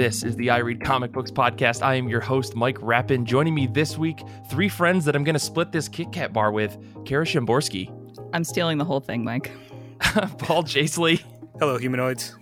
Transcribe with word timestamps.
This 0.00 0.22
is 0.22 0.34
the 0.36 0.48
I 0.48 0.56
Read 0.60 0.80
Comic 0.80 1.12
Books 1.12 1.30
podcast. 1.30 1.82
I 1.82 1.96
am 1.96 2.08
your 2.08 2.22
host, 2.22 2.56
Mike 2.56 2.78
Rappin. 2.80 3.26
Joining 3.26 3.54
me 3.54 3.66
this 3.66 3.98
week, 3.98 4.22
three 4.48 4.70
friends 4.70 5.04
that 5.04 5.14
I'm 5.14 5.24
going 5.24 5.34
to 5.34 5.38
split 5.38 5.72
this 5.72 5.88
Kit 5.88 6.10
Kat 6.10 6.32
bar 6.32 6.52
with 6.52 6.78
Kara 7.04 7.26
Shimborski, 7.26 7.92
I'm 8.32 8.42
stealing 8.42 8.78
the 8.78 8.84
whole 8.86 9.00
thing, 9.00 9.24
Mike. 9.24 9.50
Paul 10.38 10.62
Jasley, 10.62 11.22
Hello, 11.58 11.76
humanoids. 11.76 12.34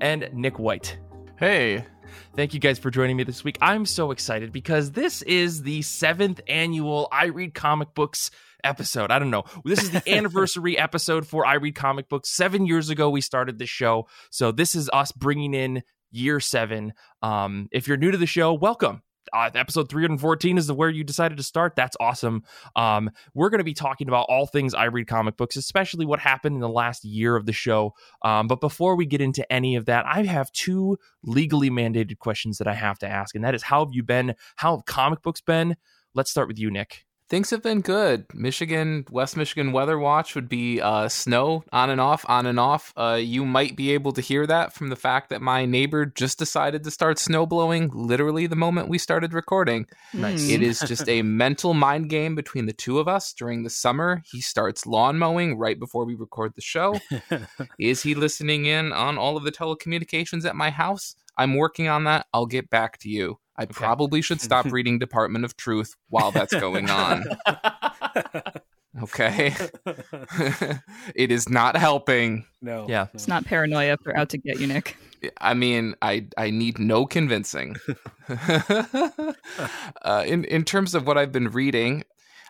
and 0.00 0.26
Nick 0.32 0.58
White. 0.58 0.96
Hey, 1.38 1.84
Thank 2.34 2.54
you 2.54 2.60
guys 2.60 2.78
for 2.78 2.90
joining 2.90 3.18
me 3.18 3.24
this 3.24 3.44
week. 3.44 3.58
I'm 3.60 3.84
so 3.84 4.10
excited 4.10 4.50
because 4.50 4.92
this 4.92 5.20
is 5.20 5.64
the 5.64 5.82
seventh 5.82 6.40
annual 6.48 7.08
I 7.12 7.26
Read 7.26 7.52
Comic 7.52 7.92
Books 7.92 8.30
episode. 8.64 9.10
I 9.10 9.18
don't 9.18 9.30
know. 9.30 9.44
This 9.66 9.82
is 9.82 9.90
the 9.90 10.02
anniversary 10.10 10.78
episode 10.78 11.26
for 11.26 11.44
I 11.44 11.54
Read 11.56 11.74
Comic 11.74 12.08
Books. 12.08 12.30
Seven 12.30 12.64
years 12.64 12.88
ago, 12.88 13.10
we 13.10 13.20
started 13.20 13.58
this 13.58 13.68
show. 13.68 14.08
So 14.30 14.50
this 14.50 14.74
is 14.74 14.88
us 14.94 15.12
bringing 15.12 15.52
in 15.52 15.82
year 16.12 16.38
seven. 16.38 16.92
Um, 17.22 17.68
if 17.72 17.88
you're 17.88 17.96
new 17.96 18.10
to 18.10 18.18
the 18.18 18.26
show, 18.26 18.54
welcome. 18.54 19.02
Uh, 19.32 19.50
episode 19.54 19.88
314 19.88 20.58
is 20.58 20.70
where 20.70 20.90
you 20.90 21.04
decided 21.04 21.38
to 21.38 21.42
start. 21.42 21.74
That's 21.74 21.96
awesome. 22.00 22.42
Um, 22.76 23.10
we're 23.34 23.48
going 23.50 23.60
to 23.60 23.64
be 23.64 23.72
talking 23.72 24.08
about 24.08 24.26
all 24.28 24.46
things 24.46 24.74
I 24.74 24.84
read 24.84 25.06
comic 25.06 25.36
books, 25.36 25.56
especially 25.56 26.04
what 26.04 26.18
happened 26.18 26.54
in 26.54 26.60
the 26.60 26.68
last 26.68 27.04
year 27.04 27.36
of 27.36 27.46
the 27.46 27.52
show. 27.52 27.94
Um, 28.22 28.46
but 28.46 28.60
before 28.60 28.94
we 28.94 29.06
get 29.06 29.20
into 29.20 29.50
any 29.50 29.76
of 29.76 29.86
that, 29.86 30.04
I 30.06 30.24
have 30.24 30.52
two 30.52 30.98
legally 31.22 31.70
mandated 31.70 32.18
questions 32.18 32.58
that 32.58 32.68
I 32.68 32.74
have 32.74 32.98
to 32.98 33.08
ask, 33.08 33.34
and 33.34 33.44
that 33.44 33.54
is 33.54 33.62
how 33.62 33.84
have 33.84 33.94
you 33.94 34.02
been? 34.02 34.34
How 34.56 34.76
have 34.76 34.84
comic 34.84 35.22
books 35.22 35.40
been? 35.40 35.76
Let's 36.14 36.30
start 36.30 36.48
with 36.48 36.58
you, 36.58 36.70
Nick. 36.70 37.06
Things 37.32 37.48
have 37.48 37.62
been 37.62 37.80
good. 37.80 38.26
Michigan, 38.34 39.06
West 39.10 39.38
Michigan 39.38 39.72
Weather 39.72 39.98
Watch 39.98 40.34
would 40.34 40.50
be 40.50 40.82
uh, 40.82 41.08
snow 41.08 41.64
on 41.72 41.88
and 41.88 41.98
off, 41.98 42.26
on 42.28 42.44
and 42.44 42.60
off. 42.60 42.92
Uh, 42.94 43.18
you 43.18 43.46
might 43.46 43.74
be 43.74 43.92
able 43.92 44.12
to 44.12 44.20
hear 44.20 44.46
that 44.46 44.74
from 44.74 44.90
the 44.90 44.96
fact 44.96 45.30
that 45.30 45.40
my 45.40 45.64
neighbor 45.64 46.04
just 46.04 46.38
decided 46.38 46.84
to 46.84 46.90
start 46.90 47.18
snow 47.18 47.46
blowing 47.46 47.90
literally 47.94 48.46
the 48.46 48.54
moment 48.54 48.90
we 48.90 48.98
started 48.98 49.32
recording. 49.32 49.86
Nice. 50.12 50.46
It 50.50 50.62
is 50.62 50.80
just 50.86 51.08
a 51.08 51.22
mental 51.22 51.72
mind 51.72 52.10
game 52.10 52.34
between 52.34 52.66
the 52.66 52.74
two 52.74 52.98
of 52.98 53.08
us 53.08 53.32
during 53.32 53.62
the 53.62 53.70
summer. 53.70 54.22
He 54.30 54.42
starts 54.42 54.84
lawn 54.84 55.18
mowing 55.18 55.56
right 55.56 55.78
before 55.78 56.04
we 56.04 56.14
record 56.14 56.52
the 56.54 56.60
show. 56.60 57.00
Is 57.78 58.02
he 58.02 58.14
listening 58.14 58.66
in 58.66 58.92
on 58.92 59.16
all 59.16 59.38
of 59.38 59.44
the 59.44 59.52
telecommunications 59.52 60.44
at 60.44 60.54
my 60.54 60.68
house? 60.68 61.16
I'm 61.38 61.54
working 61.54 61.88
on 61.88 62.04
that. 62.04 62.26
I'll 62.34 62.44
get 62.44 62.68
back 62.68 62.98
to 62.98 63.08
you. 63.08 63.38
I 63.56 63.66
probably 63.66 64.22
should 64.22 64.40
stop 64.40 64.64
reading 64.72 64.98
Department 64.98 65.44
of 65.44 65.56
Truth 65.56 65.94
while 66.08 66.30
that's 66.30 66.54
going 66.54 66.90
on. 66.90 67.24
Okay. 69.00 69.54
it 71.14 71.30
is 71.30 71.48
not 71.48 71.76
helping. 71.76 72.44
no. 72.60 72.86
Yeah. 72.88 73.06
It's 73.14 73.26
not 73.26 73.44
paranoia 73.44 73.94
if 73.94 74.00
they're 74.04 74.16
out 74.16 74.28
to 74.30 74.38
get 74.38 74.60
you, 74.60 74.66
Nick. 74.66 74.96
I 75.40 75.54
mean, 75.54 75.94
I 76.02 76.26
I 76.36 76.50
need 76.50 76.78
no 76.78 77.06
convincing. 77.06 77.76
uh, 78.28 80.24
in 80.26 80.44
in 80.44 80.64
terms 80.64 80.94
of 80.94 81.06
what 81.06 81.16
I've 81.16 81.32
been 81.32 81.48
reading, 81.48 82.04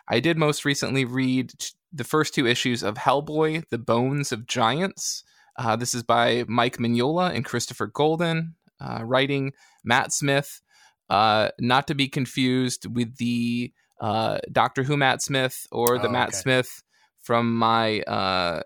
I 0.07 0.19
did 0.19 0.37
most 0.37 0.65
recently 0.65 1.05
read 1.05 1.53
the 1.91 2.03
first 2.03 2.33
two 2.33 2.47
issues 2.47 2.83
of 2.83 2.95
Hellboy: 2.95 3.69
The 3.69 3.77
Bones 3.77 4.31
of 4.31 4.47
Giants. 4.47 5.23
Uh, 5.57 5.75
this 5.75 5.93
is 5.93 6.01
by 6.01 6.45
Mike 6.47 6.77
Mignola 6.77 7.33
and 7.33 7.45
Christopher 7.45 7.85
Golden, 7.85 8.55
uh, 8.81 9.01
writing 9.03 9.53
Matt 9.83 10.11
Smith. 10.11 10.61
Uh, 11.09 11.49
not 11.59 11.87
to 11.87 11.95
be 11.95 12.07
confused 12.07 12.85
with 12.93 13.17
the 13.17 13.71
uh, 14.01 14.39
Doctor 14.51 14.83
Who 14.83 14.97
Matt 14.97 15.21
Smith 15.21 15.67
or 15.71 15.99
the 15.99 16.07
Oh, 16.07 16.11
Matt 16.11 16.29
okay. 16.29 16.37
Smith 16.37 16.83
from 17.21 17.55
my 17.55 18.01
uh, 18.01 18.61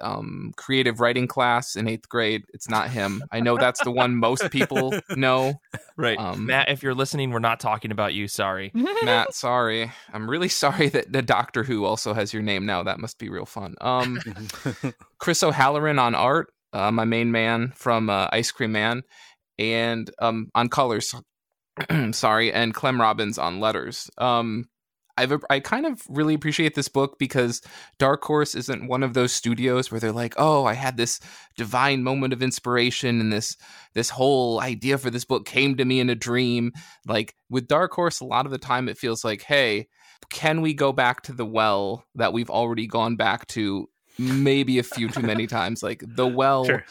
um, 0.00 0.52
creative 0.56 0.98
writing 0.98 1.28
class 1.28 1.76
in 1.76 1.86
eighth 1.86 2.08
grade. 2.08 2.42
It's 2.52 2.68
not 2.68 2.90
him. 2.90 3.22
I 3.30 3.38
know 3.40 3.56
that's 3.56 3.82
the 3.84 3.92
one 3.92 4.16
most 4.16 4.50
people 4.50 4.92
know. 5.16 5.60
Right. 5.96 6.18
Um, 6.18 6.46
Matt, 6.46 6.68
if 6.68 6.82
you're 6.82 6.94
listening, 6.94 7.30
we're 7.30 7.38
not 7.38 7.60
talking 7.60 7.92
about 7.92 8.12
you. 8.12 8.26
Sorry. 8.26 8.72
Matt, 8.74 9.34
sorry. 9.34 9.92
I'm 10.12 10.28
really 10.28 10.48
sorry 10.64 10.88
that 10.88 11.12
the 11.12 11.22
Doctor 11.22 11.62
Who 11.62 11.84
also 11.84 12.12
has 12.12 12.32
your 12.32 12.42
name 12.42 12.66
now. 12.66 12.82
That 12.82 12.98
must 12.98 13.18
be 13.18 13.28
real 13.28 13.46
fun. 13.46 13.76
Um, 13.80 14.18
Chris 15.18 15.42
O'Halloran 15.44 16.00
on 16.00 16.16
art, 16.16 16.52
uh, 16.72 16.90
my 16.90 17.04
main 17.04 17.30
man 17.30 17.72
from 17.76 18.10
uh, 18.10 18.26
Ice 18.32 18.50
Cream 18.50 18.72
Man, 18.72 19.02
and 19.58 20.10
um, 20.20 20.50
on 20.56 20.68
colors, 20.68 21.14
sorry, 22.12 22.52
and 22.52 22.74
Clem 22.74 23.00
Robins 23.00 23.38
on 23.38 23.60
letters. 23.60 24.10
Um, 24.18 24.68
I've 25.18 25.44
I 25.50 25.60
kind 25.60 25.84
of 25.84 26.02
really 26.08 26.32
appreciate 26.34 26.74
this 26.74 26.88
book 26.88 27.18
because 27.18 27.60
Dark 27.98 28.24
Horse 28.24 28.54
isn't 28.54 28.88
one 28.88 29.02
of 29.02 29.12
those 29.12 29.32
studios 29.32 29.90
where 29.90 30.00
they're 30.00 30.10
like, 30.10 30.34
"Oh, 30.38 30.64
I 30.64 30.72
had 30.72 30.96
this 30.96 31.20
divine 31.56 32.02
moment 32.02 32.32
of 32.32 32.42
inspiration 32.42 33.20
and 33.20 33.32
this 33.32 33.56
this 33.94 34.08
whole 34.10 34.60
idea 34.60 34.96
for 34.96 35.10
this 35.10 35.26
book 35.26 35.44
came 35.44 35.76
to 35.76 35.84
me 35.84 36.00
in 36.00 36.08
a 36.08 36.14
dream." 36.14 36.72
Like 37.06 37.34
with 37.50 37.68
Dark 37.68 37.92
Horse, 37.92 38.20
a 38.20 38.24
lot 38.24 38.46
of 38.46 38.52
the 38.52 38.58
time 38.58 38.88
it 38.88 38.96
feels 38.96 39.22
like, 39.22 39.42
"Hey, 39.42 39.88
can 40.30 40.62
we 40.62 40.72
go 40.74 40.92
back 40.92 41.22
to 41.22 41.32
the 41.32 41.46
well 41.46 42.04
that 42.14 42.32
we've 42.32 42.50
already 42.50 42.86
gone 42.86 43.16
back 43.16 43.46
to 43.48 43.88
maybe 44.18 44.78
a 44.78 44.82
few 44.82 45.08
too 45.08 45.22
many 45.22 45.46
times 45.58 45.82
like 45.82 46.02
the 46.06 46.26
well 46.26 46.64
Sure. 46.64 46.84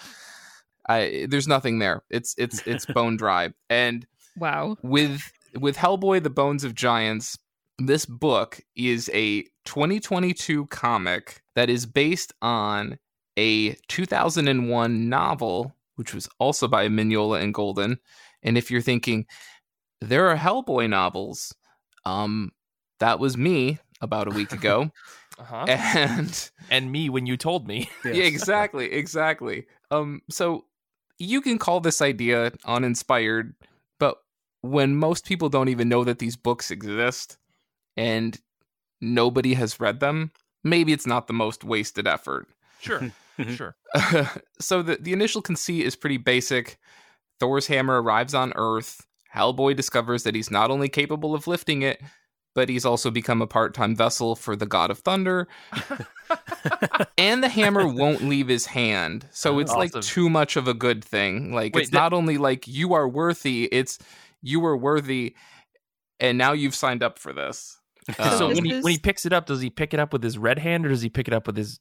I, 0.88 1.28
there's 1.30 1.48
nothing 1.48 1.80
there 1.80 2.04
it's 2.10 2.34
it's 2.38 2.66
it's 2.66 2.86
bone 2.86 3.16
dry 3.18 3.54
and 3.70 4.06
Wow. 4.38 4.78
with 4.82 5.22
with 5.60 5.78
Hellboy: 5.78 6.24
The 6.24 6.30
Bones 6.30 6.64
of 6.64 6.76
Giants, 6.76 7.38
this 7.78 8.06
book 8.06 8.62
is 8.76 9.10
a 9.14 9.44
2022 9.66 10.66
comic 10.68 11.42
that 11.56 11.70
is 11.70 11.86
based 11.86 12.34
on 12.42 12.98
a 13.38 13.74
2001 13.88 15.10
novel, 15.10 15.76
which 15.96 16.14
was 16.14 16.28
also 16.40 16.68
by 16.68 16.88
Mignola 16.88 17.42
and 17.42 17.54
Golden. 17.54 17.98
And 18.44 18.58
if 18.58 18.72
you're 18.72 18.82
thinking 18.82 19.26
there 20.02 20.28
are 20.30 20.36
Hellboy 20.38 20.90
novels, 20.90 21.54
um, 22.06 22.52
that 23.00 23.20
was 23.20 23.38
me 23.38 23.80
about 24.02 24.28
a 24.28 24.32
week 24.32 24.52
ago, 24.52 24.92
Uh-huh. 25.40 25.66
and 25.68 26.52
and 26.70 26.92
me 26.92 27.10
when 27.10 27.26
you 27.26 27.36
told 27.38 27.68
me. 27.68 27.90
Yes. 28.06 28.16
yeah, 28.16 28.24
exactly, 28.24 28.92
exactly. 28.92 29.66
Um, 29.90 30.22
so 30.30 30.66
you 31.18 31.42
can 31.42 31.58
call 31.58 31.80
this 31.80 32.02
idea 32.02 32.52
uninspired, 32.66 33.56
but 33.60 33.70
when 34.62 34.96
most 34.96 35.26
people 35.26 35.50
don't 35.50 35.70
even 35.70 35.90
know 35.90 36.04
that 36.04 36.20
these 36.20 36.36
books 36.36 36.72
exist 36.72 37.38
and 37.98 38.40
nobody 39.00 39.54
has 39.56 39.80
read 39.80 40.00
them, 40.00 40.32
maybe 40.64 40.94
it's 40.94 41.08
not 41.08 41.28
the 41.28 41.34
most 41.34 41.64
wasted 41.64 42.08
effort. 42.08 42.48
Sure. 42.80 43.12
sure. 43.56 43.76
so 44.60 44.82
the 44.82 44.98
the 44.98 45.14
initial 45.14 45.42
conceit 45.42 45.86
is 45.86 45.96
pretty 45.96 46.18
basic. 46.18 46.78
Thor's 47.40 47.68
hammer 47.68 48.02
arrives 48.02 48.34
on 48.34 48.54
Earth. 48.56 49.06
Hellboy 49.36 49.76
discovers 49.76 50.24
that 50.24 50.36
he's 50.36 50.52
not 50.52 50.70
only 50.70 50.90
capable 50.90 51.34
of 51.34 51.48
lifting 51.48 51.82
it, 51.82 52.02
but 52.54 52.70
he's 52.70 52.86
also 52.86 53.10
become 53.10 53.42
a 53.42 53.48
part-time 53.48 53.96
vessel 53.96 54.36
for 54.36 54.56
the 54.56 54.66
god 54.66 54.92
of 54.92 55.00
thunder. 55.00 55.48
and 57.18 57.44
the 57.44 57.50
hammer 57.50 57.88
won't 57.88 58.24
leave 58.24 58.48
his 58.48 58.66
hand. 58.68 59.28
So 59.32 59.60
it's 59.60 59.74
like 59.74 59.94
too 60.02 60.30
much 60.30 60.58
of 60.58 60.68
a 60.68 60.74
good 60.74 61.04
thing. 61.04 61.54
Like 61.54 61.74
Wait, 61.74 61.84
it's 61.84 61.92
that- 61.92 61.98
not 61.98 62.14
only 62.14 62.38
like 62.38 62.68
you 62.68 62.94
are 62.94 63.08
worthy, 63.08 63.66
it's 63.72 63.98
you 64.42 64.60
were 64.60 64.76
worthy 64.78 65.36
and 66.20 66.38
now 66.38 66.52
you've 66.54 66.76
signed 66.76 67.04
up 67.04 67.18
for 67.20 67.34
this. 67.34 67.78
so 68.18 68.48
Um, 68.48 68.54
when 68.56 68.66
he 68.66 68.80
when 68.82 68.92
he 68.94 69.00
picks 69.00 69.26
it 69.26 69.34
up, 69.34 69.46
does 69.46 69.62
he 69.62 69.70
pick 69.70 69.94
it 69.94 70.00
up 70.00 70.12
with 70.14 70.24
his 70.24 70.38
red 70.38 70.60
hand 70.60 70.86
or 70.86 70.90
does 70.90 71.02
he 71.02 71.10
pick 71.10 71.28
it 71.28 71.34
up 71.34 71.48
with 71.48 71.58
his 71.58 71.80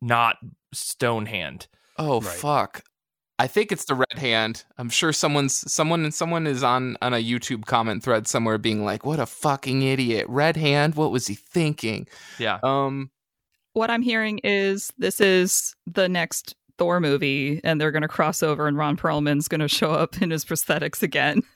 not 0.00 0.36
stone 0.72 1.26
hand? 1.26 1.68
Oh 1.98 2.20
Right. 2.20 2.30
fuck. 2.36 2.82
I 3.40 3.46
think 3.46 3.70
it's 3.70 3.84
the 3.84 3.94
red 3.94 4.18
hand. 4.18 4.64
I'm 4.78 4.88
sure 4.90 5.12
someone's 5.12 5.70
someone 5.72 6.02
and 6.04 6.12
someone 6.12 6.46
is 6.46 6.62
on 6.64 6.96
on 7.02 7.14
a 7.14 7.22
YouTube 7.22 7.66
comment 7.66 8.02
thread 8.02 8.26
somewhere 8.26 8.58
being 8.58 8.84
like, 8.84 9.06
"What 9.06 9.20
a 9.20 9.26
fucking 9.26 9.82
idiot. 9.82 10.26
Red 10.28 10.56
hand, 10.56 10.96
what 10.96 11.12
was 11.12 11.26
he 11.28 11.34
thinking?" 11.34 12.08
Yeah. 12.38 12.58
Um 12.64 13.10
What 13.74 13.90
I'm 13.90 14.02
hearing 14.02 14.40
is 14.42 14.92
this 14.98 15.20
is 15.20 15.74
the 15.86 16.08
next 16.08 16.56
Thor 16.78 16.98
movie, 17.00 17.60
and 17.64 17.80
they're 17.80 17.90
going 17.92 18.02
to 18.02 18.08
cross 18.08 18.42
over, 18.42 18.66
and 18.68 18.76
Ron 18.76 18.96
Perlman's 18.96 19.48
going 19.48 19.60
to 19.60 19.68
show 19.68 19.90
up 19.92 20.20
in 20.22 20.30
his 20.30 20.44
prosthetics 20.44 21.02
again. 21.02 21.42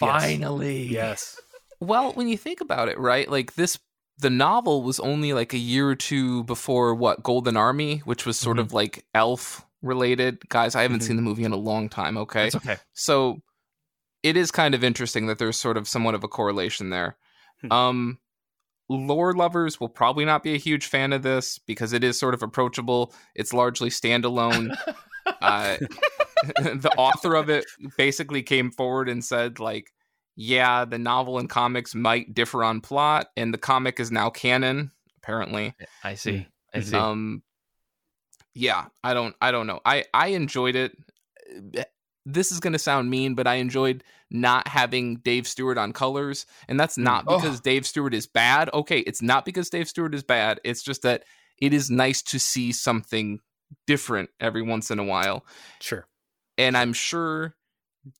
Finally. 0.00 0.84
Yes. 0.86 1.38
well, 1.80 2.12
when 2.12 2.28
you 2.28 2.36
think 2.36 2.60
about 2.60 2.88
it, 2.88 2.98
right? 2.98 3.30
Like 3.30 3.54
this 3.54 3.78
the 4.18 4.28
novel 4.30 4.82
was 4.82 5.00
only 5.00 5.32
like 5.32 5.54
a 5.54 5.58
year 5.58 5.88
or 5.88 5.94
two 5.94 6.44
before 6.44 6.94
what 6.94 7.22
Golden 7.22 7.56
Army, 7.56 7.98
which 8.00 8.26
was 8.26 8.38
sort 8.38 8.58
of 8.58 8.72
like 8.74 9.06
elf 9.14 9.64
related. 9.80 10.46
Guys, 10.50 10.74
I 10.74 10.82
haven't 10.82 11.00
Mhm. 11.00 11.04
seen 11.06 11.16
the 11.16 11.22
movie 11.22 11.44
in 11.44 11.52
a 11.52 11.56
long 11.56 11.88
time, 11.88 12.18
okay? 12.18 12.48
It's 12.48 12.56
okay. 12.56 12.76
so 12.92 13.40
it 14.22 14.36
is 14.36 14.50
kind 14.50 14.74
of 14.74 14.84
interesting 14.84 15.26
that 15.28 15.38
there's 15.38 15.58
sort 15.58 15.78
of 15.78 15.88
somewhat 15.88 16.14
of 16.14 16.22
a 16.22 16.28
correlation 16.28 16.90
there. 16.90 17.16
Hmm. 17.62 17.72
Um, 17.72 18.18
lore 18.90 19.32
lovers 19.34 19.80
will 19.80 19.88
probably 19.88 20.26
not 20.26 20.42
be 20.42 20.52
a 20.54 20.58
huge 20.58 20.84
fan 20.84 21.14
of 21.14 21.22
this 21.22 21.58
because 21.58 21.94
it 21.94 22.04
is 22.04 22.18
sort 22.18 22.34
of 22.34 22.42
approachable. 22.42 23.14
It's 23.34 23.54
largely 23.54 23.88
standalone. 23.88 24.76
uh, 25.40 25.76
the 26.62 26.92
author 26.96 27.34
of 27.34 27.48
it 27.50 27.64
basically 27.96 28.42
came 28.42 28.70
forward 28.70 29.08
and 29.08 29.24
said, 29.24 29.58
like, 29.60 29.92
yeah, 30.36 30.84
the 30.84 30.98
novel 30.98 31.38
and 31.38 31.48
comics 31.50 31.94
might 31.94 32.32
differ 32.34 32.64
on 32.64 32.80
plot, 32.80 33.28
and 33.36 33.52
the 33.52 33.58
comic 33.58 34.00
is 34.00 34.10
now 34.10 34.30
canon, 34.30 34.90
apparently. 35.18 35.74
I 36.04 36.14
see. 36.14 36.46
I 36.72 36.80
see. 36.80 36.96
Um, 36.96 37.42
yeah, 38.54 38.86
I 39.04 39.14
don't, 39.14 39.34
I 39.40 39.50
don't 39.50 39.66
know. 39.66 39.80
I 39.84 40.04
I 40.14 40.28
enjoyed 40.28 40.76
it. 40.76 40.96
this 42.26 42.52
is 42.52 42.60
going 42.60 42.72
to 42.72 42.78
sound 42.78 43.10
mean, 43.10 43.34
but 43.34 43.46
I 43.46 43.56
enjoyed 43.56 44.04
not 44.30 44.68
having 44.68 45.16
Dave 45.16 45.46
Stewart 45.48 45.78
on 45.78 45.92
colors. 45.92 46.46
And 46.68 46.78
that's 46.78 46.96
not 46.98 47.24
Oh. 47.26 47.36
because 47.36 47.60
Dave 47.60 47.86
Stewart 47.86 48.14
is 48.14 48.26
bad. 48.26 48.70
Okay, 48.72 49.00
it's 49.00 49.22
not 49.22 49.44
because 49.44 49.68
Dave 49.70 49.88
Stewart 49.88 50.14
is 50.14 50.22
bad. 50.22 50.60
It's 50.64 50.82
just 50.82 51.02
that 51.02 51.24
it 51.58 51.72
is 51.74 51.90
nice 51.90 52.22
to 52.22 52.38
see 52.38 52.72
something 52.72 53.40
different 53.86 54.30
every 54.40 54.62
once 54.62 54.90
in 54.90 54.98
a 54.98 55.04
while. 55.04 55.44
Sure. 55.80 56.06
And 56.58 56.76
I'm 56.76 56.92
sure 56.92 57.54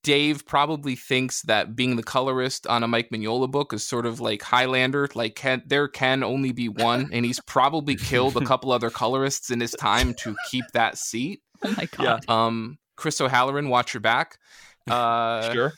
Dave 0.03 0.47
probably 0.47 0.95
thinks 0.95 1.43
that 1.43 1.75
being 1.75 1.97
the 1.97 2.03
colorist 2.03 2.67
on 2.67 2.83
a 2.83 2.89
Mike 2.89 3.09
Mignola 3.11 3.51
book 3.51 3.73
is 3.73 3.83
sort 3.83 4.07
of 4.07 4.21
like 4.21 4.43
Highlander. 4.43 5.09
Like, 5.15 5.35
can, 5.37 5.63
there 5.67 5.89
can 5.89 6.23
only 6.23 6.53
be 6.53 6.69
one. 6.69 7.09
And 7.13 7.25
he's 7.25 7.41
probably 7.47 7.97
killed 7.97 8.37
a 8.37 8.45
couple 8.47 8.73
other 8.73 8.91
colorists 8.91 9.51
in 9.51 9.61
his 9.61 9.73
time 9.73 10.15
to 10.15 10.37
keep 10.51 10.65
that 10.75 10.99
seat. 10.99 11.41
Oh 11.63 11.75
my 11.77 11.85
god. 11.85 12.27
Um, 12.27 12.79
Chris 12.97 13.21
O'Halloran, 13.21 13.69
watch 13.69 13.93
your 13.93 14.01
back. 14.01 14.39
Uh, 14.91 15.53
sure. 15.53 15.73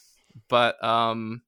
but 0.49 0.83
um 0.83 1.43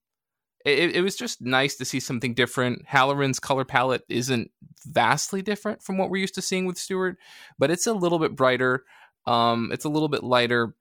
it, 0.65 0.97
it 0.97 1.03
was 1.03 1.17
just 1.17 1.43
nice 1.43 1.77
to 1.77 1.85
see 1.85 2.01
something 2.01 2.35
different. 2.35 2.87
Halloran's 2.87 3.39
color 3.39 3.65
palette 3.65 4.03
isn't 4.09 4.51
vastly 4.87 5.43
different 5.43 5.83
from 5.83 5.99
what 5.99 6.11
we're 6.11 6.21
used 6.21 6.35
to 6.37 6.43
seeing 6.43 6.67
with 6.67 6.79
Stewart, 6.79 7.17
but 7.59 7.71
it's 7.71 7.87
a 7.87 7.93
little 7.93 8.19
bit 8.19 8.35
brighter. 8.35 8.85
Um, 9.27 9.71
it's 9.73 9.85
a 9.85 9.91
little 9.91 10.09
bit 10.09 10.25
lighter, 10.25 10.75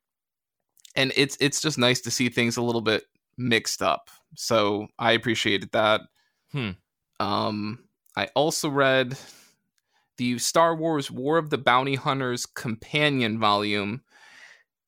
and 0.96 1.12
it's 1.16 1.38
it's 1.40 1.62
just 1.62 1.78
nice 1.78 2.02
to 2.02 2.12
see 2.12 2.30
things 2.30 2.58
a 2.58 2.62
little 2.62 2.82
bit 2.82 3.04
mixed 3.38 3.82
up. 3.82 4.10
So 4.36 4.88
I 4.98 5.12
appreciated 5.12 5.72
that. 5.74 6.02
Hmm. 6.52 6.72
Um, 7.20 7.86
I 8.16 8.30
also 8.36 8.70
read 8.70 9.18
the 10.18 10.38
Star 10.40 10.76
Wars 10.76 11.10
War 11.10 11.38
of 11.38 11.50
the 11.50 11.58
Bounty 11.58 11.96
Hunters 11.96 12.46
companion 12.46 13.40
volume, 13.40 14.02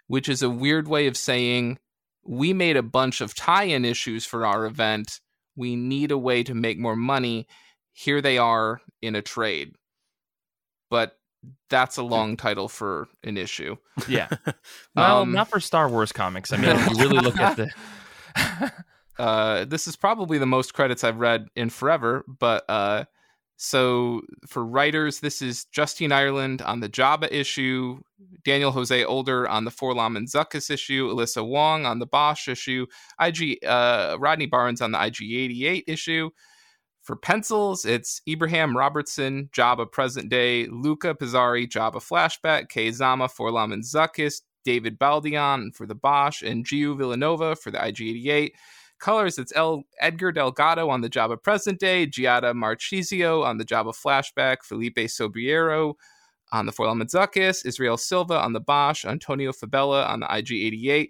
which 0.07 0.29
is 0.29 0.41
a 0.41 0.49
weird 0.49 0.87
way 0.87 1.07
of 1.07 1.17
saying 1.17 1.79
we 2.25 2.53
made 2.53 2.77
a 2.77 2.83
bunch 2.83 3.21
of 3.21 3.35
tie-in 3.35 3.85
issues 3.85 4.25
for 4.25 4.45
our 4.45 4.65
event. 4.65 5.19
We 5.55 5.75
need 5.75 6.11
a 6.11 6.17
way 6.17 6.43
to 6.43 6.53
make 6.53 6.77
more 6.79 6.95
money. 6.95 7.47
Here 7.93 8.21
they 8.21 8.37
are 8.37 8.81
in 9.01 9.15
a 9.15 9.21
trade. 9.21 9.75
But 10.89 11.17
that's 11.69 11.97
a 11.97 12.03
long 12.03 12.35
title 12.37 12.67
for 12.67 13.07
an 13.23 13.37
issue. 13.37 13.77
Yeah. 14.07 14.29
Well, 14.95 15.21
Um, 15.21 15.33
not 15.33 15.49
for 15.49 15.59
Star 15.59 15.89
Wars 15.89 16.11
comics. 16.11 16.51
I 16.53 16.57
mean, 16.57 16.69
if 16.71 16.89
you 16.89 16.97
really 16.97 17.19
look 17.19 17.37
at 17.37 17.57
the. 17.57 18.71
uh, 19.19 19.65
this 19.65 19.87
is 19.87 19.95
probably 19.95 20.37
the 20.37 20.45
most 20.45 20.73
credits 20.73 21.03
I've 21.03 21.19
read 21.19 21.47
in 21.55 21.69
forever. 21.69 22.23
But 22.27 22.63
uh, 22.69 23.05
so 23.57 24.21
for 24.47 24.65
writers, 24.65 25.19
this 25.19 25.41
is 25.41 25.65
Justine 25.65 26.11
Ireland 26.11 26.61
on 26.61 26.81
the 26.81 26.89
Jabba 26.89 27.31
issue, 27.31 27.99
Daniel 28.43 28.71
Jose 28.71 29.03
Older 29.05 29.47
on 29.47 29.63
the 29.63 29.71
4-LOM 29.71 30.17
and 30.17 30.27
Zuckuss 30.27 30.69
issue, 30.69 31.09
Alyssa 31.09 31.45
Wong 31.45 31.85
on 31.85 31.99
the 31.99 32.07
Bossk 32.07 32.49
issue, 32.49 32.85
IG 33.19 33.65
uh, 33.65 34.17
Rodney 34.19 34.45
Barnes 34.45 34.81
on 34.81 34.91
the 34.91 34.97
IG88 34.97 35.83
issue. 35.87 36.29
For 37.01 37.15
pencils, 37.15 37.85
it's 37.85 38.21
Ibrahim 38.27 38.75
Robertson, 38.75 39.49
Jabba 39.53 39.89
Present 39.89 40.29
Day, 40.29 40.67
Luca 40.67 41.13
Pizzari, 41.13 41.67
Jabba 41.67 41.97
Flashback, 41.97 42.67
Kei 42.69 42.91
Zama, 42.91 43.27
4-LOM 43.27 43.71
and 43.71 43.83
Zuckuss, 43.83 44.41
David 44.65 44.99
Baldeon 44.99 45.73
for 45.73 45.85
the 45.85 45.95
Bossk, 45.95 46.45
and 46.49 46.65
Giu 46.65 46.97
Villanova 46.97 47.55
for 47.55 47.71
the 47.71 47.77
IG88. 47.77 48.51
Colors, 48.99 49.37
it's 49.37 49.53
El- 49.55 49.83
Edgar 49.99 50.31
Delgado 50.31 50.89
on 50.89 51.01
the 51.01 51.09
Jabba 51.09 51.41
Present 51.41 51.79
Day, 51.79 52.07
Giada 52.07 52.53
Marchisio 52.53 53.45
on 53.45 53.57
the 53.57 53.65
Jabba 53.65 53.93
Flashback, 53.95 54.63
Felipe 54.63 54.97
Sobreiro 54.97 55.95
on 56.51 56.65
the 56.65 56.71
4-LOM 56.71 57.01
and 57.01 57.09
Zuckuss, 57.09 57.65
Israel 57.65 57.97
Silva 57.97 58.39
on 58.39 58.53
the 58.53 58.61
Bossk, 58.61 59.05
Antonio 59.05 59.51
Fabela 59.51 60.07
on 60.09 60.21
the 60.21 60.27
IG88. 60.27 61.09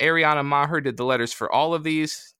Ariana 0.00 0.44
Maher 0.44 0.80
did 0.80 0.96
the 0.96 1.04
letters 1.04 1.32
for 1.32 1.52
all 1.52 1.74
of 1.74 1.84
these. 1.84 2.34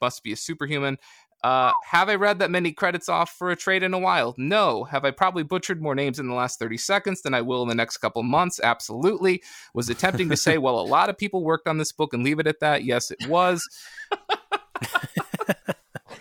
Must 0.00 0.22
be 0.22 0.32
a 0.32 0.36
superhuman. 0.36 0.98
Uh, 1.44 1.72
have 1.84 2.08
I 2.08 2.16
read 2.16 2.40
that 2.40 2.50
many 2.50 2.72
credits 2.72 3.08
off 3.08 3.30
for 3.30 3.50
a 3.50 3.56
trade 3.56 3.82
in 3.82 3.94
a 3.94 3.98
while? 3.98 4.34
No. 4.38 4.84
Have 4.84 5.04
I 5.04 5.12
probably 5.12 5.44
butchered 5.44 5.80
more 5.80 5.94
names 5.94 6.18
in 6.18 6.26
the 6.28 6.34
last 6.34 6.58
30 6.58 6.76
seconds 6.78 7.22
than 7.22 7.32
I 7.34 7.42
will 7.42 7.62
in 7.62 7.68
the 7.68 7.74
next 7.74 7.98
couple 7.98 8.22
months? 8.24 8.58
Absolutely. 8.62 9.42
Was 9.74 9.88
attempting 9.88 10.28
to 10.30 10.36
say, 10.36 10.58
well, 10.58 10.80
a 10.80 10.82
lot 10.82 11.08
of 11.10 11.16
people 11.16 11.44
worked 11.44 11.68
on 11.68 11.78
this 11.78 11.92
book 11.92 12.12
and 12.12 12.24
leave 12.24 12.38
it 12.40 12.46
at 12.48 12.60
that. 12.60 12.84
Yes, 12.84 13.10
it 13.12 13.28
was. 13.28 13.66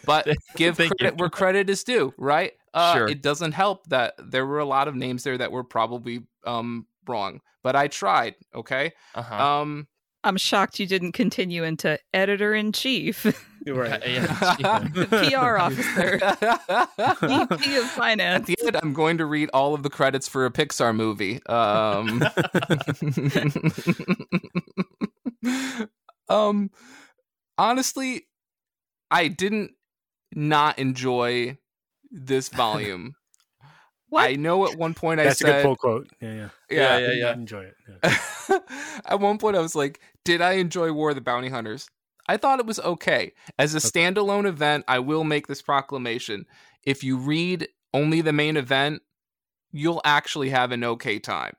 but 0.06 0.28
give 0.56 0.78
Thank 0.78 0.92
you. 0.92 0.96
credit 0.98 1.18
where 1.20 1.30
credit 1.30 1.70
is 1.70 1.84
due, 1.84 2.14
right? 2.18 2.54
Uh, 2.74 2.94
Sure. 2.94 3.08
It 3.08 3.22
doesn't 3.22 3.54
help 3.54 3.88
that 3.88 4.14
there 4.20 4.46
were 4.46 4.60
a 4.60 4.66
lot 4.66 4.88
of 4.88 4.96
names 4.96 5.24
there 5.24 5.38
that 5.38 5.52
were 5.52 5.64
probably 5.64 6.22
um, 6.46 6.86
wrong, 7.08 7.42
but 7.64 7.76
I 7.76 7.88
tried. 7.88 8.36
Okay. 8.54 8.94
Uh-huh. 9.16 9.62
Um, 9.62 9.88
I'm 10.28 10.36
shocked 10.36 10.78
you 10.78 10.86
didn't 10.86 11.14
continue 11.14 11.64
into 11.64 11.98
editor 12.14 12.54
in 12.54 12.74
chief, 12.74 13.26
You're 13.66 13.76
right. 13.76 14.06
Yeah. 14.06 14.80
PR 15.30 15.58
officer, 15.58 16.18
VP 16.20 17.76
of 17.78 17.84
At 17.86 17.92
finance. 17.92 18.48
the 18.48 18.58
end, 18.66 18.76
I'm 18.76 18.92
going 18.92 19.20
to 19.20 19.26
read 19.26 19.50
all 19.54 19.74
of 19.74 19.84
the 19.84 19.90
credits 19.90 20.28
for 20.28 20.46
a 20.46 20.52
Pixar 20.52 20.94
movie. 20.94 21.40
Um, 21.46 22.22
um, 26.28 26.72
honestly, 27.58 28.28
I 29.10 29.30
didn't 29.30 29.72
not 30.34 30.78
enjoy 30.78 31.58
this 32.12 32.50
volume. 32.50 33.16
What? 34.10 34.30
I 34.30 34.34
know 34.36 34.66
at 34.70 34.78
one 34.78 34.94
point 34.94 35.20
I 35.20 35.24
That's 35.26 35.42
a 35.42 35.46
said, 35.46 35.54
good 35.54 35.64
pull 35.64 35.76
quote. 35.76 36.08
Yeah, 36.22 36.34
yeah. 36.34 36.50
Yeah, 36.70 36.98
yeah, 36.98 37.08
yeah, 37.08 37.14
yeah. 37.14 37.34
Enjoy 37.34 37.62
it. 37.64 37.76
Yeah. 38.04 38.60
At 39.06 39.20
one 39.20 39.38
point, 39.38 39.58
I 39.58 39.60
was 39.60 39.76
like, 39.76 40.00
"Did 40.28 40.42
I 40.42 40.54
enjoy 40.54 40.92
War 40.92 41.10
of 41.12 41.16
the 41.16 41.22
Bounty 41.22 41.48
Hunters?" 41.48 41.90
I 42.28 42.36
thought 42.36 42.60
it 42.60 42.66
was 42.66 42.80
okay 42.80 43.32
as 43.58 43.74
a 43.74 43.78
standalone 43.80 44.46
event. 44.46 44.84
I 44.86 45.00
will 45.00 45.24
make 45.24 45.48
this 45.48 45.62
proclamation: 45.62 46.46
if 46.84 47.02
you 47.02 47.16
read 47.16 47.70
only 47.94 48.20
the 48.20 48.34
main 48.34 48.58
event, 48.58 49.04
you'll 49.72 50.02
actually 50.04 50.50
have 50.50 50.74
an 50.74 50.84
okay 50.84 51.18
time. 51.20 51.56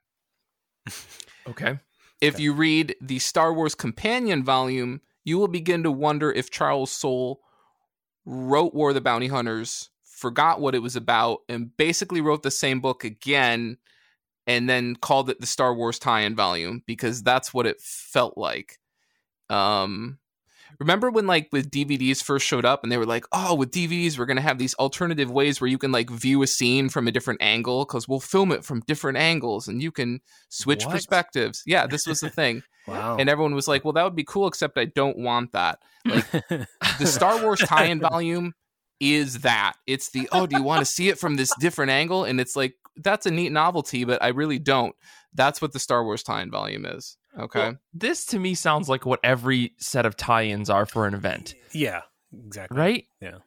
okay. 1.47 1.79
If 2.21 2.35
Okay. 2.35 2.43
you 2.43 2.53
read 2.53 2.95
the 3.01 3.19
Star 3.21 3.55
Wars 3.55 3.75
Companion 3.75 4.45
volume, 4.45 5.01
you 5.25 5.39
will 5.39 5.49
begin 5.49 5.83
to 5.85 5.91
wonder 5.91 6.31
if 6.31 6.51
Charles 6.51 6.91
Soule 6.91 7.41
wrote 8.27 8.75
War 8.75 8.91
of 8.91 8.95
the 8.95 9.01
Bounty 9.01 9.29
Hunters, 9.29 9.89
forgot 10.03 10.61
what 10.61 10.75
it 10.75 10.83
was 10.83 10.95
about, 10.95 11.39
and 11.49 11.75
basically 11.79 12.21
wrote 12.21 12.43
the 12.43 12.51
same 12.51 12.81
book 12.81 13.03
again 13.03 13.79
and 14.49 14.69
then 14.69 14.97
called 14.97 15.31
it 15.31 15.41
the 15.41 15.47
Star 15.47 15.73
Wars 15.73 16.01
tie-in 16.01 16.35
volume 16.35 16.83
because 16.87 17.23
that's 17.23 17.55
what 17.55 17.67
it 17.67 17.81
felt 17.81 18.37
like. 18.37 18.79
Um 19.49 20.19
remember 20.79 21.11
when 21.11 21.27
like 21.27 21.49
with 21.51 21.71
DVDs 21.71 22.23
first 22.23 22.47
showed 22.47 22.65
up 22.65 22.83
and 22.83 22.93
they 22.93 22.99
were 22.99 23.07
like, 23.07 23.25
"Oh, 23.33 23.55
with 23.55 23.71
DVDs 23.71 24.19
we're 24.19 24.27
going 24.27 24.37
to 24.37 24.43
have 24.43 24.59
these 24.59 24.75
alternative 24.75 25.31
ways 25.31 25.61
where 25.61 25.69
you 25.69 25.79
can 25.79 25.93
like 25.93 26.11
view 26.11 26.43
a 26.43 26.47
scene 26.47 26.89
from 26.89 27.09
a 27.09 27.13
different 27.13 27.43
angle 27.43 27.85
cuz 27.87 28.07
we'll 28.09 28.21
film 28.21 28.53
it 28.53 28.65
from 28.65 28.81
different 28.81 29.19
angles 29.19 29.69
and 29.69 29.83
you 29.83 29.91
can 29.91 30.21
switch 30.49 30.85
What? 30.85 30.93
perspectives." 30.95 31.63
Yeah, 31.67 31.87
this 31.87 32.07
was 32.07 32.21
the 32.21 32.31
thing. 32.31 32.63
Wow. 32.89 33.19
And 33.19 33.29
everyone 33.29 33.55
was 33.55 33.69
like, 33.69 33.85
"Well, 33.85 33.93
that 33.93 34.05
would 34.05 34.17
be 34.17 34.25
cool 34.25 34.47
except 34.47 34.79
I 34.79 34.87
don't 34.87 35.19
want 35.19 35.53
that." 35.53 35.79
The 36.07 36.67
Star 37.05 37.43
Wars 37.43 37.61
tie-in 37.61 38.01
volume 38.01 38.55
is 38.99 39.41
that. 39.41 39.75
It's 39.87 40.09
the, 40.09 40.27
"Oh, 40.33 40.47
do 40.47 40.57
you 40.57 40.63
want 40.63 40.81
to 40.81 40.87
see 40.87 41.11
it 41.11 41.19
from 41.19 41.37
this 41.37 41.53
different 41.61 41.91
angle?" 41.91 42.25
And 42.25 42.41
it's 42.41 42.57
like, 42.57 42.77
that's 43.03 43.27
a 43.27 43.31
neat 43.31 43.53
novelty, 43.53 44.05
but 44.05 44.23
I 44.23 44.29
really 44.29 44.59
don't. 44.59 44.95
That's 45.35 45.61
what 45.61 45.73
the 45.73 45.79
Star 45.79 46.05
Wars 46.05 46.23
tie-in 46.23 46.51
volume 46.51 46.87
is. 46.87 47.17
Okay. 47.39 47.61
Well, 47.61 47.77
this 47.93 48.25
to 48.27 48.39
me 48.39 48.55
sounds 48.55 48.89
like 48.89 49.07
what 49.07 49.21
every 49.23 49.73
set 49.79 50.07
of 50.07 50.17
tie-ins 50.17 50.71
are 50.71 50.87
for 50.87 51.07
an 51.07 51.15
event, 51.15 51.55
yeah, 51.73 52.03
exactly. 52.47 52.79
right? 52.79 53.05
Yeah. 53.21 53.39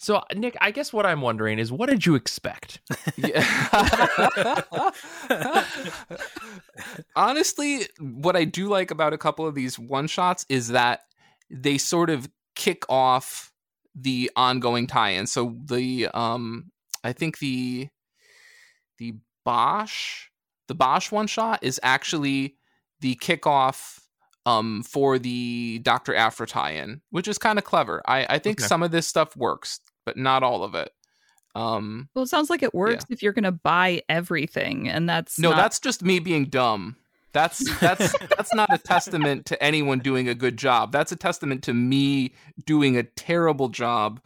So, 0.00 0.22
Nick, 0.34 0.56
I 0.60 0.70
guess 0.70 0.92
what 0.92 1.06
I'm 1.06 1.22
wondering 1.22 1.58
is, 1.58 1.72
what 1.72 1.88
did 1.88 2.06
you 2.06 2.14
expect? 2.14 2.80
Honestly, 7.16 7.88
what 7.98 8.36
I 8.36 8.44
do 8.44 8.68
like 8.68 8.92
about 8.92 9.12
a 9.12 9.18
couple 9.18 9.44
of 9.44 9.56
these 9.56 9.76
one 9.76 10.06
shots 10.06 10.46
is 10.48 10.68
that 10.68 11.00
they 11.50 11.78
sort 11.78 12.10
of 12.10 12.28
kick 12.54 12.84
off 12.88 13.50
the 13.94 14.30
ongoing 14.36 14.86
tie-in. 14.86 15.26
So 15.26 15.56
the 15.64 16.08
um 16.14 16.70
I 17.02 17.12
think 17.12 17.38
the 17.38 17.78
the 17.78 17.88
Bossk 19.48 20.26
the 20.68 20.74
Bossk 20.74 21.10
one 21.12 21.26
shot 21.26 21.60
is 21.62 21.80
actually 21.82 22.56
the 23.00 23.14
kickoff 23.16 24.00
um 24.44 24.82
for 24.82 25.18
the 25.18 25.78
Dr. 25.82 26.14
Aphra 26.14 26.46
tie-in, 26.46 27.00
which 27.10 27.26
is 27.28 27.38
kind 27.38 27.58
of 27.58 27.64
clever. 27.64 28.02
I, 28.06 28.26
I 28.28 28.38
think 28.38 28.60
Okay. 28.60 28.66
some 28.66 28.82
of 28.82 28.90
this 28.90 29.06
stuff 29.06 29.34
works, 29.36 29.80
but 30.04 30.16
not 30.16 30.42
all 30.42 30.62
of 30.64 30.74
it. 30.74 30.90
Um 31.54 32.08
Well, 32.14 32.24
it 32.24 32.28
sounds 32.28 32.50
like 32.50 32.62
it 32.62 32.74
works 32.74 33.04
if 33.08 33.22
you're 33.22 33.32
going 33.32 33.44
to 33.44 33.52
buy 33.52 34.02
everything, 34.08 34.88
and 34.88 35.08
that's 35.08 35.38
no, 35.38 35.50
not- 35.50 35.56
that's 35.56 35.80
just 35.80 36.02
me 36.02 36.18
being 36.18 36.44
dumb. 36.46 36.96
That's 37.32 37.58
that's 37.80 38.14
that's 38.36 38.54
not 38.54 38.72
a 38.72 38.78
testament 38.78 39.46
to 39.46 39.62
anyone 39.62 39.98
doing 40.00 40.28
a 40.28 40.34
good 40.34 40.56
job. 40.56 40.92
That's 40.92 41.12
a 41.12 41.16
testament 41.16 41.62
to 41.64 41.74
me 41.74 42.34
doing 42.64 42.96
a 42.96 43.02
terrible 43.02 43.68
job 43.68 44.20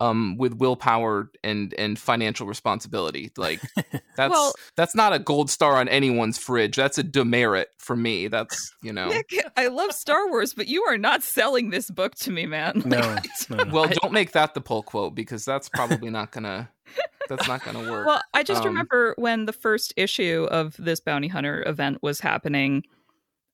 um, 0.00 0.36
with 0.38 0.54
willpower 0.54 1.30
and 1.42 1.74
and 1.74 1.98
financial 1.98 2.46
responsibility. 2.46 3.30
Like 3.36 3.60
that's 4.16 4.30
Well- 4.30 4.52
that's 4.76 4.94
not 4.94 5.12
a 5.12 5.18
gold 5.18 5.50
star 5.50 5.76
on 5.76 5.88
anyone's 5.88 6.38
fridge. 6.38 6.76
That's 6.76 6.98
a 6.98 7.02
demerit 7.02 7.68
for 7.78 7.96
me. 7.96 8.28
That's 8.28 8.72
you 8.82 8.92
know. 8.92 9.08
Nick, 9.08 9.30
I 9.56 9.68
love 9.68 9.92
Star 9.92 10.28
Wars, 10.28 10.54
but 10.54 10.68
you 10.68 10.84
are 10.84 10.98
not 10.98 11.22
selling 11.22 11.70
this 11.70 11.90
book 11.90 12.14
to 12.16 12.30
me, 12.30 12.46
man. 12.46 12.82
No, 12.84 12.98
Like, 13.00 13.24
no, 13.50 13.56
no. 13.56 13.72
Well, 13.72 13.88
don't 14.02 14.12
make 14.12 14.32
that 14.32 14.54
the 14.54 14.60
pull 14.60 14.82
quote 14.82 15.14
because 15.14 15.44
that's 15.44 15.68
probably 15.68 16.10
not 16.10 16.30
gonna. 16.30 16.70
That's 17.28 17.46
not 17.48 17.62
gonna 17.64 17.90
work. 17.90 18.06
Well, 18.06 18.22
I 18.32 18.42
just 18.42 18.62
Um, 18.62 18.68
remember 18.68 19.14
when 19.18 19.44
the 19.46 19.52
first 19.52 19.92
issue 19.96 20.46
of 20.50 20.74
this 20.78 21.00
bounty 21.00 21.28
hunter 21.28 21.62
event 21.66 21.98
was 22.02 22.20
happening. 22.20 22.84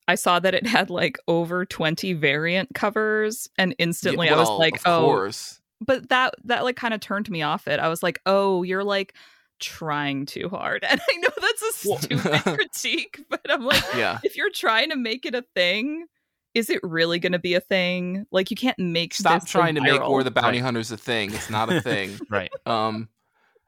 I 0.06 0.14
saw 0.16 0.38
that 0.38 0.54
it 0.54 0.66
had 0.66 0.90
like 0.90 1.16
over 1.26 1.64
20 1.64 2.12
variant 2.12 2.74
covers 2.74 3.48
and 3.56 3.74
instantly 3.78 4.28
I 4.28 4.36
was 4.36 4.50
like, 4.50 4.78
"Oh, 4.86 5.00
course. 5.00 5.60
But 5.80 6.08
that 6.08 6.34
that 6.44 6.64
like 6.64 6.76
kind 6.76 6.94
of 6.94 7.00
turned 7.00 7.30
me 7.30 7.42
off 7.42 7.66
it. 7.68 7.80
I 7.80 7.88
was 7.88 8.02
like, 8.02 8.20
"Oh, 8.26 8.62
you're 8.62 8.84
like 8.84 9.14
trying 9.60 10.26
too 10.26 10.48
hard." 10.48 10.84
And 10.88 11.00
I 11.00 11.16
know 11.18 11.28
that's 11.40 11.62
a 11.62 11.72
stupid 11.98 12.42
critique, 12.58 13.20
but 13.28 13.40
I'm 13.48 13.64
like, 13.64 13.82
Yeah. 13.96 14.18
if 14.24 14.36
you're 14.36 14.50
trying 14.50 14.90
to 14.90 14.96
make 14.96 15.24
it 15.26 15.34
a 15.34 15.42
thing, 15.54 16.06
is 16.54 16.70
it 16.70 16.80
really 16.82 17.18
going 17.18 17.32
to 17.32 17.38
be 17.38 17.54
a 17.54 17.60
thing? 17.60 18.26
Like 18.30 18.50
you 18.50 18.56
can't 18.56 18.78
make 18.78 19.14
stuff. 19.14 19.30
Stop 19.32 19.42
this 19.42 19.50
trying 19.50 19.74
to 19.76 19.80
make 19.80 20.00
viral. 20.00 20.08
War 20.08 20.18
of 20.20 20.24
the 20.24 20.30
Bounty 20.30 20.58
Right. 20.58 20.64
Hunters 20.64 20.90
a 20.92 20.96
thing. 20.96 21.32
It's 21.32 21.50
not 21.50 21.72
a 21.72 21.80
thing. 21.90 22.18
Right. 22.30 22.50
Um, 22.66 23.08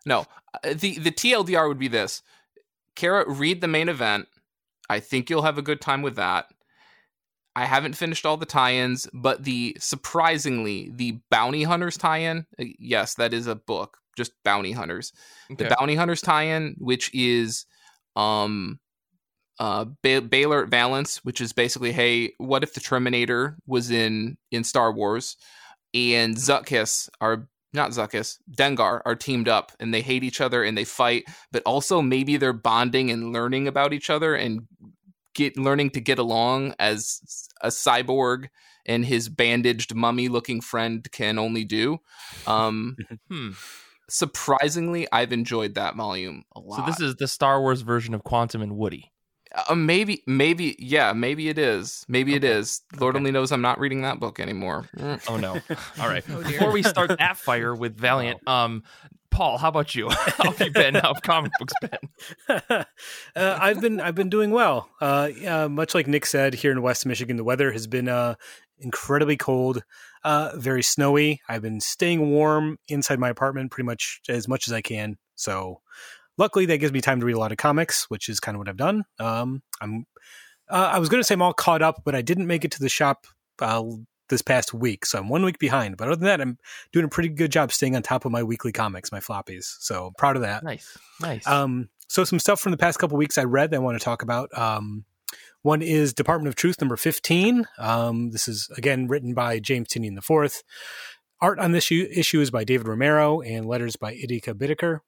no, 0.04 0.24
Uh, 0.64 0.74
the 0.74 0.98
the 0.98 1.10
TLDR 1.10 1.66
would 1.68 1.78
be 1.78 1.88
this: 1.88 2.22
Kara, 2.94 3.28
read 3.28 3.60
the 3.60 3.68
main 3.68 3.88
event. 3.88 4.28
I 4.88 5.00
think 5.00 5.28
you'll 5.28 5.42
have 5.42 5.58
a 5.58 5.62
good 5.62 5.80
time 5.80 6.00
with 6.02 6.14
that. 6.16 6.46
I 7.56 7.64
haven't 7.64 7.96
finished 7.96 8.26
all 8.26 8.36
the 8.36 8.44
tie-ins, 8.44 9.08
but 9.14 9.42
the 9.42 9.76
surprisingly 9.80 10.92
the 10.94 11.18
Bounty 11.30 11.62
Hunters 11.62 11.96
tie-in, 11.96 12.44
uh, 12.60 12.64
yes, 12.78 13.14
that 13.14 13.32
is 13.32 13.46
a 13.46 13.54
book, 13.54 13.96
just 14.14 14.32
Bounty 14.44 14.72
Hunters. 14.72 15.14
Okay. 15.50 15.64
The 15.64 15.74
Bounty 15.74 15.94
Hunters 15.94 16.20
tie-in, 16.20 16.76
which 16.78 17.10
is 17.14 17.64
um 18.14 18.78
uh 19.58 19.86
ba- 20.02 20.20
Beilert 20.20 20.68
Valance, 20.68 21.24
which 21.24 21.40
is 21.40 21.54
basically, 21.54 21.92
hey, 21.92 22.32
what 22.36 22.62
if 22.62 22.74
the 22.74 22.80
Terminator 22.80 23.56
was 23.66 23.90
in 23.90 24.36
in 24.50 24.62
Star 24.62 24.92
Wars, 24.92 25.38
and 25.94 26.36
Zuckuss 26.36 27.08
are 27.22 27.48
not 27.72 27.92
Zuckuss, 27.92 28.36
Dengar 28.50 29.00
are 29.06 29.16
teamed 29.16 29.48
up 29.48 29.72
and 29.80 29.94
they 29.94 30.02
hate 30.02 30.24
each 30.24 30.42
other 30.42 30.62
and 30.62 30.76
they 30.76 30.84
fight, 30.84 31.24
but 31.52 31.62
also 31.64 32.02
maybe 32.02 32.36
they're 32.36 32.52
bonding 32.52 33.10
and 33.10 33.32
learning 33.32 33.66
about 33.66 33.94
each 33.94 34.10
other 34.10 34.34
and 34.34 34.66
get 35.34 35.56
learning 35.58 35.90
to 35.90 36.00
get 36.00 36.18
along 36.18 36.74
as 36.78 37.45
a 37.60 37.68
cyborg 37.68 38.48
and 38.84 39.04
his 39.04 39.28
bandaged 39.28 39.94
mummy 39.94 40.28
looking 40.28 40.60
friend 40.60 41.06
can 41.12 41.38
only 41.38 41.64
do. 41.64 41.98
Um 42.46 42.96
Hmm. 43.30 43.50
surprisingly 44.08 45.06
I've 45.12 45.32
enjoyed 45.32 45.74
that 45.74 45.96
volume 45.96 46.44
a 46.54 46.60
lot. 46.60 46.76
So 46.76 46.82
this 46.86 47.00
is 47.00 47.16
the 47.16 47.28
Star 47.28 47.60
Wars 47.60 47.80
version 47.82 48.14
of 48.14 48.22
Quantum 48.24 48.62
and 48.62 48.76
Woody. 48.76 49.12
Uh, 49.68 49.74
maybe, 49.74 50.22
maybe, 50.26 50.76
yeah, 50.78 51.12
maybe 51.12 51.48
it 51.48 51.56
is. 51.58 52.04
Maybe 52.08 52.34
it 52.34 52.44
Okay. 52.44 52.52
is. 52.52 52.82
Lord 52.98 53.14
Okay. 53.14 53.20
only 53.20 53.30
knows 53.30 53.52
I'm 53.52 53.62
not 53.62 53.78
reading 53.78 54.02
that 54.02 54.20
book 54.20 54.38
anymore. 54.38 54.88
Oh 55.28 55.36
no. 55.36 55.52
All 56.00 56.08
right. 56.08 56.24
Oh. 56.28 56.42
Before 56.42 56.72
we 56.72 56.82
start 56.82 57.10
that 57.18 57.36
fire 57.36 57.74
with 57.74 57.96
Valiant, 57.96 58.46
um, 58.48 58.82
Paul, 59.36 59.58
how 59.58 59.68
about 59.68 59.94
you? 59.94 60.08
How 60.10 60.50
have 60.50 60.60
you 60.62 60.70
been? 60.70 60.94
How 60.94 61.12
have 61.12 61.20
comic 61.20 61.52
books 61.58 61.74
been? 61.82 62.48
uh, 62.70 62.84
I've 63.36 63.82
been 63.82 64.00
I've 64.00 64.14
been 64.14 64.30
doing 64.30 64.50
well. 64.50 64.88
Uh, 64.98 65.28
yeah, 65.38 65.68
much 65.68 65.94
like 65.94 66.06
Nick 66.06 66.24
said, 66.24 66.54
here 66.54 66.72
in 66.72 66.80
West 66.80 67.04
Michigan, 67.04 67.36
the 67.36 67.44
weather 67.44 67.70
has 67.70 67.86
been 67.86 68.08
uh, 68.08 68.36
incredibly 68.78 69.36
cold, 69.36 69.84
uh, 70.24 70.52
very 70.56 70.82
snowy. 70.82 71.42
I've 71.50 71.60
been 71.60 71.82
staying 71.82 72.30
warm 72.30 72.78
inside 72.88 73.18
my 73.18 73.28
apartment 73.28 73.70
pretty 73.70 73.84
much 73.84 74.22
as 74.26 74.48
much 74.48 74.68
as 74.68 74.72
I 74.72 74.80
can. 74.80 75.18
So, 75.34 75.82
luckily, 76.38 76.64
that 76.64 76.78
gives 76.78 76.94
me 76.94 77.02
time 77.02 77.20
to 77.20 77.26
read 77.26 77.36
a 77.36 77.38
lot 77.38 77.52
of 77.52 77.58
comics, 77.58 78.08
which 78.08 78.30
is 78.30 78.40
kind 78.40 78.56
of 78.56 78.60
what 78.60 78.70
I've 78.70 78.78
done. 78.78 79.04
Um, 79.18 79.62
I'm 79.82 80.06
uh, 80.70 80.92
I 80.94 80.98
was 80.98 81.10
going 81.10 81.20
to 81.20 81.24
say 81.24 81.34
I'm 81.34 81.42
all 81.42 81.52
caught 81.52 81.82
up, 81.82 82.00
but 82.06 82.14
I 82.14 82.22
didn't 82.22 82.46
make 82.46 82.64
it 82.64 82.70
to 82.70 82.80
the 82.80 82.88
shop 82.88 83.26
uh, 83.58 83.84
this 84.28 84.42
past 84.42 84.74
week, 84.74 85.06
so 85.06 85.18
I'm 85.18 85.28
one 85.28 85.44
week 85.44 85.58
behind. 85.58 85.96
But 85.96 86.08
other 86.08 86.16
than 86.16 86.26
that, 86.26 86.40
I'm 86.40 86.58
doing 86.92 87.04
a 87.04 87.08
pretty 87.08 87.28
good 87.28 87.52
job 87.52 87.72
staying 87.72 87.96
on 87.96 88.02
top 88.02 88.24
of 88.24 88.32
my 88.32 88.42
weekly 88.42 88.72
comics, 88.72 89.12
my 89.12 89.20
floppies. 89.20 89.76
So 89.80 90.06
I'm 90.06 90.14
proud 90.14 90.36
of 90.36 90.42
that. 90.42 90.62
Nice. 90.62 90.96
Nice. 91.20 91.46
Um, 91.46 91.88
so 92.08 92.24
some 92.24 92.38
stuff 92.38 92.60
from 92.60 92.72
the 92.72 92.78
past 92.78 92.98
couple 92.98 93.16
weeks 93.16 93.38
I 93.38 93.44
read 93.44 93.70
that 93.70 93.76
I 93.76 93.80
want 93.80 93.98
to 93.98 94.04
talk 94.04 94.22
about. 94.22 94.56
Um, 94.56 95.04
one 95.62 95.82
is 95.82 96.14
Department 96.14 96.48
of 96.48 96.54
Truth 96.54 96.80
number 96.80 96.96
15. 96.96 97.66
Um, 97.78 98.30
this 98.30 98.46
is 98.46 98.70
again 98.76 99.08
written 99.08 99.34
by 99.34 99.58
James 99.58 99.88
Tynion 99.88 100.16
IV. 100.16 100.62
Art 101.40 101.58
on 101.58 101.72
this 101.72 101.90
issue, 101.90 102.40
is 102.40 102.50
by 102.50 102.64
David 102.64 102.88
Romero 102.88 103.40
and 103.42 103.66
letters 103.66 103.96
by 103.96 104.12
Aditya 104.12 104.54
Bidikar. 104.54 105.00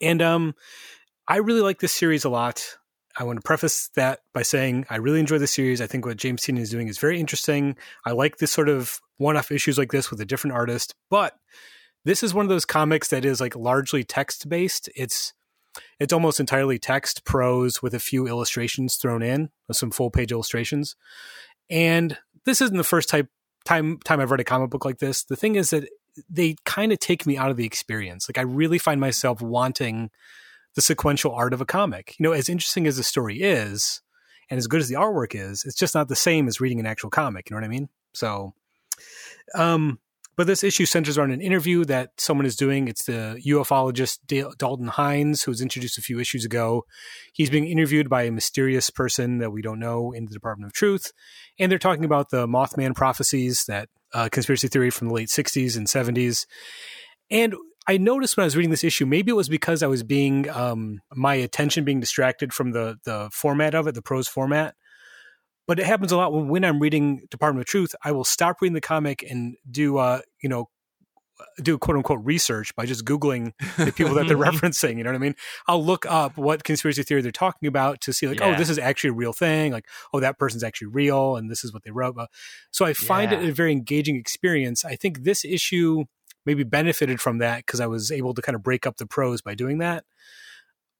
And 0.00 0.22
um, 0.22 0.54
I 1.26 1.38
really 1.38 1.62
like 1.62 1.80
this 1.80 1.92
series 1.92 2.24
a 2.24 2.28
lot. 2.28 2.76
I 3.16 3.24
want 3.24 3.38
to 3.38 3.42
preface 3.42 3.90
that 3.94 4.20
by 4.32 4.42
saying 4.42 4.86
I 4.90 4.96
really 4.96 5.20
enjoy 5.20 5.38
the 5.38 5.46
series. 5.46 5.80
I 5.80 5.86
think 5.86 6.06
what 6.06 6.16
James 6.16 6.42
Tynion 6.42 6.60
is 6.60 6.70
doing 6.70 6.88
is 6.88 6.98
very 6.98 7.20
interesting. 7.20 7.76
I 8.06 8.12
like 8.12 8.38
this 8.38 8.52
sort 8.52 8.68
of 8.68 9.00
one-off 9.18 9.52
issues 9.52 9.78
like 9.78 9.92
this 9.92 10.10
with 10.10 10.20
a 10.20 10.24
different 10.24 10.54
artist, 10.54 10.94
but 11.10 11.34
this 12.04 12.22
is 12.22 12.34
one 12.34 12.44
of 12.44 12.48
those 12.48 12.64
comics 12.64 13.08
that 13.08 13.24
is 13.24 13.40
like 13.40 13.54
largely 13.54 14.04
text-based. 14.04 14.88
It's 14.96 15.32
it's 15.98 16.12
almost 16.12 16.40
entirely 16.40 16.78
text 16.78 17.24
prose 17.24 17.80
with 17.80 17.94
a 17.94 18.00
few 18.00 18.26
illustrations 18.26 18.96
thrown 18.96 19.22
in, 19.22 19.50
some 19.70 19.90
full 19.90 20.10
page 20.10 20.30
illustrations. 20.30 20.96
And 21.70 22.18
this 22.44 22.60
isn't 22.60 22.76
the 22.76 22.84
first 22.84 23.08
type 23.08 23.28
time 23.64 23.98
time 24.04 24.20
I've 24.20 24.30
read 24.30 24.40
a 24.40 24.44
comic 24.44 24.70
book 24.70 24.84
like 24.84 24.98
this. 24.98 25.24
The 25.24 25.36
thing 25.36 25.54
is 25.56 25.70
that 25.70 25.88
they 26.28 26.56
kind 26.64 26.92
of 26.92 26.98
take 26.98 27.26
me 27.26 27.38
out 27.38 27.50
of 27.50 27.56
the 27.56 27.64
experience. 27.64 28.28
Like 28.28 28.38
I 28.38 28.42
really 28.42 28.78
find 28.78 29.00
myself 29.00 29.40
wanting 29.40 30.10
the 30.74 30.82
sequential 30.82 31.34
art 31.34 31.52
of 31.52 31.60
a 31.60 31.66
comic. 31.66 32.14
You 32.18 32.24
know, 32.24 32.32
as 32.32 32.48
interesting 32.48 32.86
as 32.86 32.96
the 32.96 33.02
story 33.02 33.42
is, 33.42 34.00
and 34.50 34.58
as 34.58 34.66
good 34.66 34.80
as 34.80 34.88
the 34.88 34.96
artwork 34.96 35.34
is, 35.34 35.64
it's 35.64 35.76
just 35.76 35.94
not 35.94 36.08
the 36.08 36.16
same 36.16 36.48
as 36.48 36.60
reading 36.60 36.80
an 36.80 36.86
actual 36.86 37.10
comic. 37.10 37.48
You 37.48 37.54
know 37.54 37.60
what 37.60 37.66
I 37.66 37.70
mean? 37.70 37.88
So, 38.12 38.54
um, 39.54 39.98
but 40.36 40.46
this 40.46 40.64
issue 40.64 40.86
centers 40.86 41.18
around 41.18 41.30
an 41.30 41.40
interview 41.40 41.84
that 41.84 42.10
someone 42.16 42.46
is 42.46 42.56
doing. 42.56 42.88
It's 42.88 43.04
the 43.04 43.40
ufologist 43.46 44.18
Dal- 44.26 44.54
Dalton 44.56 44.88
Hines, 44.88 45.42
who 45.42 45.50
was 45.50 45.60
introduced 45.60 45.98
a 45.98 46.02
few 46.02 46.18
issues 46.18 46.44
ago. 46.44 46.84
He's 47.32 47.50
being 47.50 47.66
interviewed 47.66 48.08
by 48.08 48.22
a 48.22 48.30
mysterious 48.30 48.88
person 48.88 49.38
that 49.38 49.50
we 49.50 49.60
don't 49.60 49.78
know 49.78 50.12
in 50.12 50.24
the 50.24 50.32
Department 50.32 50.70
of 50.70 50.72
Truth, 50.72 51.12
and 51.58 51.70
they're 51.70 51.78
talking 51.78 52.04
about 52.04 52.30
the 52.30 52.46
Mothman 52.46 52.94
prophecies, 52.94 53.64
that 53.68 53.88
uh, 54.14 54.28
conspiracy 54.30 54.68
theory 54.68 54.90
from 54.90 55.08
the 55.08 55.14
late 55.14 55.28
'60s 55.28 55.76
and 55.76 55.86
'70s. 55.86 56.46
And 57.30 57.54
I 57.88 57.96
noticed 57.96 58.36
when 58.36 58.42
I 58.42 58.46
was 58.46 58.56
reading 58.56 58.70
this 58.70 58.84
issue, 58.84 59.06
maybe 59.06 59.30
it 59.30 59.34
was 59.34 59.48
because 59.48 59.82
I 59.82 59.88
was 59.88 60.02
being 60.02 60.48
um, 60.50 61.00
my 61.14 61.34
attention 61.34 61.84
being 61.84 62.00
distracted 62.00 62.52
from 62.52 62.72
the 62.72 62.98
the 63.04 63.28
format 63.32 63.74
of 63.74 63.86
it, 63.86 63.94
the 63.94 64.02
prose 64.02 64.28
format. 64.28 64.74
But 65.66 65.78
it 65.78 65.86
happens 65.86 66.12
a 66.12 66.16
lot 66.16 66.32
when, 66.32 66.48
when 66.48 66.64
I'm 66.64 66.80
reading 66.80 67.26
Department 67.30 67.62
of 67.62 67.66
Truth. 67.66 67.94
I 68.04 68.12
will 68.12 68.24
stop 68.24 68.60
reading 68.60 68.74
the 68.74 68.80
comic 68.80 69.24
and 69.28 69.56
do 69.70 69.98
uh, 69.98 70.20
you 70.42 70.48
know 70.48 70.68
do 71.60 71.78
quote 71.78 71.96
unquote 71.96 72.20
research 72.24 72.74
by 72.76 72.86
just 72.86 73.04
googling 73.04 73.52
the 73.76 73.92
people 73.92 74.14
that 74.14 74.28
they're 74.28 74.36
referencing. 74.50 74.98
You 74.98 75.04
know 75.04 75.10
what 75.10 75.16
I 75.16 75.20
mean? 75.20 75.34
I'll 75.66 75.84
look 75.84 76.06
up 76.06 76.36
what 76.36 76.64
conspiracy 76.64 77.02
theory 77.02 77.22
they're 77.22 77.32
talking 77.32 77.66
about 77.66 78.00
to 78.02 78.12
see 78.12 78.28
like, 78.28 78.40
Yeah. 78.40 78.54
oh, 78.54 78.58
this 78.58 78.70
is 78.70 78.78
actually 78.78 79.10
a 79.10 79.14
real 79.14 79.32
thing. 79.32 79.72
Like, 79.72 79.86
oh, 80.12 80.20
that 80.20 80.38
person's 80.38 80.62
actually 80.62 80.88
real, 80.88 81.36
and 81.36 81.50
this 81.50 81.64
is 81.64 81.72
what 81.72 81.82
they 81.82 81.90
wrote 81.90 82.10
about. 82.10 82.28
So 82.70 82.84
I 82.84 82.92
find 82.92 83.32
it 83.32 83.48
a 83.48 83.52
very 83.52 83.72
engaging 83.72 84.16
experience. 84.16 84.84
I 84.84 84.96
think 84.96 85.24
this 85.24 85.44
issue 85.44 86.04
maybe 86.46 86.64
benefited 86.64 87.20
from 87.20 87.38
that 87.38 87.58
because 87.58 87.80
I 87.80 87.86
was 87.86 88.10
able 88.10 88.34
to 88.34 88.42
kind 88.42 88.56
of 88.56 88.62
break 88.62 88.86
up 88.86 88.96
the 88.96 89.06
prose 89.06 89.42
by 89.42 89.54
doing 89.54 89.78
that. 89.78 90.04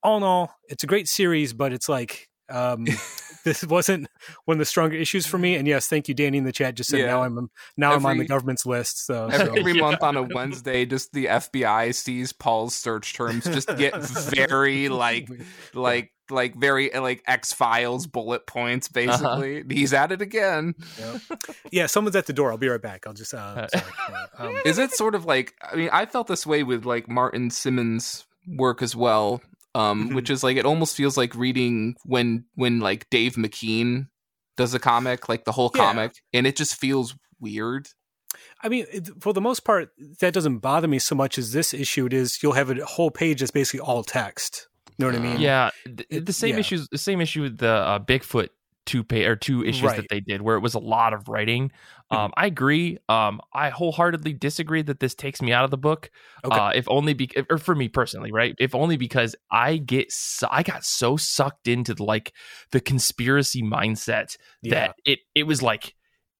All 0.02 0.16
in 0.16 0.22
all, 0.22 0.54
it's 0.68 0.82
a 0.82 0.86
great 0.86 1.08
series, 1.08 1.52
but 1.52 1.72
it's 1.72 1.88
like 1.88 2.28
um, 2.48 2.84
this 3.44 3.64
wasn't 3.64 4.08
one 4.44 4.56
of 4.56 4.58
the 4.58 4.64
stronger 4.64 4.96
issues 4.96 5.26
for 5.26 5.38
me. 5.38 5.54
And 5.56 5.66
yes, 5.66 5.86
thank 5.86 6.08
you, 6.08 6.14
Danny, 6.14 6.38
in 6.38 6.44
the 6.44 6.52
chat. 6.52 6.74
Just 6.74 6.90
said 6.90 7.00
Yeah. 7.00 7.06
now 7.06 7.22
I'm 7.22 7.50
now 7.76 7.92
I'm 7.94 8.04
on 8.06 8.18
the 8.18 8.26
government's 8.26 8.66
list. 8.66 9.06
So. 9.12 9.26
Every 9.26 9.74
month 9.74 10.02
on 10.02 10.16
a 10.16 10.22
Wednesday, 10.34 10.86
just 10.86 11.12
the 11.12 11.26
FBI 11.26 11.94
sees 11.94 12.32
Paul's 12.32 12.74
search 12.74 13.14
terms 13.14 13.44
just 13.44 13.68
get 13.76 13.96
very 13.96 14.88
like 14.88 15.28
like 15.74 16.12
like 16.32 16.54
very 16.56 16.90
like 16.90 17.22
X 17.26 17.52
Files 17.52 18.06
bullet 18.06 18.46
points. 18.46 18.88
Basically, 18.88 19.62
he's 19.70 19.92
at 19.92 20.10
it 20.12 20.20
again. 20.22 20.74
yeah, 21.70 21.86
someone's 21.86 22.16
at 22.16 22.26
the 22.26 22.32
door. 22.32 22.50
I'll 22.50 22.58
be 22.58 22.68
right 22.68 22.80
back. 22.82 23.06
I'll 23.06 23.12
just 23.12 23.34
uh, 23.34 23.68
sorry. 23.68 23.84
Um, 24.38 24.56
Is 24.64 24.78
it 24.78 24.92
sort 24.92 25.14
of 25.14 25.24
like? 25.24 25.54
I 25.62 25.76
mean, 25.76 25.90
I 25.92 26.06
felt 26.06 26.26
this 26.26 26.46
way 26.46 26.62
with 26.62 26.84
like 26.84 27.08
Martin 27.08 27.50
Simmonds' 27.50 28.26
work 28.46 28.82
as 28.82 28.96
well. 28.96 29.40
Um, 29.74 30.10
Mhm. 30.10 30.14
which 30.16 30.28
is 30.28 30.42
like 30.44 30.58
it 30.58 30.66
almost 30.66 30.94
feels 30.96 31.16
like 31.16 31.34
reading 31.34 31.94
when 32.04 32.44
when 32.56 32.80
like 32.80 33.08
Dave 33.08 33.36
McKean 33.36 34.08
does 34.58 34.74
a 34.74 34.78
comic, 34.78 35.30
like 35.30 35.44
the 35.44 35.52
whole 35.52 35.70
Yeah. 35.74 35.84
comic, 35.86 36.12
and 36.34 36.46
it 36.46 36.56
just 36.56 36.74
feels 36.76 37.14
weird. 37.40 37.88
I 38.62 38.68
mean, 38.68 38.84
it, 38.92 39.08
for 39.20 39.32
the 39.32 39.40
most 39.40 39.60
part, 39.64 39.90
that 40.20 40.34
doesn't 40.34 40.58
bother 40.58 40.88
me 40.88 40.98
so 40.98 41.14
much 41.14 41.38
as 41.38 41.52
this 41.52 41.72
issue. 41.72 42.04
It 42.06 42.12
is 42.12 42.42
you'll 42.42 42.52
have 42.52 42.68
a 42.70 42.84
whole 42.84 43.10
page 43.10 43.40
that's 43.40 43.50
basically 43.50 43.80
all 43.80 44.02
text. 44.04 44.68
You 45.06 45.12
know 45.12 45.18
what 45.18 45.26
I 45.26 45.32
mean? 45.32 45.40
yeah, 45.40 45.70
th- 45.84 46.06
it- 46.10 46.26
the 46.26 46.32
same 46.32 46.54
yeah. 46.54 46.60
issues. 46.60 46.88
The 46.88 46.98
same 46.98 47.20
issue 47.20 47.42
with 47.42 47.58
the 47.58 47.68
uh, 47.70 47.98
Bigfoot 47.98 48.48
two 48.84 49.04
pay 49.04 49.26
or 49.26 49.36
two 49.36 49.64
issues 49.64 49.84
Right. 49.84 49.96
that 49.96 50.08
they 50.10 50.18
did 50.18 50.42
where 50.42 50.56
it 50.56 50.60
was 50.60 50.74
a 50.74 50.78
lot 50.80 51.12
of 51.14 51.28
writing. 51.28 51.70
Um, 52.10 52.32
I 52.36 52.46
agree. 52.46 52.98
Um, 53.08 53.40
I 53.54 53.70
wholeheartedly 53.70 54.32
disagree 54.34 54.82
that 54.82 54.98
this 54.98 55.14
takes 55.14 55.40
me 55.40 55.52
out 55.52 55.64
of 55.64 55.70
the 55.70 55.78
book. 55.78 56.10
Okay. 56.44 56.54
Uh, 56.54 56.70
if 56.70 56.88
only 56.88 57.14
be 57.14 57.30
or 57.48 57.58
for 57.58 57.76
me 57.76 57.88
personally, 57.88 58.32
right? 58.32 58.56
If 58.58 58.74
only 58.74 58.96
because 58.96 59.36
I 59.52 59.76
get 59.76 60.10
so, 60.10 60.48
I 60.50 60.64
got 60.64 60.84
so 60.84 61.16
sucked 61.16 61.68
into 61.68 61.94
the, 61.94 62.02
like 62.02 62.32
the 62.72 62.80
conspiracy 62.80 63.62
mindset 63.62 64.36
that 64.64 64.96
it 65.06 65.20
it 65.34 65.44
was 65.44 65.62
like 65.62 65.94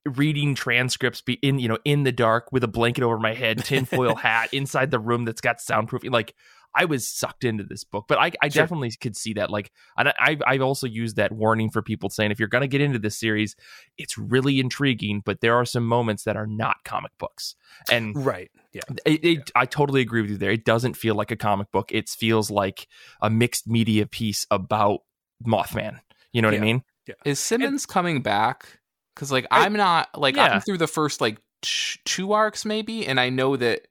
reading 0.05 0.57
transcripts 0.57 1.21
be 1.21 1.35
in 1.35 1.61
you 1.61 1.69
know 1.69 1.79
in 1.85 2.03
the 2.03 2.11
dark 2.11 2.51
with 2.51 2.65
a 2.65 2.69
blanket 2.69 3.05
over 3.05 3.21
my 3.21 3.35
head 3.35 3.59
tinfoil 3.65 4.17
hat 4.17 4.49
inside 4.53 4.91
the 4.91 4.99
room 4.99 5.25
that's 5.25 5.41
got 5.41 5.59
soundproofing 5.59 6.11
like 6.11 6.35
i 6.75 6.85
was 6.85 7.07
sucked 7.09 7.45
into 7.45 7.65
this 7.65 7.85
book 7.85 8.05
but 8.09 8.19
i, 8.19 8.33
I 8.43 8.49
Sure. 8.49 8.63
definitely 8.63 8.91
could 9.01 9.17
see 9.17 9.33
that 9.35 9.51
like 9.51 9.71
and 9.97 10.09
I, 10.09 10.15
I've, 10.19 10.43
I've 10.47 10.63
also 10.63 10.87
used 10.87 11.17
that 11.17 11.33
warning 11.33 11.71
for 11.71 11.83
people 11.83 12.11
saying 12.11 12.31
if 12.31 12.39
you're 12.39 12.49
going 12.49 12.63
to 12.63 12.69
get 12.69 12.81
into 12.81 12.99
this 12.99 13.19
series 13.19 13.57
it's 13.99 14.17
really 14.19 14.61
intriguing 14.61 15.23
but 15.25 15.41
there 15.41 15.55
are 15.57 15.65
some 15.65 15.87
moments 15.87 16.25
that 16.25 16.37
are 16.37 16.47
not 16.47 16.77
comic 16.85 17.13
books 17.19 17.55
and 17.91 18.15
Right. 18.25 18.51
Yeah. 18.73 18.83
it, 19.05 19.25
it, 19.25 19.51
I 19.55 19.67
totally 19.67 20.01
agree 20.03 20.23
with 20.23 20.31
you 20.31 20.37
there. 20.39 20.51
It 20.51 20.65
doesn't 20.65 20.95
feel 20.95 21.15
like 21.15 21.31
a 21.31 21.37
comic 21.37 21.71
book. 21.73 21.91
It 21.93 22.09
feels 22.09 22.51
like 22.51 22.87
a 23.21 23.29
mixed 23.29 23.67
media 23.67 24.07
piece 24.07 24.47
about 24.51 25.01
Mothman. 25.47 25.99
You 26.33 26.41
know 26.43 26.49
what 26.49 26.55
Yeah. 26.55 26.61
I 26.61 26.65
mean? 26.65 26.83
Is 27.25 27.39
Simmonds 27.41 27.85
coming 27.87 28.23
back? 28.23 28.79
Because 29.15 29.31
like 29.33 29.47
I- 29.51 29.65
I'm 29.67 29.73
not 29.75 30.09
like 30.19 30.37
Yeah. 30.37 30.55
I'm 30.55 30.61
through 30.61 30.79
the 30.79 30.87
first 30.87 31.21
like 31.21 31.39
t- 31.63 31.99
two 32.05 32.33
arcs 32.33 32.65
maybe, 32.65 33.07
and 33.07 33.19
I 33.21 33.29
know 33.31 33.57
that 33.57 33.89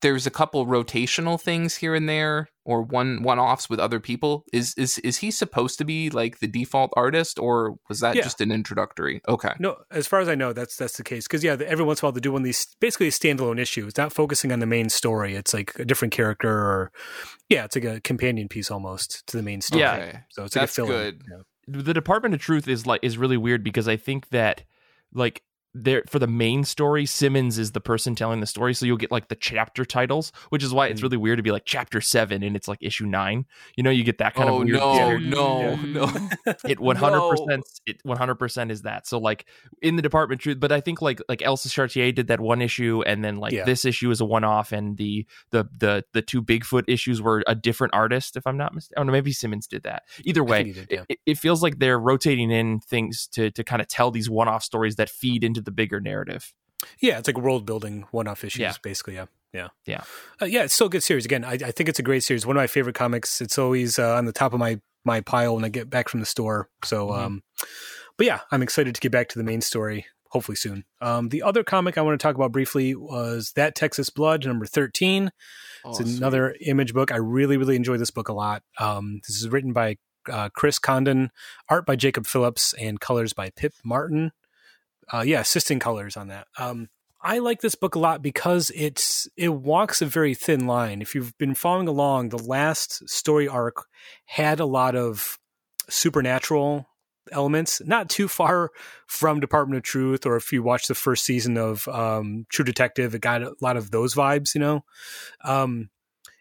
there's 0.00 0.26
a 0.26 0.30
couple 0.30 0.64
rotational 0.66 1.40
things 1.40 1.76
here 1.76 1.94
and 1.94 2.08
there, 2.08 2.48
or 2.64 2.82
one 2.82 3.22
one 3.22 3.38
offs 3.38 3.68
with 3.68 3.80
other 3.80 3.98
people. 3.98 4.44
Is 4.52 4.72
is 4.76 4.98
is 4.98 5.16
he 5.18 5.30
supposed 5.30 5.76
to 5.78 5.84
be 5.84 6.08
like 6.10 6.38
the 6.38 6.46
default 6.46 6.92
artist, 6.96 7.38
or 7.38 7.76
was 7.88 8.00
that 8.00 8.14
Yeah. 8.14 8.22
just 8.22 8.40
an 8.40 8.52
introductory? 8.52 9.20
Okay, 9.28 9.54
No, 9.58 9.76
as 9.90 10.06
far 10.06 10.20
as 10.20 10.28
I 10.28 10.34
know, 10.36 10.52
that's 10.52 10.76
that's 10.76 10.96
the 10.96 11.02
case. 11.02 11.26
Because 11.26 11.42
yeah, 11.42 11.56
every 11.66 11.84
once 11.84 12.00
in 12.00 12.04
a 12.04 12.06
while 12.06 12.12
they 12.12 12.20
do 12.20 12.30
one 12.32 12.42
of 12.42 12.44
these 12.44 12.66
basically 12.80 13.08
a 13.08 13.10
standalone 13.10 13.58
issue. 13.58 13.86
It's 13.88 13.98
not 13.98 14.12
focusing 14.12 14.52
on 14.52 14.60
the 14.60 14.66
main 14.66 14.88
story. 14.88 15.34
It's 15.34 15.52
like 15.52 15.76
a 15.78 15.84
different 15.84 16.12
character, 16.12 16.48
or 16.50 16.92
yeah, 17.48 17.64
it's 17.64 17.74
like 17.74 17.84
a 17.84 18.00
companion 18.00 18.46
piece 18.48 18.70
almost 18.70 19.26
to 19.26 19.36
the 19.36 19.42
main 19.42 19.60
story. 19.60 19.80
Yeah. 19.82 19.94
Okay. 19.96 20.18
so 20.30 20.44
it's 20.44 20.54
That's 20.54 20.72
a 20.72 20.74
fill 20.76 20.86
good. 20.86 21.22
The 21.66 21.92
Department 21.92 22.34
of 22.34 22.40
Truth 22.40 22.68
is 22.68 22.86
like 22.86 23.00
is 23.02 23.18
really 23.18 23.36
weird 23.36 23.64
because 23.64 23.88
I 23.88 23.96
think 23.96 24.28
that 24.30 24.62
like 25.12 25.42
there 25.74 26.02
for 26.08 26.18
the 26.18 26.26
main 26.26 26.64
story, 26.64 27.04
Simmonds 27.06 27.58
is 27.58 27.72
the 27.72 27.80
person 27.80 28.14
telling 28.14 28.40
the 28.40 28.46
story, 28.46 28.74
so 28.74 28.86
you'll 28.86 28.96
get 28.96 29.10
like 29.10 29.28
the 29.28 29.34
chapter 29.36 29.84
titles, 29.84 30.32
which 30.48 30.62
is 30.64 30.72
why 30.72 30.86
it's 30.88 31.00
Mhm. 31.00 31.04
really 31.04 31.16
weird 31.18 31.36
to 31.38 31.42
be 31.42 31.50
like 31.52 31.64
chapter 31.66 32.00
seven 32.00 32.42
and 32.42 32.56
it's 32.56 32.66
like 32.68 32.78
issue 32.80 33.06
nine. 33.06 33.44
You 33.76 33.82
know, 33.82 33.90
you 33.90 34.02
get 34.02 34.18
that 34.18 34.34
kind 34.34 34.48
oh 34.48 34.60
of 34.62 34.64
weird. 34.66 34.78
no, 34.80 34.92
weird- 35.06 35.22
no, 35.22 35.60
Yeah. 35.60 35.82
no. 36.46 36.54
It 36.68 36.80
one 36.80 36.96
hundred 36.96 37.20
percent. 37.30 37.64
It 37.86 38.00
one 38.02 38.16
hundred 38.16 38.36
percent 38.36 38.70
is 38.70 38.82
that. 38.82 39.06
So 39.06 39.18
like 39.18 39.46
in 39.82 39.96
the 39.96 40.02
Department 40.02 40.40
Truth, 40.40 40.58
but 40.60 40.72
I 40.72 40.80
think 40.80 41.00
like 41.02 41.20
like 41.28 41.42
Elsa 41.42 41.68
Charretier 41.68 42.14
did 42.14 42.28
that 42.28 42.40
one 42.40 42.62
issue, 42.62 43.02
and 43.06 43.22
then 43.24 43.36
like 43.36 43.52
Yeah. 43.52 43.64
this 43.64 43.84
issue 43.84 44.10
is 44.10 44.20
a 44.20 44.24
one 44.24 44.44
off, 44.44 44.72
and 44.72 44.96
the 44.96 45.26
the 45.50 45.68
the 45.78 46.04
the 46.14 46.22
two 46.22 46.42
Bigfoot 46.42 46.84
issues 46.88 47.20
were 47.22 47.44
a 47.46 47.54
different 47.54 47.94
artist, 47.94 48.36
if 48.36 48.46
I'm 48.46 48.56
not 48.56 48.74
mistaken. 48.74 49.00
Oh 49.00 49.04
no, 49.04 49.12
maybe 49.12 49.32
Simmonds 49.32 49.66
did 49.66 49.82
that. 49.84 50.02
Either 50.24 50.42
way, 50.42 50.64
did, 50.72 50.86
yeah. 50.90 51.04
it, 51.08 51.18
it 51.26 51.38
feels 51.38 51.62
like 51.62 51.78
they're 51.78 51.98
rotating 52.00 52.50
in 52.50 52.80
things 52.80 53.28
to 53.32 53.50
to 53.50 53.62
kind 53.62 53.82
of 53.82 53.88
tell 53.88 54.10
these 54.10 54.28
one 54.30 54.48
off 54.48 54.64
stories 54.64 54.96
that 54.96 55.08
feed 55.10 55.44
into 55.44 55.57
the 55.64 55.70
bigger 55.70 56.00
narrative. 56.00 56.52
Yeah, 57.00 57.18
it's 57.18 57.28
like 57.28 57.36
world 57.38 57.66
building 57.66 58.04
one 58.12 58.28
off 58.28 58.44
issues, 58.44 58.60
Yeah. 58.60 58.74
basically. 58.82 59.14
Yeah, 59.14 59.26
yeah, 59.52 59.68
Yeah. 59.86 60.02
uh, 60.40 60.44
yeah. 60.46 60.62
It's 60.64 60.74
still 60.74 60.86
a 60.86 60.90
good 60.90 61.02
series. 61.02 61.24
Again, 61.24 61.44
I, 61.44 61.52
I 61.54 61.70
think 61.72 61.88
it's 61.88 61.98
a 61.98 62.02
great 62.04 62.22
series. 62.22 62.46
One 62.46 62.56
of 62.56 62.60
my 62.60 62.66
favorite 62.68 62.94
comics. 62.94 63.40
It's 63.40 63.58
always 63.58 63.98
uh, 63.98 64.14
on 64.16 64.24
the 64.26 64.32
top 64.32 64.52
of 64.52 64.60
my 64.60 64.80
my 65.04 65.20
pile 65.20 65.54
when 65.54 65.64
I 65.64 65.68
get 65.70 65.88
back 65.88 66.08
from 66.08 66.20
the 66.20 66.26
store. 66.26 66.68
So, 66.84 67.08
Mhm. 67.08 67.18
um, 67.18 67.42
but 68.16 68.26
yeah, 68.26 68.40
I'm 68.50 68.62
excited 68.62 68.94
to 68.94 69.00
get 69.00 69.10
back 69.12 69.28
to 69.30 69.38
the 69.38 69.44
main 69.44 69.60
story. 69.60 70.06
Hopefully 70.30 70.56
soon. 70.56 70.84
Um, 71.00 71.30
the 71.30 71.42
other 71.42 71.64
comic 71.64 71.96
I 71.96 72.02
want 72.02 72.20
to 72.20 72.22
talk 72.22 72.34
about 72.36 72.52
briefly 72.52 72.94
was 72.94 73.52
that 73.56 73.74
Texas 73.74 74.10
Blood 74.10 74.44
number 74.44 74.66
thirteen. 74.66 75.30
Oh, 75.84 75.90
It's 75.90 76.00
sweet. 76.00 76.18
another 76.18 76.54
image 76.60 76.92
book. 76.92 77.10
I 77.10 77.16
really, 77.16 77.56
really 77.56 77.76
enjoy 77.76 77.96
this 77.96 78.10
book 78.10 78.28
a 78.28 78.34
lot. 78.34 78.62
Um, 78.78 79.20
this 79.26 79.36
is 79.36 79.48
written 79.48 79.72
by 79.72 79.96
uh, 80.30 80.50
Chris 80.50 80.78
Condon, 80.78 81.30
art 81.70 81.86
by 81.86 81.96
Jacob 81.96 82.26
Phillips, 82.26 82.74
and 82.74 83.00
colors 83.00 83.32
by 83.32 83.48
Pip 83.50 83.72
Martin. 83.82 84.32
Uh, 85.12 85.22
yeah, 85.26 85.40
assisting 85.40 85.78
colors 85.78 86.16
on 86.16 86.28
that. 86.28 86.46
Um, 86.58 86.88
I 87.20 87.38
like 87.38 87.60
this 87.60 87.74
book 87.74 87.94
a 87.94 87.98
lot 87.98 88.22
because 88.22 88.70
it's 88.74 89.28
it 89.36 89.48
walks 89.48 90.00
a 90.00 90.06
very 90.06 90.34
thin 90.34 90.66
line. 90.66 91.02
If 91.02 91.14
you've 91.14 91.36
been 91.38 91.54
following 91.54 91.88
along, 91.88 92.28
the 92.28 92.38
last 92.38 93.08
story 93.08 93.48
arc 93.48 93.86
had 94.26 94.60
a 94.60 94.66
lot 94.66 94.94
of 94.94 95.38
supernatural 95.88 96.86
elements, 97.32 97.82
not 97.84 98.08
too 98.08 98.28
far 98.28 98.70
from 99.06 99.40
Department 99.40 99.78
of 99.78 99.82
Truth, 99.82 100.26
or 100.26 100.36
if 100.36 100.52
you 100.52 100.62
watch 100.62 100.86
the 100.86 100.94
first 100.94 101.24
season 101.24 101.56
of 101.56 101.88
um, 101.88 102.46
True 102.50 102.64
Detective, 102.64 103.14
it 103.14 103.20
got 103.20 103.42
a 103.42 103.54
lot 103.60 103.76
of 103.76 103.90
those 103.90 104.14
vibes, 104.14 104.54
you 104.54 104.60
know. 104.60 104.84
Um, 105.44 105.90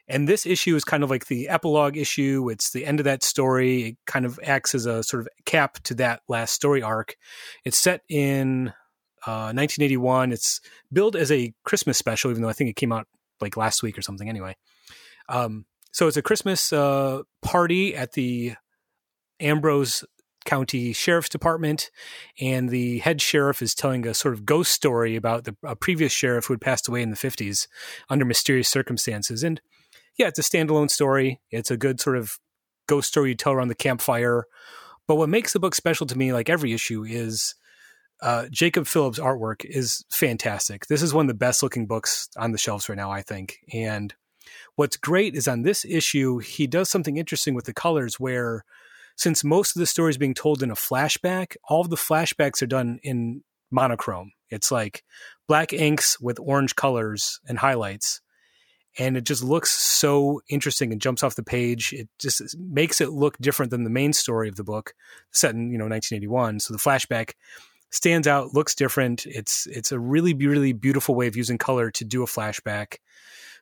and 0.07 0.27
this 0.27 0.45
issue 0.45 0.75
is 0.75 0.83
kind 0.83 1.03
of 1.03 1.09
like 1.09 1.27
the 1.27 1.49
epilogue 1.49 1.97
issue. 1.97 2.49
It's 2.49 2.71
the 2.71 2.85
end 2.85 2.99
of 2.99 3.03
that 3.03 3.23
story. 3.23 3.81
It 3.81 3.97
kind 4.05 4.25
of 4.25 4.39
acts 4.43 4.73
as 4.73 4.85
a 4.85 5.03
sort 5.03 5.21
of 5.21 5.27
cap 5.45 5.79
to 5.83 5.93
that 5.95 6.21
last 6.29 6.53
story 6.53 6.81
arc. 6.81 7.15
It's 7.65 7.77
set 7.77 8.01
in 8.07 8.69
uh, 9.25 9.51
1981. 9.53 10.31
It's 10.31 10.61
billed 10.91 11.15
as 11.15 11.31
a 11.31 11.53
Christmas 11.65 11.97
special, 11.97 12.31
even 12.31 12.41
though 12.41 12.49
I 12.49 12.53
think 12.53 12.69
it 12.69 12.77
came 12.77 12.91
out 12.91 13.07
like 13.41 13.57
last 13.57 13.83
week 13.83 13.97
or 13.97 14.01
something 14.01 14.29
anyway. 14.29 14.55
Um, 15.27 15.65
so 15.91 16.07
it's 16.07 16.17
a 16.17 16.21
Christmas 16.21 16.71
uh, 16.71 17.23
party 17.41 17.95
at 17.95 18.13
the 18.13 18.53
Ambrose 19.39 20.05
County 20.45 20.93
Sheriff's 20.93 21.27
Department, 21.27 21.91
and 22.39 22.69
the 22.69 22.99
head 22.99 23.21
sheriff 23.21 23.61
is 23.61 23.75
telling 23.75 24.07
a 24.07 24.13
sort 24.13 24.33
of 24.33 24.45
ghost 24.45 24.71
story 24.71 25.17
about 25.17 25.43
the 25.43 25.55
a 25.61 25.75
previous 25.75 26.13
sheriff 26.13 26.45
who 26.45 26.53
had 26.53 26.61
passed 26.61 26.87
away 26.87 27.01
in 27.01 27.09
the 27.09 27.17
50s 27.17 27.67
under 28.09 28.23
mysterious 28.23 28.69
circumstances. 28.69 29.43
And 29.43 29.59
yeah, 30.17 30.27
it's 30.27 30.39
a 30.39 30.43
standalone 30.43 30.89
story. 30.89 31.41
It's 31.51 31.71
a 31.71 31.77
good 31.77 31.99
sort 31.99 32.17
of 32.17 32.37
ghost 32.87 33.09
story 33.09 33.29
you 33.29 33.35
tell 33.35 33.53
around 33.53 33.67
the 33.67 33.75
campfire. 33.75 34.45
But 35.07 35.15
what 35.15 35.29
makes 35.29 35.53
the 35.53 35.59
book 35.59 35.75
special 35.75 36.05
to 36.07 36.17
me, 36.17 36.33
like 36.33 36.49
every 36.49 36.73
issue, 36.73 37.03
is 37.03 37.55
uh, 38.21 38.47
Jacob 38.49 38.87
Phillips' 38.87 39.19
artwork 39.19 39.63
is 39.63 40.03
fantastic. 40.09 40.87
This 40.87 41.01
is 41.01 41.13
one 41.13 41.25
of 41.25 41.27
the 41.27 41.33
best 41.33 41.61
looking 41.61 41.85
books 41.85 42.29
on 42.35 42.51
the 42.51 42.57
shelves 42.57 42.89
right 42.89 42.97
now, 42.97 43.11
I 43.11 43.21
think. 43.21 43.59
And 43.73 44.13
what's 44.75 44.97
great 44.97 45.35
is 45.35 45.47
on 45.47 45.61
this 45.61 45.85
issue, 45.85 46.39
he 46.39 46.67
does 46.67 46.89
something 46.89 47.17
interesting 47.17 47.53
with 47.53 47.65
the 47.65 47.73
colors 47.73 48.19
where 48.19 48.65
since 49.15 49.43
most 49.43 49.75
of 49.75 49.79
the 49.79 49.85
story 49.85 50.09
is 50.09 50.17
being 50.17 50.33
told 50.33 50.61
in 50.61 50.71
a 50.71 50.75
flashback, 50.75 51.55
all 51.67 51.81
of 51.81 51.89
the 51.89 51.95
flashbacks 51.95 52.61
are 52.61 52.67
done 52.67 52.99
in 53.03 53.43
monochrome. 53.71 54.31
It's 54.49 54.71
like 54.71 55.03
black 55.47 55.73
inks 55.73 56.19
with 56.19 56.39
orange 56.39 56.75
colors 56.75 57.39
and 57.47 57.57
highlights. 57.59 58.21
And 58.99 59.15
it 59.15 59.25
just 59.25 59.43
looks 59.43 59.71
so 59.71 60.41
interesting 60.49 60.91
and 60.91 61.01
jumps 61.01 61.23
off 61.23 61.35
the 61.35 61.43
page. 61.43 61.93
It 61.93 62.09
just 62.19 62.57
makes 62.57 62.99
it 62.99 63.11
look 63.11 63.37
different 63.37 63.69
than 63.69 63.83
the 63.83 63.89
main 63.89 64.13
story 64.13 64.49
of 64.49 64.55
the 64.55 64.63
book, 64.63 64.93
set 65.31 65.53
in 65.53 65.71
you 65.71 65.77
know 65.77 65.85
1981. 65.85 66.61
So 66.61 66.73
the 66.73 66.79
flashback 66.79 67.33
stands 67.89 68.27
out, 68.27 68.53
looks 68.53 68.75
different. 68.75 69.25
It's 69.25 69.67
it's 69.67 69.91
a 69.91 69.99
really 69.99 70.33
really 70.33 70.73
beautiful 70.73 71.15
way 71.15 71.27
of 71.27 71.35
using 71.35 71.57
color 71.57 71.91
to 71.91 72.03
do 72.03 72.23
a 72.23 72.27
flashback. 72.27 72.97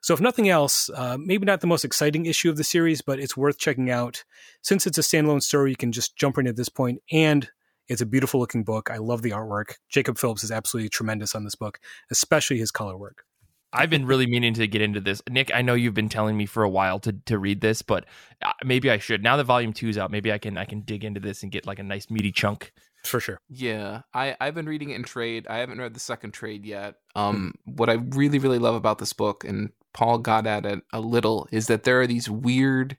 So 0.02 0.14
if 0.14 0.22
nothing 0.22 0.50
else, 0.50 0.90
uh, 0.92 1.18
maybe 1.20 1.46
not 1.46 1.62
the 1.62 1.68
most 1.68 1.84
exciting 1.84 2.28
issue 2.28 2.50
of 2.50 2.58
the 2.58 2.64
series, 2.64 3.02
but 3.02 3.20
it's 3.20 3.36
worth 3.36 3.58
checking 3.58 3.90
out. 3.90 4.24
Since 4.62 4.86
it's 4.86 5.00
a 5.00 5.02
standalone 5.02 5.42
story, 5.42 5.72
you 5.72 5.76
can 5.76 5.92
just 5.92 6.16
jump 6.16 6.38
in 6.38 6.46
at 6.46 6.56
this 6.56 6.70
point, 6.70 7.02
and 7.12 7.50
it's 7.88 8.02
a 8.02 8.06
beautiful 8.06 8.40
looking 8.40 8.64
book. 8.64 8.92
I 8.92 8.98
love 8.98 9.24
the 9.24 9.32
artwork. 9.32 9.78
Jacob 9.90 10.18
Phillips 10.18 10.44
is 10.44 10.52
absolutely 10.52 10.90
tremendous 10.90 11.34
on 11.34 11.44
this 11.44 11.56
book, 11.56 11.80
especially 12.12 12.60
his 12.60 12.72
color 12.72 12.96
work. 12.98 13.24
I've 13.74 13.90
been 13.90 14.06
really 14.06 14.26
meaning 14.26 14.54
to 14.54 14.68
get 14.68 14.82
into 14.82 15.02
this. 15.02 15.22
Nick, 15.30 15.54
I 15.54 15.62
know 15.62 15.74
you've 15.74 15.94
been 15.94 16.10
telling 16.10 16.38
me 16.38 16.46
for 16.46 16.64
a 16.64 16.70
while 16.70 17.00
to 17.00 17.14
to 17.26 17.38
read 17.38 17.62
this, 17.62 17.82
but 17.82 18.06
uh, 18.44 18.54
maybe 18.64 18.90
I 18.90 18.98
should. 18.98 19.24
Now 19.24 19.38
that 19.38 19.44
volume 19.44 19.74
2's 19.74 19.98
out, 19.98 20.12
maybe 20.12 20.32
I 20.32 20.38
can 20.38 20.58
I 20.58 20.66
can 20.66 20.82
dig 20.82 21.04
into 21.04 21.20
this 21.20 21.44
and 21.44 21.52
get 21.52 21.66
like 21.66 21.80
a 21.80 21.84
nice 21.84 22.10
meaty 22.10 22.32
chunk. 22.32 22.72
For 23.04 23.20
sure. 23.20 23.40
Yeah, 23.50 24.02
I 24.14 24.36
I've 24.40 24.56
been 24.56 24.66
reading 24.66 24.90
it 24.90 24.96
in 24.96 25.04
trade. 25.04 25.46
I 25.48 25.58
haven't 25.58 25.80
read 25.80 25.94
the 25.94 26.00
second 26.00 26.32
trade 26.32 26.66
yet. 26.66 26.96
Um, 27.16 27.54
what 27.66 27.90
I 27.90 27.94
really 27.94 28.40
really 28.40 28.60
love 28.60 28.76
about 28.76 28.98
this 28.98 29.14
book, 29.14 29.44
and 29.44 29.72
Paul 29.94 30.20
got 30.20 30.48
at 30.48 30.66
it 30.66 30.82
a 30.92 31.00
little, 31.00 31.48
is 31.52 31.68
that 31.68 31.84
there 31.84 32.02
are 32.02 32.08
these 32.08 32.30
weird, 32.30 32.98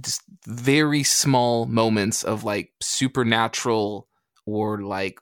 just 0.00 0.22
very 0.46 1.02
small 1.02 1.66
moments 1.66 2.22
of 2.22 2.44
like 2.44 2.72
supernatural 2.80 4.08
or 4.46 4.80
like 4.82 5.20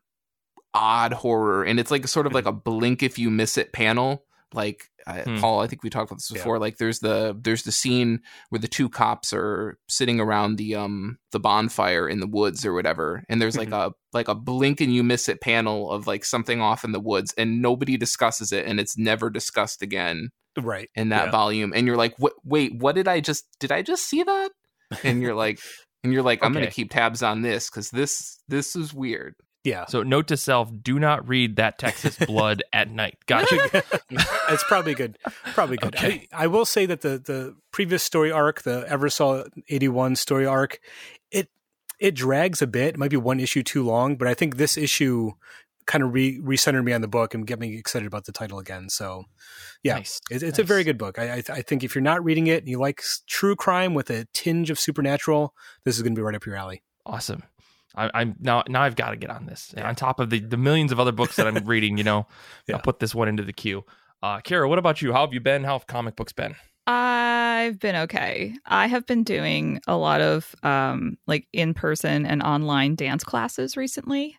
odd 0.75 1.13
horror, 1.13 1.65
and 1.65 1.81
it's 1.81 1.91
like 1.91 2.07
sort 2.09 2.27
of 2.27 2.33
like 2.33 2.47
a 2.47 2.53
blink 2.53 3.03
if 3.03 3.19
you 3.19 3.31
miss 3.31 3.59
it 3.59 3.73
panel. 3.73 4.25
Like 4.53 4.85
uh, 5.07 5.23
Hmm. 5.23 5.39
Paul, 5.39 5.61
I 5.61 5.67
think 5.69 5.83
we 5.85 5.91
talked 5.91 6.11
about 6.11 6.19
this 6.19 6.31
Yeah. 6.31 6.39
before. 6.39 6.59
Like 6.59 6.77
there's 6.79 6.99
the 6.99 7.39
there's 7.41 7.63
the 7.63 7.71
scene 7.73 8.21
where 8.49 8.59
the 8.59 8.67
two 8.69 8.89
cops 8.89 9.33
are 9.33 9.79
sitting 9.89 10.19
around 10.21 10.57
the 10.57 10.75
um 10.75 11.19
the 11.33 11.39
bonfire 11.41 12.09
in 12.09 12.19
the 12.21 12.27
woods 12.27 12.67
or 12.67 12.73
whatever, 12.75 13.23
and 13.29 13.41
there's 13.41 13.57
like 13.57 13.71
a 13.71 13.93
like 14.13 14.27
a 14.29 14.35
blink 14.35 14.81
and 14.81 14.93
you 14.93 15.03
miss 15.05 15.29
it 15.29 15.41
panel 15.41 15.91
of 15.91 16.07
like 16.09 16.25
something 16.25 16.61
off 16.61 16.85
in 16.85 16.91
the 16.93 16.99
woods, 17.01 17.33
and 17.39 17.63
nobody 17.63 17.97
discusses 17.97 18.51
it, 18.53 18.67
and 18.67 18.81
it's 18.81 18.99
never 18.99 19.31
discussed 19.31 19.83
again 19.83 20.31
Right. 20.61 20.91
in 20.97 21.11
that 21.11 21.27
Yeah. 21.27 21.31
volume, 21.31 21.73
and 21.75 21.87
you're 21.87 21.97
like, 21.97 22.15
what? 22.19 22.33
Wait, 22.45 22.75
what 22.75 22.97
did 22.97 23.07
I 23.07 23.21
just 23.21 23.45
did 23.61 23.71
I 23.71 23.83
just 23.83 24.05
see 24.09 24.23
that? 24.25 24.51
And 25.05 25.23
you're 25.23 25.37
like, 25.37 25.61
and 26.03 26.13
you're 26.13 26.25
like, 26.25 26.45
I'm 26.45 26.53
gonna 26.53 26.67
keep 26.67 26.91
tabs 26.91 27.23
on 27.23 27.43
this 27.43 27.71
because 27.71 27.91
this 27.91 28.41
this 28.49 28.75
is 28.75 28.93
weird. 28.93 29.37
Yeah. 29.65 29.87
So 29.87 30.03
note 30.03 30.29
to 30.29 30.37
self: 30.37 30.71
do 30.83 30.99
not 30.99 31.29
read 31.29 31.57
that 31.57 31.79
Texas 31.79 32.17
Blood 32.27 32.63
at 32.73 32.91
night. 32.91 33.19
Gotcha. 33.27 33.57
it's 34.11 34.65
probably 34.65 34.95
good. 34.95 35.19
Probably 35.55 35.77
good. 35.77 35.95
Okay. 35.95 36.29
I, 36.33 36.45
I 36.45 36.47
will 36.47 36.65
say 36.65 36.87
that 36.87 37.03
the 37.03 37.19
the 37.19 37.57
previous 37.71 38.03
story 38.03 38.33
arc, 38.33 38.63
the 38.63 38.87
Eversaw 38.89 39.49
eighty 39.69 39.89
one 39.89 40.17
story 40.17 40.47
arc, 40.47 40.81
it 41.31 41.49
it 41.99 42.15
drags 42.15 42.63
a 42.63 42.67
bit. 42.67 42.95
It 42.95 42.99
might 42.99 43.11
be 43.11 43.19
one 43.19 43.39
issue 43.41 43.63
too 43.63 43.85
long, 43.85 44.17
but 44.17 44.27
I 44.27 44.35
think 44.35 44.57
this 44.57 44.79
issue 44.79 45.33
kind 45.87 46.05
of 46.05 46.15
re 46.15 46.39
recentered 46.41 46.85
me 46.85 46.93
on 46.93 47.01
the 47.03 47.09
book 47.09 47.35
and 47.35 47.47
get 47.47 47.59
me 47.59 47.77
excited 47.77 48.07
about 48.07 48.25
the 48.25 48.33
title 48.33 48.59
again. 48.61 48.89
So, 48.89 49.25
yeah, 49.83 49.97
Nice. 49.97 50.21
it's, 50.31 50.43
it's 50.43 50.59
a 50.59 50.63
very 50.65 50.85
good 50.85 50.97
book. 50.97 51.19
I, 51.19 51.39
I 51.39 51.43
I 51.51 51.63
think 51.63 51.85
if 51.85 51.95
you're 51.95 52.03
not 52.03 52.25
reading 52.25 52.47
it 52.47 52.61
and 52.61 52.69
you 52.69 52.79
like 52.79 53.03
true 53.27 53.57
crime 53.57 53.93
with 53.93 54.09
a 54.09 54.27
tinge 54.33 54.71
of 54.71 54.79
supernatural, 54.79 55.55
this 55.85 55.97
is 55.97 56.03
going 56.03 56.15
to 56.15 56.19
be 56.19 56.23
right 56.23 56.35
up 56.35 56.47
your 56.47 56.57
alley. 56.57 56.83
Awesome. 57.05 57.43
I, 57.95 58.11
I'm 58.15 58.37
now 58.41 58.63
now 58.69 58.83
I've 58.83 58.97
got 58.97 59.11
to 59.11 59.17
get 59.17 59.31
on 59.31 59.47
this. 59.47 59.75
And 59.77 59.85
on 59.87 59.95
top 59.95 60.21
of 60.21 60.31
the, 60.31 60.41
the 60.41 60.57
millions 60.57 60.93
of 60.93 61.01
other 61.01 61.13
books 61.13 61.37
that 61.37 61.47
I'm 61.47 61.55
reading, 61.67 61.99
you 61.99 62.05
know, 62.05 62.27
Yeah. 62.67 62.77
I'll 62.77 62.83
put 62.83 62.99
this 63.01 63.15
one 63.15 63.29
into 63.29 63.43
the 63.43 63.53
queue. 63.53 63.85
Uh, 64.23 64.41
Kara, 64.41 64.69
what 64.69 64.79
about 64.79 65.01
you? 65.03 65.13
How 65.13 65.23
have 65.23 65.33
you 65.35 65.41
been? 65.41 65.65
How 65.65 65.73
have 65.73 65.87
comic 65.87 66.15
books 66.17 66.33
been? 66.33 66.55
I've 66.87 67.79
been 67.79 67.97
okay. 67.97 68.55
I 68.67 68.87
have 68.87 69.07
been 69.07 69.23
doing 69.23 69.81
a 69.87 69.97
lot 69.97 70.21
of 70.21 70.55
um 70.63 71.19
like 71.27 71.47
in-person 71.53 72.27
and 72.27 72.43
online 72.43 72.95
dance 72.95 73.25
classes 73.25 73.77
recently. 73.77 74.37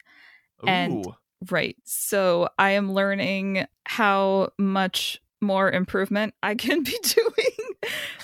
And- 0.65 1.05
Right. 1.49 1.75
So 1.85 2.49
I 2.59 2.71
am 2.71 2.93
learning 2.93 3.65
how 3.85 4.49
much 4.59 5.19
more 5.41 5.71
improvement 5.71 6.35
I 6.43 6.53
can 6.53 6.83
be 6.83 6.95
doing. 7.01 7.60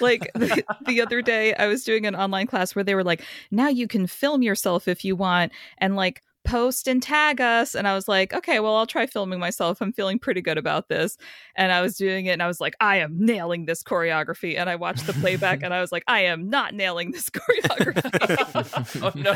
Like 0.01 0.31
the, 0.33 0.63
the 0.85 1.01
other 1.01 1.21
day, 1.21 1.53
I 1.55 1.67
was 1.67 1.83
doing 1.83 2.05
an 2.05 2.15
online 2.15 2.47
class 2.47 2.75
where 2.75 2.83
they 2.83 2.95
were 2.95 3.03
like, 3.03 3.23
now 3.51 3.67
you 3.67 3.87
can 3.87 4.07
film 4.07 4.41
yourself 4.41 4.87
if 4.87 5.03
you 5.03 5.15
want 5.15 5.51
and 5.77 5.95
like 5.95 6.21
post 6.47 6.87
and 6.87 7.03
tag 7.03 7.41
us. 7.41 7.75
And 7.75 7.87
I 7.87 7.93
was 7.93 8.07
like, 8.07 8.33
okay, 8.33 8.59
well, 8.59 8.75
I'll 8.75 8.87
try 8.87 9.05
filming 9.05 9.39
myself. 9.39 9.81
I'm 9.81 9.91
feeling 9.91 10.17
pretty 10.17 10.41
good 10.41 10.57
about 10.57 10.87
this. 10.87 11.17
And 11.55 11.71
I 11.71 11.81
was 11.81 11.97
doing 11.97 12.25
it 12.25 12.31
and 12.31 12.43
I 12.43 12.47
was 12.47 12.61
like, 12.61 12.75
I 12.79 12.97
am 12.97 13.17
nailing 13.19 13.65
this 13.65 13.83
choreography. 13.83 14.57
And 14.57 14.69
I 14.69 14.77
watched 14.77 15.05
the 15.05 15.13
playback 15.13 15.61
and 15.61 15.73
I 15.73 15.81
was 15.81 15.91
like, 15.91 16.05
I 16.07 16.21
am 16.21 16.49
not 16.49 16.73
nailing 16.73 17.11
this 17.11 17.29
choreography. 17.29 19.01
oh 19.03 19.11
no. 19.15 19.33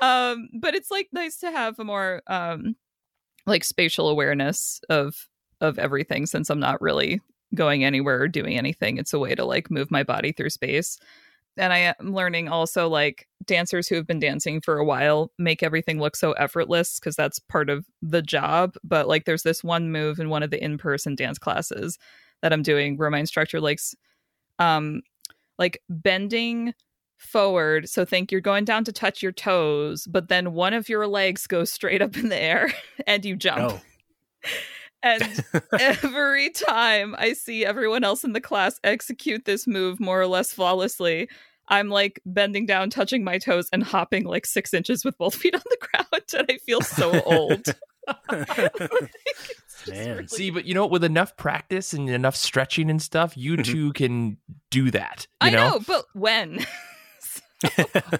um 0.00 0.48
but 0.54 0.74
it's 0.74 0.90
like 0.90 1.08
nice 1.12 1.38
to 1.38 1.50
have 1.50 1.78
a 1.78 1.84
more 1.84 2.22
um 2.26 2.76
like 3.46 3.64
spatial 3.64 4.08
awareness 4.08 4.80
of 4.88 5.28
of 5.60 5.78
everything 5.78 6.26
since 6.26 6.50
i'm 6.50 6.60
not 6.60 6.80
really 6.82 7.20
going 7.54 7.84
anywhere 7.84 8.20
or 8.20 8.28
doing 8.28 8.56
anything 8.56 8.98
it's 8.98 9.12
a 9.12 9.18
way 9.18 9.34
to 9.34 9.44
like 9.44 9.70
move 9.70 9.90
my 9.90 10.02
body 10.02 10.32
through 10.32 10.50
space 10.50 10.98
and 11.56 11.72
i 11.72 11.78
am 11.78 12.14
learning 12.14 12.48
also 12.48 12.88
like 12.88 13.28
dancers 13.44 13.88
who 13.88 13.94
have 13.94 14.06
been 14.06 14.18
dancing 14.18 14.60
for 14.60 14.78
a 14.78 14.84
while 14.84 15.30
make 15.38 15.62
everything 15.62 16.00
look 16.00 16.16
so 16.16 16.32
effortless 16.32 16.98
because 16.98 17.16
that's 17.16 17.38
part 17.38 17.70
of 17.70 17.86
the 18.02 18.22
job 18.22 18.74
but 18.82 19.08
like 19.08 19.24
there's 19.24 19.42
this 19.42 19.62
one 19.62 19.90
move 19.90 20.18
in 20.18 20.28
one 20.28 20.42
of 20.42 20.50
the 20.50 20.62
in-person 20.62 21.14
dance 21.14 21.38
classes 21.38 21.98
that 22.42 22.52
i'm 22.52 22.62
doing 22.62 22.96
where 22.96 23.10
my 23.10 23.18
instructor 23.18 23.60
likes 23.60 23.94
um 24.58 25.02
like 25.58 25.80
bending 25.88 26.74
forward. 27.24 27.88
So 27.88 28.04
think 28.04 28.30
you're 28.30 28.40
going 28.40 28.64
down 28.64 28.84
to 28.84 28.92
touch 28.92 29.22
your 29.22 29.32
toes, 29.32 30.06
but 30.06 30.28
then 30.28 30.52
one 30.52 30.74
of 30.74 30.88
your 30.88 31.06
legs 31.06 31.46
goes 31.46 31.70
straight 31.70 32.02
up 32.02 32.16
in 32.16 32.28
the 32.28 32.40
air 32.40 32.72
and 33.06 33.24
you 33.24 33.36
jump. 33.36 33.72
Oh, 33.72 33.80
And 35.04 35.44
every 35.78 36.50
time 36.50 37.14
I 37.18 37.34
see 37.34 37.64
everyone 37.64 38.02
else 38.04 38.24
in 38.24 38.32
the 38.32 38.40
class 38.40 38.80
execute 38.82 39.44
this 39.44 39.66
move 39.66 40.00
more 40.00 40.20
or 40.20 40.26
less 40.26 40.52
flawlessly, 40.52 41.28
I'm 41.68 41.90
like 41.90 42.20
bending 42.26 42.66
down, 42.66 42.90
touching 42.90 43.22
my 43.22 43.38
toes, 43.38 43.68
and 43.72 43.82
hopping 43.84 44.24
like 44.24 44.46
six 44.46 44.72
inches 44.74 45.04
with 45.04 45.16
both 45.18 45.34
feet 45.40 45.54
on 45.54 45.62
the 45.68 45.76
ground. 45.80 46.24
And 46.36 46.46
I 46.50 46.56
feel 46.58 46.80
so 46.80 47.20
old. 47.22 47.66
It's 49.86 49.88
Man. 49.88 50.10
really- 50.16 50.26
See, 50.28 50.50
but 50.50 50.64
you 50.64 50.72
know, 50.74 50.86
with 50.86 51.04
enough 51.04 51.36
practice 51.36 51.92
and 51.92 52.08
enough 52.08 52.36
stretching 52.36 52.88
and 52.90 53.00
stuff, 53.02 53.36
you 53.36 53.56
Mhm. 53.56 53.64
too 53.64 53.92
can 53.92 54.38
do 54.70 54.90
that. 54.90 55.26
You 55.42 55.48
I 55.48 55.50
know, 55.50 55.70
know, 55.70 55.80
but 55.86 56.06
when? 56.14 56.64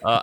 Uh, 0.04 0.20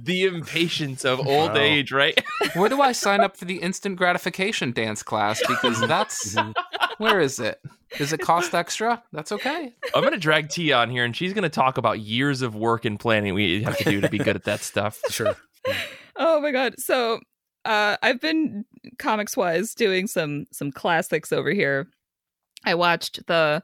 the 0.00 0.24
impatience 0.24 1.04
of 1.04 1.20
old 1.20 1.52
Wow. 1.52 1.56
age, 1.58 1.92
right? 1.92 2.18
Where 2.54 2.68
do 2.68 2.80
I 2.80 2.92
sign 2.92 3.20
up 3.20 3.36
for 3.36 3.44
the 3.44 3.56
instant 3.56 3.96
gratification 3.96 4.72
dance 4.72 5.02
class? 5.02 5.40
Because 5.46 5.80
that's 5.86 6.36
where 6.98 7.20
is 7.20 7.38
it? 7.38 7.60
Does 7.98 8.12
it 8.12 8.20
cost 8.20 8.54
extra? 8.54 9.02
That's 9.12 9.32
okay. 9.32 9.74
I'm 9.94 10.00
going 10.02 10.12
to 10.12 10.18
drag 10.18 10.48
Tia 10.50 10.76
on 10.76 10.90
here, 10.90 11.04
and 11.04 11.14
she's 11.16 11.32
going 11.32 11.42
to 11.44 11.48
talk 11.48 11.78
about 11.78 12.00
years 12.00 12.42
of 12.42 12.54
work 12.54 12.84
and 12.84 12.98
planning 12.98 13.34
we 13.34 13.62
have 13.62 13.76
to 13.78 13.84
do 13.84 14.00
to 14.00 14.08
be 14.08 14.18
good 14.18 14.36
at 14.36 14.44
that 14.44 14.60
stuff. 14.60 15.00
sure. 15.10 15.34
Oh 16.16 16.40
my 16.40 16.50
god. 16.50 16.74
So 16.78 17.20
uh 17.64 17.96
I've 18.02 18.20
been 18.20 18.64
comics 18.98 19.36
wise 19.36 19.74
doing 19.74 20.06
some 20.06 20.46
some 20.52 20.70
classics 20.72 21.32
over 21.32 21.50
here. 21.50 21.88
I 22.64 22.74
watched 22.74 23.26
the 23.26 23.62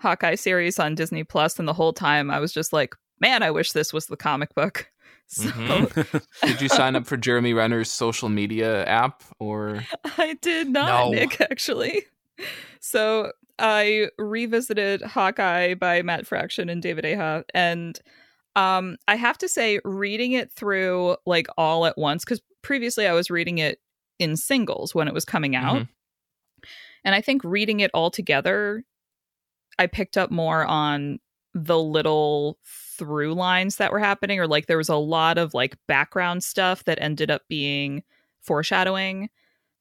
Hawkeye 0.00 0.34
series 0.34 0.78
on 0.78 0.94
Disney 0.94 1.24
Plus 1.24 1.58
and 1.58 1.66
the 1.66 1.72
whole 1.72 1.92
time 1.92 2.30
I 2.30 2.40
was 2.40 2.52
just 2.52 2.72
like, 2.72 2.94
man, 3.20 3.42
I 3.42 3.50
wish 3.50 3.72
this 3.72 3.92
was 3.92 4.06
the 4.06 4.16
comic 4.16 4.54
book. 4.54 4.90
So 5.34 5.48
Mhm. 5.50 6.24
Did 6.42 6.60
you 6.60 6.68
sign 6.68 6.96
up 6.96 7.06
for 7.06 7.16
Jeremy 7.16 7.52
Renner's 7.54 7.90
social 7.90 8.28
media 8.28 8.84
app 8.84 9.22
or 9.38 9.84
I 10.18 10.34
did 10.40 10.68
not, 10.68 11.06
No. 11.06 11.10
Nick, 11.10 11.40
actually. 11.40 12.02
So 12.80 13.32
I 13.58 14.08
revisited 14.18 15.02
Hawkeye 15.02 15.74
by 15.74 16.02
Matt 16.02 16.26
Fraction 16.26 16.68
and 16.68 16.82
David 16.82 17.04
Aja, 17.04 17.44
and 17.54 17.98
um, 18.56 18.96
I 19.08 19.16
have 19.16 19.38
to 19.38 19.48
say, 19.48 19.80
reading 19.84 20.32
it 20.32 20.52
through 20.52 21.16
like 21.26 21.46
all 21.58 21.86
at 21.86 21.98
once, 21.98 22.24
because 22.24 22.40
previously 22.62 23.06
I 23.06 23.12
was 23.12 23.30
reading 23.30 23.58
it 23.58 23.80
in 24.18 24.36
singles 24.36 24.94
when 24.94 25.08
it 25.08 25.14
was 25.14 25.24
coming 25.24 25.56
out, 25.56 25.82
Mhm. 25.82 25.88
and 27.04 27.14
I 27.14 27.20
think 27.20 27.42
reading 27.44 27.80
it 27.80 27.90
all 27.94 28.10
together, 28.10 28.84
I 29.78 29.86
picked 29.88 30.16
up 30.16 30.30
more 30.30 30.64
on 30.64 31.18
the 31.52 31.78
little 31.78 32.58
through 32.96 33.34
lines 33.34 33.76
that 33.76 33.92
were 33.92 33.98
happening, 33.98 34.38
or 34.40 34.46
like 34.46 34.66
there 34.66 34.78
was 34.78 34.88
a 34.88 34.96
lot 34.96 35.38
of 35.38 35.54
like 35.54 35.76
background 35.86 36.42
stuff 36.44 36.84
that 36.84 36.98
ended 37.00 37.30
up 37.30 37.42
being 37.48 38.02
foreshadowing 38.40 39.30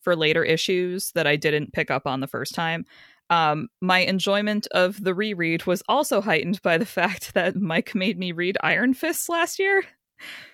for 0.01 0.15
later 0.15 0.43
issues 0.43 1.11
that 1.13 1.27
I 1.27 1.35
didn't 1.35 1.73
pick 1.73 1.89
up 1.89 2.05
on 2.05 2.19
the 2.19 2.27
first 2.27 2.53
time. 2.53 2.85
Um, 3.29 3.69
my 3.81 3.99
enjoyment 3.99 4.67
of 4.71 5.03
the 5.03 5.13
reread 5.13 5.65
was 5.65 5.81
also 5.87 6.21
heightened 6.21 6.61
by 6.61 6.77
the 6.77 6.85
fact 6.99 7.33
that 7.33 7.55
Mike 7.55 7.95
made 7.95 8.19
me 8.19 8.31
read 8.31 8.57
Iron 8.61 8.93
Fists 8.93 9.29
last 9.29 9.59
year 9.59 9.83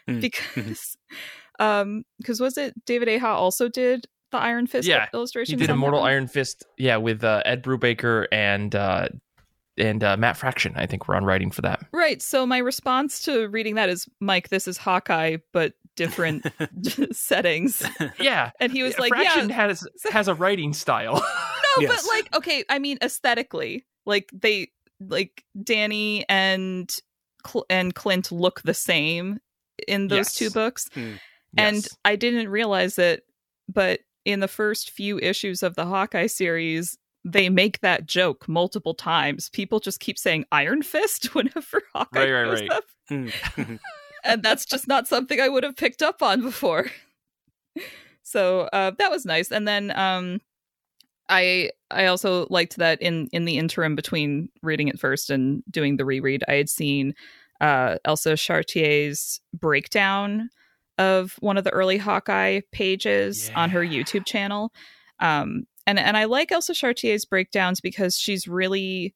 Hmm. 0.08 0.20
because, 0.20 0.98
um, 1.60 2.04
because 2.18 2.40
was 2.40 2.58
it 2.58 2.74
David 2.86 3.08
Aja 3.10 3.28
also 3.28 3.68
did 3.70 4.08
the 4.32 4.38
Iron 4.38 4.66
Fist 4.66 4.88
Yeah, 4.88 5.08
illustration? 5.14 5.60
He 5.60 5.66
did 5.66 5.72
Immortal 5.72 6.02
Iron 6.02 6.28
Fist, 6.28 6.66
yeah, 6.78 6.98
with 6.98 7.24
uh, 7.24 7.44
Ed 7.46 7.64
Brubaker 7.64 8.26
and 8.32 8.74
uh, 8.74 9.10
and 9.80 10.04
uh, 10.04 10.18
Matt 10.18 10.38
Fraction. 10.38 10.74
I 10.76 10.86
think 10.86 11.08
we're 11.08 11.16
on 11.16 11.26
writing 11.26 11.52
for 11.52 11.62
that. 11.62 11.86
Right. 11.92 12.22
So 12.22 12.46
my 12.46 12.58
response 12.60 13.22
to 13.24 13.48
reading 13.48 13.76
that 13.76 13.90
is, 13.90 14.08
Mike, 14.20 14.50
this 14.50 14.68
is 14.68 14.78
Hawkeye, 14.78 15.38
but 15.54 15.74
different 15.96 16.46
settings. 17.12 17.84
Yeah, 18.20 18.52
And 18.60 18.72
he 18.72 18.84
was 18.84 18.94
Yeah, 18.96 19.02
like, 19.02 19.10
Fraction 19.10 19.50
yeah, 19.50 19.56
has 19.56 19.88
has 20.12 20.28
a 20.28 20.34
writing 20.36 20.74
style. 20.74 21.16
No, 21.16 21.82
Yes. 21.82 22.04
but 22.06 22.14
like, 22.14 22.36
okay, 22.36 22.64
I 22.70 22.80
mean, 22.80 22.98
aesthetically, 23.02 23.86
like 24.06 24.30
they, 24.34 24.72
like 25.00 25.44
Danny 25.64 26.26
and 26.28 26.94
Cl- 27.48 27.66
and 27.70 27.96
Clint 27.96 28.32
look 28.32 28.62
the 28.64 28.74
same 28.74 29.40
in 29.88 30.08
those 30.08 30.18
Yes. 30.18 30.36
two 30.36 30.50
books, 30.50 30.90
and 30.96 31.20
Yes. 31.76 31.98
I 32.04 32.16
didn't 32.18 32.50
realize 32.50 33.00
it, 33.00 33.24
but 33.70 34.02
in 34.26 34.42
the 34.42 34.48
first 34.50 34.90
few 34.92 35.18
issues 35.20 35.64
of 35.64 35.76
the 35.76 35.86
Hawkeye 35.86 36.28
series. 36.28 36.98
They 37.32 37.50
make 37.50 37.82
that 37.82 38.06
joke 38.06 38.48
multiple 38.48 38.94
times. 38.94 39.50
People 39.50 39.80
just 39.80 40.00
keep 40.00 40.18
saying 40.18 40.46
Iron 40.52 40.82
Fist 40.82 41.26
whenever 41.36 41.82
Hawkeye 41.94 42.32
Right, 42.32 42.32
right, 42.32 42.62
right. 42.62 42.72
up. 42.72 42.84
Hmm. 43.08 43.30
and 44.24 44.44
that's 44.44 44.66
just 44.66 44.88
not 44.88 45.08
something 45.08 45.40
I 45.40 45.50
would 45.50 45.64
have 45.64 45.76
picked 45.76 46.02
up 46.02 46.22
on 46.22 46.42
before. 46.42 46.88
so 48.24 48.62
uh, 48.74 48.92
that 48.98 49.12
was 49.12 49.26
nice. 49.26 49.52
And 49.52 49.68
then 49.68 49.92
um, 49.98 50.40
I 51.30 51.72
I 51.92 52.06
also 52.06 52.48
liked 52.50 52.78
that 52.78 53.02
in 53.02 53.28
in 53.32 53.46
the 53.46 53.58
interim 53.58 53.96
between 53.96 54.50
reading 54.62 54.88
it 54.88 55.00
first 55.00 55.30
and 55.30 55.64
doing 55.70 55.98
the 55.98 56.06
reread, 56.06 56.44
I 56.48 56.54
had 56.54 56.70
seen 56.70 57.14
uh, 57.62 57.98
Elsa 58.06 58.34
Charretier's 58.34 59.42
breakdown 59.54 60.50
of 60.98 61.36
one 61.40 61.58
of 61.58 61.64
the 61.64 61.72
early 61.72 61.98
Hawkeye 61.98 62.62
pages 62.72 63.52
on 63.56 63.70
her 63.70 63.82
YouTube 63.82 64.26
channel. 64.26 64.74
Um, 65.20 65.66
and 65.90 65.98
and 66.00 66.16
I 66.16 66.26
like 66.26 66.52
Elsa 66.52 66.74
Charretier's 66.74 67.26
breakdowns 67.26 67.82
because 67.82 68.16
she's 68.16 68.48
really 68.48 69.16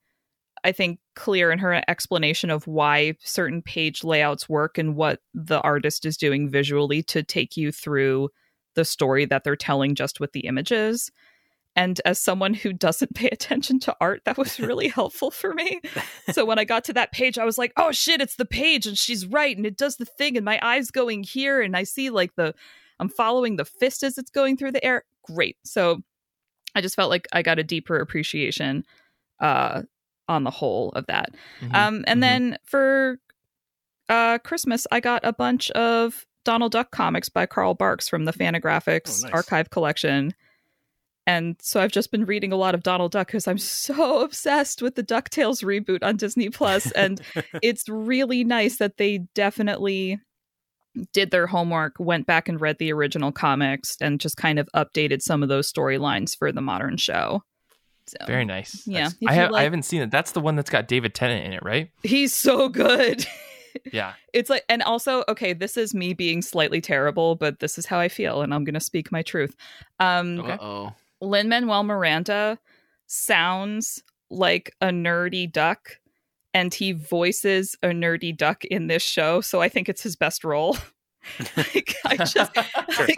I 0.64 0.72
think 0.72 1.00
clear 1.16 1.52
in 1.52 1.60
her 1.60 1.84
explanation 1.88 2.50
of 2.50 2.66
why 2.66 3.16
certain 3.20 3.62
page 3.62 4.04
layouts 4.04 4.50
work 4.50 4.78
and 4.78 4.96
what 4.96 5.20
the 5.34 5.62
artist 5.62 6.06
is 6.06 6.18
doing 6.18 6.50
visually 6.50 7.04
to 7.04 7.22
take 7.22 7.58
you 7.58 7.72
through 7.72 8.30
the 8.76 8.86
story 8.86 9.26
that 9.26 9.44
they're 9.44 9.56
telling 9.56 9.94
just 9.94 10.20
with 10.20 10.32
the 10.32 10.42
images. 10.42 11.12
and 11.76 12.02
as 12.06 12.20
someone 12.20 12.54
who 12.54 12.72
doesn't 12.74 13.14
pay 13.14 13.28
attention 13.32 13.80
to 13.82 13.96
art, 14.02 14.22
that 14.26 14.38
was 14.38 14.60
really 14.60 14.88
helpful 15.00 15.30
for 15.30 15.54
me. 15.54 15.80
So 16.32 16.46
when 16.46 16.58
I 16.60 16.64
got 16.64 16.84
to 16.86 16.94
that 16.94 17.12
page, 17.12 17.38
I 17.38 17.46
was 17.46 17.58
like, 17.58 17.74
oh 17.78 17.92
shit, 17.92 18.22
it's 18.22 18.36
the 18.36 18.46
page 18.46 18.88
and 18.88 18.98
she's 18.98 19.28
right. 19.28 19.56
And 19.56 19.66
it 19.66 19.78
does 19.78 19.98
the 19.98 20.06
thing. 20.06 20.38
And 20.38 20.46
my 20.46 20.60
eye's 20.62 20.92
going 20.92 21.24
here. 21.24 21.62
And 21.62 21.76
I 21.76 21.84
see 21.84 22.10
like 22.10 22.36
the, 22.36 22.56
I'm 23.00 23.10
following 23.10 23.58
the 23.58 23.66
fist 23.66 24.02
as 24.02 24.18
it's 24.18 24.32
going 24.32 24.58
through 24.58 24.72
the 24.72 24.84
air. 24.84 25.04
Great. 25.24 25.58
So 25.64 26.04
I 26.76 26.82
just 26.82 26.96
felt 26.96 27.10
like 27.10 27.28
I 27.34 27.42
got 27.42 27.60
a 27.60 27.64
deeper 27.64 27.98
appreciation 27.98 28.86
uh, 29.40 29.84
on 30.28 30.44
the 30.44 30.50
whole 30.52 30.90
of 30.92 31.06
that. 31.08 31.32
Mhm. 31.62 31.76
Um, 31.76 32.04
and 32.08 32.18
Mhm. 32.20 32.22
then 32.22 32.58
for 32.64 33.20
uh, 34.10 34.38
Christmas, 34.40 34.86
I 34.92 35.00
got 35.00 35.22
a 35.24 35.32
bunch 35.34 35.72
of 35.72 36.26
Donald 36.46 36.72
Duck 36.74 36.92
comics 36.92 37.30
by 37.30 37.46
Carl 37.46 37.74
Barks 37.74 38.10
from 38.10 38.26
the 38.26 38.34
Fantagraphics 38.34 39.24
Oh, 39.24 39.28
nice. 39.28 39.34
archive 39.34 39.70
collection. 39.70 40.34
And 41.26 41.56
so 41.62 41.80
I've 41.80 41.92
just 41.94 42.12
been 42.12 42.26
reading 42.26 42.52
a 42.52 42.58
lot 42.58 42.76
of 42.76 42.84
Donald 42.84 43.14
Duck 43.14 43.28
because 43.28 43.48
I'm 43.48 43.58
so 43.58 44.22
obsessed 44.24 44.82
with 44.82 44.96
the 44.96 45.04
DuckTales 45.04 45.64
reboot 45.64 46.04
on 46.04 46.18
Disney 46.18 46.50
Plus, 46.50 46.92
And 46.92 47.22
it's 47.62 47.88
really 47.88 48.44
nice 48.44 48.78
that 48.78 48.98
they 48.98 49.20
definitely 49.34 50.20
did 51.14 51.32
their 51.32 51.48
homework, 51.48 51.96
went 52.00 52.26
back 52.28 52.48
and 52.48 52.60
read 52.62 52.78
the 52.78 52.92
original 52.94 53.32
comics, 53.32 53.98
and 54.02 54.20
just 54.20 54.38
kind 54.38 54.60
of 54.60 54.70
updated 54.76 55.22
some 55.22 55.42
of 55.44 55.50
those 55.50 55.72
storylines 55.72 56.38
for 56.38 56.52
the 56.52 56.62
modern 56.62 56.98
show. 56.98 57.44
So 58.06 58.18
Very 58.28 58.44
nice. 58.46 58.86
Yeah, 58.86 59.04
Nice. 59.04 59.16
I 59.28 59.34
have 59.34 59.52
like- 59.52 59.62
I 59.62 59.64
haven't 59.64 59.84
seen 59.84 60.02
it. 60.02 60.12
That's 60.12 60.32
the 60.34 60.42
one 60.42 60.56
that's 60.56 60.70
got 60.70 60.88
David 60.88 61.14
Tennant 61.14 61.46
in 61.46 61.54
it, 61.54 61.64
right? 61.64 61.90
he's 62.04 62.34
so 62.36 62.70
good. 62.70 63.26
Yeah. 63.92 64.14
it's 64.34 64.52
like 64.52 64.64
and 64.70 64.84
also 64.84 65.24
okay 65.28 65.52
this 65.52 65.78
is 65.78 65.96
me 65.96 66.14
being 66.14 66.44
slightly 66.44 66.80
terrible 66.80 67.34
but 67.34 67.58
this 67.60 67.80
is 67.80 67.88
how 67.88 67.98
i 68.00 68.08
feel 68.08 68.44
and 68.44 68.54
i'm 68.54 68.64
gonna 68.64 68.80
speak 68.80 69.12
my 69.12 69.24
truth 69.24 69.56
um 70.00 70.42
Uh-oh. 70.42 70.94
lin 71.22 71.50
manuel 71.50 71.82
miranda 71.82 72.60
sounds 73.08 74.04
like 74.30 74.76
a 74.82 74.88
nerdy 74.88 75.52
duck 75.52 75.98
and 76.54 76.74
he 76.74 76.92
voices 76.92 77.76
a 77.84 77.88
nerdy 77.88 78.36
duck 78.36 78.64
in 78.66 78.88
this 78.88 79.04
show 79.04 79.42
so 79.42 79.62
i 79.62 79.70
think 79.70 79.90
it's 79.90 80.04
his 80.04 80.16
best 80.16 80.44
role. 80.44 80.78
Like 81.56 81.96
i 82.06 82.18
just 82.18 82.54
like, 83.00 83.18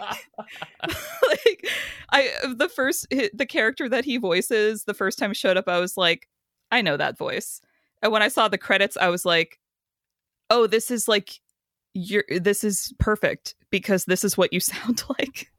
like 1.28 1.68
i 2.10 2.30
the 2.56 2.68
first 2.72 3.08
the 3.10 3.46
character 3.46 3.88
that 3.88 4.04
he 4.04 4.16
voices 4.16 4.84
the 4.84 4.94
first 4.94 5.18
time 5.18 5.32
showed 5.32 5.56
up 5.56 5.66
i 5.66 5.80
was 5.80 5.96
like 5.96 6.28
i 6.70 6.82
know 6.82 6.96
that 6.96 7.18
voice. 7.18 7.60
And 8.02 8.12
when 8.12 8.22
i 8.22 8.28
saw 8.28 8.46
the 8.46 8.58
credits 8.58 8.96
i 8.96 9.08
was 9.08 9.24
like 9.24 9.58
oh 10.50 10.68
this 10.68 10.92
is 10.92 11.08
like 11.08 11.40
you're 11.96 12.24
this 12.28 12.62
is 12.62 12.92
perfect 12.98 13.54
because 13.70 14.04
this 14.04 14.22
is 14.22 14.36
what 14.36 14.52
you 14.52 14.60
sound 14.60 15.02
like. 15.18 15.50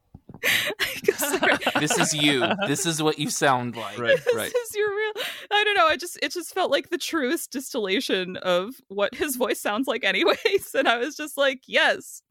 This 1.79 1.97
is 1.99 2.13
you. 2.13 2.43
This 2.67 2.85
is 2.85 3.03
what 3.03 3.19
you 3.19 3.29
sound 3.29 3.75
like. 3.75 3.99
Right, 3.99 4.17
this 4.23 4.35
right. 4.35 4.51
is 4.53 4.75
your 4.75 4.89
real 4.89 5.13
i 5.51 5.63
don't 5.63 5.75
know 5.75 5.87
i 5.87 5.97
just 5.97 6.17
it 6.21 6.31
just 6.31 6.53
felt 6.53 6.71
like 6.71 6.89
the 6.89 6.97
truest 6.97 7.51
distillation 7.51 8.37
of 8.37 8.75
what 8.87 9.13
his 9.15 9.35
voice 9.35 9.59
sounds 9.59 9.87
like 9.87 10.03
anyways 10.03 10.73
and 10.75 10.87
i 10.87 10.97
was 10.97 11.15
just 11.15 11.37
like 11.37 11.61
yes 11.67 12.21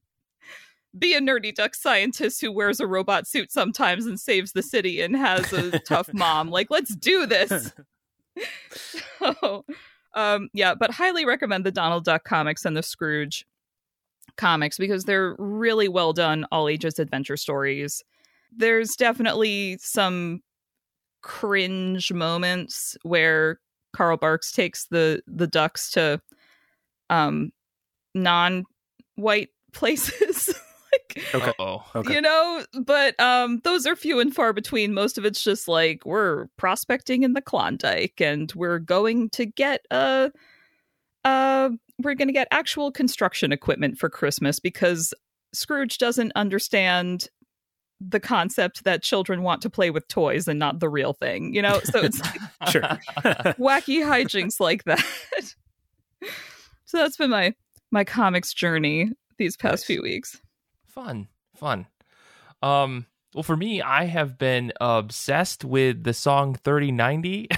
be 0.99 1.15
a 1.15 1.21
nerdy 1.21 1.55
duck 1.55 1.75
scientist 1.75 2.41
who 2.41 2.51
wears 2.51 2.81
a 2.81 2.87
robot 2.87 3.27
suit 3.27 3.53
sometimes 3.53 4.07
and 4.07 4.19
saves 4.19 4.53
the 4.53 4.63
city 4.63 5.01
and 5.01 5.17
has 5.17 5.53
a 5.53 5.79
tough 5.87 6.13
mom 6.15 6.51
like 6.51 6.71
let's 6.71 6.95
do 6.97 7.27
this 7.27 7.73
so 9.21 9.65
um 10.15 10.49
yeah 10.53 10.75
but 10.75 10.91
highly 10.91 11.27
recommend 11.27 11.65
the 11.65 11.73
donald 11.73 12.05
duck 12.05 12.25
comics 12.25 12.65
and 12.65 12.77
the 12.77 12.83
scrooge 12.83 13.47
comics 14.37 14.79
because 14.79 15.05
they're 15.05 15.35
really 15.39 15.89
well 15.89 16.13
done 16.13 16.47
all 16.53 16.69
ages 16.69 16.99
adventure 16.99 17.37
stories 17.37 18.03
there's 18.57 18.97
definitely 18.97 19.77
some 19.81 20.41
cringe 21.23 22.13
moments 22.13 22.97
where 23.03 23.61
Carl 23.93 24.17
Barks 24.17 24.53
takes 24.53 24.87
the 24.87 25.23
the 25.27 25.47
ducks 25.47 25.91
to 25.93 26.21
um 27.11 27.51
non-white 28.15 29.49
places 29.73 30.49
like 30.93 31.25
Okay. 31.35 31.53
Okay. 31.95 32.15
you 32.15 32.21
know 32.21 32.65
but 32.83 33.19
um 33.21 33.61
those 33.65 33.87
are 33.87 33.97
few 33.97 34.21
and 34.21 34.35
far 34.35 34.53
between 34.53 34.95
most 34.95 35.19
of 35.19 35.25
it's 35.25 35.43
just 35.43 35.69
like 35.69 36.05
we're 36.07 36.47
prospecting 36.57 37.23
in 37.23 37.33
the 37.33 37.43
klondike 37.43 38.21
and 38.21 38.53
we're 38.55 38.79
going 38.79 39.29
to 39.31 39.47
get 39.47 39.85
a 39.91 40.31
uh 41.25 41.71
we're 42.03 42.15
going 42.15 42.29
to 42.29 42.33
get 42.35 42.49
actual 42.51 42.91
construction 42.93 43.53
equipment 43.53 43.97
for 43.99 44.09
christmas 44.11 44.59
because 44.61 45.13
scrooge 45.53 45.99
doesn't 45.99 46.33
understand 46.37 47.29
the 48.01 48.21
concept 48.21 48.85
that 48.85 49.03
children 49.03 49.43
want 49.43 49.63
to 49.63 49.71
play 49.71 49.89
with 49.91 50.07
toys 50.09 50.47
and 50.47 50.59
not 50.59 50.81
the 50.81 50.89
real 50.89 51.15
thing 51.15 51.55
you 51.55 51.63
know? 51.63 51.81
So 51.85 52.01
it's 52.01 52.21
like 52.21 52.41
Sure. 52.71 52.83
wacky 53.59 54.05
hijinks 54.05 54.61
like 54.61 54.85
that. 54.85 55.03
So 56.85 56.99
that's 56.99 57.17
been 57.17 57.31
my 57.31 57.55
my 57.91 58.05
comics 58.05 58.53
journey 58.55 59.11
these 59.39 59.57
past 59.57 59.83
Nice. 59.83 59.85
few 59.85 60.03
weeks. 60.03 60.41
Fun 60.87 61.29
fun. 61.57 61.87
Um 62.63 63.07
well 63.35 63.43
for 63.43 63.57
me 63.57 63.83
i 63.83 64.05
have 64.05 64.39
been 64.39 64.73
obsessed 64.81 65.65
with 65.65 66.05
the 66.05 66.15
song 66.15 66.55
3090 66.55 67.49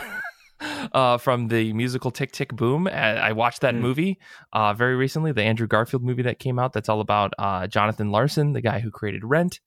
uh 0.60 1.18
from 1.18 1.48
the 1.48 1.72
musical 1.72 2.10
tick 2.10 2.32
tick 2.32 2.54
boom 2.54 2.86
Uh, 2.86 2.90
i 2.90 3.32
watched 3.32 3.60
that 3.60 3.74
Hmm. 3.74 3.80
movie 3.82 4.18
uh 4.52 4.72
very 4.74 4.96
recently 4.96 5.32
the 5.32 5.42
andrew 5.42 5.66
garfield 5.66 6.02
movie 6.02 6.22
that 6.22 6.38
came 6.38 6.58
out 6.58 6.72
that's 6.72 6.88
all 6.88 7.00
about 7.00 7.32
uh 7.38 7.66
jonathan 7.66 8.10
larson 8.10 8.52
the 8.54 8.60
guy 8.60 8.80
who 8.80 8.90
created 8.90 9.24
rent 9.24 9.60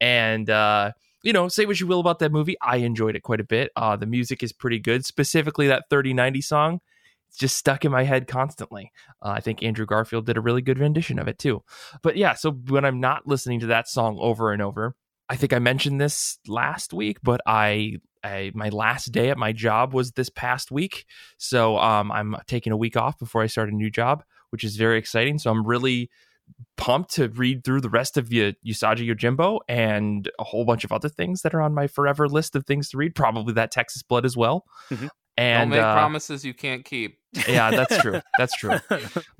and 0.00 0.48
uh 0.50 0.92
you 1.24 1.32
know, 1.32 1.46
say 1.46 1.66
what 1.66 1.78
you 1.78 1.86
will 1.86 2.00
about 2.00 2.18
that 2.18 2.32
movie. 2.32 2.56
I 2.60 2.78
enjoyed 2.78 3.14
it 3.14 3.22
quite 3.22 3.38
a 3.38 3.44
bit. 3.44 3.70
Uh, 3.76 3.94
the 3.94 4.06
music 4.06 4.42
is 4.42 4.52
pretty 4.52 4.80
good, 4.80 5.06
specifically 5.06 5.68
that 5.68 5.84
3090 5.88 6.40
song. 6.40 6.80
It's 7.28 7.38
just 7.38 7.56
stuck 7.56 7.84
in 7.84 7.92
my 7.92 8.02
head 8.02 8.26
constantly. 8.26 8.90
Uh, 9.24 9.28
I 9.28 9.38
think 9.38 9.62
Andrew 9.62 9.86
Garfield 9.86 10.26
did 10.26 10.36
a 10.36 10.40
really 10.40 10.62
good 10.62 10.80
rendition 10.80 11.20
of 11.20 11.28
it 11.28 11.38
too. 11.38 11.62
But 12.02 12.16
yeah, 12.16 12.34
so 12.34 12.50
when 12.50 12.84
I'm 12.84 12.98
not 12.98 13.24
listening 13.24 13.60
to 13.60 13.66
that 13.66 13.86
song 13.86 14.18
over 14.20 14.52
and 14.52 14.60
over, 14.60 14.96
I 15.28 15.36
think 15.36 15.52
I 15.52 15.60
mentioned 15.60 16.00
this 16.00 16.40
last 16.48 16.92
week, 16.92 17.18
but 17.22 17.40
I, 17.46 17.98
I 18.24 18.52
my 18.54 18.68
last 18.68 19.12
day 19.12 19.30
at 19.30 19.38
my 19.38 19.52
job 19.52 19.92
was 19.94 20.12
this 20.12 20.28
past 20.30 20.70
week. 20.70 21.04
So 21.38 21.78
um, 21.78 22.10
I'm 22.12 22.36
taking 22.46 22.72
a 22.72 22.76
week 22.76 22.96
off 22.96 23.18
before 23.18 23.42
I 23.42 23.46
start 23.46 23.68
a 23.68 23.74
new 23.74 23.90
job, 23.90 24.22
which 24.50 24.64
is 24.64 24.76
very 24.76 24.98
exciting. 24.98 25.38
So 25.38 25.50
I'm 25.50 25.66
really 25.66 26.10
pumped 26.76 27.14
to 27.14 27.28
read 27.28 27.64
through 27.64 27.80
the 27.80 27.88
rest 27.88 28.16
of 28.16 28.28
y- 28.30 28.54
Usagi 28.66 29.08
Yojimbo 29.08 29.60
and 29.68 30.30
a 30.38 30.44
whole 30.44 30.64
bunch 30.64 30.84
of 30.84 30.92
other 30.92 31.08
things 31.08 31.42
that 31.42 31.54
are 31.54 31.62
on 31.62 31.72
my 31.74 31.86
forever 31.86 32.28
list 32.28 32.54
of 32.56 32.66
things 32.66 32.90
to 32.90 32.96
read. 32.96 33.14
Probably 33.14 33.54
that 33.54 33.70
Texas 33.70 34.02
Blood 34.02 34.24
as 34.24 34.36
well. 34.36 34.64
Mhm. 34.90 34.98
Don't 35.00 35.10
And 35.38 35.70
make 35.70 35.80
uh, 35.80 35.94
promises 35.94 36.44
you 36.44 36.52
can't 36.52 36.84
keep. 36.84 37.18
Yeah, 37.48 37.70
that's 37.70 37.98
true. 37.98 38.20
That's 38.38 38.56
true. 38.56 38.78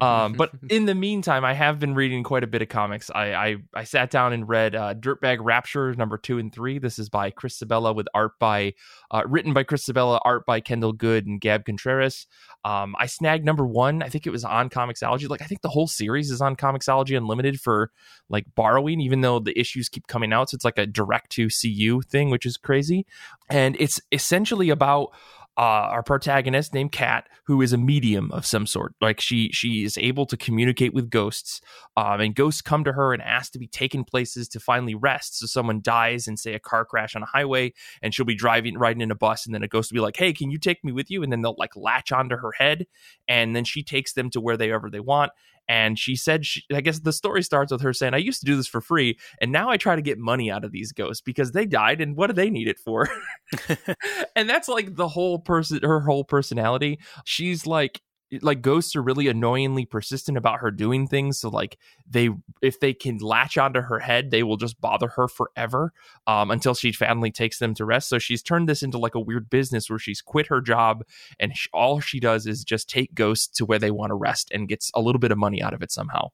Um, 0.00 0.32
but 0.32 0.50
in 0.68 0.86
the 0.86 0.94
meantime, 0.94 1.44
I 1.44 1.54
have 1.54 1.78
been 1.78 1.94
reading 1.94 2.24
quite 2.24 2.42
a 2.42 2.46
bit 2.48 2.60
of 2.60 2.68
comics. 2.68 3.08
I 3.14 3.34
I, 3.34 3.56
I 3.72 3.84
sat 3.84 4.10
down 4.10 4.32
and 4.32 4.48
read 4.48 4.74
uh, 4.74 4.94
Dirtbag 4.94 5.38
Rapture 5.40 5.94
number 5.94 6.18
two 6.18 6.38
and 6.38 6.52
three. 6.52 6.78
This 6.78 6.98
is 6.98 7.08
by 7.08 7.30
Chris 7.30 7.58
Sebela 7.58 7.94
with 7.94 8.08
art 8.12 8.32
by 8.40 8.74
uh, 9.12 9.22
written 9.26 9.52
by 9.52 9.62
Chris 9.62 9.86
Sebela, 9.86 10.20
art 10.24 10.44
by 10.44 10.60
Kendall 10.60 10.92
Goode 10.92 11.26
and 11.26 11.40
Gab 11.40 11.64
Contreras. 11.64 12.26
Um, 12.64 12.96
I 12.98 13.06
snagged 13.06 13.44
number 13.44 13.64
one. 13.64 14.02
I 14.02 14.08
think 14.08 14.26
it 14.26 14.30
was 14.30 14.44
on 14.44 14.70
Comixology. 14.70 15.28
Like 15.28 15.42
I 15.42 15.46
think 15.46 15.60
the 15.62 15.68
whole 15.68 15.86
series 15.86 16.30
is 16.30 16.40
on 16.40 16.56
Comixology 16.56 17.16
Unlimited 17.16 17.60
for 17.60 17.92
like 18.28 18.46
borrowing, 18.56 19.00
even 19.00 19.20
though 19.20 19.38
the 19.38 19.58
issues 19.58 19.88
keep 19.88 20.08
coming 20.08 20.32
out. 20.32 20.50
So 20.50 20.56
it's 20.56 20.64
like 20.64 20.78
a 20.78 20.86
direct 20.86 21.30
to 21.32 21.48
CU 21.48 22.00
thing, 22.02 22.30
which 22.30 22.46
is 22.46 22.56
crazy. 22.56 23.06
And 23.48 23.76
it's 23.78 24.00
essentially 24.10 24.70
about 24.70 25.10
uh, 25.58 25.60
our 25.60 26.02
protagonist 26.02 26.72
named 26.72 26.92
Kat, 26.92 27.28
who 27.44 27.60
is 27.60 27.72
a 27.72 27.78
medium 27.78 28.30
of 28.32 28.46
some 28.46 28.66
sort. 28.66 28.94
Like 29.00 29.20
she 29.20 29.50
she 29.52 29.84
is 29.84 29.98
able 29.98 30.24
to 30.26 30.36
communicate 30.36 30.94
with 30.94 31.10
ghosts, 31.10 31.60
um, 31.96 32.20
and 32.20 32.34
ghosts 32.34 32.62
come 32.62 32.84
to 32.84 32.92
her 32.92 33.12
and 33.12 33.22
ask 33.22 33.52
to 33.52 33.58
be 33.58 33.66
taken 33.66 34.04
places 34.04 34.48
to 34.48 34.60
finally 34.60 34.94
rest. 34.94 35.38
So 35.38 35.46
someone 35.46 35.80
dies 35.82 36.26
in 36.26 36.36
say 36.36 36.54
a 36.54 36.58
car 36.58 36.84
crash 36.84 37.14
on 37.14 37.22
a 37.22 37.26
highway, 37.26 37.74
and 38.00 38.14
she'll 38.14 38.24
be 38.24 38.34
driving 38.34 38.78
riding 38.78 39.02
in 39.02 39.10
a 39.10 39.16
bus, 39.16 39.44
and 39.44 39.54
then 39.54 39.62
a 39.62 39.68
ghost 39.68 39.92
will 39.92 39.96
be 39.96 40.02
like, 40.02 40.16
"Hey, 40.16 40.32
can 40.32 40.50
you 40.50 40.58
take 40.58 40.82
me 40.82 40.92
with 40.92 41.10
you?" 41.10 41.22
And 41.22 41.30
then 41.30 41.42
they'll 41.42 41.54
like 41.58 41.76
latch 41.76 42.12
onto 42.12 42.36
her 42.36 42.52
head, 42.52 42.86
and 43.28 43.54
then 43.54 43.64
she 43.64 43.82
takes 43.82 44.14
them 44.14 44.30
to 44.30 44.40
where 44.40 44.56
they 44.56 44.72
ever 44.72 44.88
they 44.88 45.00
want. 45.00 45.32
And 45.72 45.98
she 45.98 46.16
said, 46.16 46.44
she, 46.44 46.62
I 46.70 46.82
guess 46.82 46.98
the 46.98 47.14
story 47.14 47.42
starts 47.42 47.72
with 47.72 47.80
her 47.80 47.94
saying, 47.94 48.12
I 48.12 48.18
used 48.18 48.40
to 48.40 48.44
do 48.46 48.56
this 48.56 48.66
for 48.66 48.82
free, 48.82 49.18
and 49.40 49.50
now 49.50 49.70
I 49.70 49.78
try 49.78 49.96
to 49.96 50.02
get 50.02 50.18
money 50.18 50.50
out 50.50 50.66
of 50.66 50.70
these 50.70 50.92
ghosts 50.92 51.22
because 51.22 51.52
they 51.52 51.64
died, 51.64 52.02
and 52.02 52.14
what 52.14 52.26
do 52.26 52.34
they 52.34 52.50
need 52.50 52.68
it 52.68 52.78
for? 52.78 53.08
and 54.36 54.50
that's 54.50 54.68
like 54.68 54.96
the 54.96 55.08
whole 55.08 55.38
person, 55.38 55.80
her 55.82 56.00
whole 56.00 56.24
personality. 56.24 56.98
She's 57.24 57.66
like, 57.66 58.02
like 58.40 58.62
ghosts 58.62 58.96
are 58.96 59.02
really 59.02 59.28
annoyingly 59.28 59.84
persistent 59.84 60.38
about 60.38 60.60
her 60.60 60.70
doing 60.70 61.06
things 61.06 61.38
so 61.38 61.48
like 61.48 61.78
they 62.08 62.30
if 62.62 62.80
they 62.80 62.94
can 62.94 63.18
latch 63.18 63.58
onto 63.58 63.80
her 63.80 63.98
head 63.98 64.30
they 64.30 64.42
will 64.42 64.56
just 64.56 64.80
bother 64.80 65.08
her 65.08 65.28
forever 65.28 65.92
um, 66.26 66.50
until 66.50 66.74
she 66.74 66.92
finally 66.92 67.30
takes 67.30 67.58
them 67.58 67.74
to 67.74 67.84
rest. 67.84 68.08
So 68.08 68.18
she's 68.18 68.42
turned 68.42 68.68
this 68.68 68.82
into 68.82 68.98
like 68.98 69.14
a 69.14 69.20
weird 69.20 69.50
business 69.50 69.88
where 69.88 69.98
she's 69.98 70.20
quit 70.20 70.46
her 70.48 70.60
job 70.60 71.04
and 71.38 71.56
sh 71.56 71.68
all 71.72 72.00
she 72.00 72.20
does 72.20 72.46
is 72.46 72.64
just 72.64 72.88
take 72.88 73.14
ghosts 73.14 73.48
to 73.58 73.64
where 73.64 73.78
they 73.78 73.90
want 73.90 74.10
to 74.10 74.14
rest 74.14 74.50
and 74.52 74.68
gets 74.68 74.90
a 74.94 75.00
little 75.00 75.18
bit 75.18 75.32
of 75.32 75.38
money 75.38 75.62
out 75.62 75.74
of 75.74 75.82
it 75.82 75.92
somehow 75.92 76.28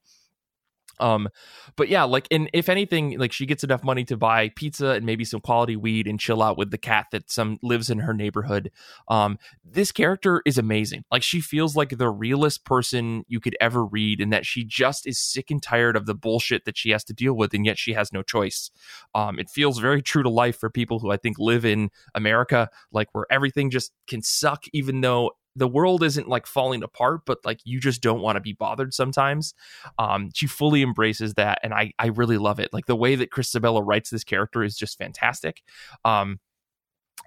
Um, 1.01 1.29
but 1.77 1.89
yeah, 1.89 2.05
like, 2.05 2.27
and 2.31 2.51
if 2.53 2.69
anything, 2.69 3.19
like 3.19 3.33
she 3.33 3.47
gets 3.47 3.65
enough 3.65 3.85
money 3.85 4.05
to 4.05 4.17
buy 4.17 4.51
pizza 4.51 4.89
and 4.89 5.07
maybe 5.07 5.25
some 5.25 5.41
quality 5.41 5.77
weed 5.77 6.07
and 6.07 6.19
chill 6.19 6.43
out 6.43 6.59
with 6.59 6.71
the 6.71 6.79
cat 6.79 7.07
that 7.13 7.31
some 7.31 7.59
lives 7.63 7.91
in 7.91 8.01
her 8.01 8.15
neighborhood. 8.15 8.71
Um, 9.09 9.39
this 9.65 9.93
character 9.93 10.43
is 10.45 10.59
amazing. 10.59 11.05
Like 11.11 11.23
she 11.23 11.41
feels 11.41 11.77
like 11.77 11.97
the 11.99 12.11
realest 12.11 12.65
person 12.65 13.25
you 13.29 13.41
could 13.41 13.57
ever 13.61 13.85
read, 13.85 14.21
and 14.21 14.33
that 14.33 14.47
she 14.47 14.65
just 14.65 15.07
is 15.07 15.19
sick 15.19 15.51
and 15.51 15.63
tired 15.63 15.97
of 15.97 16.07
the 16.07 16.15
bullshit 16.15 16.65
that 16.65 16.77
she 16.77 16.91
has 16.91 17.05
to 17.05 17.15
deal 17.15 17.35
with, 17.35 17.55
and 17.55 17.65
yet 17.65 17.79
she 17.79 17.93
has 17.93 18.13
no 18.13 18.23
choice. 18.23 18.71
Um, 19.15 19.39
it 19.39 19.49
feels 19.51 19.79
very 19.79 20.03
true 20.03 20.23
to 20.23 20.31
life 20.31 20.59
for 20.59 20.71
people 20.71 20.99
who 20.99 21.11
I 21.11 21.17
think 21.17 21.39
live 21.39 21.65
in 21.65 21.91
America, 22.15 22.69
like 22.93 23.09
where 23.13 23.27
everything 23.31 23.71
just 23.71 23.93
can 24.07 24.23
suck, 24.23 24.65
even 24.73 25.01
though 25.01 25.33
the 25.59 25.69
world 25.69 26.03
isn't 26.03 26.29
like 26.29 26.47
falling 26.47 26.83
apart, 26.83 27.23
but 27.27 27.39
like 27.45 27.61
you 27.65 27.81
just 27.81 28.01
don't 28.01 28.21
want 28.21 28.37
to 28.37 28.41
be 28.41 28.53
bothered 28.53 28.95
sometimes. 28.95 29.55
Um, 29.99 30.31
she 30.35 30.47
fully 30.47 30.83
embraces 30.83 31.35
that, 31.35 31.59
and 31.63 31.75
I 31.75 31.93
I 31.99 32.07
really 32.07 32.39
love 32.39 32.61
it. 32.61 32.73
Like 32.73 32.87
the 32.87 32.97
way 32.97 33.15
that 33.17 33.31
Chris 33.31 33.51
Sebela 33.51 33.83
writes 33.85 34.11
this 34.11 34.25
character 34.25 34.63
is 34.63 34.77
just 34.77 34.99
fantastic. 34.99 35.63
Um, 36.05 36.41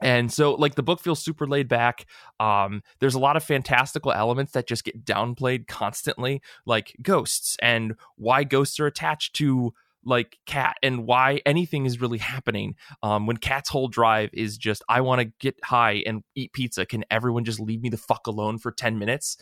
and 0.02 0.32
so 0.32 0.54
like 0.54 0.76
the 0.76 0.84
book 0.84 1.02
feels 1.02 1.22
super 1.22 1.46
laid 1.46 1.68
back 1.68 2.06
um 2.40 2.82
there's 3.02 3.14
a 3.14 3.20
lot 3.20 3.36
of 3.36 3.44
fantastical 3.44 4.14
elements 4.14 4.54
that 4.54 4.66
just 4.66 4.86
get 4.86 5.04
downplayed 5.04 5.68
constantly 5.68 6.42
like 6.66 6.96
ghosts 7.02 7.58
and 7.62 7.96
why 8.16 8.46
ghosts 8.46 8.80
are 8.80 8.88
attached 8.88 9.36
to 9.36 9.74
like 10.04 10.38
cat 10.46 10.78
and 10.82 11.06
why 11.06 11.42
anything 11.46 11.86
is 11.86 12.02
really 12.02 12.18
happening 12.18 12.76
um, 13.04 13.28
when 13.28 13.38
cat's 13.38 13.70
whole 13.70 13.88
drive 13.88 14.30
is 14.34 14.58
just 14.58 14.84
i 14.90 15.02
want 15.02 15.22
to 15.22 15.26
get 15.40 15.56
high 15.64 16.04
and 16.06 16.24
eat 16.36 16.54
pizza. 16.54 16.86
Can 16.86 17.04
everyone 17.10 17.44
just 17.44 17.60
leave 17.60 17.82
me 17.82 17.90
the 17.90 17.98
fuck 17.98 18.28
alone 18.28 18.58
for 18.58 18.72
10 18.72 18.98
minutes? 19.00 19.38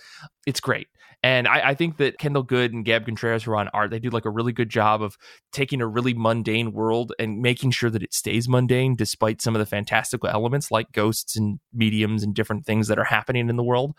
It's 0.45 0.59
great 0.59 0.87
and 1.21 1.47
I, 1.47 1.69
I 1.69 1.73
think 1.75 1.97
that 1.97 2.17
Kendall 2.17 2.43
Goode 2.43 2.73
and 2.73 2.85
gab 2.85 3.05
contreras 3.05 3.43
who 3.43 3.51
are 3.51 3.57
on 3.57 3.67
art 3.69 3.91
they 3.91 3.99
do 3.99 4.09
like 4.09 4.25
a 4.25 4.29
really 4.29 4.53
good 4.53 4.69
job 4.69 5.01
of 5.01 5.17
taking 5.51 5.81
a 5.81 5.87
really 5.87 6.13
mundane 6.13 6.71
world 6.71 7.13
and 7.19 7.41
making 7.41 7.71
sure 7.71 7.89
that 7.89 8.03
it 8.03 8.13
stays 8.13 8.47
mundane 8.47 8.95
despite 8.95 9.41
some 9.41 9.55
of 9.55 9.59
the 9.59 9.65
fantastical 9.65 10.29
elements 10.29 10.71
like 10.71 10.91
ghosts 10.91 11.35
and 11.35 11.59
mediums 11.73 12.23
and 12.23 12.33
different 12.33 12.65
things 12.65 12.87
that 12.87 12.99
are 12.99 13.03
happening 13.03 13.49
in 13.49 13.55
the 13.55 13.63
world 13.63 13.95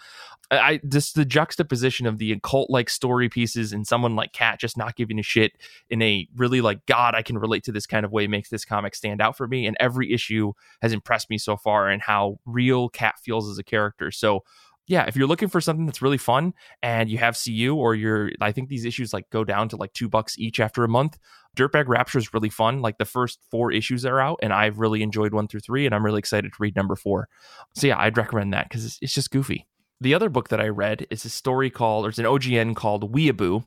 I 0.50 0.80
just 0.88 1.14
the 1.14 1.24
juxtaposition 1.24 2.06
of 2.06 2.18
the 2.18 2.32
occult 2.32 2.70
like 2.70 2.90
story 2.90 3.28
pieces 3.28 3.72
and 3.72 3.86
someone 3.86 4.16
like 4.16 4.32
Cat 4.32 4.58
just 4.58 4.76
not 4.76 4.96
giving 4.96 5.18
a 5.18 5.22
shit 5.22 5.52
in 5.88 6.02
a 6.02 6.26
really 6.34 6.60
like 6.60 6.84
God 6.86 7.14
I 7.14 7.22
can 7.22 7.38
relate 7.38 7.62
to 7.64 7.72
this 7.72 7.86
kind 7.86 8.04
of 8.04 8.10
way 8.10 8.26
makes 8.26 8.48
this 8.48 8.64
comic 8.64 8.96
stand 8.96 9.20
out 9.20 9.36
for 9.36 9.46
me. 9.46 9.66
And 9.66 9.76
every 9.78 10.12
issue 10.12 10.52
has 10.82 10.92
impressed 10.92 11.30
me 11.30 11.38
so 11.38 11.56
far 11.56 11.88
and 11.88 12.02
how 12.02 12.40
real 12.46 12.88
Cat 12.88 13.14
feels 13.22 13.48
as 13.48 13.58
a 13.58 13.64
character. 13.64 14.10
So 14.10 14.42
yeah, 14.90 15.04
if 15.06 15.14
you're 15.14 15.28
looking 15.28 15.48
for 15.48 15.60
something 15.60 15.86
that's 15.86 16.02
really 16.02 16.18
fun 16.18 16.52
and 16.82 17.08
you 17.08 17.18
have 17.18 17.38
CU 17.40 17.76
or 17.76 17.94
you're, 17.94 18.32
I 18.40 18.50
think 18.50 18.68
these 18.68 18.84
issues 18.84 19.12
like 19.12 19.30
go 19.30 19.44
down 19.44 19.68
to 19.68 19.76
like 19.76 19.92
two 19.92 20.08
bucks 20.08 20.36
each 20.36 20.58
after 20.58 20.82
a 20.82 20.88
month. 20.88 21.16
Dirtbag 21.56 21.86
Rapture 21.86 22.18
is 22.18 22.34
really 22.34 22.50
fun. 22.50 22.82
Like 22.82 22.98
the 22.98 23.04
first 23.04 23.38
four 23.50 23.70
issues 23.70 24.04
are 24.04 24.20
out, 24.20 24.40
and 24.42 24.52
I've 24.52 24.78
really 24.78 25.02
enjoyed 25.02 25.32
one 25.32 25.48
through 25.48 25.60
three, 25.60 25.86
and 25.86 25.94
I'm 25.94 26.04
really 26.04 26.18
excited 26.18 26.52
to 26.52 26.56
read 26.58 26.74
number 26.74 26.96
four. 26.96 27.28
So 27.74 27.86
yeah, 27.86 27.98
I'd 27.98 28.16
recommend 28.16 28.52
that 28.52 28.68
because 28.68 28.84
it's, 28.84 28.98
it's 29.00 29.14
just 29.14 29.30
goofy 29.30 29.66
the 30.00 30.14
other 30.14 30.28
book 30.28 30.48
that 30.48 30.60
I 30.60 30.68
read 30.68 31.06
is 31.10 31.24
a 31.24 31.30
story 31.30 31.70
called, 31.70 32.06
or 32.06 32.08
it's 32.08 32.18
an 32.18 32.24
OGN 32.24 32.74
called 32.74 33.12
Weeaboo. 33.12 33.64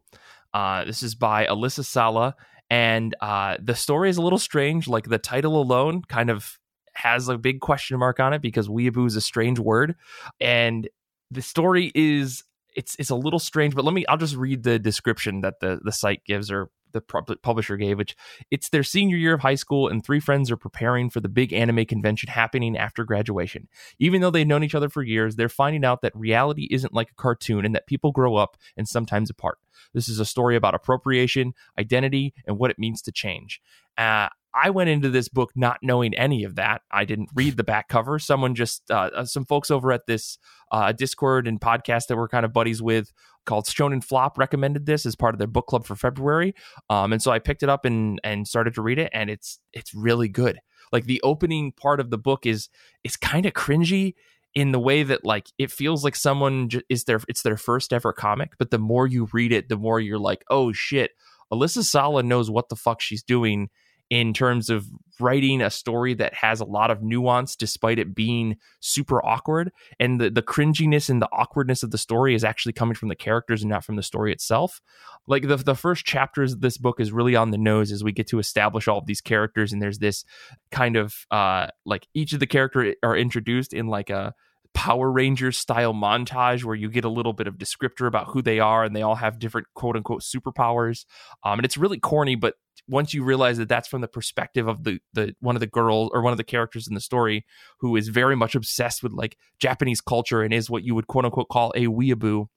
Uh, 0.53 0.83
this 0.83 1.03
is 1.03 1.15
by 1.15 1.45
Alyssa 1.45 1.85
Sala, 1.85 2.35
and 2.69 3.15
uh, 3.21 3.57
the 3.61 3.75
story 3.75 4.09
is 4.09 4.17
a 4.17 4.21
little 4.21 4.39
strange. 4.39 4.87
Like 4.87 5.05
the 5.05 5.19
title 5.19 5.61
alone 5.61 6.01
kind 6.07 6.29
of 6.29 6.57
has 6.95 7.27
a 7.27 7.37
big 7.37 7.59
question 7.59 7.97
mark 7.97 8.19
on 8.19 8.33
it 8.33 8.41
because 8.41 8.67
weeaboo 8.67 9.07
is 9.07 9.15
a 9.15 9.21
strange 9.21 9.59
word, 9.59 9.95
and 10.39 10.89
the 11.33 11.41
story 11.41 11.91
is 11.95 12.43
it's 12.75 12.95
it's 12.99 13.09
a 13.09 13.15
little 13.15 13.39
strange. 13.39 13.75
But 13.75 13.85
let 13.85 13.93
me 13.93 14.05
I'll 14.07 14.17
just 14.17 14.35
read 14.35 14.63
the 14.63 14.79
description 14.79 15.41
that 15.41 15.59
the 15.59 15.79
the 15.83 15.91
site 15.91 16.23
gives 16.25 16.51
or 16.51 16.69
the 16.93 17.01
publisher 17.01 17.75
gave, 17.75 17.97
which 17.97 18.15
it's 18.51 18.69
their 18.69 18.83
senior 18.83 19.17
year 19.17 19.33
of 19.33 19.41
high 19.41 19.55
school, 19.55 19.87
and 19.87 20.05
three 20.05 20.19
friends 20.19 20.51
are 20.51 20.57
preparing 20.57 21.09
for 21.09 21.19
the 21.19 21.27
big 21.27 21.51
anime 21.51 21.85
convention 21.85 22.29
happening 22.29 22.77
after 22.77 23.03
graduation. 23.03 23.67
Even 23.99 24.21
though 24.21 24.29
they've 24.29 24.47
known 24.47 24.63
each 24.63 24.75
other 24.75 24.89
for 24.89 25.01
years, 25.01 25.35
they're 25.35 25.49
finding 25.49 25.83
out 25.83 26.01
that 26.01 26.15
reality 26.15 26.67
isn't 26.71 26.93
like 26.93 27.09
a 27.09 27.15
cartoon 27.15 27.65
and 27.65 27.75
that 27.75 27.87
people 27.87 28.11
grow 28.11 28.35
up 28.35 28.57
and 28.77 28.87
sometimes 28.87 29.29
apart. 29.29 29.57
This 29.93 30.07
is 30.07 30.19
a 30.19 30.25
story 30.25 30.55
about 30.55 30.75
appropriation, 30.75 31.53
identity, 31.77 32.33
and 32.45 32.57
what 32.57 32.71
it 32.71 32.79
means 32.79 33.01
to 33.01 33.11
change. 33.11 33.59
Uh, 33.97 34.29
I 34.55 34.69
went 34.69 34.89
into 34.89 35.09
this 35.09 35.29
book 35.29 35.51
not 35.55 35.79
knowing 35.81 36.13
any 36.15 36.43
of 36.43 36.55
that. 36.55 36.81
I 36.91 37.05
didn't 37.05 37.29
read 37.33 37.57
the 37.57 37.63
back 37.63 37.87
cover. 37.87 38.19
Someone 38.19 38.55
just, 38.55 38.83
uh, 38.91 39.09
uh, 39.15 39.25
some 39.25 39.45
folks 39.45 39.71
over 39.71 39.91
at 39.91 40.05
this 40.07 40.37
uh, 40.71 40.91
Discord 40.91 41.47
and 41.47 41.59
podcast 41.59 42.07
that 42.07 42.17
we're 42.17 42.27
kind 42.27 42.45
of 42.45 42.53
buddies 42.53 42.81
with 42.81 43.11
called 43.45 43.65
Shonen 43.65 44.03
Flop 44.03 44.37
recommended 44.37 44.85
this 44.85 45.05
as 45.05 45.15
part 45.15 45.35
of 45.35 45.39
their 45.39 45.47
book 45.47 45.67
club 45.67 45.85
for 45.85 45.95
February. 45.95 46.53
Um, 46.89 47.13
and 47.13 47.21
so 47.21 47.31
I 47.31 47.39
picked 47.39 47.63
it 47.63 47.69
up 47.69 47.85
and 47.85 48.19
and 48.23 48.47
started 48.47 48.73
to 48.75 48.81
read 48.81 48.99
it, 48.99 49.09
and 49.13 49.29
it's 49.29 49.59
it's 49.73 49.93
really 49.93 50.29
good. 50.29 50.59
Like 50.91 51.05
the 51.05 51.21
opening 51.23 51.71
part 51.71 51.99
of 51.99 52.09
the 52.09 52.17
book 52.17 52.45
is 52.45 52.69
is 53.03 53.17
kind 53.17 53.45
of 53.45 53.53
cringy 53.53 54.13
in 54.55 54.71
the 54.71 54.79
way 54.79 55.03
that 55.03 55.25
like 55.25 55.47
it 55.57 55.71
feels 55.71 56.03
like 56.03 56.15
someone 56.15 56.69
is 56.89 57.05
their 57.05 57.19
it's 57.27 57.41
their 57.41 57.57
first 57.57 57.91
ever 57.91 58.13
comic, 58.13 58.53
but 58.57 58.71
the 58.71 58.79
more 58.79 59.07
you 59.07 59.27
read 59.33 59.51
it, 59.51 59.69
the 59.69 59.77
more 59.77 59.99
you're 59.99 60.19
like, 60.19 60.43
oh 60.49 60.71
shit, 60.71 61.11
Alyssa 61.51 61.83
Sala 61.83 62.23
knows 62.23 62.49
what 62.49 62.69
the 62.69 62.75
fuck 62.75 63.01
she's 63.01 63.23
doing 63.23 63.69
in 64.13 64.31
terms 64.31 64.69
of 64.69 64.85
writing 65.19 65.59
a 65.59 65.71
story 65.71 66.13
that 66.13 66.35
has 66.35 66.61
a 66.61 66.65
lot 66.65 66.91
of 66.91 67.01
nuance 67.01 67.55
despite 67.55 67.97
it 67.97 68.13
being 68.13 68.55
super 68.79 69.25
awkward 69.25 69.71
and 69.99 70.21
the, 70.21 70.29
the 70.29 70.43
cringiness 70.43 71.09
and 71.09 71.19
the 71.19 71.29
awkwardness 71.31 71.81
of 71.81 71.89
the 71.89 71.97
story 71.97 72.35
is 72.35 72.43
actually 72.43 72.73
coming 72.73 72.93
from 72.93 73.09
the 73.09 73.15
characters 73.15 73.63
and 73.63 73.71
not 73.71 73.83
from 73.83 73.95
the 73.95 74.03
story 74.03 74.31
itself 74.31 74.81
like 75.25 75.47
the, 75.47 75.57
the 75.57 75.73
first 75.73 76.05
chapters 76.05 76.53
of 76.53 76.61
this 76.61 76.77
book 76.77 76.99
is 76.99 77.11
really 77.11 77.35
on 77.35 77.49
the 77.49 77.57
nose 77.57 77.91
as 77.91 78.03
we 78.03 78.11
get 78.11 78.27
to 78.27 78.37
establish 78.37 78.87
all 78.87 78.99
of 78.99 79.07
these 79.07 79.21
characters 79.21 79.73
and 79.73 79.81
there's 79.81 79.97
this 79.97 80.23
kind 80.69 80.95
of 80.95 81.25
uh 81.31 81.65
like 81.83 82.07
each 82.13 82.33
of 82.33 82.39
the 82.39 82.45
characters 82.45 82.93
are 83.01 83.17
introduced 83.17 83.73
in 83.73 83.87
like 83.87 84.11
a 84.11 84.35
Power 84.73 85.11
Rangers 85.11 85.57
style 85.57 85.93
montage 85.93 86.63
where 86.63 86.75
you 86.75 86.89
get 86.89 87.05
a 87.05 87.09
little 87.09 87.33
bit 87.33 87.45
of 87.47 87.59
descriptor 87.59 88.07
about 88.07 88.27
who 88.29 88.41
they 88.41 88.59
are 88.59 88.83
and 88.83 88.95
they 88.95 89.03
all 89.03 89.15
have 89.15 89.37
different 89.37 89.67
quote 89.75 89.95
unquote 89.95 90.23
superpowers. 90.23 91.05
Um, 91.43 91.59
and 91.59 91.65
it's 91.65 91.77
really 91.77 91.99
corny, 91.99 92.35
but 92.35 92.55
once 92.87 93.13
you 93.13 93.23
realize 93.23 93.57
that 93.57 93.69
that's 93.69 93.87
from 93.87 94.01
the 94.01 94.07
perspective 94.07 94.67
of 94.67 94.83
the 94.83 94.99
the 95.13 95.35
one 95.39 95.55
of 95.55 95.59
the 95.59 95.67
girls 95.67 96.09
or 96.13 96.21
one 96.21 96.33
of 96.33 96.37
the 96.37 96.43
characters 96.43 96.87
in 96.87 96.95
the 96.95 97.01
story 97.01 97.45
who 97.79 97.95
is 97.95 98.09
very 98.09 98.35
much 98.35 98.55
obsessed 98.55 99.03
with 99.03 99.13
like 99.13 99.37
Japanese 99.59 100.01
culture 100.01 100.41
and 100.41 100.53
is 100.53 100.69
what 100.69 100.83
you 100.83 100.95
would 100.95 101.07
quote 101.07 101.25
unquote 101.25 101.49
call 101.49 101.71
a 101.75 101.85
weeaboo, 101.85 102.47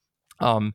um, 0.40 0.74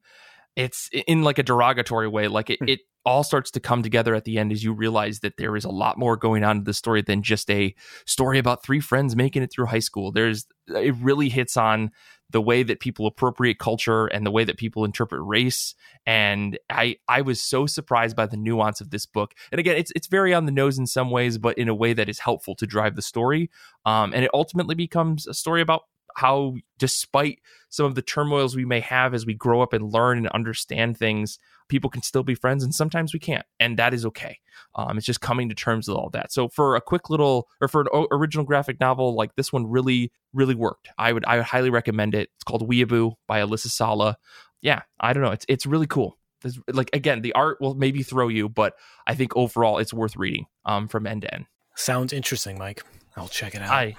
it's 0.55 0.89
in 1.07 1.23
like 1.23 1.39
a 1.39 1.43
derogatory 1.43 2.07
way. 2.07 2.27
Like 2.27 2.49
it, 2.49 2.59
hmm. 2.59 2.69
it 2.69 2.79
all 3.05 3.23
starts 3.23 3.49
to 3.51 3.59
come 3.59 3.81
together 3.81 4.13
at 4.13 4.25
the 4.25 4.37
end 4.37 4.51
as 4.51 4.63
you 4.63 4.73
realize 4.73 5.21
that 5.21 5.37
there 5.37 5.55
is 5.55 5.65
a 5.65 5.69
lot 5.69 5.97
more 5.97 6.15
going 6.15 6.43
on 6.43 6.57
in 6.57 6.63
the 6.65 6.73
story 6.73 7.01
than 7.01 7.23
just 7.23 7.49
a 7.49 7.73
story 8.05 8.37
about 8.37 8.63
three 8.63 8.79
friends 8.79 9.15
making 9.15 9.41
it 9.41 9.51
through 9.51 9.65
high 9.65 9.79
school. 9.79 10.11
There's 10.11 10.45
it 10.67 10.95
really 11.01 11.29
hits 11.29 11.57
on 11.57 11.91
the 12.31 12.41
way 12.41 12.63
that 12.63 12.79
people 12.79 13.05
appropriate 13.05 13.59
culture 13.59 14.07
and 14.07 14.25
the 14.25 14.31
way 14.31 14.43
that 14.43 14.57
people 14.57 14.85
interpret 14.85 15.21
race. 15.23 15.75
And 16.05 16.57
i 16.69 16.97
i 17.07 17.21
was 17.21 17.41
so 17.41 17.65
surprised 17.65 18.15
by 18.15 18.25
the 18.25 18.37
nuance 18.37 18.81
of 18.81 18.89
this 18.89 19.05
book. 19.05 19.33
And 19.51 19.59
again 19.59 19.77
it's 19.77 19.91
it's 19.95 20.07
very 20.07 20.33
on 20.33 20.45
the 20.45 20.51
nose 20.51 20.77
in 20.77 20.87
some 20.87 21.11
ways 21.11 21.37
but 21.37 21.57
in 21.57 21.69
a 21.69 21.75
way 21.75 21.93
that 21.93 22.09
is 22.09 22.19
helpful 22.19 22.55
to 22.55 22.65
drive 22.65 22.95
the 22.95 23.01
story. 23.01 23.49
Um, 23.85 24.13
and 24.13 24.23
it 24.23 24.31
ultimately 24.33 24.75
becomes 24.75 25.27
a 25.27 25.33
story 25.33 25.61
about 25.61 25.83
how 26.15 26.55
despite 26.77 27.39
some 27.69 27.85
of 27.85 27.95
the 27.95 28.01
turmoils 28.01 28.55
we 28.55 28.65
may 28.65 28.79
have 28.79 29.13
as 29.13 29.25
we 29.25 29.33
grow 29.33 29.61
up 29.61 29.73
and 29.73 29.91
learn 29.93 30.17
and 30.17 30.27
understand 30.29 30.97
things 30.97 31.39
people 31.71 31.89
can 31.89 32.01
still 32.01 32.21
be 32.21 32.35
friends 32.35 32.63
and 32.63 32.75
sometimes 32.75 33.13
we 33.13 33.19
can't 33.19 33.45
and 33.59 33.79
that 33.79 33.93
is 33.93 34.05
okay. 34.05 34.37
Um, 34.75 34.97
it's 34.97 35.05
just 35.05 35.21
coming 35.21 35.47
to 35.47 35.55
terms 35.55 35.87
with 35.87 35.95
all 35.95 36.09
that. 36.09 36.31
So 36.31 36.49
for 36.49 36.75
a 36.75 36.81
quick 36.81 37.09
little 37.09 37.47
or 37.61 37.69
for 37.69 37.81
an 37.81 38.07
original 38.11 38.45
graphic 38.45 38.79
novel 38.81 39.15
like 39.15 39.35
this 39.35 39.53
one 39.53 39.65
really 39.65 40.11
really 40.33 40.53
worked. 40.53 40.89
I 40.97 41.13
would 41.13 41.23
i 41.25 41.37
would 41.37 41.45
highly 41.45 41.69
recommend 41.69 42.13
it. 42.13 42.29
It's 42.35 42.43
called 42.43 42.69
weeaboo 42.69 43.13
by 43.25 43.39
alyssa 43.39 43.67
sala. 43.67 44.17
Yeah 44.61 44.81
i 44.99 45.13
don't 45.13 45.23
know. 45.23 45.31
It's 45.31 45.45
it's 45.47 45.65
really 45.65 45.87
cool. 45.87 46.17
There's, 46.41 46.59
like 46.67 46.89
again 46.93 47.21
the 47.21 47.33
art 47.33 47.61
will 47.61 47.75
maybe 47.75 48.03
throw 48.03 48.27
you 48.27 48.49
but 48.49 48.73
i 49.05 49.13
think 49.13 49.37
overall 49.37 49.77
it's 49.77 49.93
worth 49.93 50.15
reading 50.15 50.47
um 50.65 50.87
from 50.89 51.07
end 51.07 51.21
to 51.21 51.33
end. 51.33 51.45
Sounds 51.75 52.11
interesting 52.11 52.57
mike. 52.57 52.83
I'll 53.15 53.29
check 53.29 53.55
it 53.55 53.61
out. 53.61 53.69
I 53.69 53.95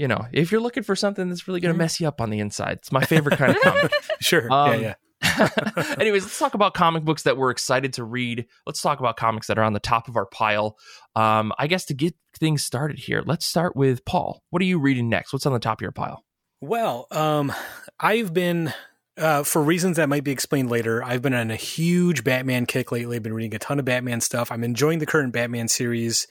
you 0.00 0.08
know, 0.08 0.26
if 0.32 0.50
you're 0.50 0.62
looking 0.62 0.82
for 0.82 0.96
something 0.96 1.28
that's 1.28 1.46
really 1.46 1.60
going 1.60 1.68
to 1.68 1.74
mm-hmm. 1.74 1.82
mess 1.82 2.00
you 2.00 2.08
up 2.08 2.22
on 2.22 2.30
the 2.30 2.38
inside, 2.38 2.78
it's 2.78 2.90
my 2.90 3.04
favorite 3.04 3.36
kind 3.36 3.54
of 3.54 3.60
comic. 3.62 3.92
sure. 4.20 4.50
Um, 4.50 4.80
yeah, 4.80 4.94
yeah. 5.20 5.94
anyways, 5.98 6.22
let's 6.22 6.38
talk 6.38 6.54
about 6.54 6.72
comic 6.72 7.04
books 7.04 7.24
that 7.24 7.36
we're 7.36 7.50
excited 7.50 7.92
to 7.92 8.04
read. 8.04 8.46
Let's 8.64 8.80
talk 8.80 8.98
about 8.98 9.18
comics 9.18 9.48
that 9.48 9.58
are 9.58 9.62
on 9.62 9.74
the 9.74 9.78
top 9.78 10.08
of 10.08 10.16
our 10.16 10.24
pile. 10.24 10.78
Um, 11.14 11.52
I 11.58 11.66
guess 11.66 11.84
to 11.84 11.94
get 11.94 12.14
things 12.34 12.64
started 12.64 12.98
here, 12.98 13.22
let's 13.26 13.44
start 13.44 13.76
with 13.76 14.02
Paul. 14.06 14.42
What 14.48 14.62
are 14.62 14.64
you 14.64 14.78
reading 14.78 15.10
next? 15.10 15.34
What's 15.34 15.44
on 15.44 15.52
the 15.52 15.58
top 15.58 15.80
of 15.80 15.82
your 15.82 15.92
pile? 15.92 16.24
Well, 16.62 17.06
um, 17.10 17.52
I've 18.00 18.32
been 18.32 18.72
uh, 19.18 19.42
for 19.42 19.62
reasons 19.62 19.98
that 19.98 20.08
might 20.08 20.24
be 20.24 20.30
explained 20.30 20.70
later, 20.70 21.04
I've 21.04 21.20
been 21.20 21.34
on 21.34 21.50
a 21.50 21.56
huge 21.56 22.24
Batman 22.24 22.64
kick 22.64 22.90
lately. 22.90 23.16
I've 23.16 23.22
been 23.22 23.34
reading 23.34 23.54
a 23.54 23.58
ton 23.58 23.78
of 23.78 23.84
Batman 23.84 24.22
stuff. 24.22 24.50
I'm 24.50 24.64
enjoying 24.64 24.98
the 24.98 25.04
current 25.04 25.34
Batman 25.34 25.68
series 25.68 26.26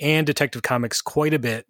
and 0.00 0.26
Detective 0.26 0.62
Comics 0.62 1.02
quite 1.02 1.34
a 1.34 1.38
bit. 1.38 1.66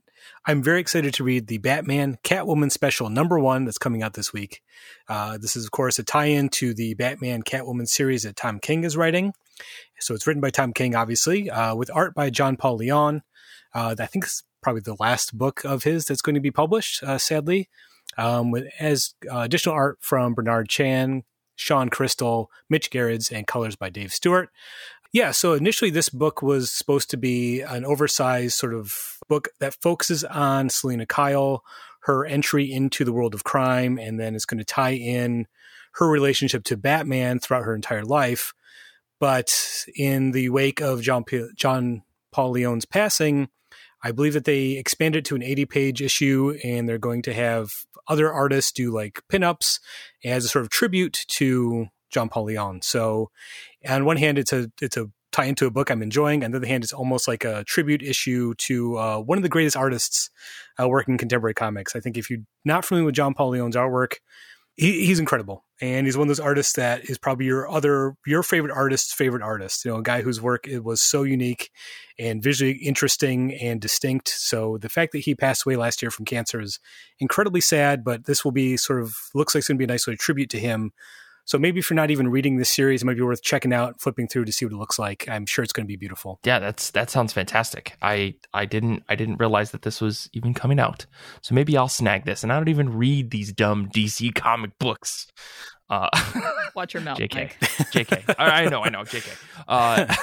I'm 0.47 0.63
very 0.63 0.81
excited 0.81 1.15
to 1.15 1.25
read 1.25 1.47
the 1.47 1.59
Batman 1.59 2.19
Catwoman 2.25 2.73
special 2.73 3.11
number 3.11 3.39
one 3.39 3.65
that's 3.65 3.79
coming 3.79 4.03
out 4.03 4.15
this 4.15 4.33
week. 4.33 4.63
Uh, 5.09 5.39
this 5.39 5.55
is, 5.57 5.65
of 5.65 5.71
course, 5.71 5.99
a 5.99 6.03
tie 6.03 6.27
in 6.27 6.49
to 6.51 6.73
the 6.73 6.95
Batman 6.95 7.43
Catwoman 7.43 7.87
series 7.87 8.23
that 8.23 8.37
Tom 8.37 8.59
King 8.59 8.85
is 8.85 8.97
writing. 8.97 9.33
So 9.99 10.15
it's 10.15 10.27
written 10.27 10.41
by 10.41 10.51
Tom 10.51 10.73
King, 10.73 10.95
obviously, 10.95 11.51
uh, 11.51 11.75
with 11.75 11.91
art 11.95 12.15
by 12.15 12.31
John 12.31 12.57
Paul 12.57 12.77
Leon. 12.77 13.23
Uh, 13.75 13.95
I 13.99 14.07
think 14.07 14.25
it's 14.25 14.43
probably 14.63 14.83
the 14.83 14.97
last 14.99 15.37
book 15.37 15.65
of 15.65 15.85
his 15.85 16.07
that's 16.07 16.23
going 16.23 16.35
to 16.35 16.41
be 16.41 16.51
published, 16.51 17.03
uh, 17.03 17.19
sadly, 17.19 17.69
um, 18.17 18.51
with 18.51 18.67
as 18.79 19.15
uh, 19.31 19.41
additional 19.41 19.75
art 19.75 19.99
from 20.01 20.35
Bernard 20.35 20.69
Chang, 20.69 21.25
Sean 21.55 21.91
Crystal, 21.91 22.51
Mitch 22.69 22.91
Gerads, 22.91 23.31
and 23.31 23.47
colors 23.47 23.77
by 23.77 23.91
Dave 23.91 24.13
Stewart. 24.13 24.49
Yeah, 25.13 25.33
so 25.33 25.55
initially 25.55 25.91
this 25.91 26.09
book 26.09 26.41
was 26.41 26.71
supposed 26.71 27.11
to 27.11 27.17
be 27.17 27.61
an 27.61 27.85
oversized 27.85 28.55
sort 28.55 28.75
of 28.75 29.20
book 29.31 29.49
that 29.61 29.77
focuses 29.81 30.25
on 30.25 30.69
Selina 30.69 31.07
Kyle, 31.07 31.63
her 32.01 32.27
entry 32.27 32.71
into 32.71 33.05
the 33.05 33.13
world 33.13 33.33
of 33.33 33.45
crime, 33.45 33.97
and 33.97 34.19
then 34.19 34.35
it's 34.35 34.45
going 34.45 34.59
to 34.59 34.65
tie 34.65 34.91
in 34.91 35.47
her 35.93 36.09
relationship 36.09 36.65
to 36.65 36.77
Batman 36.77 37.39
throughout 37.39 37.65
her 37.65 37.75
entire 37.75 38.05
life. 38.05 38.53
But 39.21 39.87
in 39.95 40.33
the 40.33 40.51
wake 40.51 40.81
of 40.81 41.01
John, 41.01 41.25
P- 41.25 41.49
John 41.55 42.03
Paul 42.33 42.51
Leon's 42.51 42.85
passing, 42.85 43.49
I 44.03 44.13
believe 44.13 44.33
that 44.33 44.47
they 44.47 44.73
expanded 44.73 45.25
to 45.27 45.37
an 45.37 45.43
80 45.43 45.67
page 45.67 46.03
issue 46.03 46.59
and 46.65 46.89
they're 46.89 46.99
going 46.99 47.23
to 47.23 47.35
have 47.35 47.71
other 48.09 48.33
artists 48.33 48.73
do 48.73 48.91
like 48.91 49.23
pinups 49.31 49.79
as 50.25 50.45
a 50.45 50.49
sort 50.49 50.65
of 50.65 50.71
tribute 50.71 51.25
to 51.29 51.87
John 52.11 52.29
Paul 52.29 52.45
Leon. 52.45 52.83
So 52.83 53.31
on 53.89 54.05
one 54.05 54.17
hand, 54.17 54.39
it's 54.39 54.53
a, 54.53 54.71
it's 54.81 54.97
a 54.97 55.11
tie 55.33 55.45
into 55.45 55.67
a 55.67 55.71
book 55.71 55.91
I'm 55.91 56.03
enjoying. 56.03 56.45
On 56.45 56.51
the 56.51 56.59
other 56.59 56.67
hand, 56.67 56.85
it's 56.85 56.93
almost 56.93 57.29
like 57.29 57.45
a 57.45 57.65
tribute 57.65 58.03
issue 58.03 58.55
to 58.55 58.99
uh, 58.99 59.19
one 59.19 59.39
of 59.39 59.43
the 59.43 59.49
greatest 59.49 59.77
artists 59.77 60.31
uh, 60.81 60.89
working 60.89 61.15
in 61.15 61.19
contemporary 61.19 61.55
comics. 61.55 61.95
I 61.95 62.01
think 62.01 62.17
if 62.17 62.31
you're 62.31 62.41
not 62.65 62.85
familiar 62.85 63.07
with 63.07 63.15
John 63.15 63.35
Paul 63.35 63.51
Leon's 63.51 63.77
artwork, 63.77 64.15
he, 64.77 65.05
he's 65.05 65.19
incredible, 65.19 65.65
and 65.81 66.07
he's 66.07 66.17
one 66.17 66.25
of 66.25 66.29
those 66.29 66.41
artists 66.41 66.73
that 66.75 67.05
is 67.11 67.19
probably 67.19 67.45
your 67.45 67.69
other 67.69 68.17
your 68.27 68.43
favorite 68.43 68.73
artist's 68.73 69.13
favorite 69.13 69.43
artist. 69.43 69.85
You 69.85 69.91
know, 69.91 69.99
a 69.99 70.03
guy 70.03 70.23
whose 70.23 70.41
work 70.41 70.67
it 70.67 70.85
was 70.85 71.03
so 71.03 71.23
unique 71.23 71.71
and 72.19 72.43
visually 72.43 72.73
interesting 72.73 73.53
and 73.55 73.81
distinct. 73.81 74.29
So 74.29 74.79
the 74.79 74.89
fact 74.89 75.13
that 75.13 75.19
he 75.19 75.35
passed 75.35 75.67
away 75.67 75.77
last 75.77 76.01
year 76.03 76.11
from 76.11 76.25
cancer 76.25 76.61
is 76.61 76.79
incredibly 77.19 77.61
sad. 77.61 78.05
But 78.05 78.25
this 78.25 78.45
will 78.45 78.53
be 78.53 78.77
sort 78.77 79.03
of 79.03 79.15
looks 79.35 79.55
like 79.55 79.61
it's 79.61 79.69
going 79.69 79.77
to 79.77 79.79
be 79.79 79.85
a 79.85 79.95
nice 79.95 80.07
little 80.07 80.19
tribute 80.19 80.51
to 80.51 80.59
him 80.59 80.93
so 81.51 81.59
maybe 81.59 81.81
if 81.81 81.91
you're 81.91 81.97
not 81.97 82.13
even 82.13 82.29
reading 82.29 82.59
this 82.59 82.71
series, 82.71 83.03
it 83.03 83.07
might 83.07 83.17
be 83.17 83.23
worth 83.23 83.43
checking 83.43 83.73
out, 83.73 84.01
flipping 84.01 84.29
through 84.29 84.45
to 84.45 84.53
see 84.53 84.65
what 84.65 84.73
it 84.73 84.77
looks 84.77 85.01
like. 85.01 85.29
I'm 85.29 85.47
sure 85.47 85.65
it's 85.65 85.73
going 85.73 85.85
to 85.85 85.89
be 85.89 85.97
beautiful. 85.97 86.39
Yeah, 86.45 86.61
that's 86.61 86.93
that 86.93 87.11
sounds 87.11 87.33
fantastic. 87.33 87.97
I 88.01 88.35
I 88.55 88.67
didn't 88.67 89.03
I 89.09 89.17
didn't 89.17 89.39
realize 89.41 89.73
that 89.73 89.83
this 89.83 90.01
was 90.01 90.31
even 90.33 90.55
coming 90.55 90.79
out. 90.79 91.07
So 91.43 91.53
maybe 91.57 91.77
I'll 91.77 91.89
snag 91.89 92.25
this. 92.25 92.45
And 92.45 92.53
I 92.53 92.57
don't 92.57 92.69
even 92.69 92.97
read 92.97 93.33
these 93.33 93.53
dumb 93.53 93.89
DC 93.93 94.33
comic 94.37 94.79
books. 94.79 95.27
Uh, 95.89 96.09
Watch 96.77 96.95
your 96.95 97.03
mouth, 97.03 97.19
JK. 97.19 97.35
Mike. 97.35 97.59
JK. 97.61 98.37
I, 98.39 98.63
I 98.63 98.69
know, 98.69 98.83
I 98.85 98.91
know, 98.91 99.01
JK. 99.01 99.37
Uh, 99.67 100.07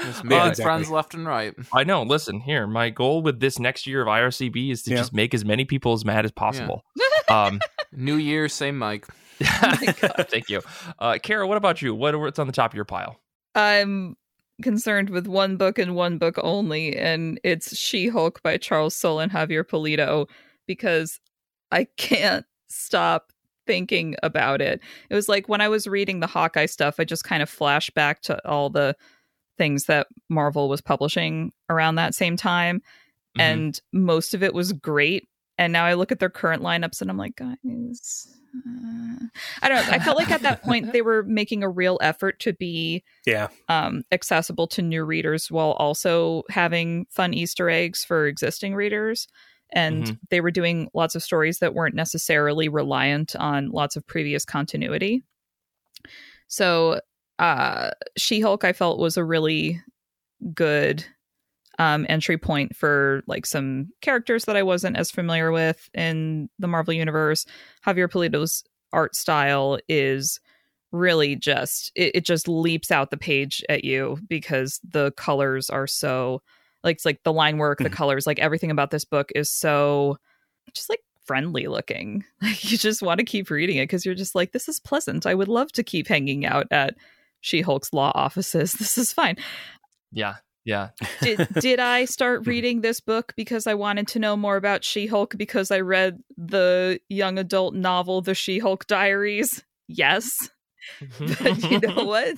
Just 0.00 0.24
Yeah, 0.24 0.48
exactly. 0.48 0.64
friends 0.64 0.90
left 0.90 1.14
and 1.14 1.24
right. 1.24 1.54
I 1.72 1.84
know. 1.84 2.02
Listen, 2.02 2.40
here, 2.40 2.66
my 2.66 2.90
goal 2.90 3.22
with 3.22 3.38
this 3.38 3.60
next 3.60 3.86
year 3.86 4.02
of 4.02 4.08
IRCB 4.08 4.72
is 4.72 4.82
to 4.82 4.90
Yeah. 4.90 4.96
just 4.96 5.12
make 5.12 5.34
as 5.34 5.44
many 5.44 5.64
people 5.64 5.92
as 5.92 6.04
mad 6.04 6.24
as 6.24 6.32
possible. 6.32 6.82
Um, 7.28 7.60
New 7.92 8.16
year, 8.16 8.48
same 8.48 8.76
Mike. 8.76 9.06
thank 10.30 10.48
you, 10.48 10.62
uh, 10.98 11.18
Kara. 11.22 11.46
What 11.46 11.56
about 11.56 11.82
you? 11.82 11.94
What 11.94 12.18
what's 12.18 12.38
on 12.38 12.46
the 12.46 12.52
top 12.52 12.72
of 12.72 12.74
your 12.76 12.84
pile? 12.84 13.20
I'm 13.54 14.16
concerned 14.62 15.10
with 15.10 15.26
one 15.26 15.56
book 15.56 15.78
and 15.78 15.94
one 15.94 16.18
book 16.18 16.38
only, 16.42 16.96
and 16.96 17.40
it's 17.44 17.76
She 17.76 18.08
Hulk 18.08 18.42
by 18.42 18.56
Charles 18.56 18.94
Soule 18.96 19.20
and 19.20 19.30
Javier 19.32 19.64
Pulido 19.64 20.28
because 20.66 21.20
I 21.70 21.84
can't 21.96 22.44
stop 22.68 23.32
thinking 23.66 24.16
about 24.22 24.60
it. 24.60 24.80
It 25.10 25.14
was 25.14 25.28
like 25.28 25.48
when 25.48 25.60
I 25.60 25.68
was 25.68 25.86
reading 25.86 26.20
the 26.20 26.26
Hawkeye 26.26 26.66
stuff, 26.66 26.96
I 26.98 27.04
just 27.04 27.24
kind 27.24 27.42
of 27.42 27.50
flashed 27.50 27.94
back 27.94 28.22
to 28.22 28.48
all 28.48 28.70
the 28.70 28.96
things 29.58 29.84
that 29.84 30.06
Marvel 30.28 30.68
was 30.68 30.80
publishing 30.80 31.52
around 31.68 31.96
that 31.96 32.14
same 32.14 32.36
time, 32.36 32.80
Mhm. 33.36 33.42
and 33.42 33.80
most 33.92 34.34
of 34.34 34.42
it 34.42 34.54
was 34.54 34.72
great. 34.72 35.28
And 35.58 35.72
now 35.72 35.84
I 35.84 35.94
look 35.94 36.12
at 36.12 36.20
their 36.20 36.30
current 36.30 36.62
lineups 36.62 37.00
and 37.02 37.10
I'm 37.10 37.16
like, 37.18 37.34
guys. 37.36 38.28
Uh, 38.54 39.26
I 39.62 39.68
don't 39.68 39.86
know. 39.86 39.92
I 39.92 39.98
felt 39.98 40.16
like 40.16 40.30
at 40.30 40.42
that 40.42 40.62
point 40.62 40.92
they 40.92 41.02
were 41.02 41.22
making 41.24 41.62
a 41.62 41.68
real 41.68 41.98
effort 42.00 42.40
to 42.40 42.52
be 42.52 43.04
Yeah. 43.26 43.48
um, 43.68 44.02
accessible 44.12 44.66
to 44.68 44.82
new 44.82 45.04
readers 45.04 45.50
while 45.50 45.72
also 45.72 46.42
having 46.50 47.06
fun 47.10 47.34
Easter 47.34 47.68
eggs 47.68 48.04
for 48.04 48.26
existing 48.26 48.74
readers. 48.74 49.28
And 49.72 50.04
Mhm. 50.04 50.18
they 50.30 50.40
were 50.40 50.50
doing 50.50 50.88
lots 50.94 51.14
of 51.14 51.22
stories 51.22 51.58
that 51.58 51.74
weren't 51.74 51.94
necessarily 51.94 52.68
reliant 52.68 53.36
on 53.36 53.70
lots 53.70 53.96
of 53.96 54.06
previous 54.06 54.44
continuity. 54.44 55.22
So, 56.46 57.00
uh, 57.38 57.90
She 58.16 58.40
Hulk, 58.40 58.64
I 58.64 58.72
felt 58.72 58.98
was 58.98 59.16
a 59.16 59.24
really 59.24 59.82
good 60.54 61.04
um, 61.78 62.04
entry 62.08 62.36
point 62.38 62.74
for 62.74 63.22
like 63.26 63.46
some 63.46 63.88
characters 64.00 64.44
that 64.46 64.56
I 64.56 64.62
wasn't 64.62 64.96
as 64.96 65.10
familiar 65.10 65.52
with 65.52 65.88
in 65.94 66.48
the 66.58 66.66
Marvel 66.68 66.92
universe. 66.94 67.46
Javier 67.86 68.08
Pulido's 68.10 68.64
art 68.92 69.14
style 69.14 69.78
is 69.88 70.40
really 70.90 71.36
just 71.36 71.92
it, 71.94 72.16
it 72.16 72.24
just 72.24 72.48
leaps 72.48 72.90
out 72.90 73.10
the 73.10 73.16
page 73.16 73.62
at 73.68 73.84
you 73.84 74.18
because 74.26 74.80
the 74.90 75.12
colors 75.12 75.68
are 75.70 75.86
so 75.86 76.40
like 76.82 76.96
it's 76.96 77.04
like 77.04 77.22
the 77.24 77.32
line 77.32 77.58
work, 77.58 77.78
the 77.78 77.90
Mhm. 77.90 77.92
colors, 77.92 78.26
like 78.26 78.38
everything 78.38 78.70
about 78.70 78.90
this 78.90 79.04
book 79.04 79.30
is 79.34 79.50
so 79.50 80.16
just 80.72 80.88
like 80.88 81.00
friendly 81.26 81.66
looking. 81.66 82.24
Like 82.42 82.70
you 82.70 82.78
just 82.78 83.02
want 83.02 83.18
to 83.18 83.24
keep 83.24 83.50
reading 83.50 83.76
it 83.76 83.82
because 83.82 84.06
you're 84.06 84.14
just 84.14 84.34
like, 84.34 84.52
this 84.52 84.68
is 84.68 84.80
pleasant. 84.80 85.26
I 85.26 85.34
would 85.34 85.48
love 85.48 85.70
to 85.72 85.82
keep 85.82 86.08
hanging 86.08 86.46
out 86.46 86.66
at 86.70 86.94
She 87.40 87.60
Hulk's 87.60 87.92
law 87.92 88.10
offices. 88.14 88.72
This 88.78 88.96
is 88.96 89.12
fine. 89.12 89.36
Yeah, 90.10 90.36
yeah. 90.64 90.90
Did 91.22 91.48
did 91.60 91.80
I 91.80 92.04
start 92.04 92.46
reading 92.46 92.80
this 92.80 93.00
book 93.00 93.32
because 93.36 93.66
I 93.66 93.74
wanted 93.74 94.08
to 94.08 94.18
know 94.18 94.36
more 94.36 94.56
about 94.56 94.84
She 94.84 95.06
Hulk 95.06 95.34
because 95.36 95.70
I 95.70 95.80
read 95.80 96.18
the 96.36 97.00
young 97.08 97.38
adult 97.38 97.74
novel 97.74 98.20
The 98.22 98.34
She 98.34 98.58
Hulk 98.58 98.86
Diaries? 98.86 99.64
Yes. 99.88 100.30
But 101.18 101.70
you 101.70 101.80
know 101.80 102.04
what? 102.04 102.36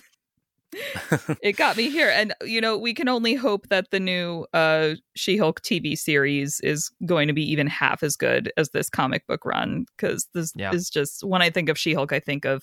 it 1.43 1.57
got 1.57 1.77
me 1.77 1.91
here 1.91 2.09
and 2.11 2.33
you 2.45 2.61
know 2.61 2.79
we 2.79 2.95
can 2.95 3.09
only 3.09 3.35
hope 3.35 3.67
that 3.69 3.91
the 3.91 3.99
new 3.99 4.47
uh 4.55 4.91
she-hulk 5.17 5.61
tv 5.63 5.97
series 5.99 6.61
is 6.63 6.93
going 7.05 7.27
to 7.27 7.35
be 7.35 7.43
even 7.43 7.67
half 7.67 8.05
as 8.05 8.15
good 8.15 8.53
as 8.57 8.69
this 8.71 8.89
comic 8.89 9.27
book 9.27 9.45
run 9.45 9.85
because 9.97 10.29
this 10.33 10.53
Yeah. 10.55 10.73
is 10.73 10.89
just 10.89 11.25
when 11.25 11.43
i 11.43 11.51
think 11.51 11.69
of 11.69 11.77
she-hulk 11.77 12.13
i 12.13 12.21
think 12.21 12.45
of 12.45 12.63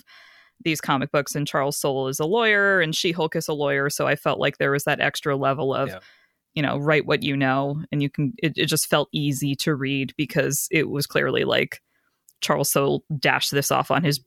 these 0.64 0.82
comic 0.82 1.12
books 1.12 1.36
and 1.36 1.48
charles 1.48 1.78
soule 1.78 2.08
is 2.08 2.20
a 2.20 2.26
lawyer 2.26 2.82
and 2.82 2.96
she-hulk 2.96 3.36
is 3.36 3.48
a 3.48 3.54
lawyer 3.54 3.90
so 3.90 4.08
i 4.08 4.16
felt 4.16 4.40
like 4.40 4.58
there 4.58 4.72
was 4.72 4.84
that 4.86 5.00
extra 5.00 5.36
level 5.36 5.74
of 5.74 5.90
Yeah. 5.90 6.00
you 6.56 6.62
know 6.64 6.78
write 6.78 7.06
what 7.06 7.24
you 7.24 7.38
know 7.38 7.82
and 7.92 8.02
you 8.02 8.10
can 8.10 8.34
it, 8.38 8.54
it 8.58 8.66
just 8.66 8.88
felt 8.88 9.10
easy 9.12 9.56
to 9.58 9.76
read 9.76 10.14
because 10.18 10.68
it 10.72 10.90
was 10.90 11.06
clearly 11.08 11.44
like 11.44 11.82
charles 12.42 12.72
soule 12.72 13.04
dashed 13.20 13.52
this 13.52 13.72
off 13.72 13.92
on 13.92 14.04
his 14.04 14.20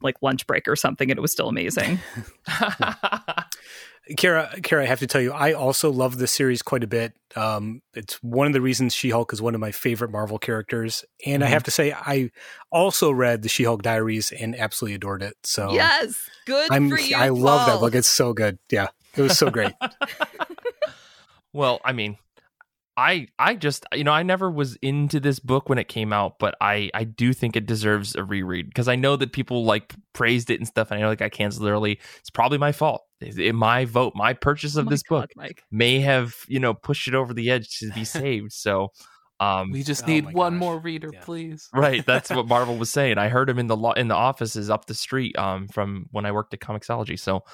like 0.00 0.16
lunch 0.22 0.46
break 0.46 0.68
or 0.68 0.76
something 0.76 1.10
and 1.10 1.18
it 1.18 1.22
was 1.22 1.32
still 1.32 1.48
amazing 1.48 1.98
Kara, 4.16 4.52
Kara, 4.62 4.82
I 4.82 4.86
have 4.86 5.00
to 5.00 5.06
tell 5.06 5.20
you, 5.20 5.32
I 5.32 5.52
also 5.52 5.90
love 5.90 6.18
this 6.18 6.32
series 6.32 6.62
quite 6.62 6.82
a 6.82 6.86
bit. 6.86 7.12
Um, 7.36 7.82
it's 7.94 8.14
one 8.22 8.46
of 8.46 8.52
the 8.52 8.60
reasons 8.60 8.94
She-Hulk 8.94 9.32
is 9.32 9.42
one 9.42 9.54
of 9.54 9.60
my 9.60 9.70
favorite 9.72 10.10
Marvel 10.10 10.38
characters, 10.38 11.04
and 11.26 11.44
I 11.44 11.48
Mhm. 11.48 11.50
have 11.50 11.62
to 11.64 11.70
say, 11.70 11.92
I 11.92 12.30
also 12.70 13.10
read 13.10 13.42
the 13.42 13.48
She-Hulk 13.48 13.82
Diaries 13.82 14.32
and 14.32 14.56
absolutely 14.58 14.94
adored 14.94 15.22
it. 15.22 15.36
So 15.44 15.72
Yes, 15.72 16.28
good 16.46 16.72
I'm, 16.72 16.88
for 16.90 16.98
you. 16.98 17.16
I 17.16 17.28
love 17.28 17.66
that 17.66 17.80
book. 17.80 17.94
It's 17.94 18.08
so 18.08 18.32
good. 18.32 18.58
Yeah, 18.70 18.88
it 19.16 19.20
was 19.20 19.36
so 19.36 19.50
great. 19.50 19.74
well, 21.52 21.80
I 21.84 21.92
mean, 21.92 22.16
I 22.98 23.28
I 23.38 23.54
just 23.54 23.86
you 23.94 24.02
know 24.02 24.10
I 24.12 24.24
never 24.24 24.50
was 24.50 24.74
into 24.82 25.20
this 25.20 25.38
book 25.38 25.68
when 25.68 25.78
it 25.78 25.86
came 25.86 26.12
out, 26.12 26.40
but 26.40 26.56
I 26.60 26.90
I 26.92 27.04
do 27.04 27.32
think 27.32 27.54
it 27.54 27.64
deserves 27.64 28.16
a 28.16 28.24
reread 28.24 28.66
because 28.66 28.88
I 28.88 28.96
know 28.96 29.14
that 29.14 29.32
people 29.32 29.64
like 29.64 29.94
praised 30.14 30.50
it 30.50 30.58
and 30.58 30.66
stuff, 30.66 30.90
and 30.90 30.98
I 30.98 31.02
know 31.02 31.08
like 31.08 31.22
I 31.22 31.28
canceled 31.28 31.68
it 31.68 31.70
early. 31.70 32.00
It's 32.18 32.30
probably 32.30 32.58
my 32.58 32.72
fault. 32.72 33.02
It- 33.20 33.38
it- 33.38 33.52
my 33.54 33.84
vote, 33.84 34.14
my 34.16 34.32
purchase 34.32 34.74
of 34.74 34.82
Oh 34.82 34.84
my 34.86 34.90
this 34.90 35.02
God, 35.04 35.20
book 35.20 35.30
Mike. 35.36 35.62
may 35.70 36.00
have 36.00 36.34
you 36.48 36.58
know 36.58 36.74
pushed 36.74 37.06
it 37.06 37.14
over 37.14 37.32
the 37.32 37.50
edge 37.50 37.78
to 37.78 37.90
be 37.92 38.04
saved. 38.22 38.52
So, 38.52 38.88
um, 39.38 39.70
We 39.70 39.84
just 39.84 40.02
Oh 40.02 40.06
need 40.08 40.24
my 40.24 40.32
one 40.32 40.54
gosh. 40.54 40.60
more 40.60 40.78
reader, 40.80 41.10
Yeah. 41.12 41.20
please. 41.22 41.68
right, 41.74 42.04
that's 42.04 42.30
what 42.30 42.48
Marvel 42.48 42.76
was 42.76 42.90
saying. 42.90 43.16
I 43.16 43.28
heard 43.28 43.48
him 43.48 43.60
in 43.60 43.68
the 43.68 43.76
lo- 43.76 43.92
in 43.92 44.08
the 44.08 44.16
offices 44.16 44.70
up 44.70 44.86
the 44.86 44.94
street 44.94 45.38
um 45.38 45.68
from 45.68 46.06
when 46.10 46.26
I 46.26 46.32
worked 46.32 46.52
at 46.52 46.58
Comixology. 46.60 47.16
So. 47.18 47.44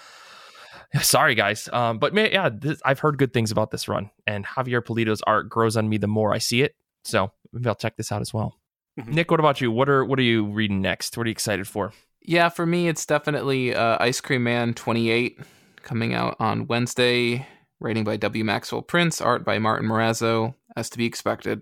Yeah, 0.95 1.01
Sorry, 1.03 1.35
guys. 1.35 1.69
Um, 1.73 1.99
but 1.99 2.15
man, 2.15 2.31
yeah, 2.33 2.49
this, 2.51 2.81
I've 2.85 3.01
heard 3.01 3.19
good 3.19 3.33
things 3.35 3.51
about 3.51 3.71
this 3.71 3.89
run, 3.89 4.11
and 4.27 4.47
Javier 4.47 4.81
Pulido's 4.81 5.21
art 5.27 5.51
grows 5.51 5.77
on 5.77 5.89
me 5.89 5.99
the 5.99 6.07
more 6.07 6.33
I 6.33 6.39
see 6.39 6.63
it. 6.63 6.75
So 7.05 7.33
maybe 7.53 7.69
I'll 7.69 7.75
check 7.75 7.97
this 7.97 8.11
out 8.11 8.23
as 8.23 8.33
well. 8.33 8.59
Mhm. 8.99 9.09
Nick, 9.09 9.31
what 9.31 9.41
about 9.41 9.61
you? 9.61 9.71
What 9.71 9.89
are 9.89 10.05
what 10.05 10.19
are 10.19 10.23
you 10.23 10.47
reading 10.47 10.81
next? 10.81 11.17
What 11.19 11.25
are 11.27 11.29
you 11.29 11.33
excited 11.33 11.67
for? 11.69 11.93
Yeah, 12.23 12.49
for 12.49 12.65
me, 12.65 12.89
it's 12.89 13.05
definitely 13.05 13.75
uh, 13.75 13.99
Ice 14.01 14.21
Cream 14.21 14.45
Man 14.45 14.73
28 14.73 15.39
coming 15.83 16.15
out 16.15 16.37
on 16.39 16.67
Wednesday. 16.67 17.47
Writing 17.81 18.05
by 18.05 18.17
W. 18.17 18.45
Maxwell 18.45 18.81
Prince, 18.81 19.21
art 19.21 19.45
by 19.45 19.59
Martin 19.59 19.87
Morazzo, 19.89 20.55
as 20.77 20.89
to 20.91 20.97
be 20.97 21.05
expected. 21.05 21.61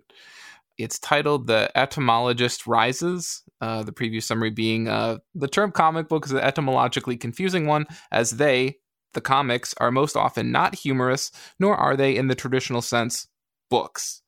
It's 0.79 0.99
titled 0.99 1.47
The 1.49 1.71
Etymologist 1.77 2.67
Rises. 2.67 3.43
Uh, 3.61 3.83
the 3.83 3.93
preview 3.93 4.23
summary 4.23 4.51
being 4.51 4.87
uh, 4.89 5.19
the 5.35 5.49
term 5.49 5.73
comic 5.73 6.09
book 6.09 6.27
is 6.27 6.33
an 6.33 6.39
etymologically 6.39 7.17
confusing 7.17 7.67
one, 7.67 7.87
as 8.13 8.33
they, 8.33 8.77
the 9.15 9.21
comics 9.21 9.75
are 9.79 9.91
most 9.91 10.17
often 10.17 10.51
not 10.51 10.75
humorous, 10.75 11.31
nor 11.59 11.77
are 11.77 11.97
they, 11.97 12.17
in 12.17 12.29
the 12.29 12.35
traditional 12.35 12.83
sense, 12.83 13.27
books. 13.71 14.23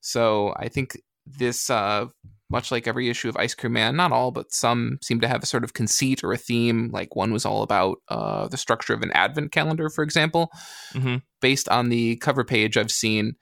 So 0.00 0.54
I 0.56 0.68
think 0.68 1.00
this, 1.26 1.70
uh, 1.70 2.06
much 2.48 2.70
like 2.70 2.86
every 2.86 3.08
issue 3.08 3.28
of 3.28 3.36
Ice 3.36 3.54
Cream 3.54 3.72
Man, 3.72 3.96
not 3.96 4.12
all, 4.12 4.30
but 4.30 4.52
some 4.52 4.98
seem 5.02 5.20
to 5.20 5.28
have 5.28 5.42
a 5.42 5.46
sort 5.46 5.64
of 5.64 5.74
conceit 5.74 6.22
or 6.22 6.32
a 6.32 6.38
theme. 6.38 6.90
Like 6.92 7.16
one 7.16 7.32
was 7.32 7.44
all 7.44 7.62
about 7.62 7.98
uh, 8.08 8.46
the 8.48 8.56
structure 8.56 8.94
of 8.94 9.02
an 9.02 9.10
advent 9.12 9.50
calendar, 9.50 9.88
for 9.90 10.04
example. 10.04 10.50
Mhm. 10.92 11.22
Based 11.40 11.68
on 11.68 11.88
the 11.88 12.16
cover 12.16 12.44
page 12.44 12.76
I've 12.76 12.92
seen 12.92 13.34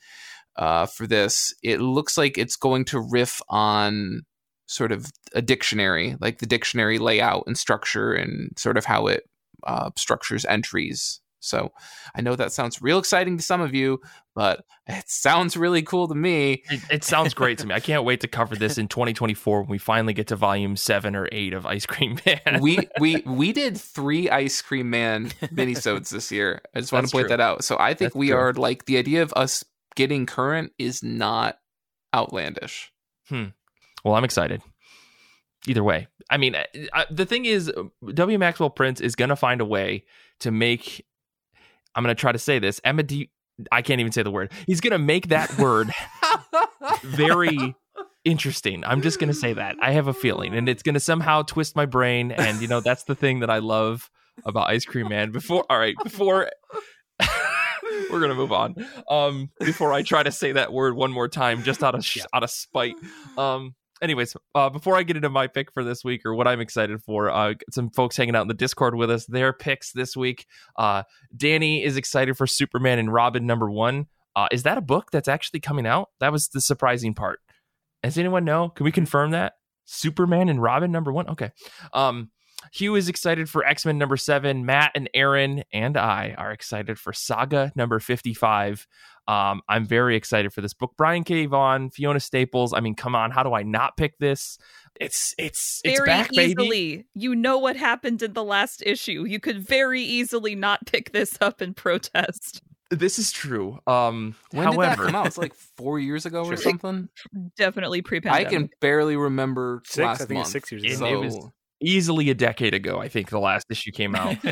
uh, 0.56 0.86
for 0.86 1.06
this, 1.06 1.54
it 1.62 1.80
looks 1.80 2.16
like 2.16 2.38
it's 2.38 2.56
going 2.56 2.86
to 2.86 3.00
riff 3.00 3.42
on 3.48 4.22
sort 4.66 4.92
of 4.92 5.12
a 5.34 5.42
dictionary, 5.42 6.16
like 6.20 6.38
the 6.38 6.46
dictionary 6.46 6.98
layout 6.98 7.44
and 7.46 7.58
structure, 7.58 8.14
and 8.14 8.58
sort 8.58 8.78
of 8.78 8.86
how 8.86 9.06
it 9.08 9.24
uh, 9.66 9.90
structures 9.96 10.44
entries. 10.44 11.20
So 11.40 11.72
I 12.14 12.22
know 12.22 12.36
that 12.36 12.52
sounds 12.52 12.80
real 12.80 12.98
exciting 12.98 13.36
to 13.36 13.42
some 13.42 13.60
of 13.60 13.74
you, 13.74 14.00
but 14.34 14.64
it 14.86 15.04
sounds 15.08 15.58
really 15.58 15.82
cool 15.82 16.08
to 16.08 16.14
me. 16.14 16.62
It, 16.70 16.80
it 16.90 17.04
sounds 17.04 17.34
great 17.34 17.58
to 17.58 17.66
me. 17.66 17.74
I 17.74 17.80
can't 17.80 18.02
wait 18.04 18.22
to 18.22 18.28
cover 18.28 18.56
this 18.56 18.78
in 18.78 18.88
2024 18.88 19.60
when 19.60 19.68
we 19.68 19.76
finally 19.76 20.14
get 20.14 20.28
to 20.28 20.36
volume 20.36 20.76
seven 20.76 21.14
or 21.14 21.28
eight 21.32 21.52
of 21.52 21.66
Ice 21.66 21.84
Cream 21.84 22.18
Man. 22.24 22.60
we 22.62 22.78
we 22.98 23.22
we 23.26 23.52
did 23.52 23.76
three 23.76 24.30
Ice 24.30 24.62
Cream 24.62 24.88
Man 24.88 25.28
minisodes 25.42 26.08
this 26.08 26.32
year. 26.32 26.62
I 26.74 26.80
just 26.80 26.92
want 26.92 27.02
That's 27.02 27.10
to 27.12 27.16
point 27.16 27.26
true. 27.26 27.36
that 27.36 27.40
out. 27.42 27.62
So 27.62 27.76
I 27.78 27.88
think 27.88 28.12
That's 28.12 28.16
we 28.16 28.28
true. 28.28 28.38
are 28.38 28.52
like 28.54 28.86
the 28.86 28.96
idea 28.96 29.22
of 29.22 29.34
us 29.36 29.64
getting 29.96 30.24
current 30.24 30.72
is 30.78 31.02
not 31.02 31.58
outlandish. 32.14 32.90
Hmm. 33.28 33.48
Well, 34.02 34.14
I'm 34.14 34.24
excited. 34.24 34.62
Either 35.66 35.82
way, 35.82 36.06
I 36.28 36.36
mean, 36.36 36.56
I, 36.92 37.06
the 37.10 37.24
thing 37.24 37.46
is, 37.46 37.72
W. 38.14 38.38
Maxwell 38.38 38.70
Prince 38.70 39.00
is 39.00 39.14
going 39.16 39.30
to 39.30 39.36
find 39.36 39.60
a 39.60 39.64
way 39.64 40.04
to 40.40 40.50
make. 40.50 41.06
I'm 41.94 42.02
going 42.04 42.14
to 42.14 42.20
try 42.20 42.32
to 42.32 42.38
say 42.38 42.58
this. 42.58 42.80
Emma 42.84 43.02
D. 43.02 43.30
I 43.70 43.82
can't 43.82 44.00
even 44.00 44.12
say 44.12 44.22
the 44.22 44.30
word. 44.30 44.52
He's 44.66 44.80
going 44.80 44.90
to 44.92 44.98
make 44.98 45.28
that 45.28 45.56
word 45.58 45.90
very 47.02 47.74
interesting. 48.24 48.84
I'm 48.84 49.00
just 49.00 49.18
going 49.18 49.28
to 49.28 49.34
say 49.34 49.52
that. 49.52 49.76
I 49.80 49.92
have 49.92 50.08
a 50.08 50.12
feeling, 50.14 50.54
and 50.54 50.68
it's 50.68 50.82
going 50.82 50.94
to 50.94 51.00
somehow 51.00 51.42
twist 51.42 51.76
my 51.76 51.86
brain. 51.86 52.32
And 52.32 52.60
you 52.60 52.68
know, 52.68 52.80
that's 52.80 53.04
the 53.04 53.14
thing 53.14 53.40
that 53.40 53.50
I 53.50 53.58
love 53.58 54.10
about 54.44 54.68
Ice 54.68 54.84
Cream 54.84 55.08
Man. 55.08 55.30
Before, 55.30 55.64
all 55.70 55.78
right, 55.78 55.94
before. 56.02 56.50
We're 58.10 58.20
gonna 58.20 58.34
move 58.34 58.52
on. 58.52 58.74
Um, 59.10 59.50
before 59.60 59.92
I 59.92 60.02
try 60.02 60.22
to 60.22 60.32
say 60.32 60.52
that 60.52 60.72
word 60.72 60.94
one 60.96 61.12
more 61.12 61.28
time, 61.28 61.62
just 61.62 61.82
out 61.82 61.94
of 61.94 62.04
sh- 62.04 62.18
Yeah. 62.18 62.24
out 62.32 62.42
of 62.42 62.50
spite. 62.50 62.94
Um, 63.36 63.74
anyways, 64.04 64.36
uh, 64.54 64.70
before 64.70 64.96
I 64.96 65.02
get 65.02 65.16
into 65.16 65.30
my 65.30 65.48
pick 65.48 65.72
for 65.72 65.82
this 65.82 66.04
week 66.04 66.24
or 66.24 66.34
what 66.34 66.46
I'm 66.46 66.60
excited 66.60 67.02
for, 67.02 67.30
uh, 67.30 67.54
some 67.72 67.90
folks 67.90 68.16
hanging 68.16 68.36
out 68.36 68.42
in 68.42 68.48
the 68.48 68.54
Discord 68.54 68.94
with 68.94 69.10
us, 69.10 69.26
their 69.26 69.52
picks 69.52 69.92
this 69.92 70.16
week. 70.16 70.46
Uh, 70.78 71.02
Danny 71.36 71.82
is 71.82 71.96
excited 71.96 72.36
for 72.36 72.46
Superman 72.46 72.98
and 72.98 73.12
Robin 73.12 73.46
number 73.46 73.70
one. 73.70 74.06
Uh, 74.36 74.46
is 74.52 74.64
that 74.64 74.78
a 74.78 74.82
book 74.82 75.10
that's 75.10 75.28
actually 75.28 75.60
coming 75.60 75.86
out? 75.86 76.10
That 76.20 76.32
was 76.32 76.48
the 76.48 76.60
surprising 76.60 77.14
part. 77.14 77.40
Does 78.02 78.18
anyone 78.18 78.44
know? 78.44 78.68
Can 78.68 78.84
we 78.84 78.92
confirm 78.92 79.30
that? 79.30 79.54
Superman 79.86 80.48
and 80.48 80.62
Robin 80.62 80.92
number 80.92 81.12
one? 81.12 81.28
Okay. 81.28 81.50
Um, 81.92 82.30
Hugh 82.72 82.94
is 82.94 83.08
excited 83.08 83.48
for 83.50 83.64
X 83.64 83.84
Men 83.84 83.98
number 83.98 84.16
seven. 84.16 84.64
Matt 84.66 84.92
and 84.94 85.08
Aaron 85.14 85.62
and 85.72 85.96
I 85.96 86.34
are 86.38 86.50
excited 86.52 86.98
for 86.98 87.12
Saga 87.12 87.72
number 87.76 87.98
55. 88.00 88.86
Um, 89.26 89.62
I'm 89.68 89.86
very 89.86 90.16
excited 90.16 90.52
for 90.52 90.60
this 90.60 90.74
book. 90.74 90.92
Brian 90.98 91.24
K. 91.24 91.46
Vaughan, 91.46 91.88
Fiona 91.90 92.20
Staples. 92.20 92.74
I 92.74 92.80
mean, 92.80 92.94
come 92.94 93.14
on, 93.14 93.30
how 93.30 93.42
do 93.42 93.54
I 93.54 93.62
not 93.62 93.96
pick 93.96 94.18
this? 94.18 94.58
It's 95.00 95.34
it's 95.38 95.80
it's 95.84 95.98
very 95.98 96.06
back, 96.06 96.30
baby. 96.30 96.50
easily. 96.52 97.06
You 97.14 97.34
know 97.34 97.58
what 97.58 97.76
happened 97.76 98.22
in 98.22 98.34
the 98.34 98.44
last 98.44 98.82
issue. 98.84 99.24
You 99.24 99.40
could 99.40 99.58
very 99.58 100.02
easily 100.02 100.54
not 100.54 100.86
pick 100.86 101.12
this 101.12 101.36
up 101.40 101.60
and 101.60 101.74
protest. 101.74 102.60
This 102.90 103.18
is 103.18 103.32
true. 103.32 103.78
Um, 103.86 104.36
When 104.52 104.70
did 104.70 104.78
that 104.80 104.98
come 104.98 105.14
out? 105.16 105.26
It's 105.26 105.38
like 105.38 105.54
four 105.54 105.98
years 105.98 106.26
ago 106.26 106.44
or 106.44 106.56
something. 106.56 107.08
Definitely 107.56 108.02
pre-pandemic. 108.02 108.46
I 108.46 108.50
can 108.50 108.68
barely 108.80 109.16
remember 109.16 109.80
Six, 109.86 109.98
last 110.04 110.20
I 110.20 110.24
think 110.26 110.36
month. 110.36 110.44
it's 110.46 110.52
six 110.52 110.70
years 110.70 110.84
It- 110.84 110.94
ago. 110.96 111.06
it 111.06 111.16
was- 111.24 111.38
easily 111.84 112.30
a 112.30 112.34
decade 112.34 112.74
ago, 112.74 112.98
I 113.00 113.08
think 113.08 113.30
the 113.30 113.38
last 113.40 113.66
issue 113.70 113.90
came 113.92 114.14
out. 114.14 114.36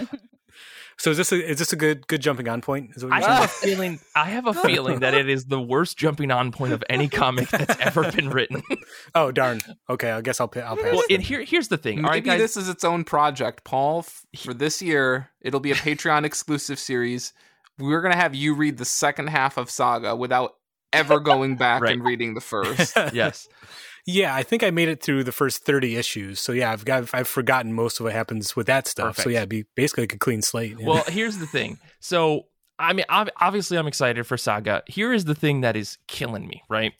So 0.99 1.11
is 1.11 1.17
this 1.17 1.33
a, 1.33 1.51
is 1.51 1.59
this 1.59 1.73
a 1.73 1.77
good 1.77 2.07
good 2.07 2.21
jumping 2.21 2.49
on 2.49 2.61
point? 2.61 2.91
Is 2.95 3.03
what 3.03 3.15
I 3.15 3.21
you're 3.21 3.29
have 3.31 3.45
a 3.45 3.49
feeling. 3.49 3.99
I 4.15 4.27
have 4.27 4.47
a 4.47 4.53
feeling 4.55 5.01
that 5.01 5.15
it 5.15 5.29
is 5.29 5.47
the 5.47 5.61
worst 5.61 5.97
jumping 5.97 6.31
on 6.31 6.53
point 6.53 6.75
of 6.75 6.85
any 6.89 7.09
comic 7.09 7.49
that's 7.49 7.81
ever 7.81 8.13
been 8.13 8.29
written. 8.29 8.63
oh 9.15 9.33
darn. 9.33 9.61
Okay, 9.89 10.11
I 10.13 10.21
guess 10.21 10.39
I'll 10.39 10.49
pa- 10.49 10.61
I'll 10.61 10.77
pass. 10.77 10.93
well, 10.93 11.03
and 11.11 11.23
here 11.23 11.43
here's 11.43 11.69
the 11.69 11.79
thing. 11.79 12.05
All 12.05 12.11
right, 12.11 12.23
Maybe 12.23 12.27
guys. 12.37 12.41
this 12.41 12.57
is 12.59 12.69
its 12.69 12.85
own 12.85 13.05
project, 13.05 13.65
Paul. 13.65 14.05
For 14.37 14.53
this 14.55 14.83
year, 14.83 15.31
it'll 15.41 15.61
be 15.61 15.73
a 15.73 15.77
Patreon 15.77 16.25
exclusive 16.25 16.79
series. 16.79 17.33
We're 17.79 18.03
gonna 18.03 18.15
have 18.15 18.35
you 18.35 18.55
read 18.55 18.77
the 18.77 18.85
second 18.85 19.29
half 19.29 19.57
of 19.57 19.71
Saga 19.71 20.15
without 20.15 20.53
ever 20.93 21.19
going 21.21 21.57
back 21.57 21.81
Right. 21.83 21.95
and 21.95 22.05
reading 22.05 22.35
the 22.35 22.41
first. 22.43 22.97
yes. 23.15 23.49
Yeah, 24.07 24.35
I 24.35 24.43
think 24.43 24.63
I 24.63 24.71
made 24.71 24.89
it 24.89 25.03
through 25.03 25.25
the 25.25 25.33
first 25.33 25.65
thirty 25.65 25.97
issues. 25.97 26.41
So 26.41 26.53
yeah, 26.53 26.73
I've 26.73 26.85
got 26.85 27.15
I've 27.15 27.29
forgotten 27.29 27.73
most 27.73 28.01
of 28.01 28.05
what 28.05 28.13
happens 28.13 28.57
with 28.57 28.67
that 28.67 28.87
stuff. 28.89 29.19
So 29.19 29.29
yeah, 29.29 29.39
it'd 29.39 29.49
be 29.49 29.65
basically 29.75 30.05
like 30.05 30.15
a 30.15 30.19
clean 30.19 30.43
slate. 30.43 30.77
yeah. 30.79 30.87
Well, 30.93 31.05
here's 31.09 31.39
the 31.39 31.47
thing. 31.47 31.79
So, 32.01 32.47
I 32.79 32.93
mean, 32.93 33.05
obviously, 33.09 33.79
I'm 33.79 33.87
excited 33.87 34.27
for 34.27 34.37
Saga. 34.37 34.83
Here 34.89 35.13
is 35.13 35.25
the 35.25 35.35
thing 35.35 35.61
that 35.61 35.77
is 35.77 35.99
killing 36.09 36.47
me, 36.49 36.63
right? 36.69 36.93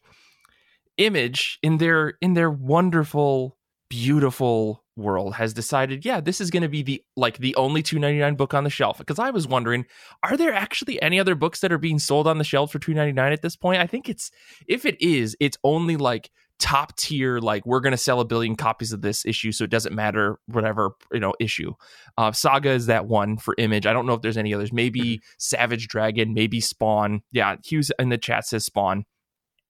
Image 0.99 1.59
in 1.63 1.79
their 1.79 2.15
in 2.21 2.35
their 2.35 2.51
wonderful, 2.51 3.57
beautiful 3.89 4.85
world 4.97 5.35
has 5.35 5.55
decided, 5.55 6.05
yeah, 6.05 6.21
this 6.21 6.41
is 6.41 6.51
going 6.51 6.63
to 6.63 6.69
be 6.69 6.83
the 6.83 7.03
like 7.17 7.39
the 7.39 7.55
only 7.57 7.83
2.99 7.83 8.37
book 8.37 8.55
on 8.55 8.65
the 8.65 8.71
shelf. 8.71 8.99
Because 8.99 9.19
I 9.19 9.31
was 9.31 9.49
wondering, 9.49 9.87
are 10.23 10.37
there 10.37 10.53
actually 10.53 11.01
any 11.01 11.19
other 11.19 11.35
books 11.35 11.61
that 11.61 11.73
are 11.73 11.79
being 11.79 11.99
sold 11.99 12.27
on 12.27 12.39
the 12.39 12.45
shelf 12.45 12.73
for 12.73 12.79
2.99 12.79 13.33
at 13.33 13.43
this 13.43 13.57
point? 13.57 13.81
I 13.81 13.87
think 13.87 14.09
it's 14.09 14.31
if 14.69 14.85
it 14.85 15.01
is, 15.01 15.37
it's 15.41 15.59
only 15.65 15.97
like 15.97 16.31
top 16.63 16.97
tier 16.97 17.41
like 17.41 17.67
we're 17.67 17.81
going 17.81 17.91
to 17.91 17.97
sell 17.97 18.21
a 18.21 18.25
billion 18.25 18.55
copies 18.55 18.93
of 18.93 19.03
this 19.03 19.27
issue 19.27 19.51
so 19.51 19.65
it 19.65 19.71
doesn't 19.71 19.97
matter 19.97 20.39
whatever 20.47 20.93
you 21.13 21.19
know 21.19 21.35
issue 21.41 21.73
uh, 22.19 22.31
Saga 22.33 22.71
is 22.71 22.87
that 22.87 23.07
one 23.07 23.39
for 23.39 23.55
Image. 23.59 23.87
I 23.87 23.93
don't 23.93 24.07
know 24.07 24.15
if 24.15 24.23
there's 24.23 24.37
any 24.37 24.53
others. 24.53 24.73
Maybe 24.73 25.23
Savage 25.39 25.89
Dragon, 25.89 26.35
maybe 26.35 26.61
Spawn. 26.61 27.23
Yeah, 27.33 27.57
Hugh's 27.65 27.91
in 27.99 28.11
the 28.11 28.19
chat 28.19 28.47
says 28.47 28.65
Spawn. 28.65 29.05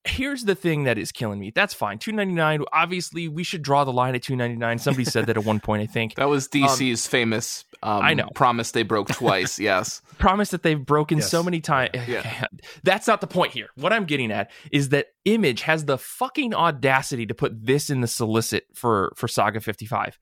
Here's 0.04 0.44
the 0.44 0.56
thing 0.56 0.82
that 0.84 0.98
is 0.98 1.12
killing 1.12 1.38
me. 1.38 1.52
That's 1.54 1.74
fine. 1.74 1.98
Two 1.98 2.10
ninety 2.10 2.34
nine. 2.34 2.64
Obviously, 2.72 3.28
we 3.28 3.44
should 3.44 3.62
draw 3.62 3.84
the 3.84 3.92
line 3.92 4.16
at 4.16 4.22
two 4.22 4.34
ninety 4.34 4.56
nine. 4.56 4.78
Somebody 4.78 5.04
said 5.04 5.26
that 5.26 5.36
at 5.36 5.44
one 5.44 5.60
point. 5.60 5.82
I 5.82 5.86
think. 5.86 6.14
that 6.16 6.28
was 6.28 6.48
DC's 6.48 7.06
famous. 7.06 7.64
Um, 7.84 8.02
I 8.02 8.14
know. 8.14 8.28
Promise 8.34 8.72
they 8.72 8.82
broke 8.82 9.08
twice. 9.08 9.58
yes. 9.60 10.02
Promise 10.18 10.50
that 10.50 10.62
they've 10.64 10.84
broken 10.84 11.18
Yes. 11.18 11.30
so 11.30 11.42
many 11.42 11.60
times. 11.60 11.90
Yeah. 12.08 12.46
That's 12.82 13.06
not 13.06 13.20
the 13.20 13.26
point 13.28 13.52
here. 13.52 13.68
What 13.76 13.92
I'm 13.92 14.04
getting 14.04 14.32
at 14.32 14.50
is 14.72 14.88
that 14.88 15.06
Image 15.24 15.62
has 15.62 15.84
the 15.84 15.98
fucking 15.98 16.52
audacity 16.52 17.26
to 17.26 17.34
put 17.34 17.64
this 17.64 17.88
in 17.88 18.00
the 18.00 18.08
solicit 18.08 18.66
for 18.74 19.12
for 19.16 19.28
Saga 19.28 19.60
55. 19.60 20.18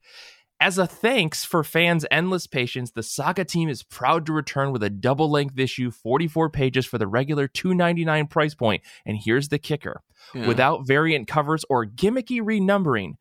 As 0.61 0.77
a 0.77 0.85
thanks 0.85 1.43
for 1.43 1.63
fans' 1.63 2.05
endless 2.11 2.45
patience, 2.45 2.91
the 2.91 3.01
Saga 3.01 3.43
team 3.43 3.67
is 3.67 3.81
proud 3.81 4.27
to 4.27 4.31
return 4.31 4.71
with 4.71 4.83
a 4.83 4.91
double 4.91 5.27
length 5.27 5.57
issue, 5.57 5.89
44 5.89 6.51
pages 6.51 6.85
for 6.85 6.99
the 6.99 7.07
regular 7.07 7.47
299 7.47 8.27
price 8.27 8.53
point. 8.53 8.83
And 9.03 9.17
here's 9.17 9.47
the 9.47 9.57
kicker 9.57 10.03
Yeah. 10.35 10.47
without 10.47 10.85
variant 10.85 11.27
covers 11.27 11.65
or 11.67 11.87
gimmicky 11.87 12.41
renumbering. 12.41 13.13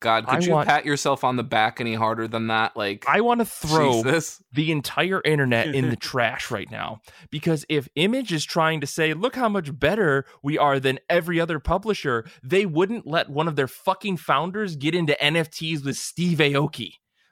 God, 0.00 0.26
could 0.26 0.42
I 0.42 0.46
you 0.46 0.52
want- 0.52 0.68
pat 0.68 0.84
yourself 0.84 1.24
on 1.24 1.36
the 1.36 1.42
back 1.42 1.80
any 1.80 1.94
harder 1.94 2.28
than 2.28 2.48
that? 2.48 2.76
Like, 2.76 3.04
I 3.08 3.20
want 3.22 3.40
to 3.40 3.44
throw 3.46 4.02
Jesus. 4.02 4.42
the 4.52 4.70
entire 4.70 5.22
internet 5.24 5.74
in 5.74 5.88
the 5.90 5.96
trash 5.96 6.50
right 6.50 6.70
now 6.70 7.00
because 7.30 7.64
if 7.68 7.88
Image 7.96 8.32
is 8.32 8.44
trying 8.44 8.80
to 8.80 8.86
say, 8.86 9.14
look 9.14 9.34
how 9.34 9.48
much 9.48 9.76
better 9.78 10.26
we 10.42 10.58
are 10.58 10.78
than 10.78 10.98
every 11.08 11.40
other 11.40 11.58
publisher, 11.58 12.26
they 12.42 12.66
wouldn't 12.66 13.06
let 13.06 13.30
one 13.30 13.48
of 13.48 13.56
their 13.56 13.68
fucking 13.68 14.18
founders 14.18 14.76
get 14.76 14.94
into 14.94 15.16
NFTs 15.20 15.84
with 15.84 15.96
Steve 15.96 16.38
Aoki. 16.38 16.90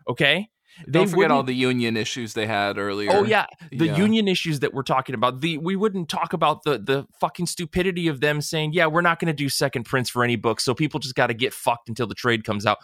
Okay? 0.09 0.49
They 0.87 1.01
Don't 1.01 1.09
forget 1.09 1.31
all 1.31 1.43
the 1.43 1.55
union 1.55 1.97
issues 1.97 2.33
they 2.35 2.47
had 2.47 2.79
earlier. 2.79 3.11
Oh 3.13 3.25
yeah, 3.25 3.47
the 3.71 3.87
Yeah. 3.87 3.97
union 3.97 4.27
issues 4.29 4.61
that 4.61 4.73
we're 4.75 4.83
talking 4.83 5.15
about. 5.15 5.41
The 5.41 5.59
we 5.59 5.77
wouldn't 5.77 6.09
talk 6.09 6.33
about 6.33 6.63
the 6.65 6.79
the 6.79 7.07
fucking 7.21 7.47
stupidity 7.47 8.09
of 8.09 8.21
them 8.21 8.41
saying, 8.41 8.73
"Yeah, 8.73 8.87
we're 8.87 9.03
not 9.03 9.19
going 9.19 9.27
to 9.29 9.33
do 9.33 9.49
second 9.49 9.85
prints 9.85 10.09
for 10.11 10.25
any 10.25 10.37
books, 10.37 10.65
so 10.65 10.75
people 10.75 10.99
just 11.01 11.15
got 11.15 11.27
to 11.29 11.35
get 11.35 11.53
fucked 11.53 11.89
until 11.89 12.07
the 12.07 12.15
trade 12.15 12.45
comes 12.45 12.65
out." 12.67 12.79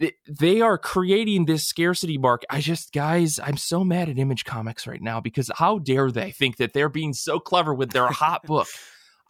They- 0.00 0.14
They 0.26 0.60
are 0.60 0.76
creating 0.76 1.44
this 1.44 1.62
scarcity 1.64 2.18
mark. 2.18 2.42
I 2.50 2.60
just, 2.60 2.92
guys, 2.92 3.38
I'm 3.38 3.56
so 3.56 3.84
mad 3.84 4.08
at 4.08 4.18
Image 4.18 4.44
Comics 4.44 4.86
right 4.88 5.00
now 5.00 5.20
because 5.20 5.50
how 5.56 5.78
dare 5.78 6.10
they 6.10 6.32
think 6.32 6.56
that 6.56 6.72
they're 6.72 6.88
being 6.88 7.12
so 7.12 7.38
clever 7.38 7.72
with 7.72 7.90
their 7.90 8.08
hot 8.08 8.42
book? 8.46 8.66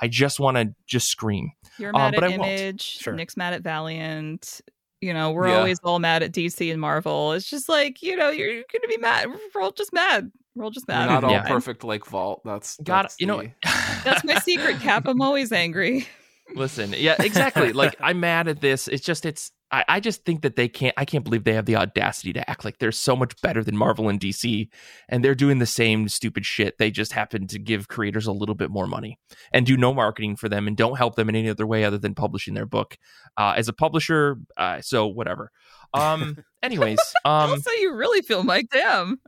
I 0.01 0.09
just 0.09 0.41
want 0.41 0.57
to 0.57 0.75
just 0.87 1.09
scream. 1.09 1.53
You're 1.79 1.95
Uh, 1.95 1.99
mad 1.99 2.15
but 2.15 2.25
at 2.25 2.33
I 2.33 2.37
won't. 2.39 2.51
Image. 2.51 2.83
Sure. 2.83 3.13
Nick's 3.15 3.37
mad 3.37 3.53
at 3.53 3.63
Valiant. 3.63 4.61
You 5.05 5.13
know, 5.13 5.31
we're 5.33 5.49
Yeah. 5.49 5.59
always 5.59 5.79
all 5.85 5.99
mad 5.99 6.23
at 6.23 6.33
DC 6.33 6.71
and 6.73 6.81
Marvel. 6.81 7.33
It's 7.33 7.49
just 7.49 7.69
like, 7.69 8.03
you 8.03 8.17
know, 8.17 8.31
you're, 8.31 8.49
you're 8.51 8.65
gonna 8.73 8.89
be 8.89 8.97
mad. 8.97 9.29
We're 9.55 9.61
all 9.63 9.71
just 9.73 9.93
mad. 9.93 10.33
We're 10.55 10.65
all 10.65 10.71
just 10.71 10.89
mad. 10.89 11.07
not 11.07 11.25
all 11.25 11.31
Yeah. 11.31 11.43
perfect 11.47 11.85
like 11.85 12.07
Vault. 12.07 12.41
That's, 12.45 12.77
God, 12.83 13.05
that's 13.05 13.17
you 13.21 13.27
know, 13.27 13.43
That's 14.05 14.25
my 14.25 14.37
secret 14.37 14.81
cap. 14.81 15.07
I'm 15.07 15.21
always 15.21 15.53
angry. 15.53 16.07
Listen, 16.55 16.95
yeah, 16.97 17.17
exactly. 17.19 17.73
like 17.73 17.97
I'm 18.01 18.21
mad 18.21 18.49
at 18.49 18.61
this. 18.61 18.87
It's 18.89 19.05
just 19.05 19.27
it's 19.27 19.51
I, 19.71 19.85
I 19.89 20.01
just 20.01 20.25
think 20.25 20.43
that 20.43 20.57
they 20.57 20.69
can't. 20.69 20.95
I 20.97 21.05
can't 21.05 21.25
believe 21.25 21.45
they 21.45 21.55
have 21.55 21.67
the 21.67 21.77
audacity 21.77 22.33
to 22.35 22.49
act 22.49 22.65
like 22.65 22.79
they're 22.79 22.93
so 22.93 23.17
much 23.17 23.41
better 23.43 23.65
than 23.65 23.77
Marvel 23.77 24.09
and 24.09 24.21
DC, 24.21 24.69
and 25.09 25.25
they're 25.25 25.35
doing 25.35 25.59
the 25.59 25.67
same 25.67 26.09
stupid 26.09 26.45
shit. 26.47 26.79
They 26.79 26.91
just 26.91 27.13
happen 27.13 27.47
to 27.49 27.59
give 27.59 27.89
creators 27.89 28.27
a 28.27 28.33
little 28.33 28.55
bit 28.55 28.71
more 28.71 28.87
money 28.87 29.19
and 29.53 29.67
do 29.67 29.77
no 29.77 29.93
marketing 29.93 30.37
for 30.37 30.49
them 30.49 30.69
and 30.69 30.77
don't 30.77 30.97
help 30.97 31.17
them 31.17 31.29
in 31.29 31.37
any 31.37 31.49
other 31.49 31.67
way 31.67 31.85
other 31.85 31.99
than 31.99 32.15
publishing 32.15 32.55
their 32.55 32.67
book. 32.67 32.97
Uh, 33.37 33.55
as 33.57 33.69
a 33.69 33.73
publisher, 33.73 34.37
uh, 34.57 34.81
so 34.81 35.07
whatever. 35.07 35.51
Um. 35.93 36.39
Anyways, 36.63 36.99
um, 37.27 37.51
also, 37.51 37.71
you 37.73 37.95
really 37.95 38.23
feel 38.23 38.43
Mike. 38.43 38.69
Damn, 38.73 39.21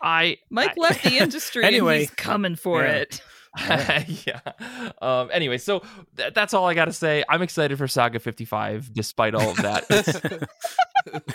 I 0.00 0.36
Mike 0.50 0.74
I, 0.78 0.80
left 0.80 1.02
the 1.02 1.18
industry 1.18 1.64
Anyway, 1.64 1.94
and 1.94 2.00
he's 2.02 2.10
coming 2.10 2.56
for 2.56 2.82
yeah. 2.84 2.92
it. 2.92 3.20
yeah. 4.26 4.40
Um, 5.00 5.30
anyway, 5.32 5.58
so 5.58 5.82
th- 6.16 6.34
that's 6.34 6.54
all 6.54 6.66
I 6.66 6.74
got 6.74 6.86
to 6.86 6.92
say. 6.92 7.24
I'm 7.28 7.42
excited 7.42 7.78
for 7.78 7.86
Saga 7.88 8.18
55, 8.18 8.92
despite 8.92 9.34
all 9.34 9.50
of 9.50 9.56
that. 9.58 9.84
It's- 9.90 10.46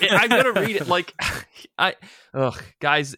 I'm 0.12 0.30
gonna 0.30 0.52
read 0.54 0.76
it. 0.78 0.88
Like, 0.88 1.14
I, 1.78 1.96
ugh, 2.34 2.62
guys. 2.80 3.16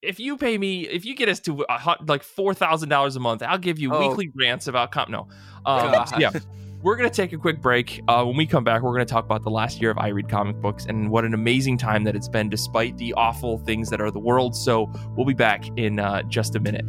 If 0.00 0.20
you 0.20 0.36
pay 0.36 0.56
me, 0.56 0.82
if 0.86 1.04
you 1.04 1.16
get 1.16 1.28
us 1.28 1.40
to 1.40 1.66
a, 1.68 1.76
hu- 1.78 2.04
like 2.06 2.22
four 2.22 2.54
thousand 2.54 2.88
dollars 2.88 3.16
a 3.16 3.20
month, 3.20 3.42
I'll 3.42 3.58
give 3.58 3.80
you 3.80 3.92
Oh. 3.92 4.08
weekly 4.08 4.30
rants 4.38 4.68
about 4.68 4.92
comp. 4.92 5.10
No, 5.10 5.26
um, 5.66 5.92
yeah. 6.18 6.30
We're 6.82 6.94
gonna 6.94 7.10
take 7.10 7.32
a 7.32 7.36
quick 7.36 7.60
break. 7.60 8.00
Uh, 8.06 8.22
when 8.24 8.36
we 8.36 8.46
come 8.46 8.62
back, 8.62 8.82
we're 8.82 8.92
gonna 8.92 9.04
talk 9.04 9.24
about 9.24 9.42
the 9.42 9.50
last 9.50 9.80
year 9.80 9.90
of 9.90 9.98
I 9.98 10.08
read 10.08 10.28
comic 10.28 10.60
books 10.60 10.86
and 10.86 11.10
what 11.10 11.24
an 11.24 11.34
amazing 11.34 11.78
time 11.78 12.04
that 12.04 12.14
it's 12.14 12.28
been, 12.28 12.48
despite 12.48 12.96
the 12.96 13.12
awful 13.14 13.58
things 13.58 13.90
that 13.90 14.00
are 14.00 14.12
the 14.12 14.20
world. 14.20 14.54
So 14.54 14.88
we'll 15.16 15.26
be 15.26 15.34
back 15.34 15.64
in 15.76 15.98
uh, 15.98 16.22
just 16.28 16.54
a 16.54 16.60
minute. 16.60 16.86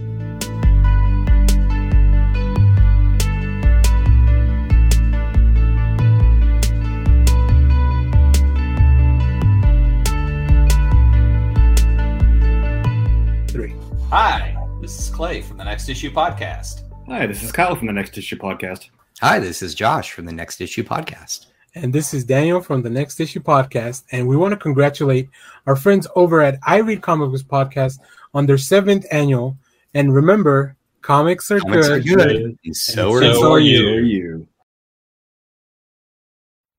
Hi, 14.12 14.58
this 14.82 14.98
is 15.00 15.10
Clay 15.10 15.42
from 15.42 15.58
the 15.58 15.64
Next 15.64 15.88
Issue 15.90 16.10
Podcast. 16.12 16.82
Hi, 17.08 17.26
this 17.28 17.44
is 17.44 17.52
Kyle 17.52 17.76
from 17.76 17.88
the 17.88 17.94
Next 17.94 18.18
Issue 18.18 18.38
Podcast. 18.38 18.90
Hi, 19.22 19.40
this 19.40 19.62
is 19.62 19.76
Josh 19.76 20.12
from 20.12 20.26
the 20.26 20.32
Next 20.32 20.62
Issue 20.62 20.84
Podcast. 20.84 21.48
And 21.76 21.94
this 21.94 22.14
is 22.14 22.24
Daniel 22.24 22.62
from 22.62 22.82
the 22.82 22.90
Next 22.90 23.20
Issue 23.20 23.40
Podcast. 23.40 24.04
And 24.12 24.28
we 24.28 24.36
want 24.36 24.52
to 24.54 24.58
congratulate 24.58 25.30
our 25.68 25.76
friends 25.76 26.08
over 26.16 26.42
at 26.42 26.58
I 26.66 26.78
Read 26.78 27.02
Comic 27.02 27.30
Books 27.30 27.44
Podcast 27.44 28.00
on 28.34 28.46
their 28.48 28.58
seventh 28.58 29.06
annual. 29.12 29.56
And 29.94 30.14
remember, 30.14 30.76
comics 31.02 31.52
are 31.52 31.60
Comics 31.60 31.88
good. 31.88 31.98
are 31.98 32.16
good, 32.16 32.58
and 32.66 32.76
so 32.76 33.16
And 33.18 33.26
you. 33.26 33.34
so 33.36 33.52
are 33.54 33.60
you. 33.60 33.90
Are 33.90 34.00
you? 34.02 34.48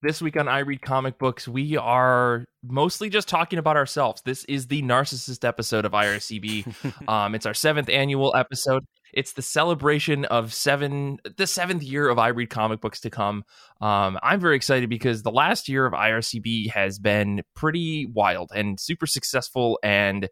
This 0.02 0.22
week 0.22 0.38
on 0.38 0.48
I 0.48 0.60
Read 0.60 0.80
Comic 0.80 1.18
Books, 1.18 1.46
we 1.46 1.76
are 1.76 2.46
mostly 2.62 3.10
just 3.10 3.28
talking 3.28 3.58
about 3.58 3.76
ourselves. 3.76 4.22
This 4.24 4.44
is 4.46 4.66
the 4.66 4.80
narcissist 4.80 5.46
episode 5.46 5.84
of 5.84 5.92
IRCB. 5.92 7.06
um, 7.08 7.34
it's 7.34 7.44
our 7.44 7.52
seventh 7.52 7.90
annual 7.90 8.34
episode. 8.34 8.86
It's 9.12 9.34
the 9.34 9.42
celebration 9.42 10.24
of 10.24 10.54
seven, 10.54 11.18
the 11.36 11.46
seventh 11.46 11.82
year 11.82 12.08
of 12.08 12.18
I 12.18 12.28
Read 12.28 12.48
Comic 12.48 12.80
Books 12.80 13.00
to 13.00 13.10
come. 13.10 13.44
Um, 13.82 14.18
I'm 14.22 14.40
very 14.40 14.56
excited 14.56 14.88
because 14.88 15.22
the 15.22 15.30
last 15.30 15.68
year 15.68 15.84
of 15.84 15.92
IRCB 15.92 16.70
has 16.70 16.98
been 16.98 17.42
pretty 17.54 18.06
wild 18.06 18.52
and 18.54 18.80
super 18.80 19.06
successful 19.06 19.78
and 19.82 20.30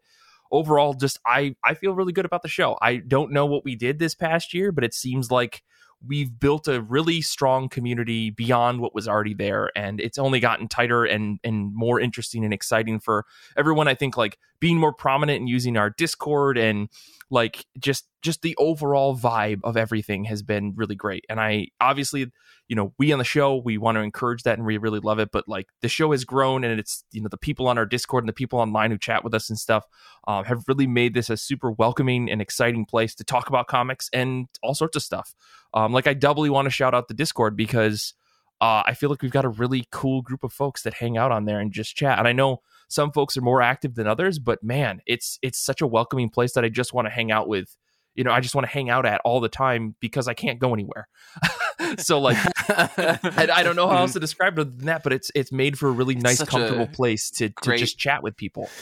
overall 0.51 0.95
just 0.95 1.19
I 1.27 1.55
I 1.63 1.75
feel 1.75 1.93
really 1.93 2.13
good 2.13 2.25
about 2.25 2.41
the 2.41 2.47
show. 2.47 2.75
I 2.81 2.95
don't 2.95 3.31
know 3.31 3.45
what 3.45 3.65
we 3.65 3.75
did 3.75 3.99
this 3.99 4.15
past 4.15 4.51
year, 4.51 4.71
but 4.71 4.83
it 4.83 4.95
seems 4.95 5.29
like 5.29 5.61
we've 6.05 6.39
built 6.39 6.67
a 6.67 6.81
really 6.81 7.21
strong 7.21 7.67
community 7.69 8.29
beyond 8.29 8.79
what 8.79 8.95
was 8.95 9.07
already 9.07 9.33
there 9.33 9.69
and 9.75 9.99
it's 9.99 10.17
only 10.17 10.39
gotten 10.39 10.67
tighter 10.67 11.03
and 11.03 11.39
and 11.43 11.73
more 11.73 11.99
interesting 11.99 12.43
and 12.45 12.53
exciting 12.53 12.99
for 12.99 13.25
everyone 13.57 13.87
i 13.87 13.93
think 13.95 14.15
like 14.15 14.37
being 14.59 14.77
more 14.77 14.93
prominent 14.93 15.39
and 15.39 15.49
using 15.49 15.77
our 15.77 15.89
discord 15.89 16.57
and 16.57 16.89
like 17.29 17.65
just 17.79 18.07
just 18.21 18.41
the 18.41 18.55
overall 18.57 19.15
vibe 19.15 19.59
of 19.63 19.77
everything 19.77 20.25
has 20.25 20.41
been 20.41 20.73
really 20.75 20.95
great 20.95 21.25
and 21.29 21.39
i 21.39 21.67
obviously 21.79 22.31
you 22.67 22.75
know 22.75 22.93
we 22.97 23.11
on 23.11 23.19
the 23.19 23.25
show 23.25 23.55
we 23.55 23.77
want 23.77 23.95
to 23.95 24.01
encourage 24.01 24.43
that 24.43 24.57
and 24.57 24.65
we 24.65 24.77
really 24.77 24.99
love 24.99 25.19
it 25.19 25.29
but 25.31 25.47
like 25.47 25.67
the 25.81 25.87
show 25.87 26.11
has 26.11 26.25
grown 26.25 26.63
and 26.63 26.79
it's 26.79 27.03
you 27.11 27.21
know 27.21 27.29
the 27.29 27.37
people 27.37 27.67
on 27.67 27.77
our 27.77 27.85
discord 27.85 28.23
and 28.23 28.29
the 28.29 28.33
people 28.33 28.59
online 28.59 28.91
who 28.91 28.97
chat 28.97 29.23
with 29.23 29.33
us 29.33 29.49
and 29.49 29.59
stuff 29.59 29.85
um, 30.27 30.43
have 30.43 30.63
really 30.67 30.87
made 30.87 31.13
this 31.13 31.29
a 31.29 31.37
super 31.37 31.71
welcoming 31.71 32.29
and 32.29 32.41
exciting 32.41 32.85
place 32.85 33.13
to 33.13 33.23
talk 33.23 33.47
about 33.47 33.67
comics 33.67 34.09
and 34.11 34.47
all 34.63 34.73
sorts 34.73 34.95
of 34.95 35.03
stuff 35.03 35.33
um, 35.73 35.93
like 35.93 36.07
I 36.07 36.13
doubly 36.13 36.49
want 36.49 36.65
to 36.65 36.71
shout 36.71 36.93
out 36.93 37.07
the 37.07 37.13
Discord 37.13 37.55
because 37.55 38.13
uh, 38.61 38.83
I 38.85 38.93
feel 38.93 39.09
like 39.09 39.21
we've 39.21 39.31
got 39.31 39.45
a 39.45 39.49
really 39.49 39.87
cool 39.91 40.21
group 40.21 40.43
of 40.43 40.51
folks 40.51 40.83
that 40.83 40.95
hang 40.95 41.17
out 41.17 41.31
on 41.31 41.45
there 41.45 41.59
and 41.59 41.71
just 41.71 41.95
chat. 41.95 42.19
And 42.19 42.27
I 42.27 42.33
know 42.33 42.61
some 42.89 43.11
folks 43.13 43.37
are 43.37 43.41
more 43.41 43.61
active 43.61 43.95
than 43.95 44.07
others, 44.07 44.39
but 44.39 44.61
man, 44.61 45.01
it's 45.05 45.39
it's 45.41 45.57
such 45.59 45.81
a 45.81 45.87
welcoming 45.87 46.29
place 46.29 46.53
that 46.53 46.65
I 46.65 46.69
just 46.69 46.93
want 46.93 47.05
to 47.07 47.11
hang 47.11 47.31
out 47.31 47.47
with. 47.47 47.75
You 48.15 48.25
know, 48.25 48.31
I 48.31 48.41
just 48.41 48.53
want 48.55 48.65
to 48.67 48.71
hang 48.73 48.89
out 48.89 49.05
at 49.05 49.21
all 49.23 49.39
the 49.39 49.47
time 49.47 49.95
because 50.01 50.27
I 50.27 50.33
can't 50.33 50.59
go 50.59 50.73
anywhere. 50.73 51.07
so 51.99 52.19
like, 52.19 52.35
I, 52.67 53.47
I 53.53 53.63
don't 53.63 53.77
know 53.77 53.87
how 53.87 53.99
else 53.99 54.13
to 54.13 54.19
describe 54.19 54.59
it 54.59 54.77
than 54.77 54.87
that, 54.87 55.03
but 55.03 55.13
it's 55.13 55.31
it's 55.35 55.51
made 55.53 55.79
for 55.79 55.87
a 55.87 55.91
really 55.91 56.15
It's 56.15 56.23
nice, 56.23 56.43
comfortable 56.43 56.87
place 56.87 57.29
to 57.31 57.47
to 57.49 57.53
great- 57.55 57.79
just 57.79 57.97
chat 57.97 58.21
with 58.23 58.35
people. 58.35 58.69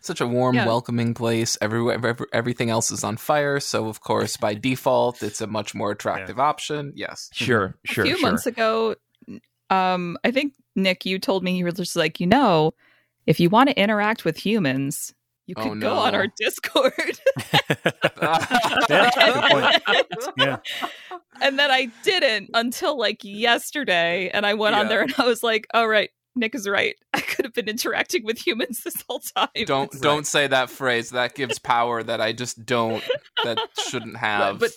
Such 0.00 0.22
a 0.22 0.26
warm, 0.26 0.54
Yeah. 0.54 0.66
welcoming 0.66 1.12
place. 1.12 1.58
Everywhere, 1.60 2.00
every, 2.02 2.26
everything 2.32 2.70
else 2.70 2.90
is 2.90 3.04
on 3.04 3.18
fire. 3.18 3.60
So, 3.60 3.88
of 3.88 4.00
course, 4.00 4.38
by 4.38 4.54
default, 4.68 5.22
it's 5.22 5.42
a 5.42 5.46
much 5.46 5.74
more 5.74 5.90
attractive 5.90 6.38
option. 6.40 6.92
Yes. 6.94 7.28
Sure, 7.34 7.76
sure, 7.84 8.04
a 8.04 8.06
few 8.06 8.16
sure. 8.16 8.30
months 8.30 8.46
ago, 8.46 8.94
um, 9.68 10.16
I 10.24 10.30
think 10.30 10.54
Nick, 10.74 11.04
you 11.04 11.18
told 11.18 11.44
me 11.44 11.58
you 11.58 11.64
were 11.64 11.72
just 11.72 11.96
like, 11.96 12.18
you 12.18 12.26
know, 12.26 12.72
if 13.26 13.40
you 13.40 13.48
want 13.50 13.68
to 13.70 13.78
interact 13.80 14.24
with 14.24 14.36
humans, 14.38 15.14
you 15.46 15.54
Oh, 15.58 15.62
could 15.70 15.80
go 15.80 15.94
on 15.94 16.14
our 16.14 16.26
Discord. 16.38 16.92
Yeah. 18.88 19.78
Yeah. 20.36 20.56
and 21.40 21.58
then 21.58 21.70
I 21.70 21.88
didn't 22.02 22.50
until 22.54 22.98
like 22.98 23.18
yesterday, 23.22 24.30
and 24.32 24.44
I 24.46 24.54
went 24.54 24.74
on 24.74 24.88
there 24.88 25.02
and 25.02 25.14
I 25.18 25.26
was 25.26 25.42
like, 25.42 25.66
"All 25.74 25.86
right, 25.88 26.10
Nick 26.34 26.54
is 26.54 26.68
right. 26.68 26.96
I 27.14 27.20
could 27.20 27.44
have 27.44 27.54
been 27.54 27.68
interacting 27.68 28.24
with 28.24 28.38
humans 28.44 28.80
this 28.84 28.94
whole 29.08 29.20
time." 29.36 29.48
Don't 29.66 29.90
don't 30.00 30.26
say 30.26 30.46
that 30.46 30.70
phrase. 30.70 31.10
That 31.10 31.34
gives 31.34 31.58
power 31.58 32.02
that 32.02 32.20
I 32.20 32.32
just 32.32 32.64
don't. 32.64 33.02
That 33.44 33.58
shouldn't 33.88 34.16
have. 34.16 34.58
but 34.58 34.70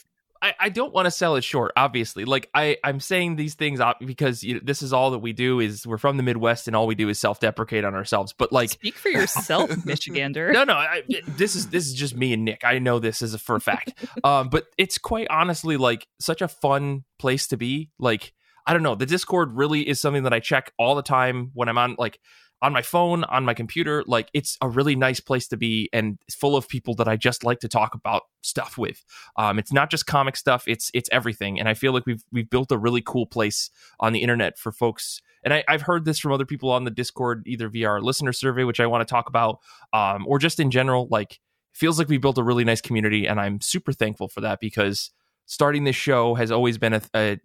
I, 0.47 0.53
I 0.59 0.69
don't 0.69 0.93
want 0.93 1.05
to 1.05 1.11
sell 1.11 1.35
it 1.35 1.43
short 1.43 1.71
obviously. 1.75 2.25
Like 2.25 2.49
i 2.53 2.77
i'm 2.83 2.99
saying 2.99 3.35
these 3.35 3.55
things 3.55 3.79
because 3.99 4.43
you 4.43 4.55
know, 4.55 4.59
this 4.63 4.81
is 4.81 4.93
all 4.93 5.11
that 5.11 5.19
we 5.19 5.33
do 5.33 5.59
is 5.59 5.85
we're 5.85 5.97
from 5.97 6.17
the 6.17 6.23
midwest 6.23 6.67
and 6.67 6.75
all 6.75 6.87
we 6.87 6.95
do 6.95 7.09
is 7.09 7.19
self-deprecate 7.19 7.83
on 7.83 7.95
ourselves. 7.95 8.33
But 8.37 8.51
like 8.51 8.69
Speak 8.69 8.95
for 8.95 9.09
yourself, 9.09 9.69
Michigander. 9.85 10.53
no 10.53 10.63
no 10.63 10.73
I, 10.73 11.03
this 11.27 11.55
is 11.55 11.67
this 11.69 11.85
is 11.85 11.93
just 11.93 12.15
me 12.15 12.33
and 12.33 12.45
nick. 12.45 12.61
I 12.63 12.79
know 12.79 12.99
this 12.99 13.21
is 13.21 13.33
a 13.33 13.39
for 13.39 13.55
a 13.55 13.61
fact. 13.61 13.93
Um 14.23 14.49
but 14.49 14.65
it's 14.77 14.97
quite 14.97 15.27
honestly 15.29 15.77
like 15.77 16.07
such 16.19 16.41
a 16.41 16.47
fun 16.47 17.03
place 17.19 17.47
to 17.47 17.57
be. 17.57 17.91
Like 17.99 18.33
i 18.65 18.73
don't 18.73 18.83
know 18.83 18.95
the 18.95 19.05
discord 19.05 19.53
really 19.53 19.87
is 19.87 19.99
something 20.01 20.23
that 20.23 20.33
i 20.33 20.41
check 20.41 20.73
all 20.77 20.93
the 20.95 21.01
time 21.01 21.51
when 21.53 21.69
i'm 21.69 21.77
on 21.77 21.95
like 21.97 22.19
on 22.61 22.73
my 22.73 22.81
phone 22.81 23.23
on 23.25 23.45
my 23.45 23.53
computer 23.53 24.03
like 24.07 24.29
it's 24.33 24.57
a 24.61 24.69
really 24.69 24.95
nice 24.95 25.19
place 25.19 25.47
to 25.47 25.57
be 25.57 25.89
and 25.93 26.17
full 26.31 26.55
of 26.55 26.67
people 26.67 26.95
that 26.95 27.07
i 27.07 27.15
just 27.15 27.43
like 27.43 27.59
to 27.59 27.67
talk 27.67 27.93
about 27.93 28.23
stuff 28.41 28.77
with 28.77 29.03
um 29.37 29.59
it's 29.59 29.71
not 29.71 29.91
just 29.91 30.07
comic 30.07 30.35
stuff 30.35 30.63
it's 30.67 30.89
it's 30.93 31.09
everything 31.11 31.59
and 31.59 31.69
i 31.69 31.73
feel 31.73 31.93
like 31.93 32.05
we've 32.05 32.23
we've 32.31 32.49
built 32.49 32.71
a 32.71 32.77
really 32.77 33.01
cool 33.01 33.25
place 33.25 33.69
on 33.99 34.11
the 34.13 34.21
internet 34.21 34.57
for 34.57 34.71
folks 34.71 35.21
and 35.43 35.53
I, 35.53 35.63
I've 35.67 35.83
heard 35.83 36.03
this 36.03 36.19
from 36.19 36.33
other 36.33 36.45
people 36.45 36.71
on 36.71 36.83
the 36.83 36.91
Discord, 36.91 37.43
either 37.45 37.69
via 37.69 37.87
our 37.87 38.01
listener 38.01 38.33
survey, 38.33 38.65
which 38.65 38.81
I 38.81 38.85
want 38.85 39.07
to 39.07 39.09
talk 39.09 39.29
about, 39.29 39.59
um, 39.93 40.25
or 40.27 40.39
just 40.39 40.59
in 40.59 40.71
general. 40.71 41.07
Like, 41.09 41.39
feels 41.73 41.97
like 41.97 42.09
we 42.09 42.17
built 42.17 42.37
a 42.37 42.43
really 42.43 42.65
nice 42.65 42.81
community, 42.81 43.27
and 43.27 43.39
I'm 43.39 43.61
super 43.61 43.93
thankful 43.93 44.27
for 44.27 44.41
that 44.41 44.59
because 44.59 45.11
starting 45.45 45.85
this 45.85 45.95
show 45.95 46.33
has 46.35 46.51
always 46.51 46.77
been 46.77 46.95
a, 46.95 47.01
a, 47.13 47.39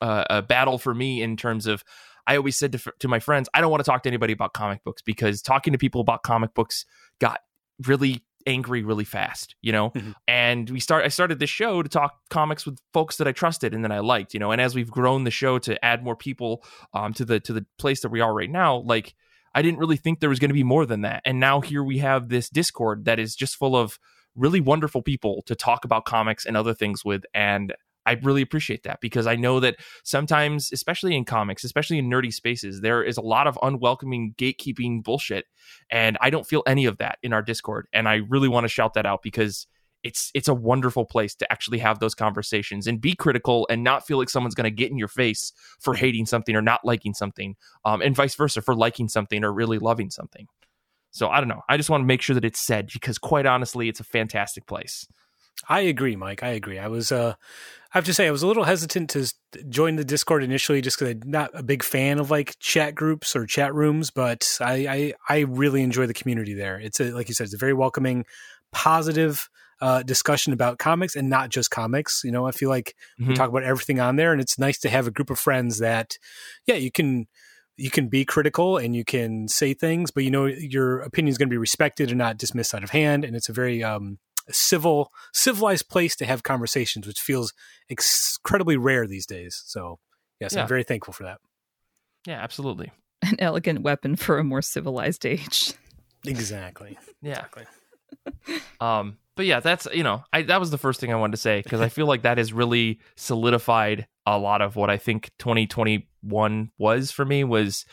a 0.00 0.42
battle 0.42 0.78
for 0.78 0.94
me 0.94 1.20
in 1.20 1.36
terms 1.36 1.66
of. 1.66 1.82
I 2.28 2.36
always 2.36 2.56
said 2.56 2.72
to, 2.72 2.92
to 3.00 3.08
my 3.08 3.18
friends, 3.18 3.48
I 3.54 3.60
don't 3.60 3.70
want 3.70 3.82
to 3.82 3.90
talk 3.90 4.02
to 4.04 4.08
anybody 4.08 4.32
about 4.32 4.52
comic 4.52 4.84
books 4.84 5.02
because 5.02 5.42
talking 5.42 5.72
to 5.72 5.78
people 5.78 6.00
about 6.00 6.22
comic 6.22 6.54
books 6.54 6.84
got 7.18 7.40
really 7.86 8.22
angry 8.46 8.82
really 8.82 9.04
fast, 9.04 9.56
you 9.62 9.72
know. 9.72 9.90
Mhm. 9.90 10.14
And 10.26 10.70
we 10.70 10.80
start. 10.80 11.04
I 11.04 11.08
started 11.08 11.38
this 11.38 11.50
show 11.50 11.82
to 11.82 11.88
talk 11.88 12.18
comics 12.30 12.64
with 12.64 12.78
folks 12.92 13.16
that 13.16 13.26
I 13.28 13.32
trusted 13.32 13.74
and 13.74 13.84
that 13.84 13.92
I 13.92 14.00
liked, 14.00 14.34
you 14.34 14.40
know. 14.40 14.52
And 14.52 14.60
as 14.60 14.74
we've 14.74 14.90
grown 14.90 15.24
the 15.24 15.30
show 15.30 15.58
to 15.60 15.82
add 15.84 16.04
more 16.04 16.16
people 16.16 16.64
um, 16.92 17.12
to 17.14 17.24
the 17.24 17.40
to 17.40 17.52
the 17.52 17.66
place 17.78 18.00
that 18.02 18.10
we 18.10 18.20
are 18.20 18.32
right 18.32 18.50
now, 18.50 18.76
like 18.76 19.14
I 19.54 19.62
didn't 19.62 19.80
really 19.80 19.96
think 19.96 20.20
there 20.20 20.30
was 20.30 20.38
going 20.38 20.50
to 20.50 20.54
be 20.54 20.62
more 20.64 20.86
than 20.86 21.02
that. 21.02 21.22
And 21.24 21.40
now 21.40 21.60
here 21.60 21.82
we 21.82 21.98
have 21.98 22.28
this 22.28 22.48
Discord 22.48 23.06
that 23.06 23.18
is 23.18 23.34
just 23.34 23.56
full 23.56 23.74
of 23.74 23.98
really 24.34 24.60
wonderful 24.60 25.02
people 25.02 25.42
to 25.46 25.54
talk 25.54 25.84
about 25.84 26.04
comics 26.04 26.46
and 26.46 26.56
other 26.56 26.74
things 26.74 27.04
with, 27.04 27.24
and 27.34 27.74
I 28.08 28.18
really 28.22 28.40
appreciate 28.40 28.84
that 28.84 29.00
because 29.02 29.26
I 29.26 29.36
know 29.36 29.60
that 29.60 29.76
sometimes, 30.02 30.72
especially 30.72 31.14
in 31.14 31.26
comics, 31.26 31.62
especially 31.62 31.98
in 31.98 32.08
nerdy 32.08 32.32
spaces, 32.32 32.80
there 32.80 33.02
is 33.02 33.18
a 33.18 33.22
lot 33.22 33.46
of 33.46 33.58
unwelcoming 33.62 34.34
gatekeeping 34.38 35.04
bullshit. 35.04 35.44
And 35.90 36.16
I 36.22 36.30
don't 36.30 36.46
feel 36.46 36.62
any 36.66 36.86
of 36.86 36.96
that 36.98 37.18
in 37.22 37.34
our 37.34 37.42
Discord. 37.42 37.86
And 37.92 38.08
I 38.08 38.22
really 38.30 38.48
want 38.48 38.64
to 38.64 38.68
shout 38.68 38.94
that 38.94 39.04
out 39.04 39.20
because 39.22 39.66
it's 40.04 40.30
it's 40.32 40.48
a 40.48 40.54
wonderful 40.54 41.04
place 41.04 41.34
to 41.34 41.52
actually 41.52 41.78
have 41.78 41.98
those 41.98 42.14
conversations 42.14 42.86
and 42.86 42.98
be 42.98 43.14
critical 43.14 43.66
and 43.68 43.84
not 43.84 44.06
feel 44.06 44.16
like 44.16 44.30
someone's 44.30 44.54
going 44.54 44.64
to 44.64 44.70
get 44.70 44.90
in 44.90 44.96
your 44.96 45.08
face 45.08 45.52
for 45.80 45.92
hating 45.92 46.24
something 46.24 46.56
or 46.56 46.62
not 46.62 46.80
liking 46.84 47.12
something, 47.12 47.56
um, 47.84 48.00
and 48.00 48.16
vice 48.16 48.34
versa 48.34 48.62
for 48.62 48.74
liking 48.74 49.08
something 49.08 49.44
or 49.44 49.52
really 49.52 49.78
loving 49.78 50.08
something. 50.08 50.46
So 51.10 51.28
I 51.28 51.40
don't 51.40 51.48
know. 51.48 51.62
I 51.68 51.76
just 51.76 51.90
want 51.90 52.02
to 52.02 52.06
make 52.06 52.22
sure 52.22 52.34
that 52.34 52.44
it's 52.44 52.60
said 52.60 52.88
because 52.92 53.18
quite 53.18 53.44
honestly, 53.44 53.88
it's 53.88 54.00
a 54.00 54.04
fantastic 54.04 54.66
place. 54.66 55.06
I 55.66 55.80
agree, 55.80 56.16
Mike. 56.16 56.42
I 56.42 56.50
agree. 56.50 56.78
I 56.78 56.88
was, 56.88 57.10
uh, 57.10 57.34
I 57.92 57.98
have 57.98 58.04
to 58.04 58.14
say, 58.14 58.26
I 58.28 58.30
was 58.30 58.42
a 58.42 58.46
little 58.46 58.64
hesitant 58.64 59.10
to 59.10 59.32
join 59.68 59.96
the 59.96 60.04
Discord 60.04 60.44
initially, 60.44 60.80
just 60.80 60.98
because 60.98 61.14
I'm 61.14 61.30
not 61.30 61.50
a 61.54 61.62
big 61.62 61.82
fan 61.82 62.18
of 62.18 62.30
like 62.30 62.58
chat 62.58 62.94
groups 62.94 63.34
or 63.34 63.46
chat 63.46 63.74
rooms. 63.74 64.10
But 64.10 64.58
I, 64.60 64.86
I, 64.86 65.14
I 65.28 65.38
really 65.40 65.82
enjoy 65.82 66.06
the 66.06 66.14
community 66.14 66.54
there. 66.54 66.78
It's 66.78 67.00
a, 67.00 67.10
like 67.12 67.28
you 67.28 67.34
said, 67.34 67.44
it's 67.44 67.54
a 67.54 67.58
very 67.58 67.74
welcoming, 67.74 68.24
positive 68.72 69.48
uh, 69.80 70.02
discussion 70.02 70.52
about 70.52 70.78
comics 70.78 71.16
and 71.16 71.30
not 71.30 71.50
just 71.50 71.70
comics. 71.70 72.22
You 72.24 72.32
know, 72.32 72.46
I 72.46 72.50
feel 72.50 72.68
like 72.68 72.94
Mhm. 73.20 73.28
we 73.28 73.34
talk 73.34 73.48
about 73.48 73.62
everything 73.62 74.00
on 74.00 74.16
there, 74.16 74.32
and 74.32 74.40
it's 74.40 74.58
nice 74.58 74.78
to 74.80 74.88
have 74.90 75.06
a 75.06 75.10
group 75.10 75.30
of 75.30 75.38
friends 75.38 75.78
that, 75.78 76.18
yeah, 76.66 76.74
you 76.76 76.90
can 76.90 77.26
you 77.76 77.90
can 77.90 78.08
be 78.08 78.24
critical 78.24 78.76
and 78.76 78.96
you 78.96 79.04
can 79.04 79.46
say 79.46 79.72
things, 79.72 80.10
but 80.10 80.24
you 80.24 80.32
know 80.32 80.46
your 80.46 80.98
opinion 80.98 81.30
is 81.30 81.38
going 81.38 81.48
to 81.48 81.52
be 81.52 81.56
respected 81.58 82.08
and 82.08 82.18
not 82.18 82.36
dismissed 82.36 82.74
out 82.74 82.82
of 82.82 82.90
hand. 82.90 83.24
And 83.24 83.36
it's 83.36 83.48
a 83.48 83.52
very 83.52 83.84
um, 83.84 84.18
civil, 84.50 85.12
civilized 85.32 85.88
place 85.88 86.16
to 86.16 86.26
have 86.26 86.42
conversations, 86.42 87.06
which 87.06 87.20
feels 87.20 87.52
incredibly 87.88 88.76
rare 88.76 89.06
these 89.06 89.26
days. 89.26 89.62
So, 89.66 89.98
yes, 90.40 90.54
Yeah. 90.54 90.62
I'm 90.62 90.68
very 90.68 90.84
thankful 90.84 91.12
for 91.14 91.24
that. 91.24 91.38
Yeah, 92.26 92.42
absolutely. 92.42 92.92
An 93.22 93.36
elegant 93.38 93.82
weapon 93.82 94.16
for 94.16 94.38
a 94.38 94.44
more 94.44 94.62
civilized 94.62 95.24
age. 95.26 95.72
Exactly. 96.26 96.98
Yeah. 97.22 97.44
Exactly. 97.46 97.64
Um, 98.80 99.18
but 99.36 99.46
yeah, 99.46 99.60
that's 99.60 99.86
you 99.92 100.02
know, 100.02 100.24
I 100.32 100.42
that 100.42 100.60
was 100.60 100.70
the 100.70 100.78
first 100.78 101.00
thing 101.00 101.12
I 101.12 101.16
wanted 101.16 101.32
to 101.32 101.36
say 101.38 101.60
because 101.62 101.80
I 101.80 101.88
feel 101.88 102.06
like 102.06 102.22
that 102.22 102.38
has 102.38 102.52
really 102.52 103.00
solidified 103.16 104.06
a 104.24 104.38
lot 104.38 104.62
of 104.62 104.76
what 104.76 104.88
I 104.88 104.96
think 104.96 105.30
2021 105.38 106.70
was 106.78 107.10
for 107.10 107.24
me 107.24 107.44
was 107.44 107.84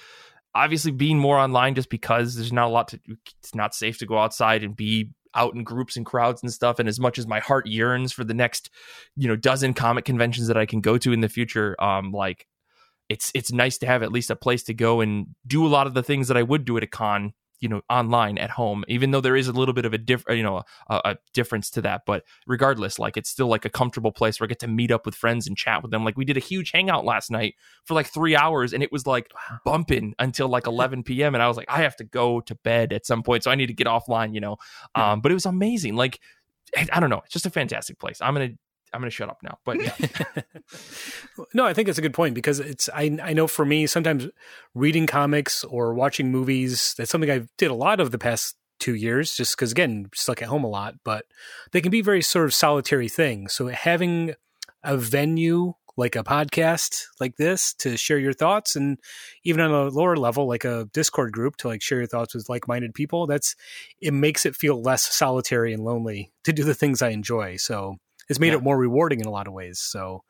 obviously 0.53 0.91
being 0.91 1.17
more 1.19 1.37
online 1.37 1.75
just 1.75 1.89
because 1.89 2.35
there's 2.35 2.53
not 2.53 2.67
a 2.67 2.69
lot 2.69 2.87
to 2.89 2.99
it's 3.41 3.55
not 3.55 3.75
safe 3.75 3.97
to 3.99 4.05
go 4.05 4.17
outside 4.17 4.63
and 4.63 4.75
be 4.75 5.11
out 5.35 5.53
in 5.53 5.63
groups 5.63 5.97
and 5.97 6.05
crowds 6.05 6.41
and 6.41 6.51
stuff 6.51 6.79
and 6.79 6.87
as 6.87 6.99
much 6.99 7.17
as 7.17 7.27
my 7.27 7.39
heart 7.39 7.67
yearns 7.67 8.11
for 8.11 8.23
the 8.23 8.33
next 8.33 8.69
you 9.15 9.27
know 9.27 9.35
dozen 9.35 9.73
comic 9.73 10.05
conventions 10.05 10.47
that 10.47 10.57
I 10.57 10.65
can 10.65 10.81
go 10.81 10.97
to 10.97 11.13
in 11.13 11.21
the 11.21 11.29
future 11.29 11.75
um 11.81 12.11
like 12.11 12.47
it's 13.09 13.31
it's 13.35 13.51
nice 13.51 13.77
to 13.79 13.85
have 13.85 14.03
at 14.03 14.11
least 14.11 14.31
a 14.31 14.35
place 14.35 14.63
to 14.63 14.73
go 14.73 15.01
and 15.01 15.27
do 15.45 15.65
a 15.65 15.69
lot 15.69 15.87
of 15.87 15.93
the 15.93 16.03
things 16.03 16.27
that 16.27 16.37
I 16.37 16.43
would 16.43 16.65
do 16.65 16.77
at 16.77 16.83
a 16.83 16.87
con 16.87 17.33
you 17.59 17.69
know 17.69 17.81
online 17.89 18.37
at 18.37 18.49
home 18.49 18.83
even 18.87 19.11
though 19.11 19.21
there 19.21 19.35
is 19.35 19.47
a 19.47 19.53
little 19.53 19.73
bit 19.73 19.85
of 19.85 19.93
a 19.93 19.97
different 19.97 20.37
you 20.37 20.43
know 20.43 20.63
a, 20.89 21.01
a 21.05 21.15
difference 21.33 21.69
to 21.69 21.81
that 21.81 22.01
but 22.05 22.23
regardless 22.47 22.99
like 22.99 23.17
it's 23.17 23.29
still 23.29 23.47
like 23.47 23.65
a 23.65 23.69
comfortable 23.69 24.11
place 24.11 24.39
where 24.39 24.45
i 24.45 24.47
get 24.47 24.59
to 24.59 24.67
meet 24.67 24.91
up 24.91 25.05
with 25.05 25.15
friends 25.15 25.47
and 25.47 25.57
chat 25.57 25.81
with 25.81 25.91
them. 25.91 26.03
Like 26.03 26.17
we 26.17 26.25
did 26.25 26.37
a 26.37 26.41
huge 26.41 26.71
hangout 26.71 27.05
last 27.05 27.31
night 27.31 27.55
for 27.85 27.93
like 27.93 28.07
three 28.07 28.35
hours 28.35 28.73
and 28.73 28.83
it 28.83 28.91
was 28.91 29.07
like 29.07 29.31
bumping 29.63 30.13
until 30.19 30.47
like 30.47 30.67
11 30.67 31.03
p.m 31.03 31.33
and 31.33 31.41
i 31.41 31.47
was 31.47 31.57
like 31.57 31.69
i 31.69 31.81
have 31.81 31.95
to 31.95 32.03
go 32.03 32.41
to 32.41 32.55
bed 32.55 32.93
at 32.93 33.05
some 33.05 33.23
point 33.23 33.43
so 33.43 33.51
i 33.51 33.55
need 33.55 33.67
to 33.67 33.73
get 33.73 33.87
offline 33.87 34.33
you 34.33 34.41
know? 34.41 34.57
Um 34.93 35.21
but 35.21 35.31
it 35.31 35.35
was 35.35 35.45
amazing. 35.45 35.95
Like 35.95 36.19
i 36.91 36.99
don't 36.99 37.09
know 37.09 37.21
it's 37.23 37.33
just 37.33 37.45
a 37.45 37.49
fantastic 37.51 37.99
place. 37.99 38.19
I'm 38.21 38.33
gonna 38.33 38.49
i'm 38.95 39.01
gonna 39.01 39.11
shut 39.11 39.29
up 39.29 39.37
now 39.43 39.57
but 39.65 39.81
yeah 39.81 39.93
no, 41.53 41.65
I 41.65 41.73
think 41.73 41.89
it's 41.89 41.97
a 41.97 42.01
good 42.01 42.13
point 42.13 42.35
because 42.35 42.59
it's 42.59 42.89
I 42.93 43.17
I 43.21 43.33
know 43.33 43.47
for 43.47 43.65
me 43.65 43.87
sometimes 43.87 44.27
reading 44.73 45.07
comics 45.07 45.63
or 45.63 45.93
watching 45.93 46.31
movies 46.31 46.93
that's 46.97 47.11
something 47.11 47.31
I 47.31 47.47
did 47.57 47.71
a 47.71 47.75
lot 47.75 47.99
of 47.99 48.11
the 48.11 48.17
past 48.17 48.55
two 48.79 48.95
years 48.95 49.35
just 49.35 49.55
because 49.55 49.71
again 49.71 50.09
stuck 50.13 50.41
at 50.41 50.47
home 50.47 50.63
a 50.63 50.69
lot, 50.69 50.95
but 51.03 51.25
they 51.71 51.81
can 51.81 51.91
be 51.91 52.01
very 52.01 52.21
sort 52.21 52.45
of 52.45 52.53
solitary 52.53 53.09
things. 53.09 53.53
So 53.53 53.67
having 53.67 54.35
a 54.83 54.97
venue 54.97 55.73
like 55.97 56.17
a 56.17 56.23
podcast 56.25 57.05
like 57.21 57.37
this 57.37 57.73
to 57.75 57.95
share 57.95 58.19
your 58.19 58.33
thoughts 58.33 58.75
and 58.75 58.99
even 59.45 59.61
on 59.61 59.71
a 59.71 59.89
lower 59.89 60.17
level 60.17 60.45
like 60.45 60.65
a 60.65 60.89
discord 60.93 61.31
group 61.31 61.55
to 61.55 61.69
like 61.69 61.81
share 61.81 61.99
your 61.99 62.07
thoughts 62.07 62.35
with 62.35 62.49
like-minded 62.49 62.93
people 62.93 63.25
that's 63.25 63.55
it 64.01 64.13
makes 64.13 64.45
it 64.45 64.57
feel 64.57 64.81
less 64.81 65.15
solitary 65.15 65.73
and 65.73 65.85
lonely 65.85 66.33
to 66.43 66.51
do 66.51 66.65
the 66.65 66.73
things 66.73 67.01
i 67.01 67.11
enjoy 67.11 67.55
so 67.55 67.95
it's 68.29 68.39
made 68.39 68.47
Yeah. 68.49 68.55
it 68.55 68.63
more 68.63 68.77
rewarding 68.77 69.19
in 69.19 69.25
a 69.25 69.31
lot 69.31 69.47
of 69.47 69.53
ways 69.53 69.79
so 69.79 70.23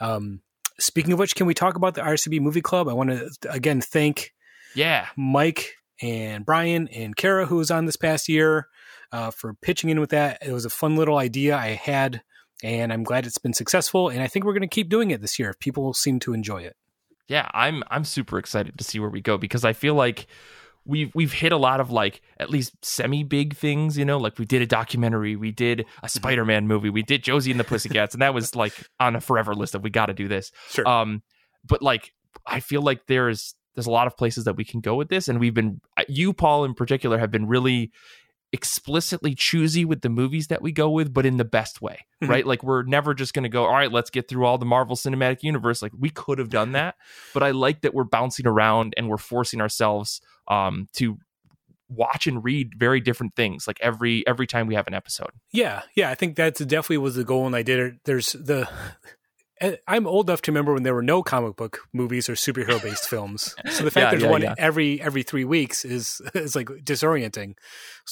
um 0.00 0.40
speaking 0.78 1.12
of 1.12 1.18
which 1.18 1.34
can 1.34 1.46
we 1.46 1.54
talk 1.54 1.76
about 1.76 1.94
the 1.94 2.00
rcb 2.02 2.40
movie 2.40 2.60
club 2.60 2.88
i 2.88 2.92
want 2.92 3.10
to 3.10 3.28
again 3.50 3.80
thank 3.80 4.32
yeah 4.74 5.06
Mike 5.16 5.74
and 6.00 6.46
Brian 6.46 6.86
and 6.88 7.16
Kara, 7.16 7.46
who 7.46 7.56
was 7.56 7.72
on 7.72 7.86
this 7.86 7.96
past 7.96 8.28
year, 8.28 8.68
uh, 9.10 9.32
for 9.32 9.54
pitching 9.54 9.90
in 9.90 9.98
with 9.98 10.10
that. 10.10 10.38
It 10.46 10.52
was 10.52 10.64
a 10.64 10.70
fun 10.70 10.94
little 10.94 11.16
idea 11.18 11.56
I 11.56 11.70
had, 11.70 12.22
and 12.62 12.92
I'm 12.92 13.02
glad 13.02 13.26
it's 13.26 13.38
been 13.38 13.52
successful. 13.52 14.08
And 14.08 14.22
I 14.22 14.28
think 14.28 14.44
we're 14.44 14.52
going 14.52 14.60
to 14.60 14.68
keep 14.68 14.88
doing 14.90 15.10
it 15.10 15.20
this 15.20 15.40
year. 15.40 15.50
If 15.50 15.58
people 15.58 15.92
seem 15.94 16.20
to 16.20 16.34
enjoy 16.34 16.58
it. 16.62 16.76
yeah 17.26 17.48
i'm 17.52 17.82
i'm 17.90 18.04
super 18.04 18.38
excited 18.38 18.78
to 18.78 18.84
see 18.84 19.00
where 19.00 19.10
we 19.10 19.20
go 19.20 19.36
because 19.38 19.64
i 19.64 19.72
feel 19.72 19.94
like 19.94 20.28
we've 20.88 21.12
we've 21.14 21.32
hit 21.32 21.52
a 21.52 21.56
lot 21.56 21.78
of 21.80 21.90
like 21.92 22.20
at 22.40 22.50
least 22.50 22.72
semi 22.82 23.22
big 23.22 23.54
things 23.54 23.96
you 23.96 24.04
know? 24.04 24.18
Like 24.18 24.38
we 24.38 24.44
did 24.44 24.62
a 24.62 24.66
documentary 24.66 25.36
we 25.36 25.52
did 25.52 25.86
a 26.02 26.08
spider-man 26.08 26.66
movie 26.66 26.90
we 26.90 27.02
did 27.02 27.22
josie 27.22 27.50
and 27.52 27.60
the 27.60 27.64
pussycats 27.64 28.14
and 28.14 28.22
that 28.22 28.34
was 28.34 28.56
like 28.56 28.72
on 28.98 29.14
a 29.14 29.20
forever 29.20 29.54
list 29.54 29.74
of 29.76 29.82
we 29.84 29.90
got 29.90 30.06
to 30.06 30.14
do 30.14 30.26
this. 30.26 30.50
Sure. 30.70 30.88
um 30.88 31.22
but 31.64 31.82
like 31.82 32.12
i 32.46 32.58
feel 32.60 32.82
like 32.82 33.06
there's 33.06 33.54
there's 33.74 33.86
a 33.86 33.90
lot 33.92 34.06
of 34.08 34.16
places 34.16 34.44
that 34.44 34.56
we 34.56 34.64
can 34.64 34.80
go 34.80 34.96
with 34.96 35.08
this 35.08 35.28
and 35.28 35.38
we've 35.38 35.54
been 35.54 35.80
you 36.08 36.32
paul 36.32 36.64
in 36.64 36.74
particular 36.74 37.18
have 37.18 37.30
been 37.30 37.46
really 37.46 37.92
explicitly 38.50 39.34
choosy 39.34 39.84
with 39.84 40.00
the 40.00 40.08
movies 40.08 40.46
that 40.46 40.62
we 40.62 40.72
go 40.72 40.88
with 40.88 41.12
but 41.12 41.26
in 41.26 41.36
the 41.36 41.44
best 41.44 41.82
way 41.82 42.06
Mhm. 42.22 42.28
right? 42.30 42.46
Like 42.46 42.62
we're 42.64 42.82
never 42.82 43.12
just 43.14 43.34
going 43.34 43.42
to 43.42 43.48
go 43.50 43.66
all 43.66 43.72
right 43.74 43.92
let's 43.92 44.08
get 44.10 44.26
through 44.26 44.46
all 44.46 44.56
the 44.58 44.64
marvel 44.64 44.96
cinematic 44.96 45.42
universe. 45.42 45.82
Like 45.82 45.92
we 45.96 46.08
could 46.08 46.38
have 46.38 46.48
done 46.48 46.72
that 46.72 46.94
but 47.34 47.42
i 47.42 47.50
like 47.50 47.82
that 47.82 47.92
we're 47.94 48.04
bouncing 48.04 48.46
around 48.46 48.94
and 48.96 49.08
we're 49.08 49.18
forcing 49.18 49.60
ourselves 49.60 50.20
um 50.48 50.86
to 50.94 51.16
watch 51.90 52.26
and 52.26 52.44
read 52.44 52.72
very 52.76 53.00
different 53.00 53.34
things 53.34 53.66
like 53.66 53.78
every 53.80 54.26
every 54.26 54.46
time 54.46 54.66
we 54.66 54.74
have 54.74 54.86
an 54.86 54.94
episode 54.94 55.30
Yeah, 55.52 55.82
yeah, 55.94 56.10
I 56.10 56.14
think 56.14 56.36
that's 56.36 56.60
definitely 56.60 56.98
was 56.98 57.14
the 57.16 57.24
goal 57.24 57.44
when 57.44 57.54
I 57.54 57.62
did 57.62 57.78
it. 57.80 57.94
There's 58.04 58.32
the. 58.32 58.68
I'm 59.88 60.06
old 60.06 60.30
enough 60.30 60.40
to 60.42 60.52
remember 60.52 60.72
when 60.72 60.84
there 60.84 60.94
were 60.94 61.02
no 61.02 61.24
comic 61.24 61.56
book 61.56 61.80
movies 61.92 62.28
or 62.28 62.34
superhero 62.34 62.80
based 62.80 63.08
films. 63.10 63.56
So 63.68 63.82
the 63.82 63.90
fact 63.90 64.04
Yeah, 64.04 64.10
there's 64.10 64.22
yeah, 64.22 64.30
one 64.30 64.42
yeah. 64.42 64.54
every 64.56 65.00
every 65.00 65.24
three 65.24 65.44
weeks 65.44 65.84
is 65.84 66.20
is 66.34 66.54
like 66.54 66.68
disorienting. 66.84 67.54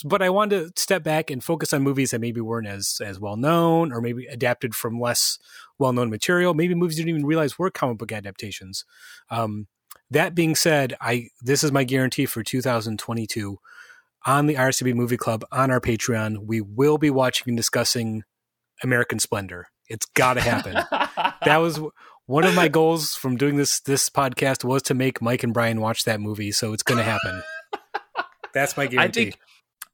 But 0.04 0.22
I 0.22 0.30
wanted 0.30 0.74
to 0.74 0.80
step 0.80 1.04
back 1.04 1.30
and 1.30 1.44
focus 1.44 1.72
on 1.72 1.82
movies 1.82 2.10
that 2.10 2.20
maybe 2.20 2.40
weren't 2.40 2.66
as 2.66 2.98
as 3.04 3.20
well 3.20 3.36
known 3.36 3.92
or 3.92 4.00
maybe 4.00 4.26
adapted 4.26 4.74
from 4.74 4.98
less 4.98 5.38
well 5.78 5.92
known 5.92 6.10
material. 6.10 6.52
Maybe 6.52 6.74
movies 6.74 6.98
you 6.98 7.04
didn't 7.04 7.18
even 7.18 7.26
realize 7.26 7.58
were 7.58 7.70
comic 7.70 7.98
book 7.98 8.10
adaptations. 8.10 8.84
Um, 9.30 9.68
that 10.10 10.34
being 10.34 10.54
said, 10.54 10.94
I 11.00 11.28
this 11.42 11.64
is 11.64 11.72
my 11.72 11.84
guarantee 11.84 12.26
for 12.26 12.42
2022 12.42 13.58
on 14.26 14.46
the 14.46 14.54
RCB 14.54 14.94
Movie 14.94 15.16
Club 15.16 15.44
on 15.52 15.70
our 15.70 15.80
Patreon. 15.80 16.46
We 16.46 16.60
will 16.60 16.98
be 16.98 17.10
watching 17.10 17.50
and 17.50 17.56
discussing 17.56 18.24
American 18.82 19.18
Splendor. 19.18 19.68
It's 19.88 20.06
got 20.14 20.34
to 20.34 20.40
happen. 20.40 20.74
that 21.44 21.58
was 21.58 21.80
one 22.26 22.44
of 22.44 22.54
my 22.54 22.68
goals 22.68 23.14
from 23.14 23.36
doing 23.36 23.56
this 23.56 23.80
this 23.80 24.10
podcast 24.10 24.64
was 24.64 24.82
to 24.82 24.94
make 24.94 25.22
Mike 25.22 25.42
and 25.42 25.54
Brian 25.54 25.80
watch 25.80 26.04
that 26.04 26.20
movie. 26.20 26.52
So 26.52 26.72
it's 26.72 26.82
going 26.82 26.98
to 26.98 27.04
happen. 27.04 27.42
That's 28.52 28.76
my 28.76 28.84
I 28.84 28.86
guarantee. 28.86 29.24
think 29.24 29.38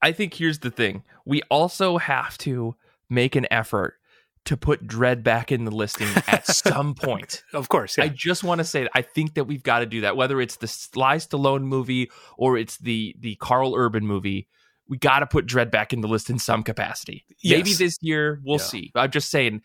I 0.01 0.13
think 0.13 0.35
here's 0.35 0.59
the 0.61 0.71
thing. 0.71 1.05
We 1.25 1.43
also 1.51 1.99
have 1.99 2.37
to 2.39 2.75
make 3.09 3.37
an 3.37 3.47
effort 3.51 3.99
to 4.45 4.57
put 4.57 4.87
Dredd 4.87 5.23
back 5.23 5.53
in 5.53 5.65
the 5.65 5.71
listing 5.71 6.09
at 6.27 6.47
some 6.53 6.95
point. 6.95 7.43
of 7.53 7.69
course, 7.69 7.97
yeah. 7.99 8.05
I 8.05 8.09
just 8.09 8.43
want 8.43 8.59
to 8.59 8.65
say 8.65 8.83
that 8.83 8.91
I 8.95 9.03
think 9.03 9.35
that 9.35 9.45
we've 9.45 9.63
got 9.63 9.81
to 9.81 9.87
do 9.87 10.01
that. 10.03 10.17
Whether 10.17 10.41
it's 10.41 10.57
the 10.57 10.67
Sly 10.67 11.17
Stallone 11.17 11.63
movie 11.63 12.11
or 12.37 12.57
it's 12.59 12.77
the 12.79 13.15
the 13.21 13.37
Karl 13.37 13.75
Urban 13.77 14.07
movie, 14.07 14.49
we 14.89 14.99
got 14.99 15.21
to 15.21 15.27
put 15.27 15.47
Dredd 15.47 15.71
back 15.71 15.93
in 15.93 16.01
the 16.01 16.09
list 16.09 16.29
in 16.31 16.39
some 16.39 16.63
capacity. 16.63 17.25
Maybe 17.45 17.73
this 17.73 17.97
year 18.01 18.41
we'll 18.45 18.59
Yeah. 18.59 18.65
see. 18.65 18.91
I'm 18.95 19.11
just 19.11 19.31
saying. 19.31 19.63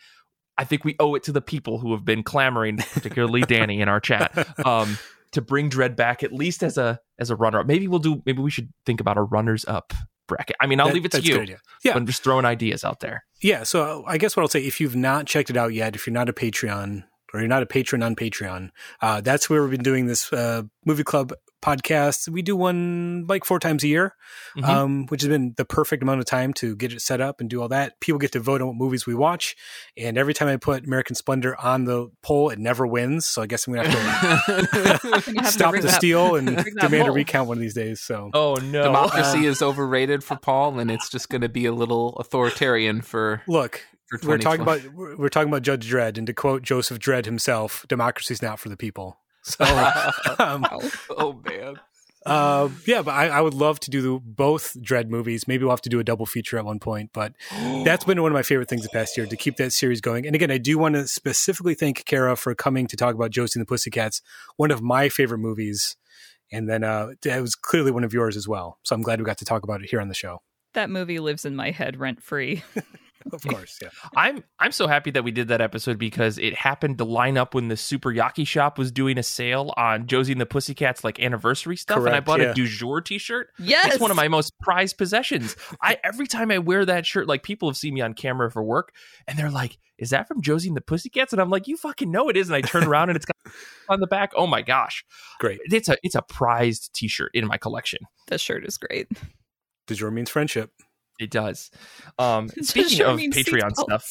I 0.59 0.63
think 0.63 0.83
we 0.83 0.95
owe 0.99 1.13
it 1.13 1.21
to 1.25 1.31
the 1.31 1.41
people 1.41 1.77
who 1.77 1.91
have 1.91 2.03
been 2.03 2.23
clamoring, 2.23 2.77
particularly 2.77 3.41
Danny 3.47 3.79
in 3.79 3.87
our 3.89 3.99
chat, 3.99 4.35
um, 4.65 4.97
to 5.33 5.41
bring 5.41 5.69
Dredd 5.69 5.95
back 5.95 6.23
at 6.23 6.33
least 6.33 6.63
as 6.63 6.79
a 6.79 6.99
as 7.19 7.29
a 7.29 7.35
runner 7.35 7.59
up. 7.59 7.67
Maybe 7.67 7.87
we'll 7.87 7.99
do. 7.99 8.23
Maybe 8.25 8.41
we 8.41 8.49
should 8.49 8.73
think 8.85 8.99
about 8.99 9.17
a 9.17 9.21
runners 9.21 9.65
up 9.67 9.93
bracket. 10.27 10.55
I 10.59 10.67
mean, 10.67 10.79
I'll 10.79 10.87
That- 10.87 10.93
leave 10.95 11.05
it 11.05 11.11
to 11.11 11.17
that's 11.17 11.29
a 11.29 11.31
good 11.31 11.49
you. 11.49 11.57
Yeah. 11.83 11.93
but 11.93 11.99
I'm 11.99 12.05
just 12.05 12.23
throwing 12.23 12.45
ideas 12.45 12.83
out 12.83 12.99
there. 12.99 13.23
Yeah, 13.41 13.63
so 13.63 14.03
I 14.07 14.17
guess 14.17 14.35
what 14.35 14.43
I'll 14.43 14.49
say, 14.49 14.61
if 14.65 14.79
you've 14.81 14.95
not 14.95 15.25
checked 15.27 15.49
it 15.49 15.57
out 15.57 15.73
yet, 15.73 15.95
if 15.95 16.05
you're 16.07 16.13
not 16.13 16.29
a 16.29 16.33
Patreon 16.33 17.03
or 17.33 17.39
you're 17.39 17.49
not 17.49 17.63
a 17.63 17.67
patron 17.67 18.03
on 18.03 18.15
Patreon, 18.15 18.69
uh, 19.01 19.21
that's 19.21 19.49
where 19.49 19.61
we've 19.61 19.71
been 19.71 19.83
doing 19.83 20.07
this 20.07 20.31
uh, 20.33 20.63
movie 20.85 21.03
club 21.03 21.33
podcast. 21.61 22.29
We 22.29 22.43
do 22.43 22.55
one 22.55 23.25
like 23.27 23.43
four 23.43 23.59
times 23.59 23.83
a 23.83 23.87
year, 23.87 24.13
Mhm. 24.55 24.63
um, 24.63 25.05
which 25.07 25.21
has 25.23 25.27
been 25.29 25.55
the 25.57 25.65
perfect 25.65 26.03
amount 26.03 26.19
of 26.19 26.25
time 26.27 26.53
to 26.53 26.75
get 26.75 26.93
it 26.93 27.01
set 27.01 27.19
up 27.19 27.41
and 27.41 27.49
do 27.49 27.61
all 27.61 27.67
that. 27.69 27.99
People 27.99 28.19
get 28.19 28.31
to 28.33 28.39
vote 28.39 28.61
on 28.61 28.67
what 28.67 28.75
movies 28.77 29.07
we 29.07 29.15
watch, 29.15 29.55
and 29.97 30.17
every 30.19 30.35
time 30.35 30.47
I 30.47 30.57
put 30.57 30.85
American 30.85 31.15
Splendor 31.15 31.59
on 31.59 31.85
the 31.85 32.09
poll, 32.21 32.49
it 32.51 32.59
never 32.59 32.85
wins. 32.85 33.25
So 33.25 33.41
I 33.41 33.47
guess 33.47 33.65
I'm 33.67 33.73
gonna 33.73 33.89
have 33.89 34.45
to 34.45 35.31
You 35.31 35.33
have 35.37 35.45
to 35.45 35.51
stop 35.51 35.71
bring 35.71 35.81
the 35.81 35.87
that- 35.87 35.95
steal 35.97 36.35
and 36.35 36.45
bring 36.45 36.75
that 36.75 36.89
demand 36.91 37.07
a 37.07 37.11
recount 37.11 37.47
one 37.47 37.57
of 37.57 37.61
these 37.61 37.73
days. 37.73 38.01
So 38.01 38.29
oh 38.33 38.55
no. 38.55 38.83
Democracy 38.83 39.45
is 39.47 39.61
overrated 39.63 40.23
for 40.23 40.37
Paul, 40.37 40.79
and 40.79 40.91
it's 40.91 41.09
just 41.09 41.27
going 41.29 41.41
to 41.41 41.49
be 41.49 41.65
a 41.65 41.73
little 41.73 42.15
authoritarian 42.17 43.01
for 43.01 43.41
look, 43.47 43.77
for 43.77 43.96
we're 44.23 44.37
talking 44.37 44.61
about 44.61 44.83
we're 44.93 45.15
we're 45.17 45.29
talking 45.29 45.49
about 45.49 45.63
Judge 45.63 45.89
Dredd, 45.89 46.17
and 46.17 46.27
to 46.27 46.33
quote 46.33 46.61
Joseph 46.61 46.99
Dredd 46.99 47.25
himself, 47.25 47.85
"Democracy's 47.87 48.41
not 48.41 48.59
for 48.59 48.69
the 48.69 48.77
people." 48.77 49.19
So, 49.47 49.63
um, 50.39 50.65
oh 51.09 51.41
man. 51.45 51.79
uh, 52.25 52.67
yeah, 52.85 53.01
but 53.01 53.11
I, 53.11 53.29
I 53.29 53.39
would 53.39 53.53
love 53.53 53.79
to 53.81 53.89
do 53.89 54.01
the, 54.01 54.19
both 54.19 54.75
Dredd 54.81 55.07
movies. 55.07 55.47
Maybe 55.47 55.63
we'll 55.63 55.71
have 55.71 55.79
to 55.83 55.89
do 55.89 56.01
a 56.01 56.03
double 56.03 56.25
feature 56.25 56.57
at 56.57 56.65
one 56.65 56.79
point. 56.79 57.11
But 57.13 57.31
that's 57.85 58.03
been 58.03 58.21
one 58.21 58.29
of 58.29 58.33
my 58.33 58.43
favorite 58.43 58.67
things 58.67 58.83
the 58.83 58.89
past 58.89 59.15
year 59.15 59.25
to 59.25 59.37
keep 59.37 59.55
that 59.55 59.71
series 59.71 60.01
going. 60.01 60.25
And 60.25 60.35
again, 60.35 60.51
I 60.51 60.57
do 60.57 60.77
want 60.77 60.95
to 60.95 61.07
specifically 61.07 61.75
thank 61.75 62.03
Kara 62.03 62.35
for 62.35 62.53
coming 62.55 62.87
to 62.87 62.97
talk 62.97 63.15
about 63.15 63.31
Josie 63.31 63.57
and 63.57 63.65
the 63.65 63.69
Pussycats, 63.69 64.21
one 64.57 64.69
of 64.69 64.81
my 64.81 65.07
favorite 65.07 65.39
movies. 65.39 65.95
And 66.51 66.69
then 66.69 66.83
uh, 66.83 67.11
it 67.23 67.41
was 67.41 67.55
clearly 67.55 67.91
one 67.91 68.03
of 68.03 68.13
yours 68.13 68.35
as 68.35 68.49
well. 68.49 68.79
So 68.83 68.95
I'm 68.95 69.01
glad 69.01 69.19
we 69.19 69.25
got 69.25 69.37
to 69.37 69.45
talk 69.45 69.63
about 69.63 69.81
it 69.81 69.89
here 69.89 70.01
on 70.01 70.09
the 70.09 70.13
show. 70.13 70.41
That 70.73 70.89
movie 70.89 71.19
lives 71.19 71.45
in 71.45 71.55
my 71.55 71.71
head 71.71 71.97
rent 71.97 72.21
free. 72.21 72.63
Of 73.33 73.43
course, 73.43 73.79
yeah. 73.81 73.89
I'm 74.15 74.43
I'm 74.59 74.71
so 74.71 74.87
happy 74.87 75.11
that 75.11 75.23
we 75.23 75.31
did 75.31 75.49
that 75.49 75.61
episode 75.61 75.97
because 75.97 76.37
it 76.37 76.53
happened 76.55 76.97
to 76.99 77.03
line 77.03 77.37
up 77.37 77.53
when 77.53 77.67
the 77.67 77.77
Super 77.77 78.09
Yaki 78.11 78.45
Shop 78.45 78.77
was 78.77 78.91
doing 78.91 79.17
a 79.17 79.23
sale 79.23 79.73
on 79.77 80.07
Josie 80.07 80.31
and 80.31 80.41
the 80.41 80.45
Pussycats 80.45 81.03
like 81.03 81.19
anniversary 81.19 81.77
stuff, 81.77 81.99
and 81.99 82.09
I 82.09 82.19
bought 82.19 82.39
yeah. 82.39 82.51
a 82.51 82.53
du 82.53 82.67
jour 82.67 83.01
T-shirt. 83.01 83.49
Yes, 83.59 83.93
It's 83.93 83.99
one 83.99 84.11
of 84.11 84.17
my 84.17 84.27
most 84.27 84.57
prized 84.59 84.97
possessions. 84.97 85.55
I 85.81 85.97
every 86.03 86.27
time 86.27 86.51
I 86.51 86.59
wear 86.59 86.85
that 86.85 87.05
shirt, 87.05 87.27
like 87.27 87.43
people 87.43 87.69
have 87.69 87.77
seen 87.77 87.93
me 87.93 88.01
on 88.01 88.13
camera 88.13 88.51
for 88.51 88.63
work, 88.63 88.93
and 89.27 89.37
they're 89.37 89.51
like, 89.51 89.77
"Is 89.97 90.11
that 90.11 90.27
from 90.27 90.41
Josie 90.41 90.69
and 90.69 90.77
the 90.77 90.81
Pussycats?" 90.81 91.33
And 91.33 91.41
I'm 91.41 91.49
like, 91.49 91.67
"You 91.67 91.77
fucking 91.77 92.11
know 92.11 92.29
it 92.29 92.37
is." 92.37 92.49
And 92.49 92.55
I 92.55 92.61
turn 92.61 92.83
around 92.83 93.09
and 93.09 93.15
it's 93.15 93.25
got 93.25 93.53
on 93.89 93.99
the 93.99 94.07
back. 94.07 94.31
Oh 94.35 94.47
my 94.47 94.61
gosh, 94.61 95.03
Great. 95.39 95.59
it's 95.65 95.89
a 95.89 95.97
it's 96.03 96.15
a 96.15 96.21
prized 96.21 96.91
T-shirt 96.93 97.31
in 97.33 97.47
my 97.47 97.57
collection. 97.57 97.99
This 98.27 98.41
shirt 98.41 98.65
is 98.65 98.77
great. 98.77 99.07
Du 99.87 99.95
jour 99.95 100.11
means 100.11 100.29
friendship. 100.29 100.71
It 101.19 101.31
does. 101.31 101.71
Um, 102.19 102.49
speaking 102.61 103.01
of 103.01 103.17
Patreon 103.17 103.75
stuff, 103.75 104.09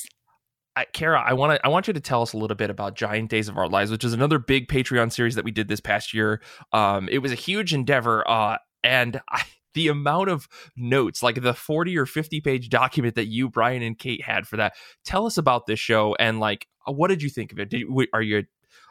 I, 0.76 0.84
Kara, 0.84 1.22
I 1.26 1.32
want 1.32 1.58
to 1.58 1.66
I 1.66 1.70
want 1.70 1.86
you 1.86 1.94
to 1.94 2.00
tell 2.00 2.22
us 2.22 2.34
a 2.34 2.38
little 2.38 2.54
bit 2.54 2.68
about 2.68 2.96
Giant 2.96 3.30
Days 3.30 3.48
of 3.48 3.56
Our 3.56 3.68
Lives, 3.68 3.90
which 3.90 4.04
is 4.04 4.12
another 4.12 4.38
big 4.38 4.68
Patreon 4.68 5.10
series 5.10 5.34
that 5.36 5.44
we 5.44 5.50
did 5.50 5.68
this 5.68 5.80
past 5.80 6.12
year. 6.12 6.42
Um, 6.72 7.08
it 7.08 7.18
was 7.18 7.32
a 7.32 7.36
huge 7.36 7.72
endeavor, 7.72 8.28
uh, 8.28 8.58
and 8.84 9.20
I, 9.30 9.42
the 9.74 9.88
amount 9.88 10.28
of 10.28 10.48
notes, 10.76 11.22
like 11.22 11.40
the 11.40 11.54
forty 11.54 11.96
or 11.96 12.04
fifty 12.04 12.42
page 12.42 12.68
document 12.68 13.14
that 13.14 13.26
you, 13.26 13.48
Brian, 13.48 13.82
and 13.82 13.98
Kate 13.98 14.22
had 14.22 14.46
for 14.46 14.58
that. 14.58 14.74
Tell 15.04 15.26
us 15.26 15.38
about 15.38 15.66
this 15.66 15.80
show 15.80 16.14
and 16.18 16.40
like, 16.40 16.66
uh, 16.86 16.92
what 16.92 17.08
did 17.08 17.22
you 17.22 17.30
think 17.30 17.52
of 17.52 17.58
it? 17.58 17.70
Did 17.70 17.84
are 18.12 18.22
you 18.22 18.44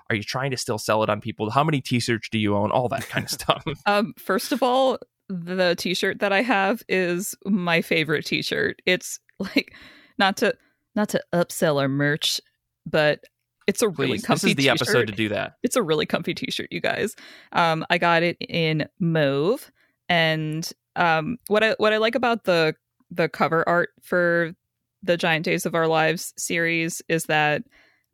are 0.10 0.16
you 0.16 0.24
trying 0.24 0.52
to 0.52 0.58
still 0.58 0.78
sell 0.78 1.04
it 1.04 1.10
on 1.10 1.22
people? 1.22 1.50
How 1.50 1.64
many 1.64 1.82
T-shirts 1.82 2.30
do 2.30 2.38
you 2.38 2.56
own? 2.56 2.72
All 2.72 2.90
that 2.90 3.08
kind 3.10 3.26
of 3.26 3.32
stuff. 3.42 3.64
Um, 3.86 4.14
first 4.18 4.52
of 4.52 4.62
all, 4.62 5.00
the 5.30 5.76
T-shirt 5.78 6.20
that 6.20 6.32
I 6.32 6.42
have 6.42 6.84
is 6.88 7.36
my 7.46 7.82
favorite 7.82 8.26
T-shirt. 8.26 8.82
It's 8.86 9.20
like 9.40 9.74
not 10.18 10.38
to 10.38 10.56
not 10.96 11.10
to 11.10 11.22
upsell 11.34 11.80
our 11.82 11.90
merch, 11.90 12.40
but 12.86 13.24
it's 13.68 13.82
a 13.82 13.90
really 13.90 14.12
Please, 14.12 14.22
this 14.22 14.28
comfy 14.28 14.50
is 14.52 14.56
the 14.56 14.64
T-shirt. 14.64 14.82
episode 14.82 15.08
to 15.08 15.14
do 15.14 15.30
that. 15.30 15.58
It's 15.64 15.76
a 15.76 15.84
really 15.84 16.06
comfy 16.06 16.34
T-shirt, 16.34 16.68
you 16.72 16.80
guys. 16.80 17.16
Um, 17.52 17.86
I 17.90 17.98
got 17.98 18.24
it 18.24 18.38
in 18.40 18.88
mauve, 19.00 19.72
and 20.08 20.72
um, 20.96 21.38
what 21.48 21.64
I 21.64 21.76
what 21.78 21.94
I 21.94 21.98
like 21.98 22.16
about 22.16 22.44
the 22.44 22.76
the 23.12 23.30
cover 23.30 23.68
art 23.68 23.90
for 24.02 24.56
the 25.04 25.18
Giant 25.18 25.46
Days 25.46 25.66
of 25.66 25.76
Our 25.76 25.88
Lives 25.88 26.34
series 26.38 27.02
is 27.08 27.26
that 27.26 27.64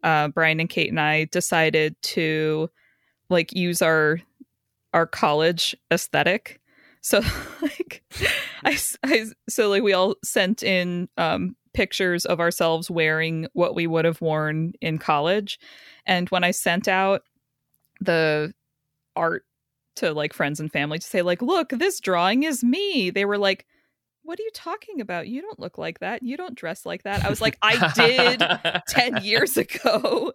uh, 0.04 0.30
Brian 0.30 0.60
and 0.60 0.70
Kate 0.70 0.90
and 0.90 1.00
I 1.00 1.26
decided 1.26 1.96
to 2.02 2.70
like 3.30 3.54
use 3.54 3.82
our 3.82 4.20
our 4.94 5.06
college 5.06 5.76
aesthetic. 5.92 6.61
So 7.02 7.22
like 7.62 8.04
I 8.64 8.78
so 9.50 9.70
like 9.70 9.84
we 9.84 9.94
all 9.94 10.16
sent 10.24 10.64
in 10.64 11.10
um 11.18 11.56
pictures 11.74 12.26
of 12.26 12.40
ourselves 12.40 12.92
wearing 12.92 13.48
what 13.54 13.76
we 13.76 13.88
would 13.88 14.06
have 14.06 14.22
worn 14.22 14.74
in 14.82 14.98
college. 14.98 15.60
And 16.06 16.30
when 16.30 16.44
I 16.44 16.52
sent 16.52 16.88
out 16.88 17.24
the 18.00 18.54
art 19.16 19.46
to 19.98 20.14
like 20.14 20.34
friends 20.34 20.60
and 20.60 20.72
family 20.72 21.00
to 21.00 21.06
say 21.06 21.22
like 21.22 21.42
look 21.42 21.70
this 21.70 22.00
drawing 22.00 22.44
is 22.44 22.64
me 22.64 23.10
they 23.10 23.26
were 23.26 23.38
like 23.38 23.66
what 24.24 24.40
are 24.40 24.44
you 24.44 24.52
talking 24.54 25.02
about? 25.02 25.28
You 25.28 25.42
don't 25.42 25.60
look 25.60 25.78
like 25.78 26.00
that. 26.00 26.22
You 26.24 26.38
don't 26.38 26.56
dress 26.56 26.86
like 26.86 27.04
that. 27.04 27.26
I 27.26 27.30
was 27.30 27.42
like 27.42 27.58
i 27.62 27.92
did 27.94 28.84
10 28.88 29.18
years 29.24 29.58
ago 29.58 30.32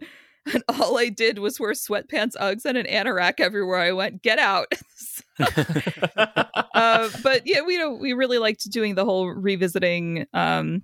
and 0.52 0.62
all 0.68 0.98
i 0.98 1.08
did 1.08 1.38
was 1.38 1.58
wear 1.58 1.72
sweatpants 1.72 2.36
uggs 2.36 2.64
and 2.64 2.78
an 2.78 2.86
anorak 2.86 3.40
everywhere 3.40 3.78
i 3.78 3.92
went. 3.92 4.22
Get 4.22 4.38
out 4.38 4.72
uh, 5.39 7.09
but 7.22 7.43
yeah 7.45 7.61
we 7.62 7.76
know 7.76 7.91
we 7.93 8.12
really 8.12 8.39
liked 8.39 8.68
doing 8.70 8.95
the 8.95 9.05
whole 9.05 9.28
revisiting 9.28 10.26
um 10.32 10.82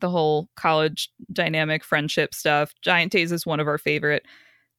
the 0.00 0.08
whole 0.08 0.48
college 0.56 1.10
dynamic 1.32 1.84
friendship 1.84 2.34
stuff 2.34 2.72
giant 2.82 3.12
days 3.12 3.32
is 3.32 3.44
one 3.44 3.60
of 3.60 3.66
our 3.66 3.78
favorite 3.78 4.24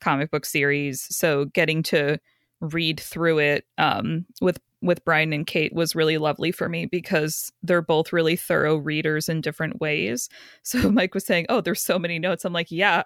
comic 0.01 0.32
book 0.32 0.45
series 0.45 1.06
so 1.16 1.45
getting 1.45 1.84
to 1.84 2.18
read 2.62 2.99
through 2.99 3.39
it 3.39 3.66
um 3.78 4.26
with 4.41 4.60
with 4.84 5.04
Brian 5.06 5.32
and 5.32 5.47
Kate 5.47 5.74
was 5.74 5.95
really 5.95 6.18
lovely 6.18 6.51
for 6.51 6.68
me 6.68 6.86
because 6.86 7.51
they're 7.64 7.82
both 7.82 8.12
really 8.12 8.36
thorough 8.36 8.76
readers 8.76 9.30
in 9.30 9.39
different 9.39 9.80
ways. 9.80 10.28
So 10.62 10.91
Mike 10.91 11.14
was 11.14 11.26
saying, 11.26 11.47
"Oh, 11.49 11.62
there's 11.62 11.82
so 11.82 11.97
many 11.97 12.20
notes." 12.20 12.45
I'm 12.45 12.54
like, 12.54 12.70
"Yeah." 12.70 13.04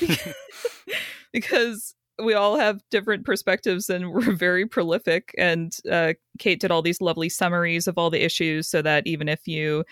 because 1.34 1.95
we 2.24 2.34
all 2.34 2.57
have 2.57 2.82
different 2.89 3.26
perspectives 3.26 3.89
and 3.89 4.11
we're 4.13 4.36
very 4.36 4.65
prolific. 4.65 5.34
And 5.38 5.76
uh, 5.91 6.13
Kate 6.39 6.59
did 6.59 6.72
all 6.72 6.82
these 6.82 7.01
lovely 7.01 7.30
summaries 7.30 7.88
of 7.88 7.97
all 7.97 8.09
the 8.09 8.24
issues 8.24 8.68
so 8.68 8.82
that 8.82 9.05
even 9.07 9.30
if 9.30 9.47
you 9.47 9.84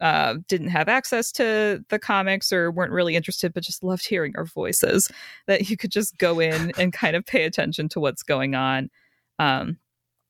uh, 0.00 0.34
didn't 0.48 0.68
have 0.68 0.88
access 0.88 1.30
to 1.32 1.84
the 1.88 1.98
comics 1.98 2.52
or 2.52 2.70
weren't 2.70 2.92
really 2.92 3.14
interested 3.14 3.54
but 3.54 3.62
just 3.62 3.84
loved 3.84 4.06
hearing 4.06 4.34
our 4.36 4.44
voices 4.44 5.10
that 5.46 5.70
you 5.70 5.76
could 5.76 5.92
just 5.92 6.18
go 6.18 6.40
in 6.40 6.72
and 6.78 6.92
kind 6.92 7.16
of 7.16 7.24
pay 7.24 7.44
attention 7.44 7.88
to 7.88 8.00
what's 8.00 8.22
going 8.22 8.54
on. 8.54 8.90
Um, 9.38 9.78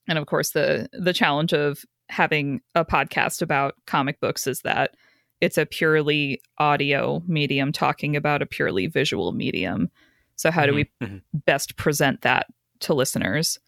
and 0.07 0.19
of 0.19 0.27
course 0.27 0.51
the 0.51 0.89
the 0.93 1.15
challenge 1.15 1.53
of 1.55 1.85
having 2.11 2.61
a 2.75 2.85
podcast 2.85 3.41
about 3.41 3.75
comic 3.87 4.21
books 4.21 4.47
is 4.47 4.61
that 4.61 4.95
it's 5.41 5.59
a 5.59 5.67
purely 5.67 6.41
audio 6.59 7.23
medium 7.27 7.73
talking 7.73 8.15
about 8.15 8.43
a 8.43 8.47
purely 8.47 8.87
visual 8.87 9.33
medium 9.33 9.91
so 10.37 10.51
how 10.51 10.67
do 10.67 10.75
we 10.75 10.91
Mhm. 11.03 11.23
best 11.47 11.77
present 11.77 12.23
that 12.23 12.47
to 12.81 12.95
listeners 12.95 13.59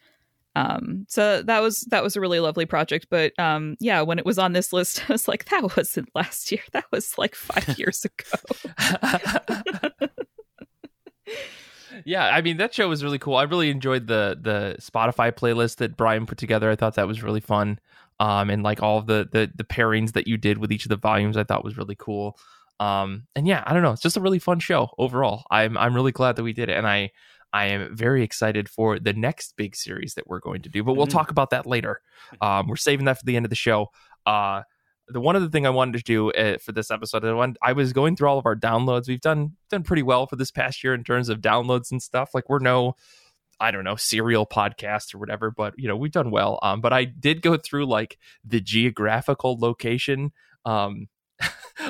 um 0.55 1.05
so 1.09 1.43
that 1.43 1.61
was 1.61 1.81
that 1.91 2.03
was 2.03 2.17
a 2.17 2.21
really 2.21 2.41
lovely 2.41 2.65
project 2.67 3.07
but 3.11 3.39
um 3.39 3.77
yeah 3.81 4.01
when 4.01 4.19
it 4.19 4.25
was 4.27 4.39
on 4.39 4.53
this 4.53 4.73
list 4.73 5.03
i 5.09 5.13
was 5.13 5.29
like 5.29 5.45
that 5.47 5.77
wasn't 5.77 6.09
last 6.15 6.51
year 6.51 6.63
that 6.73 6.85
was 6.91 7.17
like 7.19 7.35
five 7.35 7.79
years 7.79 8.05
ago 8.05 9.91
yeah, 12.05 12.27
I 12.29 12.43
mean 12.43 12.59
that 12.59 12.75
show 12.75 12.89
was 12.89 13.03
really 13.03 13.19
cool. 13.19 13.37
I 13.37 13.45
really 13.45 13.71
enjoyed 13.71 14.07
the 14.07 14.39
the 14.41 14.77
Spotify 14.81 15.33
playlist 15.33 15.77
that 15.77 15.97
Brian 15.97 16.27
put 16.27 16.39
together. 16.39 16.71
I 16.71 16.77
thought 16.77 16.95
that 16.97 17.09
was 17.09 17.23
really 17.23 17.41
fun. 17.41 17.79
Um, 18.21 18.51
and 18.51 18.63
like 18.63 18.83
all 18.83 18.99
of 18.99 19.07
the 19.07 19.29
the 19.31 19.51
the 19.55 19.65
pairings 19.65 20.13
that 20.13 20.27
you 20.29 20.37
did 20.37 20.59
with 20.59 20.71
each 20.73 20.85
of 20.85 20.91
the 20.91 20.97
volumes, 20.97 21.37
I 21.37 21.45
thought 21.45 21.65
was 21.65 21.77
really 21.79 21.97
cool. 21.99 22.39
Um, 22.81 23.27
and 23.35 23.47
yeah, 23.47 23.63
I 23.67 23.73
don't 23.73 23.83
know, 23.83 23.93
it's 23.93 24.03
just 24.03 24.17
a 24.17 24.21
really 24.21 24.39
fun 24.39 24.59
show 24.61 24.91
overall. 24.99 25.45
I'm 25.51 25.77
I'm 25.79 25.95
really 25.95 26.13
glad 26.13 26.37
that 26.37 26.43
we 26.43 26.53
did 26.53 26.69
it, 26.69 26.77
and 26.77 26.87
I 26.87 27.11
I 27.53 27.67
am 27.67 27.97
very 27.97 28.23
excited 28.23 28.69
for 28.69 28.99
the 28.99 29.13
next 29.15 29.55
big 29.57 29.75
series 29.77 30.15
that 30.15 30.27
we're 30.27 30.41
going 30.41 30.63
to 30.63 30.69
do. 30.69 30.83
But 30.85 30.95
we'll 30.95 31.07
Mhm. 31.07 31.11
talk 31.13 31.31
about 31.31 31.51
that 31.51 31.65
later. 31.65 32.01
Um, 32.41 32.67
we're 32.69 32.77
saving 32.77 33.07
that 33.07 33.19
for 33.19 33.25
the 33.25 33.37
end 33.37 33.47
of 33.47 33.51
the 33.51 33.57
show. 33.57 33.89
Uh, 34.27 34.63
the 35.09 35.21
one 35.21 35.37
other 35.37 35.49
thing 35.49 35.65
I 35.67 35.71
wanted 35.71 35.97
to 35.99 36.03
do 36.05 36.33
uh, 36.33 36.59
for 36.59 36.73
this 36.73 36.91
episode, 36.91 37.25
I, 37.25 37.33
wanted, 37.33 37.57
I 37.63 37.73
was 37.73 37.93
going 37.93 38.17
through 38.17 38.29
all 38.29 38.39
of 38.39 38.45
our 38.47 38.57
downloads. 38.57 39.07
We've 39.09 39.21
done 39.21 39.53
done 39.71 39.85
pretty 39.85 40.03
well 40.03 40.27
for 40.27 40.35
this 40.37 40.51
past 40.51 40.83
year 40.83 40.93
in 40.93 41.05
terms 41.05 41.29
of 41.29 41.41
downloads 41.41 41.91
and 41.93 42.03
stuff. 42.03 42.31
Like 42.35 42.49
we're 42.51 42.59
no, 42.59 42.97
I 43.61 43.71
don't 43.71 43.85
know, 43.85 43.95
serial 43.97 44.45
podcast 44.45 45.15
or 45.15 45.19
whatever, 45.19 45.51
but 45.51 45.75
you 45.79 45.87
know 45.89 45.97
we've 45.97 46.11
done 46.13 46.31
well. 46.33 46.59
Um, 46.63 46.81
but 46.81 46.93
I 46.93 47.05
did 47.05 47.41
go 47.41 47.57
through 47.57 47.87
like 47.87 48.19
the 48.45 48.61
geographical 48.61 49.57
location 49.59 50.33
um 50.65 51.07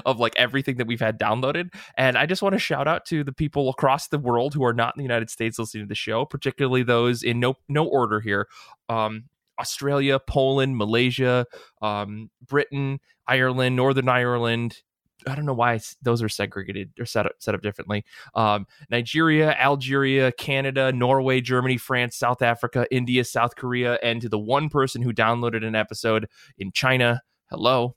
of 0.04 0.18
like 0.18 0.34
everything 0.36 0.76
that 0.76 0.86
we've 0.86 1.00
had 1.00 1.18
downloaded, 1.18 1.72
and 1.96 2.16
I 2.16 2.26
just 2.26 2.42
want 2.42 2.54
to 2.54 2.58
shout 2.58 2.88
out 2.88 3.04
to 3.06 3.24
the 3.24 3.32
people 3.32 3.68
across 3.68 4.08
the 4.08 4.18
world 4.18 4.54
who 4.54 4.64
are 4.64 4.74
not 4.74 4.94
in 4.96 4.98
the 4.98 5.04
United 5.04 5.30
States 5.30 5.58
listening 5.58 5.84
to 5.84 5.88
the 5.88 5.94
show, 5.94 6.24
particularly 6.24 6.82
those 6.82 7.22
in 7.22 7.40
no 7.40 7.54
no 7.68 7.86
order 7.86 8.20
here. 8.20 8.48
Um, 8.88 9.24
Australia, 9.58 10.18
Poland, 10.18 10.76
Malaysia, 10.76 11.46
um, 11.80 12.30
Britain, 12.46 13.00
Ireland, 13.26 13.74
Northern 13.74 14.08
Ireland, 14.08 14.82
I 15.26 15.34
don't 15.34 15.46
know 15.46 15.54
why 15.54 15.80
those 16.02 16.22
are 16.22 16.28
segregated 16.28 16.92
or 16.98 17.06
set 17.06 17.26
up 17.26 17.32
set 17.38 17.54
up 17.54 17.62
differently. 17.62 18.04
Um, 18.34 18.66
Nigeria, 18.90 19.52
Algeria, 19.52 20.30
Canada, 20.32 20.92
Norway, 20.92 21.40
Germany, 21.40 21.78
France, 21.78 22.16
South 22.16 22.42
Africa, 22.42 22.86
India, 22.90 23.24
South 23.24 23.56
Korea, 23.56 23.98
and 24.02 24.20
to 24.20 24.28
the 24.28 24.38
one 24.38 24.68
person 24.68 25.02
who 25.02 25.12
downloaded 25.12 25.64
an 25.64 25.74
episode 25.74 26.28
in 26.58 26.70
China. 26.72 27.22
Hello. 27.50 27.96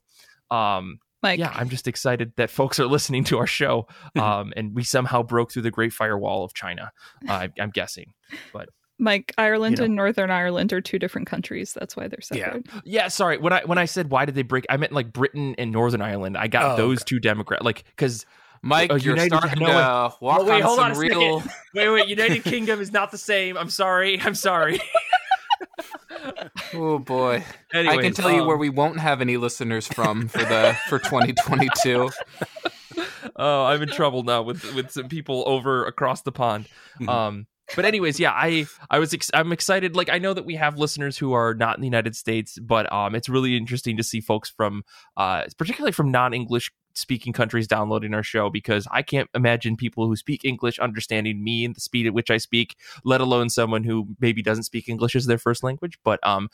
Um, 0.50 0.98
Mike, 1.22 1.38
yeah, 1.38 1.52
I'm 1.54 1.68
just 1.68 1.86
excited 1.86 2.32
that 2.36 2.50
folks 2.50 2.80
are 2.80 2.86
listening 2.86 3.24
to 3.24 3.38
our 3.38 3.46
show, 3.46 3.86
um, 4.18 4.52
and 4.56 4.74
we 4.74 4.82
somehow 4.84 5.22
broke 5.22 5.52
through 5.52 5.62
the 5.62 5.70
Great 5.70 5.92
Firewall 5.92 6.44
of 6.44 6.54
China. 6.54 6.92
Uh, 7.28 7.48
I'm 7.60 7.70
guessing, 7.70 8.14
but 8.52 8.68
Mike, 8.98 9.32
Ireland 9.38 9.78
you 9.78 9.82
know. 9.82 9.84
and 9.86 9.96
Northern 9.96 10.30
Ireland 10.30 10.72
are 10.72 10.80
two 10.80 10.98
different 10.98 11.26
countries. 11.26 11.72
That's 11.72 11.96
why 11.96 12.08
they're 12.08 12.20
separate. 12.20 12.66
yeah, 12.84 13.08
sorry. 13.08 13.38
When 13.38 13.52
I 13.52 13.62
when 13.64 13.78
I 13.78 13.84
said 13.86 14.10
why 14.10 14.24
did 14.24 14.34
they 14.34 14.42
break, 14.42 14.66
I 14.70 14.76
meant 14.76 14.92
like 14.92 15.12
Britain 15.12 15.54
and 15.58 15.72
Northern 15.72 16.02
Ireland. 16.02 16.36
I 16.36 16.48
got 16.48 16.72
Oh, 16.72 16.76
those 16.76 17.02
two 17.04 17.18
Democrat 17.18 17.64
like 17.64 17.84
because 17.96 18.24
Mike, 18.62 18.90
Uh, 18.92 18.96
you're 18.96 19.16
United- 19.16 19.36
starting 19.38 19.60
no, 19.60 19.66
to 19.68 19.72
wait. 19.72 20.26
walk 20.26 20.40
Oh, 20.40 20.44
wait, 20.44 20.52
on 20.56 20.62
hold 20.62 20.76
some 20.76 20.84
on 20.84 20.90
a 20.92 20.94
second. 20.96 21.50
wait 21.74 21.88
wait 21.90 22.08
United 22.08 22.44
Kingdom 22.44 22.78
is 22.80 22.92
not 22.92 23.10
the 23.10 23.16
same. 23.18 23.56
I'm 23.56 23.70
sorry. 23.70 24.20
I'm 24.20 24.34
sorry. 24.34 24.78
Oh 26.74 26.98
boy, 26.98 27.44
I 27.72 27.96
can 27.96 28.12
tell 28.12 28.30
you 28.30 28.42
um, 28.42 28.46
where 28.46 28.56
we 28.56 28.68
won't 28.68 29.00
have 29.00 29.20
any 29.20 29.36
listeners 29.36 29.86
from 29.86 30.28
for 30.28 30.38
the 30.38 30.76
for 30.88 30.98
2022. 30.98 32.10
oh, 33.36 33.64
I'm 33.64 33.82
in 33.82 33.88
trouble 33.88 34.22
now 34.22 34.42
with 34.42 34.74
with 34.74 34.90
some 34.90 35.08
people 35.08 35.42
over 35.46 35.84
across 35.86 36.22
the 36.22 36.32
pond. 36.32 36.68
Mhm. 37.00 37.08
Um, 37.08 37.46
but 37.76 37.84
anyways, 37.84 38.18
yeah, 38.20 38.32
I 38.32 38.66
I 38.90 38.98
was 38.98 39.14
ex- 39.14 39.30
I'm 39.32 39.52
excited. 39.52 39.96
Like 39.96 40.10
I 40.10 40.18
know 40.18 40.34
that 40.34 40.44
we 40.44 40.56
have 40.56 40.78
listeners 40.78 41.16
who 41.16 41.32
are 41.32 41.54
not 41.54 41.76
in 41.76 41.80
the 41.80 41.86
United 41.86 42.16
States, 42.16 42.58
but 42.58 42.92
um, 42.92 43.14
it's 43.14 43.28
really 43.28 43.56
interesting 43.56 43.96
to 43.96 44.02
see 44.02 44.20
folks 44.20 44.50
from 44.50 44.82
uh, 45.16 45.44
particularly 45.56 45.92
from 45.92 46.10
non 46.10 46.34
English 46.34 46.70
speaking 47.00 47.32
countries 47.32 47.66
downloading 47.66 48.14
our 48.14 48.22
show 48.22 48.50
because 48.50 48.86
I 48.90 49.02
can't 49.02 49.28
imagine 49.34 49.76
people 49.76 50.06
who 50.06 50.16
speak 50.16 50.44
English 50.44 50.78
understanding 50.78 51.42
me 51.42 51.64
and 51.64 51.74
the 51.74 51.80
speed 51.80 52.06
at 52.06 52.14
which 52.14 52.30
I 52.30 52.36
speak, 52.36 52.76
let 53.04 53.20
alone 53.20 53.50
someone 53.50 53.84
who 53.84 54.08
maybe 54.20 54.42
doesn't 54.42 54.64
speak 54.64 54.88
English 54.88 55.16
as 55.16 55.26
their 55.26 55.38
first 55.38 55.62
language. 55.62 55.98
But 56.04 56.24
um, 56.26 56.48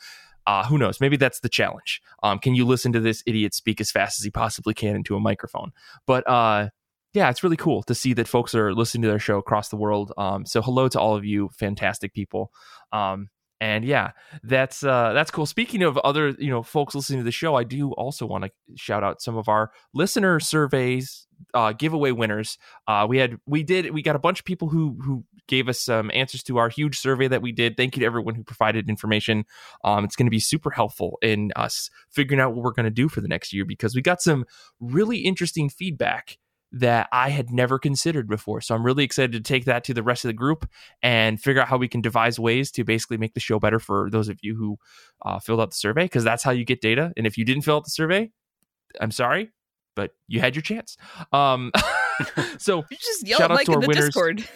uh, 0.47 0.65
who 0.65 0.77
knows? 0.77 1.01
Maybe 1.01 1.17
that's 1.17 1.41
the 1.41 1.49
challenge. 1.49 2.01
Um, 2.23 2.39
can 2.39 2.55
you 2.55 2.65
listen 2.65 2.93
to 2.93 2.99
this 2.99 3.21
idiot 3.25 3.53
speak 3.53 3.81
as 3.81 3.91
fast 3.91 4.19
as 4.19 4.23
he 4.23 4.31
possibly 4.31 4.73
can 4.73 4.95
into 4.95 5.15
a 5.15 5.19
microphone? 5.19 5.73
But 6.05 6.27
uh, 6.27 6.69
yeah, 7.13 7.29
it's 7.29 7.43
really 7.43 7.57
cool 7.57 7.83
to 7.83 7.95
see 7.95 8.13
that 8.13 8.27
folks 8.27 8.55
are 8.55 8.73
listening 8.73 9.01
to 9.03 9.09
their 9.09 9.19
show 9.19 9.37
across 9.37 9.69
the 9.69 9.75
world. 9.75 10.13
Um, 10.17 10.45
so 10.45 10.61
hello 10.61 10.87
to 10.89 10.99
all 10.99 11.15
of 11.15 11.25
you, 11.25 11.49
fantastic 11.57 12.13
people. 12.13 12.51
Um, 12.93 13.29
and 13.59 13.83
yeah, 13.83 14.11
that's 14.43 14.83
uh, 14.83 15.13
that's 15.13 15.31
cool. 15.31 15.45
Speaking 15.45 15.81
of 15.83 15.97
other, 15.99 16.29
you 16.37 16.49
know, 16.49 16.61
folks 16.61 16.93
listening 16.93 17.19
to 17.19 17.23
the 17.23 17.31
show, 17.31 17.55
I 17.55 17.63
do 17.63 17.91
also 17.93 18.25
want 18.25 18.43
to 18.45 18.51
shout 18.75 19.03
out 19.03 19.21
some 19.21 19.35
of 19.35 19.49
our 19.49 19.71
listener 19.93 20.39
surveys, 20.39 21.27
uh, 21.53 21.71
giveaway 21.73 22.11
winners. 22.11 22.57
Uh, 22.87 23.07
we 23.09 23.17
had 23.17 23.37
we 23.47 23.63
did 23.63 23.91
we 23.91 24.01
got 24.01 24.15
a 24.15 24.19
bunch 24.19 24.39
of 24.39 24.45
people 24.45 24.69
who 24.69 24.97
who 25.01 25.23
gave 25.47 25.69
us 25.69 25.79
some 25.79 26.11
answers 26.13 26.43
to 26.43 26.57
our 26.57 26.69
huge 26.69 26.99
survey 26.99 27.27
that 27.27 27.41
we 27.41 27.51
did. 27.51 27.77
Thank 27.77 27.95
you 27.95 28.01
to 28.01 28.05
everyone 28.05 28.35
who 28.35 28.43
provided 28.43 28.89
information. 28.89 29.45
Um, 29.83 30.03
it's 30.05 30.15
going 30.15 30.27
to 30.27 30.31
be 30.31 30.39
super 30.39 30.69
helpful 30.69 31.17
in 31.21 31.51
us 31.55 31.89
figuring 32.09 32.39
out 32.41 32.53
what 32.53 32.63
we're 32.63 32.71
going 32.71 32.83
to 32.83 32.91
do 32.91 33.09
for 33.09 33.21
the 33.21 33.27
next 33.27 33.53
year 33.53 33.65
because 33.65 33.95
we 33.95 34.01
got 34.01 34.21
some 34.21 34.45
really 34.79 35.19
interesting 35.19 35.69
feedback 35.69 36.37
that 36.71 37.07
I 37.11 37.29
had 37.29 37.49
never 37.49 37.79
considered 37.79 38.27
before. 38.27 38.61
So 38.61 38.75
I'm 38.75 38.83
really 38.85 39.03
excited 39.03 39.31
to 39.31 39.39
take 39.39 39.65
that 39.65 39.83
to 39.85 39.93
the 39.93 40.03
rest 40.03 40.25
of 40.25 40.29
the 40.29 40.33
group 40.33 40.69
and 41.01 41.41
figure 41.41 41.61
out 41.61 41.67
how 41.67 41.77
we 41.77 41.87
can 41.87 42.01
devise 42.01 42.39
ways 42.39 42.71
to 42.71 42.83
basically 42.83 43.17
make 43.17 43.33
the 43.33 43.39
show 43.39 43.59
better 43.59 43.79
for 43.79 44.09
those 44.11 44.27
of 44.27 44.37
you 44.41 44.55
who 44.55 44.77
uh, 45.25 45.39
filled 45.39 45.61
out 45.61 45.71
the 45.71 45.77
survey 45.77 46.03
because 46.05 46.23
that's 46.23 46.43
how 46.43 46.51
you 46.51 46.65
get 46.65 46.81
data. 46.81 47.13
And 47.15 47.25
if 47.25 47.37
you 47.37 47.45
didn't 47.45 47.63
fill 47.63 47.77
out 47.77 47.85
the 47.85 47.91
survey, 47.91 48.31
I'm 48.99 49.11
sorry, 49.11 49.51
but 49.95 50.11
you 50.27 50.39
had 50.41 50.55
your 50.55 50.61
chance. 50.61 50.97
Um, 51.31 51.71
so 52.57 52.83
You 52.89 52.97
just 52.97 53.25
yelled 53.27 53.39
Shout 53.39 53.51
at 53.51 53.51
out 53.51 53.55
Mike 53.55 53.65
to 53.67 53.73
in 53.73 53.79
the 53.79 53.87
winners. 53.87 54.05
Discord. 54.07 54.47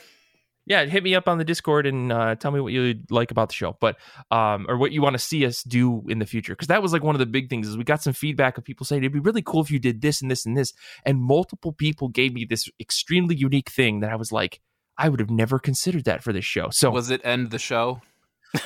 Yeah, 0.72 0.86
hit 0.86 1.04
me 1.04 1.16
up 1.16 1.28
on 1.28 1.38
the 1.38 1.44
Discord 1.44 1.86
and 1.86 2.14
uh, 2.14 2.36
tell 2.36 2.50
me 2.50 2.62
what 2.62 2.72
you 2.72 2.96
like 3.10 3.30
about 3.30 3.50
the 3.50 3.54
show, 3.54 3.76
but 3.82 3.98
um, 4.32 4.66
or 4.70 4.78
what 4.78 4.94
you 4.94 5.02
want 5.02 5.16
to 5.16 5.20
see 5.20 5.46
us 5.46 5.64
do 5.64 6.02
in 6.08 6.20
the 6.20 6.26
future. 6.26 6.54
Because 6.54 6.70
that 6.70 6.82
was 6.82 6.94
like 6.94 7.04
one 7.04 7.14
of 7.14 7.20
the 7.20 7.26
big 7.26 7.50
things 7.50 7.68
is 7.68 7.76
we 7.76 7.84
got 7.84 8.02
some 8.02 8.14
feedback 8.14 8.58
of 8.58 8.64
people 8.64 8.86
saying 8.86 9.04
it'd 9.04 9.12
be 9.12 9.20
really 9.20 9.42
cool 9.42 9.62
if 9.62 9.70
you 9.70 9.80
did 9.80 10.00
this 10.00 10.22
and 10.22 10.32
this 10.32 10.46
and 10.46 10.58
this, 10.58 10.72
and 11.04 11.22
multiple 11.22 11.74
people 11.74 12.08
gave 12.08 12.32
me 12.32 12.46
this 12.46 12.70
extremely 12.80 13.36
unique 13.36 13.70
thing 13.70 14.00
that 14.00 14.14
I 14.14 14.16
was 14.16 14.32
like, 14.32 14.62
I 14.98 15.10
would 15.10 15.20
have 15.20 15.30
never 15.30 15.60
considered 15.60 16.06
that 16.06 16.24
for 16.24 16.32
this 16.32 16.46
show. 16.46 16.70
So 16.72 16.90
Was 16.90 17.10
it 17.10 17.20
end 17.26 17.52
the 17.52 17.60
show? 17.60 18.00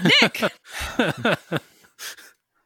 Nick, 0.04 0.44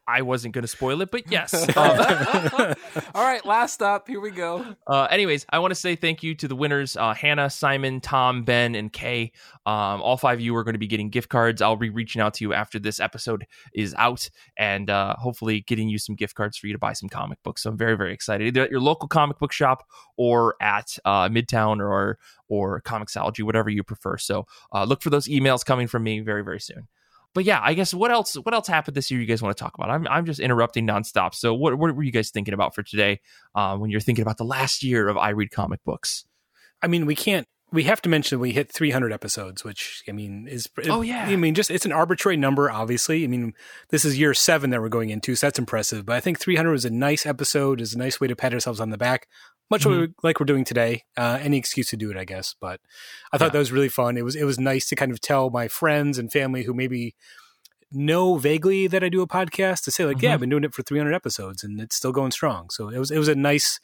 I 0.09 0.23
wasn't 0.23 0.55
going 0.55 0.63
to 0.63 0.67
spoil 0.67 1.01
it, 1.01 1.11
but 1.11 1.31
yes. 1.31 1.53
Um, 1.79 1.97
All 3.15 3.23
right, 3.23 3.45
last 3.45 3.81
up. 3.81 4.07
Here 4.07 4.19
we 4.19 4.31
go. 4.31 4.65
Uh, 4.85 5.07
anyways, 5.09 5.45
I 5.49 5.59
want 5.59 5.71
to 5.71 5.75
say 5.75 5.95
thank 5.95 6.23
you 6.23 6.35
to 6.35 6.47
the 6.47 6.55
winners 6.55 6.97
uh, 6.97 7.13
Hannah, 7.13 7.49
Simon, 7.49 8.01
Tom, 8.01 8.43
Ben, 8.43 8.75
and 8.75 8.91
Kay. 8.91 9.31
Um, 9.65 10.01
all 10.01 10.17
five 10.17 10.39
of 10.39 10.41
you 10.41 10.55
are 10.55 10.63
going 10.63 10.73
to 10.73 10.79
be 10.79 10.87
getting 10.87 11.09
gift 11.09 11.29
cards. 11.29 11.61
I'll 11.61 11.75
be 11.75 11.89
reaching 11.89 12.21
out 12.21 12.33
to 12.35 12.43
you 12.43 12.53
after 12.53 12.79
this 12.79 12.99
episode 12.99 13.45
is 13.73 13.95
out 13.97 14.29
and 14.57 14.89
uh, 14.89 15.15
hopefully 15.17 15.61
getting 15.61 15.89
you 15.89 15.99
some 15.99 16.15
gift 16.15 16.35
cards 16.35 16.57
for 16.57 16.67
you 16.67 16.73
to 16.73 16.79
buy 16.79 16.93
some 16.93 17.07
comic 17.07 17.41
books. 17.43 17.63
So 17.63 17.69
I'm 17.69 17.77
very, 17.77 17.95
very 17.95 18.13
excited. 18.13 18.47
Either 18.47 18.63
at 18.63 18.71
your 18.71 18.81
local 18.81 19.07
comic 19.07 19.37
book 19.37 19.53
shop 19.53 19.85
or 20.17 20.55
at 20.59 20.97
uh, 21.05 21.29
Midtown 21.29 21.79
or 21.79 22.17
or 22.49 22.81
Comixology, 22.81 23.43
whatever 23.43 23.69
you 23.69 23.83
prefer. 23.83 24.17
So 24.17 24.47
uh, 24.73 24.83
look 24.83 25.01
for 25.01 25.11
those 25.11 25.27
emails 25.27 25.63
coming 25.63 25.87
from 25.87 26.03
me 26.03 26.19
very, 26.19 26.43
very 26.43 26.59
soon. 26.59 26.87
But 27.33 27.43
yeah, 27.43 27.59
I 27.61 27.73
guess 27.73 27.93
what 27.93 28.11
else? 28.11 28.35
What 28.35 28.53
else 28.53 28.67
happened 28.67 28.97
this 28.97 29.11
year? 29.11 29.19
You 29.19 29.27
guys 29.27 29.41
want 29.41 29.55
to 29.55 29.63
talk 29.63 29.75
about? 29.75 29.89
I'm 29.89 30.07
I'm 30.07 30.25
just 30.25 30.39
interrupting 30.39 30.87
nonstop. 30.87 31.35
So 31.35 31.53
what 31.53 31.77
what 31.77 31.95
were 31.95 32.03
you 32.03 32.11
guys 32.11 32.31
thinking 32.31 32.53
about 32.53 32.73
for 32.73 32.83
today? 32.83 33.21
Uh, 33.53 33.77
when 33.77 33.89
you're 33.91 33.99
thinking 33.99 34.23
about 34.23 34.37
the 34.37 34.45
last 34.45 34.83
year 34.83 35.07
of 35.07 35.17
I 35.17 35.29
read 35.29 35.51
comic 35.51 35.83
books. 35.83 36.25
I 36.81 36.87
mean, 36.87 37.05
we 37.05 37.15
can't. 37.15 37.47
We 37.71 37.83
have 37.83 38.01
to 38.01 38.09
mention 38.09 38.39
we 38.39 38.51
hit 38.51 38.71
300 38.71 39.13
episodes, 39.13 39.63
which 39.63 40.03
I 40.07 40.11
mean 40.11 40.47
is. 40.47 40.67
Oh, 40.87 41.01
yeah. 41.01 41.25
I 41.25 41.35
mean, 41.35 41.53
just 41.53 41.69
it's 41.69 41.85
an 41.85 41.91
arbitrary 41.91 42.35
number. 42.35 42.71
Obviously, 42.71 43.23
I 43.23 43.27
mean, 43.27 43.53
this 43.89 44.05
is 44.05 44.17
year 44.17 44.33
seven 44.33 44.71
that 44.71 44.81
we're 44.81 44.89
going 44.89 45.11
into, 45.11 45.35
so 45.35 45.45
that's 45.45 45.59
impressive. 45.59 46.03
But 46.03 46.15
I 46.15 46.19
think 46.19 46.39
300 46.39 46.71
was 46.71 46.85
a 46.85 46.89
nice 46.89 47.27
episode. 47.27 47.79
is 47.79 47.93
a 47.93 47.99
nice 47.99 48.19
way 48.19 48.27
to 48.27 48.35
pat 48.35 48.53
ourselves 48.55 48.79
on 48.79 48.89
the 48.89 48.97
back, 48.97 49.27
much 49.69 49.83
Mhm. 49.85 50.13
like 50.23 50.39
we're 50.39 50.45
doing 50.45 50.63
today. 50.63 51.03
Uh, 51.17 51.37
any 51.41 51.57
excuse 51.57 51.89
to 51.89 51.97
do 51.97 52.09
it, 52.11 52.17
I 52.17 52.25
guess. 52.25 52.55
But 52.59 52.81
I 53.31 53.37
thought 53.37 53.45
Yeah. 53.45 53.49
that 53.51 53.59
was 53.59 53.71
really 53.71 53.89
fun. 53.89 54.17
It 54.17 54.23
was 54.23 54.35
it 54.35 54.43
was 54.45 54.59
nice 54.59 54.87
to 54.89 54.95
kind 54.95 55.11
of 55.11 55.21
tell 55.21 55.49
my 55.49 55.67
friends 55.67 56.17
and 56.17 56.31
family 56.31 56.63
who 56.63 56.73
maybe 56.73 57.15
know 57.91 58.37
vaguely 58.37 58.87
that 58.87 59.03
I 59.03 59.09
do 59.09 59.21
a 59.21 59.27
podcast 59.27 59.83
to 59.85 59.91
say 59.91 60.05
like, 60.05 60.21
yeah, 60.21 60.29
Mhm. 60.31 60.33
I've 60.35 60.39
been 60.41 60.49
doing 60.49 60.63
it 60.63 60.73
for 60.75 60.83
300 60.83 61.13
episodes 61.13 61.63
and 61.63 61.79
it's 61.81 61.95
still 61.95 62.11
going 62.11 62.31
strong. 62.31 62.69
So 62.69 62.89
it 62.89 62.99
was 62.99 63.09
it 63.11 63.17
was 63.17 63.27
a 63.27 63.35
nice 63.35 63.79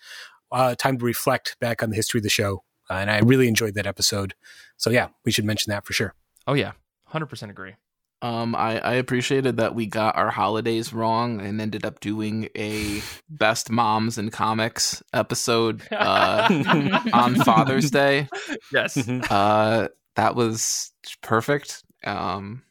uh, 0.52 0.76
time 0.76 0.98
to 1.00 1.04
reflect 1.06 1.58
back 1.60 1.82
on 1.82 1.90
the 1.90 1.96
history 1.96 2.20
of 2.20 2.24
the 2.24 2.30
show, 2.30 2.64
uh, 2.90 2.94
and 2.94 3.10
I 3.10 3.20
really 3.20 3.48
enjoyed 3.48 3.74
that 3.74 3.88
episode. 3.88 4.36
So 4.78 4.90
yeah, 4.92 5.08
we 5.26 5.32
should 5.32 5.44
mention 5.46 5.72
that 5.72 5.86
for 5.86 5.94
sure. 5.94 6.14
Oh 6.48 6.54
yeah, 6.54 6.74
hundred 7.06 7.26
percent 7.28 7.50
agree. 7.50 7.74
Um, 8.26 8.56
I, 8.56 8.80
I 8.80 8.94
appreciated 8.96 9.58
that 9.58 9.76
we 9.76 9.86
got 9.86 10.16
our 10.16 10.32
holidays 10.32 10.92
wrong 10.92 11.40
and 11.42 11.62
ended 11.62 11.86
up 11.86 12.00
doing 12.00 12.50
a 12.58 13.04
best 13.30 13.70
moms 13.70 14.18
in 14.18 14.32
comics 14.32 15.04
episode 15.14 15.84
uh, 15.92 16.48
on 17.14 17.36
Father's 17.36 17.92
Day. 17.92 18.28
Yes, 18.74 18.98
Uh, 19.08 19.90
that 20.16 20.36
was 20.36 20.92
perfect. 21.22 21.84
Um, 22.04 22.64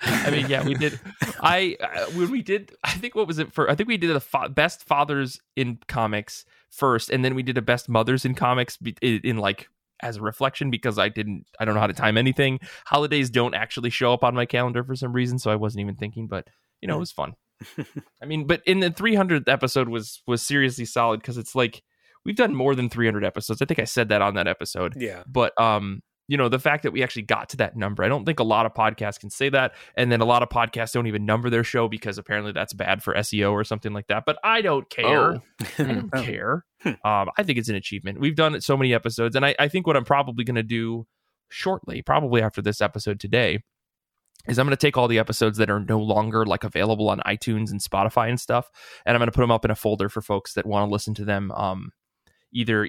I 0.00 0.30
mean 0.30 0.46
yeah, 0.48 0.64
we 0.64 0.74
did. 0.74 1.00
I 1.40 1.76
uh, 1.80 2.04
when 2.12 2.30
we 2.30 2.42
did, 2.42 2.72
I 2.84 2.92
think 2.92 3.16
what 3.16 3.26
was 3.26 3.40
it 3.40 3.52
for? 3.52 3.68
I 3.68 3.74
think 3.74 3.88
we 3.88 3.96
did 3.96 4.14
the 4.14 4.20
fa- 4.20 4.50
best 4.50 4.84
fathers 4.84 5.40
in 5.56 5.78
comics 5.88 6.44
first, 6.70 7.10
and 7.10 7.24
then 7.24 7.34
we 7.34 7.42
did 7.42 7.58
a 7.58 7.62
best 7.62 7.88
mothers 7.88 8.24
in 8.24 8.34
comics 8.36 8.78
in, 9.00 9.20
in 9.24 9.36
like 9.38 9.68
as 10.02 10.16
a 10.16 10.22
reflection 10.22 10.70
because 10.70 10.98
I 10.98 11.08
didn't, 11.08 11.46
I 11.58 11.64
don't 11.64 11.74
know 11.74 11.80
how 11.80 11.86
to 11.86 11.92
time 11.92 12.18
anything. 12.18 12.58
Holidays 12.86 13.30
don't 13.30 13.54
actually 13.54 13.90
show 13.90 14.12
up 14.12 14.24
on 14.24 14.34
my 14.34 14.46
calendar 14.46 14.84
for 14.84 14.96
some 14.96 15.12
reason, 15.12 15.38
so 15.38 15.50
I 15.50 15.56
wasn't 15.56 15.82
even 15.82 15.96
thinking. 15.96 16.26
But 16.26 16.48
you 16.80 16.88
know, 16.88 16.96
it 16.96 17.00
was 17.00 17.12
fun. 17.12 17.34
I 18.22 18.26
mean, 18.26 18.46
but 18.46 18.62
in 18.66 18.80
the 18.80 18.90
300th 18.90 19.48
episode 19.48 19.88
was 19.88 20.22
was 20.26 20.42
seriously 20.42 20.84
solid 20.84 21.20
because 21.20 21.38
it's 21.38 21.54
like 21.54 21.82
we've 22.24 22.36
done 22.36 22.54
more 22.54 22.74
than 22.74 22.88
300 22.88 23.24
episodes. 23.24 23.62
I 23.62 23.64
think 23.64 23.80
I 23.80 23.84
said 23.84 24.08
that 24.10 24.22
on 24.22 24.34
that 24.34 24.48
episode. 24.48 24.94
Yeah. 24.96 25.22
But 25.26 25.58
um, 25.60 26.02
you 26.28 26.36
know, 26.36 26.48
the 26.48 26.58
fact 26.58 26.84
that 26.84 26.92
we 26.92 27.02
actually 27.02 27.22
got 27.22 27.50
to 27.50 27.56
that 27.58 27.76
number, 27.76 28.02
I 28.02 28.08
don't 28.08 28.24
think 28.24 28.40
a 28.40 28.44
lot 28.44 28.64
of 28.64 28.74
podcasts 28.74 29.18
can 29.18 29.30
say 29.30 29.48
that. 29.50 29.74
And 29.96 30.10
then 30.10 30.20
a 30.20 30.24
lot 30.24 30.42
of 30.42 30.48
podcasts 30.48 30.92
don't 30.92 31.06
even 31.06 31.26
number 31.26 31.50
their 31.50 31.64
show 31.64 31.88
because 31.88 32.16
apparently 32.16 32.52
that's 32.52 32.72
bad 32.72 33.02
for 33.02 33.14
SEO 33.14 33.52
or 33.52 33.64
something 33.64 33.92
like 33.92 34.06
that. 34.06 34.24
But 34.24 34.38
I 34.44 34.62
don't 34.62 34.88
care. 34.88 35.34
oh, 35.34 35.40
I 35.78 35.82
don't 35.82 36.12
care. 36.24 36.64
Um, 36.84 37.30
I 37.36 37.42
think 37.42 37.58
it's 37.58 37.68
an 37.68 37.76
achievement. 37.76 38.20
We've 38.20 38.34
done 38.36 38.60
so 38.60 38.76
many 38.76 38.94
episodes, 38.94 39.36
and 39.36 39.46
I, 39.46 39.54
I 39.58 39.68
think 39.68 39.86
what 39.86 39.96
I'm 39.96 40.04
probably 40.04 40.44
going 40.44 40.56
to 40.56 40.62
do 40.62 41.06
shortly, 41.48 42.02
probably 42.02 42.42
after 42.42 42.62
this 42.62 42.80
episode 42.80 43.20
today, 43.20 43.62
is 44.48 44.58
I'm 44.58 44.66
going 44.66 44.76
to 44.76 44.86
take 44.86 44.96
all 44.96 45.08
the 45.08 45.18
episodes 45.18 45.58
that 45.58 45.70
are 45.70 45.80
no 45.80 46.00
longer 46.00 46.44
like 46.44 46.64
available 46.64 47.08
on 47.08 47.20
iTunes 47.20 47.70
and 47.70 47.80
Spotify 47.80 48.28
and 48.28 48.40
stuff, 48.40 48.70
and 49.06 49.14
I'm 49.14 49.20
going 49.20 49.28
to 49.28 49.32
put 49.32 49.42
them 49.42 49.52
up 49.52 49.64
in 49.64 49.70
a 49.70 49.76
folder 49.76 50.08
for 50.08 50.20
folks 50.20 50.54
that 50.54 50.66
want 50.66 50.88
to 50.88 50.92
listen 50.92 51.14
to 51.14 51.24
them. 51.24 51.52
Um, 51.52 51.92
either 52.52 52.88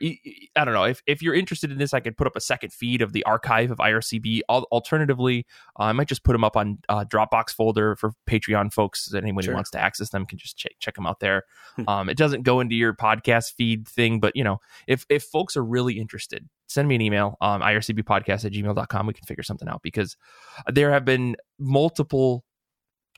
I 0.56 0.66
don't 0.66 0.74
know 0.74 0.84
if 0.84 1.02
if 1.08 1.22
you're 1.22 1.34
interested 1.34 1.72
in 1.72 1.78
this, 1.78 1.94
I 1.94 2.00
could 2.00 2.18
put 2.18 2.28
up 2.28 2.36
a 2.36 2.42
second 2.42 2.74
feed 2.74 3.02
of 3.02 3.14
the 3.14 3.24
archive 3.24 3.72
of 3.72 3.78
IRCB. 3.78 4.42
Alternatively, 4.50 5.46
uh, 5.80 5.84
I 5.84 5.92
might 5.94 6.08
just 6.08 6.24
put 6.24 6.34
them 6.34 6.44
up 6.44 6.56
on 6.56 6.80
uh, 6.90 7.06
Dropbox 7.06 7.52
folder 7.52 7.96
for 7.96 8.12
Patreon 8.30 8.72
folks. 8.74 9.06
That 9.08 9.24
anyone 9.24 9.44
Sure. 9.44 9.54
who 9.54 9.56
wants 9.56 9.72
to 9.72 9.80
access 9.80 10.10
them 10.10 10.26
can 10.26 10.38
just 10.38 10.58
check 10.58 10.74
check 10.80 10.96
them 10.96 11.06
out 11.06 11.20
there. 11.20 11.44
Hmm. 11.76 11.84
Um, 11.88 12.10
it 12.10 12.18
doesn't 12.18 12.44
go 12.44 12.60
into 12.60 12.76
your 12.76 12.94
podcast 12.94 13.54
feed 13.54 13.88
thing, 13.88 14.20
but 14.20 14.36
you 14.36 14.44
know, 14.44 14.60
if 14.88 15.06
if 15.10 15.24
folks 15.24 15.56
are 15.58 15.64
really 15.64 16.00
interested, 16.00 16.48
send 16.68 16.88
me 16.88 16.96
an 16.96 17.02
email, 17.02 17.38
um, 17.42 17.62
ircbpodcast 17.62 18.46
at 18.46 18.52
gmail.com. 18.52 19.08
We 19.08 19.14
can 19.14 19.26
figure 19.26 19.44
something 19.44 19.68
out 19.68 19.82
because 19.82 20.18
there 20.72 20.92
have 20.92 21.06
been 21.06 21.36
multiple 21.60 22.44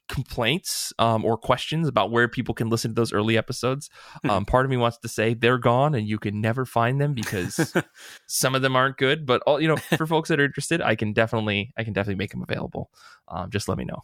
complaints 0.08 0.94
um, 1.00 1.26
or 1.26 1.38
questions 1.38 1.88
about 1.88 2.12
where 2.12 2.28
people 2.28 2.54
can 2.54 2.70
listen 2.70 2.92
to 2.92 2.96
those 2.96 3.14
early 3.14 3.38
episodes. 3.38 3.90
Hmm. 4.22 4.30
Um, 4.30 4.46
part 4.46 4.66
of 4.66 4.70
me 4.70 4.78
wants 4.78 4.98
to 5.00 5.08
say 5.08 5.34
they're 5.34 5.58
gone 5.58 5.96
and 5.96 6.08
you 6.08 6.18
can 6.18 6.42
never 6.42 6.66
find 6.66 7.00
them 7.00 7.14
because 7.14 7.74
some 8.28 8.56
of 8.56 8.62
them 8.62 8.76
aren't 8.76 8.98
good. 8.98 9.26
But 9.26 9.42
all 9.46 9.60
you 9.62 9.68
know, 9.68 9.78
for 9.78 10.06
folks 10.06 10.30
that 10.30 10.40
are 10.40 10.46
interested, 10.46 10.82
I 10.82 10.96
can 10.96 11.14
definitely 11.14 11.74
I 11.78 11.84
can 11.84 11.94
definitely 11.94 12.20
make 12.20 12.32
them 12.32 12.44
available. 12.48 12.90
Um, 13.28 13.50
just 13.50 13.68
let 13.68 13.78
me 13.78 13.86
know. 13.86 14.04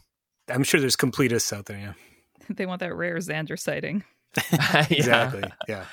I'm 0.50 0.64
sure 0.64 0.80
there's 0.80 0.98
completists 0.98 1.56
out 1.56 1.66
there. 1.66 1.78
Yeah, 1.78 1.94
they 2.50 2.66
want 2.66 2.80
that 2.80 2.96
rare 2.96 3.18
Xander 3.18 3.60
sighting. 3.60 4.04
Exactly. 4.90 5.44
Yeah, 5.68 5.86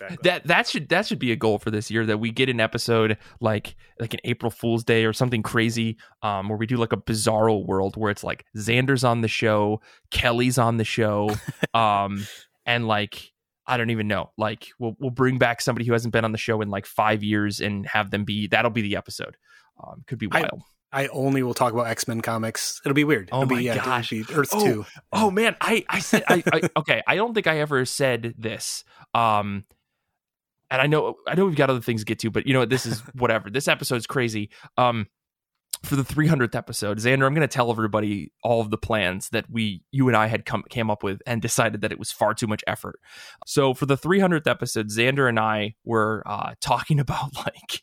exactly. 0.00 0.18
That 0.22 0.46
that 0.46 0.66
should 0.68 0.88
that 0.90 1.06
should 1.06 1.18
be 1.18 1.32
a 1.32 1.36
goal 1.36 1.58
for 1.58 1.70
this 1.70 1.90
year 1.90 2.06
that 2.06 2.18
we 2.18 2.30
get 2.30 2.48
an 2.48 2.60
episode 2.60 3.18
like 3.40 3.76
like 3.98 4.14
an 4.14 4.20
April 4.24 4.50
Fool's 4.50 4.84
Day 4.84 5.04
or 5.04 5.12
something 5.12 5.42
crazy, 5.42 5.96
um, 6.22 6.48
where 6.48 6.58
we 6.58 6.66
do 6.66 6.76
like 6.76 6.92
a 6.92 6.96
bizarro 6.96 7.64
world 7.66 7.96
where 7.96 8.10
it's 8.10 8.24
like 8.24 8.44
Xander's 8.56 9.04
on 9.04 9.20
the 9.20 9.28
show, 9.28 9.80
Kelly's 10.10 10.58
on 10.58 10.76
the 10.76 10.84
show, 10.84 11.30
um, 11.74 12.26
and 12.64 12.86
like 12.86 13.32
I 13.66 13.76
don't 13.76 13.90
even 13.90 14.06
know, 14.08 14.30
like 14.38 14.68
we'll 14.78 14.96
we'll 15.00 15.10
bring 15.10 15.38
back 15.38 15.60
somebody 15.60 15.86
who 15.86 15.92
hasn't 15.92 16.12
been 16.12 16.24
on 16.24 16.32
the 16.32 16.38
show 16.38 16.60
in 16.60 16.68
like 16.70 16.86
five 16.86 17.22
years 17.22 17.60
and 17.60 17.86
have 17.86 18.10
them 18.10 18.24
be 18.24 18.46
that'll 18.46 18.70
be 18.70 18.82
the 18.82 18.96
episode. 18.96 19.36
Um, 19.82 20.04
could 20.06 20.18
be 20.18 20.28
I- 20.30 20.42
wild. 20.42 20.62
I 20.92 21.08
only 21.08 21.42
will 21.42 21.52
talk 21.52 21.72
about 21.74 21.88
X 21.88 22.06
Men 22.08 22.20
comics. 22.22 22.80
It'll 22.84 22.94
be 22.94 23.04
weird. 23.04 23.28
Oh 23.32 23.42
It'll 23.42 23.50
my 23.54 23.58
be, 23.58 23.64
yeah, 23.64 23.84
gosh. 23.84 24.12
Earth 24.12 24.50
Oh, 24.52 24.64
Two. 24.64 24.86
Oh 25.12 25.30
man, 25.32 25.56
I 25.60 25.84
I 25.90 25.98
said 25.98 26.22
I, 26.28 26.42
I 26.50 26.70
okay. 26.78 27.02
I 27.06 27.16
don't 27.16 27.34
think 27.34 27.48
I 27.48 27.58
ever 27.58 27.84
said 27.84 28.34
this. 28.38 28.84
Um, 29.12 29.64
and 30.70 30.82
I 30.82 30.86
know 30.86 31.16
I 31.26 31.34
know 31.34 31.46
we've 31.46 31.56
got 31.56 31.70
other 31.70 31.80
things 31.80 32.02
to 32.02 32.04
get 32.06 32.18
to, 32.20 32.30
but 32.30 32.46
you 32.46 32.52
know 32.52 32.60
what? 32.60 32.70
This 32.70 32.86
is 32.86 33.00
whatever. 33.14 33.50
this 33.50 33.68
episode's 33.68 34.06
crazy. 34.06 34.50
Um, 34.76 35.06
for 35.84 35.94
the 35.94 36.02
300th 36.02 36.54
episode, 36.54 36.98
Xander, 36.98 37.26
I'm 37.26 37.34
going 37.34 37.46
to 37.46 37.48
tell 37.48 37.70
everybody 37.70 38.32
all 38.42 38.60
of 38.60 38.70
the 38.70 38.78
plans 38.78 39.28
that 39.28 39.44
we, 39.50 39.82
you 39.92 40.08
and 40.08 40.16
I 40.16 40.26
had 40.26 40.44
come 40.44 40.64
came 40.70 40.90
up 40.90 41.02
with, 41.02 41.20
and 41.26 41.42
decided 41.42 41.82
that 41.82 41.92
it 41.92 41.98
was 41.98 42.10
far 42.10 42.34
too 42.34 42.46
much 42.46 42.64
effort. 42.66 42.98
So 43.46 43.74
for 43.74 43.86
the 43.86 43.96
300th 43.96 44.46
episode, 44.46 44.88
Xander 44.88 45.28
and 45.28 45.38
I 45.38 45.74
were 45.84 46.22
uh, 46.26 46.54
talking 46.60 46.98
about 47.00 47.36
like 47.36 47.82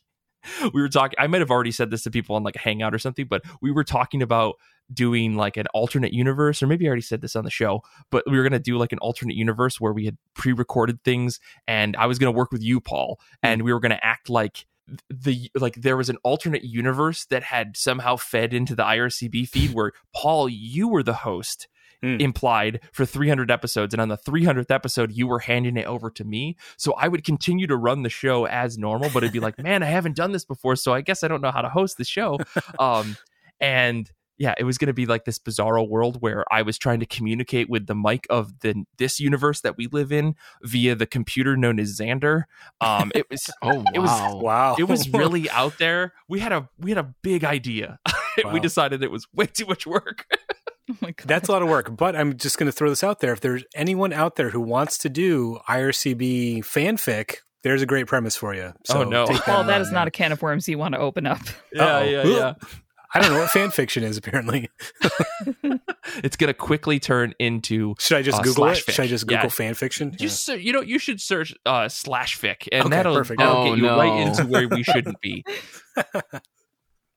we 0.74 0.82
were 0.82 0.88
talking. 0.88 1.16
I 1.18 1.26
might 1.26 1.40
have 1.40 1.50
already 1.50 1.70
said 1.70 1.90
this 1.90 2.02
to 2.02 2.10
people 2.10 2.36
on 2.36 2.42
like 2.42 2.56
a 2.56 2.60
hangout 2.60 2.94
or 2.94 2.98
something, 2.98 3.26
but 3.28 3.42
we 3.62 3.70
were 3.70 3.84
talking 3.84 4.22
about 4.22 4.56
doing 4.92 5.36
like 5.36 5.56
an 5.56 5.66
alternate 5.74 6.12
universe, 6.12 6.62
or 6.62 6.66
maybe 6.66 6.86
I 6.86 6.88
already 6.88 7.02
said 7.02 7.20
this 7.20 7.36
on 7.36 7.44
the 7.44 7.50
show, 7.50 7.82
but 8.10 8.24
we 8.30 8.36
were 8.36 8.42
gonna 8.42 8.58
do 8.58 8.76
like 8.76 8.92
an 8.92 8.98
alternate 8.98 9.36
universe 9.36 9.80
where 9.80 9.92
we 9.92 10.04
had 10.04 10.16
pre-recorded 10.34 11.02
things, 11.04 11.40
and 11.66 11.96
I 11.96 12.06
was 12.06 12.18
gonna 12.18 12.32
work 12.32 12.52
with 12.52 12.62
you, 12.62 12.80
Paul, 12.80 13.20
and 13.42 13.62
we 13.62 13.72
were 13.72 13.80
gonna 13.80 14.00
act 14.02 14.28
like 14.28 14.66
the 15.08 15.50
like 15.54 15.76
there 15.76 15.96
was 15.96 16.08
an 16.08 16.18
alternate 16.22 16.64
universe 16.64 17.24
that 17.26 17.42
had 17.42 17.76
somehow 17.76 18.16
fed 18.16 18.52
into 18.52 18.74
the 18.74 18.82
IRCB 18.82 19.48
feed 19.48 19.72
where 19.72 19.92
Paul, 20.14 20.48
you 20.48 20.88
were 20.88 21.02
the 21.02 21.14
host. 21.14 21.68
Hmm. 22.02 22.16
Implied 22.20 22.80
for 22.92 23.06
300 23.06 23.50
episodes, 23.50 23.94
and 23.94 24.00
on 24.00 24.08
the 24.08 24.18
300th 24.18 24.70
episode, 24.70 25.12
you 25.12 25.26
were 25.26 25.38
handing 25.38 25.78
it 25.78 25.86
over 25.86 26.10
to 26.10 26.24
me. 26.24 26.56
So 26.76 26.92
I 26.94 27.08
would 27.08 27.24
continue 27.24 27.66
to 27.66 27.78
run 27.78 28.02
the 28.02 28.10
show 28.10 28.44
as 28.44 28.76
normal, 28.76 29.08
but 29.08 29.22
it'd 29.22 29.32
be 29.32 29.40
like, 29.40 29.58
man, 29.62 29.82
I 29.82 29.86
haven't 29.86 30.14
done 30.14 30.32
this 30.32 30.44
before, 30.44 30.76
so 30.76 30.92
I 30.92 31.00
guess 31.00 31.24
I 31.24 31.28
don't 31.28 31.40
know 31.40 31.50
how 31.50 31.62
to 31.62 31.70
host 31.70 31.96
the 31.96 32.04
show. 32.04 32.38
Um, 32.78 33.16
and 33.60 34.10
yeah, 34.38 34.54
it 34.58 34.64
was 34.64 34.78
going 34.78 34.88
to 34.88 34.92
be 34.94 35.06
like 35.06 35.24
this 35.24 35.38
bizarro 35.38 35.88
world 35.88 36.20
where 36.20 36.44
I 36.52 36.62
was 36.62 36.76
trying 36.78 37.00
to 37.00 37.06
communicate 37.06 37.68
with 37.70 37.86
the 37.86 37.94
mic 37.94 38.26
of 38.30 38.60
the 38.60 38.84
this 38.98 39.20
universe 39.20 39.60
that 39.60 39.76
we 39.76 39.86
live 39.88 40.10
in 40.12 40.34
via 40.62 40.94
the 40.94 41.06
computer 41.06 41.56
known 41.56 41.78
as 41.78 41.98
Xander. 41.98 42.44
Um, 42.80 43.12
it 43.14 43.26
was 43.30 43.48
Oh 43.62 43.84
It 43.94 43.98
was- 44.00 44.10
wow. 44.10 44.36
Wow, 44.36 44.76
it 44.78 44.84
was 44.84 45.08
really 45.12 45.48
out 45.50 45.78
there. 45.78 46.12
We 46.28 46.40
had 46.40 46.52
a 46.52 46.68
we 46.78 46.90
had 46.90 46.98
a 46.98 47.14
big 47.22 47.44
idea. 47.44 47.98
Wow. 48.42 48.52
we 48.52 48.58
decided 48.58 49.00
it 49.04 49.12
was 49.12 49.28
way 49.32 49.46
too 49.46 49.64
much 49.64 49.86
work. 49.86 50.26
Oh 50.90 50.96
my 51.00 51.12
god. 51.12 51.28
That's 51.28 51.48
a 51.48 51.52
lot 51.52 51.62
of 51.62 51.68
work, 51.68 51.96
but 51.96 52.16
I'm 52.16 52.36
just 52.36 52.58
going 52.58 52.66
to 52.66 52.72
throw 52.72 52.88
this 52.90 53.04
out 53.04 53.20
there. 53.20 53.32
If 53.32 53.38
there's 53.40 53.62
anyone 53.76 54.12
out 54.12 54.34
there 54.34 54.50
who 54.50 54.60
wants 54.60 54.98
to 54.98 55.08
do 55.08 55.60
IRCB 55.68 56.58
fanfic, 56.64 57.36
there's 57.62 57.80
a 57.80 57.86
great 57.86 58.08
premise 58.08 58.34
for 58.36 58.52
you. 58.52 58.72
So 58.86 59.02
Oh, 59.02 59.04
no. 59.04 59.26
well, 59.46 59.60
in 59.60 59.66
that 59.68 59.80
mind, 59.82 59.92
not 59.92 60.08
a 60.08 60.10
can 60.10 60.32
of 60.32 60.42
worms 60.42 60.68
you 60.68 60.76
want 60.78 60.94
to 60.94 61.00
open 61.00 61.26
up. 61.26 61.38
Yeah, 61.72 61.84
Uh-oh. 61.84 62.02
yeah, 62.04 62.22
yeah. 62.24 62.54
I 63.14 63.20
don't 63.20 63.32
know 63.32 63.38
what 63.38 63.50
fan 63.50 63.70
fiction 63.70 64.02
is. 64.02 64.16
Apparently, 64.16 64.68
It's 66.22 66.36
gonna 66.36 66.54
quickly 66.54 66.98
turn 67.00 67.34
into 67.38 67.94
should 67.98 68.18
I 68.18 68.22
just 68.22 68.38
Uh, 68.38 68.42
Google 68.42 68.66
it? 68.66 68.78
fic. 68.78 68.90
Should 68.92 69.04
I 69.04 69.06
just 69.06 69.24
Yeah. 69.30 69.38
Google 69.38 69.50
fan 69.50 69.74
fiction? 69.74 70.14
you. 70.18 70.28
ser- 70.28 70.56
You 70.56 70.72
know, 70.72 70.80
you 70.82 70.98
should 70.98 71.20
search 71.20 71.54
uh, 71.64 71.88
slash 71.88 72.38
fic, 72.38 72.68
and 72.72 72.82
Okay, 72.86 72.90
that'll, 72.96 73.14
perfect. 73.14 73.38
that'll 73.38 73.56
Oh, 73.56 73.64
get 73.74 73.78
you 73.78 73.88
right 73.88 74.26
into 74.26 74.44
where 74.46 74.68
we 74.68 74.82
shouldn't 74.82 75.20
be. 75.20 75.44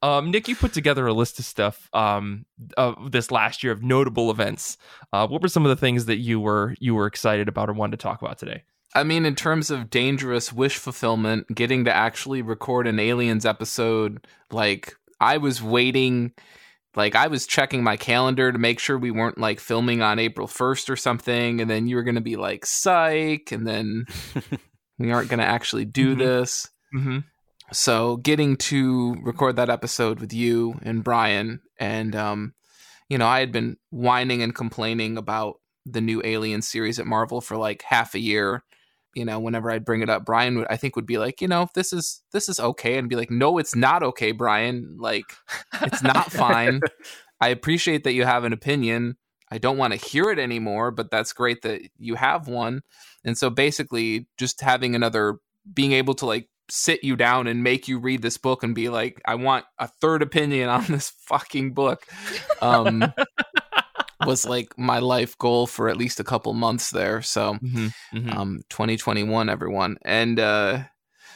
Um, 0.04 0.30
Nick, 0.30 0.48
you 0.48 0.56
put 0.56 0.74
together 0.74 1.08
a 1.08 1.14
list 1.14 1.40
of 1.40 1.46
stuff 1.46 1.90
um, 1.92 2.46
of 2.78 3.12
this 3.12 3.32
last 3.32 3.64
year 3.64 3.74
of 3.74 3.82
notable 3.82 4.30
events. 4.30 4.78
Uh, 5.12 5.28
what 5.28 5.42
were 5.42 5.48
some 5.48 5.66
of 5.66 5.70
the 5.70 5.76
things 5.76 6.06
that 6.06 6.18
you 6.18 6.40
were 6.40 6.76
you 6.80 6.94
were 6.94 7.08
excited 7.08 7.48
about 7.48 7.68
or 7.68 7.74
wanted 7.74 7.98
to 8.00 8.04
talk 8.04 8.22
about 8.22 8.38
today? 8.38 8.62
I 8.94 9.04
mean, 9.04 9.26
in 9.26 9.34
terms 9.34 9.72
of 9.72 9.90
dangerous 9.90 10.54
wish 10.54 10.78
fulfillment, 10.78 11.48
getting 11.54 11.84
to 11.86 11.94
actually 11.94 12.44
record 12.44 12.86
an 12.86 13.00
Aliens 13.00 13.44
episode, 13.44 14.28
like 14.52 14.96
I 15.20 15.38
was 15.38 15.62
waiting, 15.62 16.34
like 16.96 17.16
I 17.16 17.28
was 17.28 17.48
checking 17.48 17.84
my 17.84 17.98
calendar 17.98 18.52
to 18.52 18.58
make 18.60 18.80
sure 18.80 18.98
we 18.98 19.12
weren't 19.12 19.38
like 19.38 19.60
filming 19.60 20.02
on 20.02 20.20
April 20.20 20.48
1st 20.48 20.90
or 20.90 20.96
something. 20.96 21.62
And 21.62 21.70
then 21.70 21.88
you 21.88 21.96
were 21.96 22.04
going 22.04 22.16
to 22.16 22.22
be 22.22 22.36
like, 22.36 22.66
psych. 22.66 23.52
And 23.52 23.68
then 23.68 24.06
we 25.00 25.12
aren't 25.12 25.30
going 25.30 25.40
to 25.40 25.46
actually 25.46 25.86
do 25.86 26.16
Mhm. 26.16 26.18
this. 26.20 26.70
Mm-hmm. 26.96 27.20
So 27.74 28.18
getting 28.18 28.56
to 28.58 29.16
record 29.24 29.58
that 29.58 29.70
episode 29.70 30.20
with 30.22 30.32
you 30.34 30.80
and 30.84 31.04
Brian, 31.04 31.60
and 31.78 32.16
um, 32.16 32.54
you 33.10 33.18
know, 33.18 33.28
I 33.28 33.40
had 33.42 33.52
been 33.52 33.76
whining 33.90 34.42
and 34.42 34.56
complaining 34.56 35.18
about 35.18 35.56
the 35.86 36.00
new 36.02 36.22
Alien 36.24 36.62
series 36.62 36.98
at 37.00 37.06
Marvel 37.08 37.42
for 37.42 37.58
like 37.58 37.82
half 37.84 38.16
a 38.16 38.20
year. 38.20 38.64
You 39.18 39.26
know, 39.26 39.40
whenever 39.40 39.72
I'd 39.72 39.84
bring 39.84 40.02
it 40.02 40.10
up, 40.10 40.26
Brian 40.26 40.58
would 40.58 40.68
I 40.70 40.78
think 40.78 40.96
would 40.96 41.06
be 41.06 41.18
like, 41.18 41.42
you 41.42 41.48
know, 41.48 41.68
this 41.74 41.92
is 41.92 42.22
this 42.32 42.48
is 42.48 42.60
okay, 42.60 42.98
and 42.98 43.10
be 43.10 43.16
like, 43.16 43.32
no, 43.32 43.58
it's 43.58 43.76
not 43.76 44.04
okay, 44.04 44.32
Brian. 44.32 44.98
Like, 45.00 45.26
it's 45.82 46.04
not 46.04 46.32
fine. 46.32 46.82
I 47.42 47.50
appreciate 47.50 48.04
that 48.04 48.14
you 48.14 48.26
have 48.26 48.44
an 48.44 48.54
opinion. 48.54 49.18
I 49.50 49.58
don't 49.58 49.78
want 49.78 49.94
to 49.94 50.08
hear 50.10 50.30
it 50.30 50.40
anymore, 50.40 50.92
but 50.92 51.10
that's 51.10 51.34
great 51.34 51.62
that 51.64 51.82
you 51.98 52.16
have 52.16 52.48
one. 52.48 52.82
And 53.24 53.38
so 53.38 53.50
basically, 53.50 54.28
just 54.38 54.62
having 54.62 54.94
another 54.94 55.40
being 55.74 55.94
able 55.94 56.14
to 56.16 56.26
like 56.26 56.50
sit 56.70 57.04
you 57.04 57.16
down 57.16 57.48
and 57.48 57.64
make 57.64 57.88
you 57.88 57.98
read 57.98 58.22
this 58.22 58.38
book 58.38 58.64
and 58.64 58.76
be 58.76 58.90
like, 58.90 59.22
I 59.26 59.36
want 59.36 59.66
a 59.80 59.88
third 59.88 60.22
opinion 60.22 60.70
on 60.70 60.86
this 60.86 61.10
fucking 61.10 61.74
book. 61.74 62.06
Um, 62.60 63.14
was 64.26 64.46
like 64.46 64.78
my 64.78 65.00
life 65.00 65.38
goal 65.38 65.68
for 65.68 65.90
at 65.90 65.98
least 65.98 66.20
a 66.20 66.24
couple 66.24 66.54
months 66.54 66.92
there. 66.92 67.22
So, 67.22 67.54
Mm-hmm. 67.56 68.30
um, 68.30 68.62
2021, 68.70 69.50
everyone. 69.50 69.98
And 70.04 70.40
uh, 70.40 70.84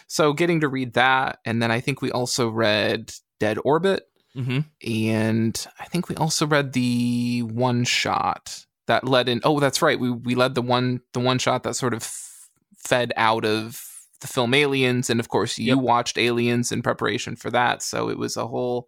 so 0.08 0.34
getting 0.34 0.62
to 0.62 0.68
read 0.68 0.94
that. 0.94 1.40
And 1.46 1.62
then 1.62 1.72
I 1.72 1.80
think 1.80 2.02
we 2.02 2.12
also 2.12 2.50
read 2.50 3.14
Dead 3.40 3.58
Orbit. 3.64 4.04
Mm-hmm. 4.36 4.60
And 4.90 5.68
I 5.80 5.86
think 5.86 6.10
we 6.10 6.16
also 6.16 6.48
read 6.48 6.74
the 6.74 7.42
one 7.44 7.84
shot 7.84 8.66
that 8.88 9.04
led 9.04 9.28
in. 9.30 9.42
Oh, 9.44 9.60
that's 9.60 9.82
right. 9.82 10.00
We 10.00 10.10
we 10.12 10.36
led 10.36 10.56
the 10.56 10.62
one 10.62 11.02
the 11.14 11.20
one 11.20 11.38
shot 11.38 11.64
that 11.64 11.76
sort 11.76 11.94
of 11.94 12.02
f- 12.02 12.50
fed 12.78 13.12
out 13.18 13.44
of 13.46 13.82
the 14.22 14.28
film 14.28 14.54
Aliens, 14.54 15.10
and 15.10 15.20
of 15.20 15.28
course 15.30 15.58
you 15.58 15.76
Yep. 15.76 15.78
watched 15.84 16.18
Aliens 16.18 16.72
in 16.72 16.82
preparation 16.82 17.36
for 17.36 17.50
that. 17.52 17.82
So 17.82 18.10
it 18.10 18.18
was 18.18 18.38
a 18.38 18.48
whole 18.48 18.88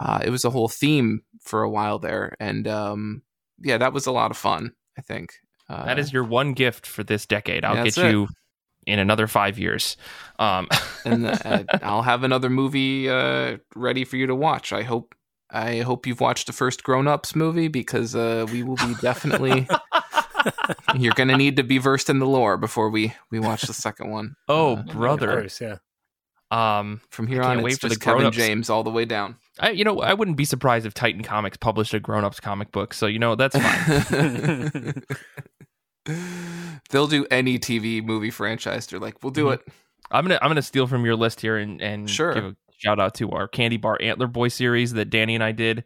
uh, 0.00 0.20
it 0.24 0.30
was 0.30 0.44
a 0.44 0.50
whole 0.50 0.68
theme 0.68 1.20
for 1.42 1.62
a 1.62 1.70
while 1.70 1.98
there, 2.00 2.34
and 2.40 2.66
um, 2.66 3.22
yeah, 3.62 3.78
that 3.78 3.92
was 3.92 4.06
a 4.06 4.12
lot 4.12 4.30
of 4.32 4.36
fun. 4.36 4.72
I 4.98 5.02
think 5.02 5.34
uh, 5.68 5.84
That 5.84 5.98
is 5.98 6.12
your 6.12 6.24
one 6.24 6.52
gift 6.54 6.86
for 6.86 7.04
this 7.04 7.26
decade. 7.26 7.64
I'll 7.64 7.74
get 7.76 7.84
that's 7.84 7.98
it. 7.98 8.10
you 8.10 8.28
in 8.86 8.98
another 8.98 9.26
five 9.26 9.58
years. 9.58 9.96
Um, 10.38 10.66
and 11.04 11.26
uh, 11.26 11.64
I'll 11.82 12.02
have 12.02 12.24
another 12.24 12.50
movie 12.50 13.08
uh, 13.10 13.58
ready 13.76 14.04
for 14.04 14.16
you 14.16 14.26
to 14.26 14.34
watch. 14.34 14.72
I 14.72 14.82
hope. 14.82 15.14
I 15.52 15.80
hope 15.80 16.06
you've 16.06 16.20
watched 16.20 16.46
the 16.46 16.52
first 16.52 16.84
Grown 16.84 17.08
Ups 17.08 17.34
movie 17.34 17.66
because 17.68 18.14
uh, 18.14 18.46
we 18.52 18.62
will 18.62 18.76
be 18.76 18.94
definitely. 19.02 19.66
you're 20.96 21.12
going 21.14 21.28
to 21.28 21.36
need 21.36 21.56
to 21.56 21.62
be 21.64 21.78
versed 21.78 22.08
in 22.08 22.18
the 22.18 22.26
lore 22.26 22.56
before 22.56 22.88
we 22.88 23.12
we 23.30 23.38
watch 23.40 23.62
the 23.62 23.72
second 23.74 24.10
one. 24.10 24.34
oh, 24.48 24.76
Uh, 24.76 24.80
Of 24.80 24.86
brother. 24.86 25.32
course, 25.40 25.60
yeah. 25.60 25.76
Um, 26.50 27.00
From 27.10 27.26
here 27.28 27.42
on, 27.42 27.62
wait 27.62 27.78
for 27.80 27.88
the 27.88 27.94
Kevin 27.96 28.18
grown-ups. 28.22 28.36
James 28.36 28.70
all 28.70 28.82
the 28.82 28.90
way 28.90 29.04
down. 29.04 29.36
I, 29.60 29.70
you 29.70 29.84
know, 29.84 30.00
I 30.00 30.14
wouldn't 30.14 30.36
be 30.36 30.44
surprised 30.44 30.84
if 30.84 30.94
Titan 30.94 31.22
Comics 31.22 31.56
published 31.56 31.94
a 31.94 32.00
grown 32.00 32.24
ups 32.24 32.40
comic 32.40 32.72
book. 32.72 32.92
So 32.92 33.06
you 33.06 33.18
know 33.20 33.34
that's 33.36 33.56
fine. 33.56 35.02
They'll 36.90 37.06
do 37.06 37.26
any 37.30 37.58
TV 37.58 38.02
movie 38.02 38.30
franchise. 38.30 38.86
They're 38.86 38.98
like, 38.98 39.22
we'll 39.22 39.30
do 39.32 39.46
Mhm. 39.46 39.54
it. 39.54 39.68
I'm 40.10 40.24
gonna 40.24 40.38
I'm 40.42 40.48
gonna 40.50 40.62
steal 40.62 40.86
from 40.88 41.04
your 41.04 41.14
list 41.14 41.40
here 41.40 41.56
and 41.56 41.80
and 41.80 42.10
Sure. 42.10 42.34
give 42.34 42.44
a 42.44 42.56
shout 42.78 42.98
out 42.98 43.14
to 43.16 43.30
our 43.30 43.46
Candy 43.46 43.76
Bar 43.76 43.98
Antler 44.00 44.26
Boy 44.26 44.48
series 44.48 44.92
that 44.94 45.10
Danny 45.10 45.34
and 45.36 45.44
I 45.44 45.52
did, 45.52 45.84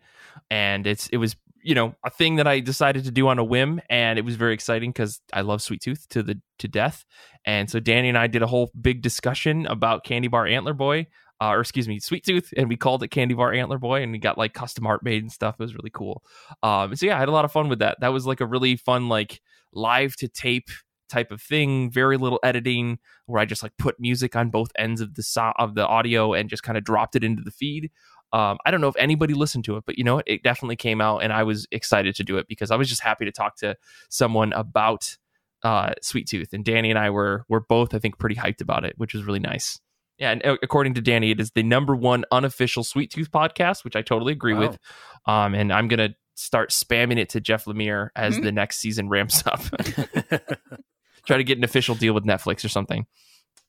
and 0.50 0.86
it's 0.86 1.08
it 1.08 1.18
was 1.18 1.36
you 1.64 1.74
know 1.74 1.94
a 2.04 2.10
thing 2.10 2.36
that 2.36 2.46
I 2.46 2.60
decided 2.60 3.04
to 3.04 3.10
do 3.10 3.26
on 3.26 3.38
a 3.38 3.44
whim, 3.44 3.80
and 3.88 4.18
it 4.18 4.24
was 4.24 4.36
very 4.36 4.54
exciting 4.54 4.90
because 4.90 5.20
I 5.32 5.40
love 5.40 5.62
Sweet 5.62 5.80
Tooth 5.80 6.06
to 6.10 6.22
the 6.22 6.40
to 6.58 6.68
death, 6.68 7.04
and 7.44 7.68
so 7.68 7.80
Danny 7.80 8.08
and 8.10 8.18
I 8.18 8.26
did 8.26 8.42
a 8.42 8.46
whole 8.46 8.70
big 8.80 9.02
discussion 9.02 9.66
about 9.66 10.04
Candy 10.04 10.28
Bar 10.28 10.46
Antler 10.46 10.74
Boy. 10.74 11.06
Uh, 11.40 11.48
or 11.50 11.60
excuse 11.60 11.88
me, 11.88 11.98
Sweet 11.98 12.24
Tooth, 12.24 12.54
and 12.56 12.68
we 12.68 12.76
called 12.76 13.02
it 13.02 13.08
Candy 13.08 13.34
Bar 13.34 13.52
Antler 13.52 13.78
Boy, 13.78 14.02
and 14.02 14.12
we 14.12 14.18
got 14.18 14.38
like 14.38 14.54
custom 14.54 14.86
art 14.86 15.02
made 15.02 15.20
and 15.20 15.32
stuff. 15.32 15.56
It 15.58 15.64
was 15.64 15.74
really 15.74 15.90
cool. 15.90 16.22
Um, 16.62 16.94
so 16.94 17.06
yeah, 17.06 17.16
I 17.16 17.18
had 17.18 17.28
a 17.28 17.32
lot 17.32 17.44
of 17.44 17.50
fun 17.50 17.68
with 17.68 17.80
that. 17.80 17.98
That 18.00 18.12
was 18.12 18.24
like 18.24 18.40
a 18.40 18.46
really 18.46 18.76
fun 18.76 19.08
like 19.08 19.40
live 19.72 20.14
to 20.16 20.28
tape 20.28 20.68
type 21.08 21.32
of 21.32 21.42
thing. 21.42 21.90
Very 21.90 22.16
little 22.18 22.38
editing, 22.44 22.98
where 23.26 23.40
I 23.40 23.46
just 23.46 23.62
like 23.62 23.72
put 23.78 23.98
music 23.98 24.36
on 24.36 24.50
both 24.50 24.70
ends 24.78 25.00
of 25.00 25.14
the 25.14 25.22
so- 25.22 25.52
of 25.58 25.74
the 25.74 25.86
audio 25.86 26.34
and 26.34 26.48
just 26.48 26.62
kind 26.62 26.78
of 26.78 26.84
dropped 26.84 27.16
it 27.16 27.24
into 27.24 27.42
the 27.42 27.50
feed. 27.50 27.90
Um, 28.34 28.58
I 28.66 28.72
don't 28.72 28.80
know 28.80 28.88
if 28.88 28.96
anybody 28.98 29.32
listened 29.32 29.64
to 29.66 29.76
it, 29.76 29.84
but 29.86 29.96
you 29.96 30.02
know 30.02 30.16
what? 30.16 30.26
It 30.26 30.42
definitely 30.42 30.74
came 30.74 31.00
out, 31.00 31.18
and 31.18 31.32
I 31.32 31.44
was 31.44 31.68
excited 31.70 32.16
to 32.16 32.24
do 32.24 32.36
it 32.36 32.48
because 32.48 32.72
I 32.72 32.76
was 32.76 32.88
just 32.88 33.00
happy 33.00 33.24
to 33.24 33.30
talk 33.30 33.56
to 33.58 33.76
someone 34.08 34.52
about 34.54 35.16
uh, 35.62 35.92
Sweet 36.02 36.26
Tooth, 36.26 36.52
and 36.52 36.64
Danny 36.64 36.90
and 36.90 36.98
I 36.98 37.10
were 37.10 37.44
were 37.48 37.60
both, 37.60 37.94
I 37.94 38.00
think, 38.00 38.18
pretty 38.18 38.34
hyped 38.34 38.60
about 38.60 38.84
it, 38.84 38.94
which 38.96 39.14
was 39.14 39.22
really 39.22 39.38
nice. 39.38 39.78
Yeah, 40.18 40.32
and 40.32 40.44
uh, 40.44 40.56
according 40.64 40.94
to 40.94 41.00
Danny, 41.00 41.30
it 41.30 41.38
is 41.38 41.52
the 41.52 41.62
number 41.62 41.94
one 41.94 42.24
unofficial 42.32 42.82
Sweet 42.82 43.12
Tooth 43.12 43.30
podcast, 43.30 43.84
which 43.84 43.94
I 43.94 44.02
totally 44.02 44.32
agree 44.32 44.54
with. 44.54 44.78
Um, 45.26 45.54
and 45.54 45.72
I'm 45.72 45.86
gonna 45.86 46.16
start 46.34 46.70
spamming 46.70 47.18
it 47.18 47.28
to 47.30 47.40
Jeff 47.40 47.66
Lemire 47.66 48.08
as 48.16 48.40
the 48.40 48.50
next 48.50 48.78
season 48.78 49.08
ramps 49.08 49.46
up. 49.46 49.60
Try 51.26 51.36
to 51.36 51.44
get 51.44 51.56
an 51.56 51.64
official 51.64 51.94
deal 51.94 52.14
with 52.14 52.24
Netflix 52.24 52.64
or 52.64 52.68
something. 52.68 53.06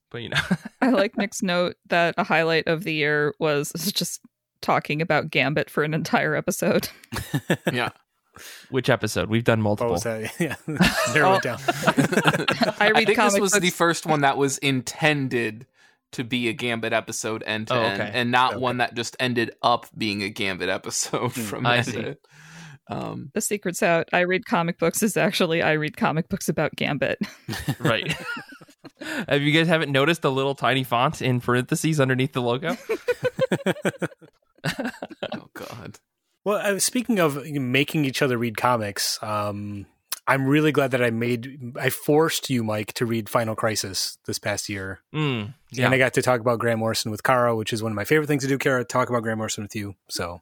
But 0.10 0.24
you 0.24 0.30
know, 0.30 0.42
I 0.82 0.90
like 0.90 1.18
Nick's 1.18 1.44
note 1.44 1.76
that 1.90 2.16
a 2.18 2.24
highlight 2.24 2.68
of 2.68 2.84
the 2.84 2.94
year 2.94 3.36
was 3.40 3.72
just 3.94 4.22
talking 4.66 5.02
about 5.02 5.30
Gambit 5.30 5.70
for 5.70 5.84
an 5.84 5.94
entire 5.94 6.36
episode. 6.36 6.90
Yeah. 7.72 7.90
which 8.70 8.90
episode? 8.90 9.30
We've 9.30 9.44
done 9.46 9.62
multiple. 9.62 9.94
was 9.94 10.04
that? 10.04 10.34
Yeah, 10.40 10.56
narrow 11.14 11.36
it 11.36 11.44
down. 11.44 11.58
I 12.80 12.88
I 12.88 12.90
read 12.92 13.06
think 13.08 13.18
comic 13.18 13.34
this 13.34 13.40
was 13.42 13.52
books. 13.54 13.62
the 13.62 13.70
first 13.70 14.06
one 14.06 14.22
that 14.22 14.38
was 14.38 14.58
intended 14.58 15.68
to 16.14 16.24
be 16.24 16.48
a 16.50 16.54
Gambit 16.54 16.92
episode 16.94 17.44
end 17.46 17.68
to 17.68 17.76
Oh, 17.76 17.82
end, 17.82 18.02
and 18.02 18.32
not 18.32 18.54
Okay. 18.54 18.60
one 18.62 18.78
that 18.78 18.94
just 18.96 19.16
ended 19.20 19.52
up 19.62 19.86
being 19.98 20.22
a 20.24 20.30
Gambit 20.30 20.70
episode 20.70 21.32
Hmm, 21.34 21.42
from 21.42 21.66
I 21.66 21.82
see. 21.82 22.16
Um, 22.90 23.32
the 23.34 23.42
secret's 23.42 23.82
out. 23.82 24.08
I 24.14 24.22
read 24.22 24.46
comic 24.46 24.78
books 24.80 25.02
is 25.02 25.16
actually 25.18 25.62
I 25.62 25.74
read 25.74 25.96
comic 25.98 26.28
books 26.30 26.50
about 26.50 26.76
Gambit. 26.76 27.20
right. 27.80 28.16
Have 29.30 29.42
you 29.42 29.52
guys 29.52 29.68
haven't 29.68 29.92
noticed 29.92 30.22
the 30.22 30.32
little 30.32 30.56
tiny 30.56 30.84
font 30.84 31.22
in 31.22 31.40
parentheses 31.42 32.00
underneath 32.00 32.34
the 32.34 32.42
logo? 32.42 32.76
oh 35.34 35.50
God. 35.54 36.00
Well, 36.44 36.58
uh, 36.76 36.80
speaking 36.80 37.20
of 37.20 37.44
making 37.46 38.06
each 38.06 38.22
other 38.22 38.38
read 38.38 38.56
comics, 38.58 39.18
um, 39.24 39.86
I'm 40.28 40.46
really 40.48 40.72
glad 40.72 40.92
that 40.92 41.04
I 41.04 41.10
made 41.12 41.74
I 41.80 41.90
forced 41.90 42.50
you, 42.50 42.64
Mike, 42.64 42.94
to 42.94 43.06
read 43.06 43.30
Final 43.30 43.56
Crisis 43.56 44.18
this 44.26 44.40
past 44.40 44.70
year, 44.70 45.00
Mm, 45.14 45.54
yeah. 45.72 45.86
and 45.86 45.94
I 45.94 45.98
got 46.00 46.14
to 46.14 46.22
talk 46.22 46.40
about 46.42 46.60
Grant 46.60 46.80
Morrison 46.80 47.12
with 47.12 47.24
Kara, 47.24 47.56
which 47.56 47.72
is 47.74 47.82
one 47.84 47.92
of 47.92 47.96
my 47.96 48.06
favorite 48.06 48.28
things 48.28 48.44
to 48.44 48.50
do. 48.50 48.58
Kara, 48.58 48.84
talk 48.84 49.10
about 49.10 49.22
Grant 49.24 49.38
Morrison 49.38 49.64
with 49.64 49.76
you. 49.76 49.96
So 50.10 50.42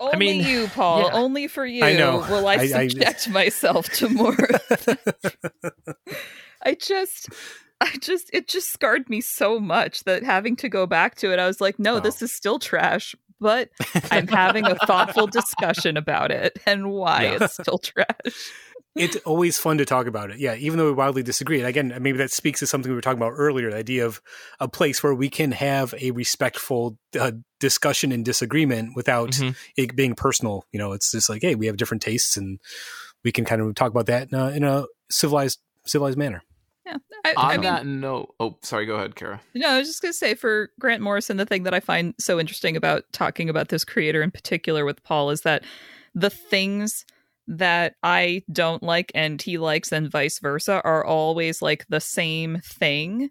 Only 0.00 0.16
mean, 0.16 0.46
you, 0.46 0.66
Paul. 0.68 1.02
yeah. 1.02 1.10
Only 1.12 1.46
for 1.48 1.64
you. 1.66 1.82
I 1.84 1.92
know. 1.94 2.18
Will 2.30 2.46
I, 2.46 2.54
I- 2.54 2.60
I- 2.60 2.88
subject 2.88 3.28
myself 3.28 3.86
to 3.94 4.08
more? 4.08 4.36
I 6.64 6.74
just, 6.74 7.28
I 7.80 7.96
just, 8.00 8.30
it 8.32 8.48
just 8.48 8.72
scarred 8.72 9.10
me 9.10 9.20
so 9.20 9.58
much 9.58 10.04
that 10.04 10.22
having 10.22 10.54
to 10.56 10.68
go 10.68 10.86
back 10.86 11.16
to 11.16 11.32
it, 11.32 11.38
I 11.38 11.46
was 11.46 11.60
like, 11.60 11.78
no, 11.78 11.96
Oh. 11.96 12.00
this 12.00 12.22
is 12.22 12.32
still 12.32 12.58
trash. 12.58 13.14
But 13.42 13.68
I'm 14.10 14.28
having 14.28 14.64
a 14.66 14.76
thoughtful 14.86 15.26
discussion 15.40 15.96
about 15.96 16.30
it 16.30 16.58
and 16.64 16.90
why 16.92 17.24
Yeah. 17.24 17.38
it's 17.40 17.54
still 17.54 17.78
trash. 17.78 18.06
it's 18.94 19.16
always 19.24 19.58
fun 19.58 19.78
to 19.78 19.84
talk 19.84 20.06
about 20.06 20.30
it. 20.30 20.38
Yeah, 20.38 20.54
even 20.54 20.78
though 20.78 20.86
we 20.86 20.92
wildly 20.92 21.22
disagree. 21.22 21.58
And 21.58 21.66
again, 21.66 21.92
maybe 22.00 22.18
that 22.18 22.30
speaks 22.30 22.60
to 22.60 22.66
something 22.66 22.90
we 22.90 22.94
were 22.94 23.00
talking 23.00 23.18
about 23.18 23.32
earlier 23.36 23.70
the 23.70 23.76
idea 23.76 24.06
of 24.06 24.20
a 24.60 24.68
place 24.68 25.02
where 25.02 25.14
we 25.14 25.28
can 25.28 25.50
have 25.52 25.92
a 26.00 26.12
respectful 26.12 26.96
uh, 27.18 27.32
discussion 27.58 28.12
and 28.12 28.24
disagreement 28.24 28.94
without 28.94 29.30
Mhm. 29.30 29.56
it 29.76 29.96
being 29.96 30.14
personal. 30.14 30.64
You 30.72 30.78
know, 30.78 30.92
it's 30.92 31.10
just 31.10 31.28
like, 31.28 31.42
hey, 31.42 31.54
we 31.54 31.66
have 31.66 31.76
different 31.76 32.02
tastes 32.02 32.36
and 32.36 32.60
we 33.24 33.32
can 33.32 33.44
kind 33.44 33.60
of 33.62 33.74
talk 33.74 33.90
about 33.90 34.06
that 34.06 34.28
in 34.30 34.38
a, 34.38 34.48
in 34.50 34.62
a 34.64 34.84
civilized 35.10 35.58
civilized 35.84 36.16
manner. 36.18 36.42
Yeah. 36.86 36.96
I, 37.24 37.34
On 37.36 37.44
I 37.50 37.52
mean, 37.58 37.62
that 37.62 37.86
note, 37.86 38.34
oh, 38.40 38.56
sorry. 38.62 38.86
Go 38.86 38.96
ahead, 38.96 39.14
Kara. 39.14 39.40
No, 39.54 39.68
I 39.68 39.78
was 39.78 39.88
just 39.88 40.02
going 40.02 40.12
to 40.12 40.18
say 40.18 40.34
for 40.34 40.70
Grant 40.80 41.02
Morrison, 41.02 41.36
the 41.36 41.46
thing 41.46 41.62
that 41.62 41.74
I 41.74 41.80
find 41.80 42.14
so 42.18 42.40
interesting 42.40 42.76
about 42.76 43.04
talking 43.12 43.48
about 43.48 43.68
this 43.68 43.84
creator 43.84 44.22
in 44.22 44.30
particular 44.30 44.84
with 44.84 45.02
Paul 45.04 45.30
is 45.30 45.42
that 45.42 45.62
the 46.14 46.30
things 46.30 47.04
that 47.48 47.94
I 48.02 48.42
don't 48.50 48.82
like 48.82 49.12
and 49.14 49.40
he 49.40 49.58
likes 49.58 49.92
and 49.92 50.10
vice 50.10 50.38
versa 50.40 50.80
are 50.84 51.04
always 51.04 51.62
like 51.62 51.86
the 51.88 52.00
same 52.00 52.60
thing. 52.64 53.30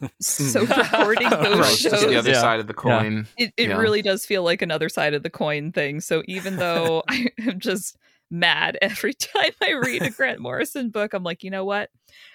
so 0.20 0.60
recording 0.64 1.28
those 1.28 1.58
Right, 1.58 1.76
shows, 1.76 1.90
just 1.92 2.08
the 2.08 2.16
other 2.16 2.30
Yeah. 2.30 2.40
side 2.40 2.60
of 2.60 2.66
the 2.66 2.74
Yeah. 2.74 3.02
coin. 3.02 3.26
it, 3.36 3.52
it 3.58 3.68
Yeah. 3.68 3.76
really 3.76 4.00
does 4.02 4.24
feel 4.24 4.42
like 4.42 4.62
another 4.62 4.88
side 4.88 5.12
of 5.14 5.22
the 5.22 5.30
coin 5.30 5.72
thing. 5.72 6.00
So 6.00 6.22
even 6.26 6.56
though 6.56 7.02
I 7.08 7.28
am 7.46 7.60
just 7.60 7.96
mad 8.30 8.78
every 8.82 9.14
time 9.14 9.52
I 9.62 9.72
read 9.72 10.02
a 10.02 10.10
Grant 10.10 10.40
Morrison 10.40 10.90
book, 10.90 11.12
I'm 11.14 11.22
like, 11.22 11.42
you 11.44 11.50
know 11.50 11.64
what? 11.64 11.90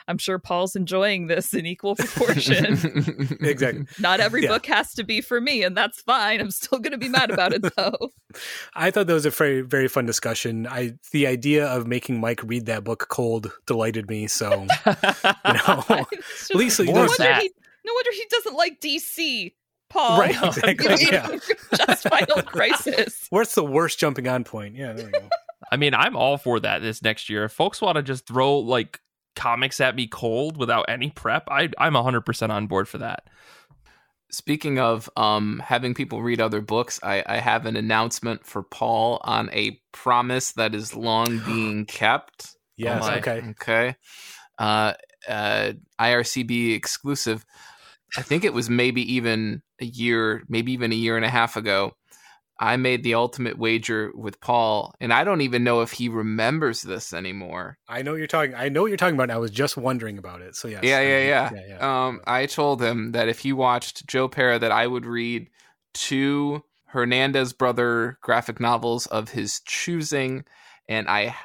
I'm 0.08 0.18
sure 0.18 0.38
Paul's 0.38 0.76
enjoying 0.76 1.28
this 1.28 1.54
in 1.54 1.66
equal 1.66 1.96
proportion. 1.96 3.38
Exactly. 3.42 3.86
Not 4.00 4.20
every 4.20 4.44
Yeah. 4.44 4.50
book 4.50 4.66
has 4.68 4.94
to 4.96 5.04
be 5.04 5.22
for 5.22 5.42
me, 5.42 5.64
and 5.64 5.76
that's 5.76 6.02
fine. 6.02 6.40
I'm 6.40 6.52
still 6.52 6.80
going 6.80 6.92
to 6.92 6.98
be 6.98 7.10
mad 7.10 7.32
about 7.32 7.54
it 7.54 7.64
though. 7.76 8.12
I 8.76 8.92
thought 8.92 9.08
that 9.08 9.14
was 9.14 9.26
a 9.26 9.30
very 9.32 9.62
very 9.62 9.88
fun 9.88 10.06
discussion. 10.06 10.68
I 10.68 10.94
the 11.12 11.28
idea 11.28 11.66
of 11.68 11.88
making 11.88 12.20
Mike 12.20 12.42
read 12.44 12.66
that 12.68 12.84
book 12.84 13.08
cold 13.10 13.52
delighted 13.66 14.10
me. 14.10 14.28
So 14.28 14.52
you 14.52 15.54
know, 15.54 15.84
It's 16.12 16.48
just- 16.48 16.52
at 16.52 16.58
least 16.58 16.80
no, 16.80 16.86
know, 16.86 16.94
wonder 16.94 17.34
he, 17.36 17.52
no 17.86 17.94
wonder 17.94 18.12
he 18.14 18.26
doesn't 18.30 18.56
like 18.56 18.80
DC. 18.82 19.54
Paul, 19.90 20.20
right? 20.22 20.34
You 20.36 20.48
Exactly. 20.48 20.88
know, 20.88 20.96
Yeah. 21.12 21.38
just 21.86 22.08
Final 22.08 22.42
Crisis. 22.44 23.28
What's 23.30 23.56
the 23.56 23.66
worst 23.66 24.00
jumping 24.00 24.26
on 24.26 24.46
point? 24.46 24.76
Yeah, 24.76 24.94
there 24.94 25.06
we 25.08 25.12
go. 25.12 25.28
I 25.72 25.78
mean, 25.78 25.94
I'm 25.94 26.16
all 26.16 26.38
for 26.38 26.60
that 26.60 26.82
this 26.82 27.02
next 27.02 27.30
year. 27.30 27.46
If 27.46 27.54
folks 27.54 27.82
want 27.82 27.96
to 27.96 28.04
just 28.04 28.28
throw 28.28 28.60
like 28.60 29.00
comics 29.36 29.80
at 29.80 29.96
me 29.96 30.08
cold 30.08 30.58
without 30.58 30.86
any 30.90 31.10
prep, 31.10 31.48
I, 31.50 31.70
I'm 31.78 31.94
100% 31.94 32.50
on 32.50 32.68
board 32.68 32.88
for 32.88 32.98
that. 32.98 33.28
Speaking 34.30 34.80
of 34.80 35.10
um, 35.18 35.62
having 35.64 35.94
people 35.94 36.22
read 36.22 36.42
other 36.42 36.62
books, 36.62 37.00
I, 37.04 37.24
I 37.26 37.38
have 37.38 37.66
an 37.66 37.76
announcement 37.76 38.46
for 38.46 38.64
Paul 38.64 39.20
on 39.24 39.50
a 39.52 39.82
promise 39.92 40.54
that 40.54 40.76
is 40.76 40.96
long 40.96 41.40
being 41.46 41.86
kept. 41.86 42.56
Yes. 42.78 43.02
my. 43.02 43.18
okay. 43.20 43.42
Okay. 43.52 43.96
Uh, 44.58 44.94
uh, 45.28 45.74
IRCB 46.00 46.76
exclusive. 46.76 47.46
I 48.18 48.22
think 48.22 48.44
it 48.44 48.54
was 48.54 48.70
maybe 48.70 49.14
even 49.14 49.62
a 49.80 49.86
year, 49.86 50.44
maybe 50.50 50.74
even 50.74 50.92
a 50.92 50.96
year 50.96 51.16
and 51.16 51.26
a 51.26 51.30
half 51.30 51.56
ago. 51.56 51.94
I 52.62 52.78
made 52.78 53.04
the 53.04 53.16
ultimate 53.16 53.58
wager 53.58 54.12
with 54.14 54.40
Paul, 54.40 54.94
and 55.02 55.12
I 55.12 55.24
don't 55.24 55.42
even 55.42 55.64
know 55.64 55.82
if 55.82 55.94
he 55.94 56.10
remembers 56.10 56.84
this 56.84 57.12
anymore. 57.12 57.80
I 57.90 58.04
know 58.04 58.12
what 58.12 58.18
you're 58.20 58.28
talking. 58.28 58.54
I 58.54 58.70
know 58.70 58.84
what 58.84 58.90
you're 58.90 58.98
talking 58.98 59.16
about. 59.16 59.32
I 59.32 59.40
was 59.40 59.50
just 59.50 59.78
wondering 59.78 60.20
about 60.20 60.42
it. 60.42 60.56
So 60.56 60.68
yes. 60.68 60.84
Yeah, 60.84 61.02
yeah, 61.02 61.24
yeah. 61.24 61.50
yeah, 61.54 61.62
yeah. 61.70 62.06
Um, 62.06 62.22
I 62.28 62.46
told 62.46 62.80
him 62.80 63.14
that 63.14 63.30
if 63.30 63.40
he 63.40 63.52
watched 63.52 64.06
Joe 64.06 64.28
Pera, 64.28 64.60
that 64.60 64.72
I 64.72 64.86
would 64.86 65.08
read 65.08 65.50
two 65.96 66.64
Hernandez 66.86 67.52
brother 67.52 68.20
graphic 68.22 68.60
novels 68.60 69.08
of 69.08 69.30
his 69.30 69.62
choosing, 69.66 70.46
and 70.88 71.08
I 71.10 71.36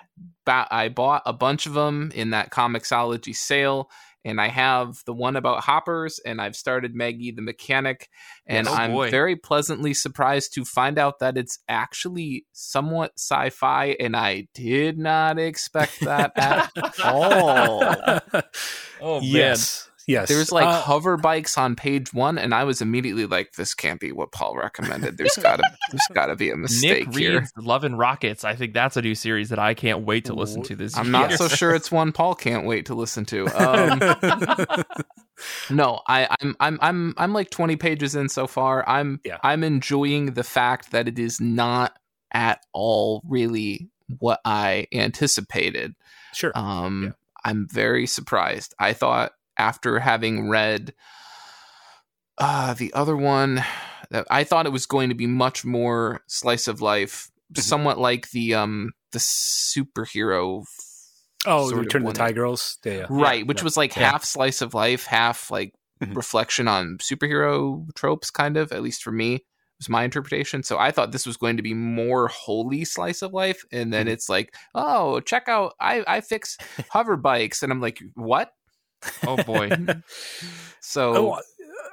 I 0.46 0.90
bought 0.90 1.22
a 1.24 1.32
bunch 1.32 1.64
of 1.64 1.72
them 1.72 2.12
in 2.14 2.30
that 2.30 2.50
Comixology 2.50 3.34
sale. 3.34 3.90
And 4.26 4.40
I 4.40 4.48
have 4.48 5.04
the 5.06 5.12
one 5.14 5.36
about 5.36 5.62
hoppers, 5.62 6.18
and 6.26 6.40
I've 6.40 6.56
started 6.56 6.96
Maggie 6.96 7.30
the 7.30 7.42
Mechanic, 7.42 8.08
and 8.44 8.66
Yes. 8.66 8.74
Oh, 8.74 8.76
I'm 8.76 8.90
boy. 8.92 9.10
very 9.10 9.36
pleasantly 9.36 9.94
surprised 9.94 10.52
to 10.54 10.64
find 10.64 10.98
out 10.98 11.20
that 11.20 11.38
it's 11.38 11.60
actually 11.68 12.44
somewhat 12.52 13.12
sci-fi, 13.16 13.96
and 14.00 14.16
I 14.16 14.48
did 14.52 14.98
not 14.98 15.38
expect 15.38 16.00
that 16.00 16.32
at 16.36 16.72
all. 17.04 17.84
Oh, 19.00 19.20
yes. 19.20 19.88
Yes. 20.06 20.28
There's 20.28 20.52
like 20.52 20.64
Uh, 20.66 20.80
hover 20.82 21.16
bikes 21.16 21.58
on 21.58 21.74
page 21.74 22.14
one, 22.14 22.38
and 22.38 22.54
I 22.54 22.62
was 22.64 22.80
immediately 22.80 23.26
like, 23.26 23.52
"This 23.54 23.74
can't 23.74 23.98
be 24.00 24.12
what 24.12 24.30
Paul 24.30 24.56
recommended. 24.56 25.18
There's 25.18 25.34
gotta, 25.36 25.64
there's 25.90 26.00
gotta 26.14 26.36
be 26.36 26.50
a 26.50 26.56
mistake 26.56 27.08
Nick 27.08 27.16
here." 27.18 27.38
reads 27.40 27.52
Love 27.56 27.82
and 27.82 27.98
Rockets. 27.98 28.44
I 28.44 28.54
think 28.54 28.72
that's 28.72 28.96
a 28.96 29.02
new 29.02 29.16
series 29.16 29.48
that 29.48 29.58
I 29.58 29.74
can't 29.74 30.02
wait 30.06 30.26
to 30.26 30.32
listen 30.34 30.62
to 30.64 30.76
this 30.76 30.96
I'm 30.96 31.06
year. 31.06 31.12
not 31.12 31.32
so 31.32 31.48
sure 31.48 31.74
it's 31.74 31.90
one 31.90 32.12
Paul 32.12 32.34
can't 32.36 32.66
wait 32.66 32.86
to 32.86 32.94
listen 32.94 33.24
to. 33.26 33.46
Um, 33.56 33.98
no, 35.70 36.00
I, 36.08 36.28
I'm, 36.40 36.56
I'm, 36.60 36.78
I'm, 36.80 37.14
I'm 37.18 37.32
like 37.32 37.50
20 37.50 37.76
pages 37.76 38.14
in 38.14 38.28
so 38.28 38.46
far. 38.46 38.88
I'm, 38.88 39.20
Yeah. 39.24 39.38
I'm 39.42 39.64
enjoying 39.64 40.32
the 40.34 40.44
fact 40.44 40.92
that 40.92 41.08
it 41.08 41.18
is 41.18 41.40
not 41.40 41.98
at 42.32 42.60
all 42.72 43.22
really 43.28 43.90
what 44.18 44.40
I 44.44 44.86
anticipated. 44.92 45.94
sure. 46.32 46.52
Um, 46.54 47.04
Yeah. 47.04 47.10
I'm 47.44 47.68
very 47.68 48.06
surprised. 48.06 48.74
I 48.78 48.92
thought 48.92 49.32
after 49.58 49.98
having 50.00 50.48
read 50.48 50.94
uh 52.38 52.74
the 52.74 52.92
other 52.92 53.16
one 53.16 53.64
that 54.10 54.26
I 54.30 54.44
thought 54.44 54.66
it 54.66 54.72
was 54.72 54.86
going 54.86 55.08
to 55.08 55.14
be 55.14 55.26
much 55.26 55.64
more 55.64 56.22
slice 56.26 56.68
of 56.68 56.80
life, 56.80 57.30
Mm-hmm. 57.52 57.60
somewhat 57.60 57.98
like 57.98 58.30
the 58.32 58.54
um 58.54 58.90
the 59.12 59.20
superhero 59.20 60.64
Oh, 61.46 61.70
of 61.70 61.78
Return 61.78 62.04
of 62.04 62.14
the 62.14 62.26
Ti-Girls. 62.26 62.78
Yeah, 62.84 62.92
yeah. 62.92 63.06
right, 63.08 63.46
which 63.46 63.60
yeah. 63.60 63.64
was 63.64 63.76
like 63.76 63.94
Yeah. 63.96 64.10
half 64.10 64.24
slice 64.24 64.62
of 64.62 64.74
life, 64.74 65.06
half 65.06 65.48
like 65.50 65.72
Mhm. 66.02 66.16
reflection 66.16 66.66
on 66.66 66.98
superhero 66.98 67.86
tropes, 67.94 68.30
kind 68.32 68.56
of. 68.56 68.72
At 68.72 68.82
least 68.82 69.04
for 69.04 69.12
me, 69.12 69.36
it 69.36 69.42
was 69.78 69.88
my 69.88 70.02
interpretation. 70.02 70.64
So 70.64 70.76
I 70.76 70.90
thought 70.90 71.12
this 71.12 71.24
was 71.26 71.36
going 71.36 71.56
to 71.56 71.62
be 71.62 71.72
more 71.72 72.26
holy 72.26 72.84
slice 72.84 73.22
of 73.22 73.32
life, 73.32 73.62
and 73.70 73.92
then 73.92 74.06
Mhm. 74.06 74.10
it's 74.10 74.28
like, 74.28 74.52
oh, 74.74 75.20
check 75.20 75.48
out, 75.48 75.74
I 75.80 76.02
I 76.08 76.20
fix 76.20 76.58
hover 76.90 77.16
bikes, 77.16 77.62
and 77.62 77.70
I'm 77.70 77.80
like, 77.80 78.00
what? 78.14 78.50
Oh 79.26 79.36
boy. 79.36 79.70
So 80.80 81.14
Oh, 81.34 81.40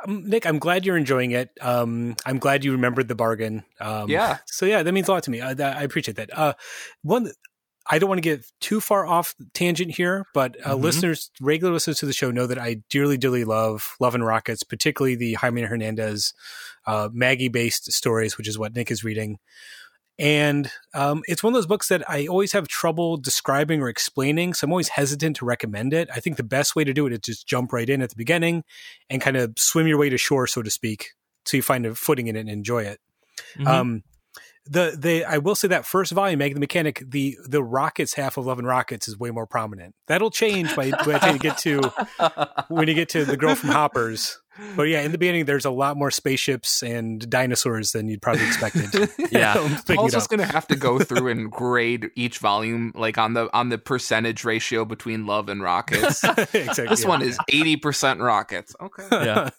Nick, 0.07 0.45
I'm 0.45 0.59
glad 0.59 0.85
you're 0.85 0.97
enjoying 0.97 1.31
it. 1.31 1.49
Um, 1.61 2.15
I'm 2.25 2.37
glad 2.37 2.63
you 2.63 2.73
remembered 2.73 3.07
the 3.07 3.15
bargain. 3.15 3.63
Um, 3.79 4.09
yeah, 4.09 4.37
So 4.45 4.65
yeah, 4.65 4.83
that 4.83 4.91
means 4.91 5.07
a 5.07 5.11
lot 5.11 5.23
to 5.23 5.31
me. 5.31 5.41
I, 5.41 5.51
I 5.51 5.81
appreciate 5.83 6.17
that. 6.17 6.37
Uh, 6.37 6.53
one, 7.01 7.31
I 7.89 7.99
don't 7.99 8.07
want 8.09 8.17
to 8.19 8.21
get 8.29 8.45
too 8.61 8.79
far 8.79 9.05
off 9.05 9.33
tangent 9.53 9.91
here, 9.95 10.25
but 10.33 10.55
uh, 10.65 10.75
Mhm. 10.75 10.81
listeners, 10.81 11.31
regular 11.41 11.73
listeners 11.73 11.99
to 11.99 12.05
the 12.05 12.13
show 12.13 12.31
know 12.31 12.45
that 12.47 12.59
I 12.59 12.83
dearly, 12.89 13.17
dearly 13.17 13.45
love 13.45 13.95
Love 13.99 14.13
and 14.13 14.25
Rockets, 14.25 14.63
particularly 14.63 15.15
the 15.15 15.33
Jaime 15.33 15.63
Hernandez 15.63 16.33
uh, 16.85 17.09
Maggie 17.11 17.49
based 17.49 17.91
stories, 17.91 18.37
which 18.37 18.47
is 18.47 18.57
what 18.59 18.75
Nick 18.75 18.91
is 18.91 19.03
reading. 19.03 19.39
And 20.19 20.69
um, 20.93 21.23
it's 21.25 21.41
one 21.41 21.53
of 21.53 21.55
those 21.55 21.65
books 21.65 21.87
that 21.87 22.07
I 22.09 22.27
always 22.27 22.53
have 22.53 22.67
trouble 22.67 23.17
describing 23.17 23.81
or 23.81 23.89
explaining. 23.89 24.53
So 24.53 24.65
I'm 24.65 24.71
always 24.71 24.89
hesitant 24.89 25.37
to 25.37 25.45
recommend 25.45 25.93
it. 25.93 26.07
I 26.13 26.19
think 26.19 26.37
the 26.37 26.43
best 26.43 26.75
way 26.75 26.83
to 26.83 26.93
do 26.93 27.07
it 27.07 27.13
is 27.13 27.19
just 27.19 27.47
jump 27.47 27.73
right 27.73 27.89
in 27.89 28.01
at 28.01 28.09
the 28.09 28.15
beginning 28.15 28.63
and 29.09 29.21
kind 29.21 29.37
of 29.37 29.53
swim 29.57 29.87
your 29.87 29.97
way 29.97 30.09
to 30.09 30.17
shore, 30.17 30.45
so 30.45 30.61
to 30.61 30.69
speak, 30.69 31.11
so 31.45 31.57
you 31.57 31.63
find 31.63 31.85
a 31.85 31.95
footing 31.95 32.27
in 32.27 32.35
it 32.35 32.41
and 32.41 32.49
enjoy 32.49 32.83
it. 32.83 32.99
Mhm. 33.57 33.67
Um, 33.67 34.03
the 34.65 34.95
the 34.97 35.25
I 35.25 35.39
will 35.39 35.55
say 35.55 35.67
that 35.69 35.85
first 35.85 36.11
volume, 36.11 36.39
Meg 36.39 36.53
the 36.53 36.59
Mechanic, 36.59 37.03
the 37.05 37.37
the 37.45 37.63
Rockets 37.63 38.13
half 38.13 38.37
of 38.37 38.45
Love 38.45 38.59
and 38.59 38.67
Rockets 38.67 39.07
is 39.07 39.19
way 39.19 39.29
more 39.29 39.45
prominent. 39.45 39.93
That'll 40.07 40.31
change 40.31 40.73
by, 40.75 40.91
by 40.91 40.97
the 41.03 41.19
time 41.19 41.33
you 41.33 41.39
get 41.39 41.57
to 41.59 41.81
when 42.69 42.87
you 42.87 42.93
get 42.93 43.09
to 43.09 43.25
the 43.25 43.35
girl 43.35 43.55
from 43.55 43.69
Hoppers. 43.69 44.39
But 44.75 44.83
yeah, 44.83 45.01
in 45.01 45.11
the 45.11 45.17
beginning, 45.17 45.45
there's 45.45 45.65
a 45.65 45.71
lot 45.71 45.97
more 45.97 46.11
spaceships 46.11 46.83
and 46.83 47.27
dinosaurs 47.29 47.91
than 47.91 48.07
you'd 48.07 48.21
probably 48.21 48.45
expected. 48.45 49.09
Yeah. 49.31 49.53
Paul's 49.87 50.11
just 50.11 50.29
gonna 50.29 50.45
have 50.45 50.67
to 50.67 50.75
go 50.75 50.99
through 50.99 51.27
and 51.29 51.51
grade 51.51 52.11
each 52.15 52.37
volume 52.37 52.91
like 52.95 53.17
on 53.17 53.33
the 53.33 53.49
on 53.55 53.69
the 53.69 53.77
percentage 53.79 54.43
ratio 54.43 54.85
between 54.85 55.25
love 55.25 55.49
and 55.49 55.61
rockets. 55.63 56.23
exactly. 56.23 56.87
This 56.87 57.01
yeah. 57.03 57.07
one 57.09 57.21
is 57.23 57.37
eighty 57.49 57.77
percent 57.77 58.19
rockets. 58.19 58.75
Okay. 58.79 59.07
Yeah. 59.11 59.49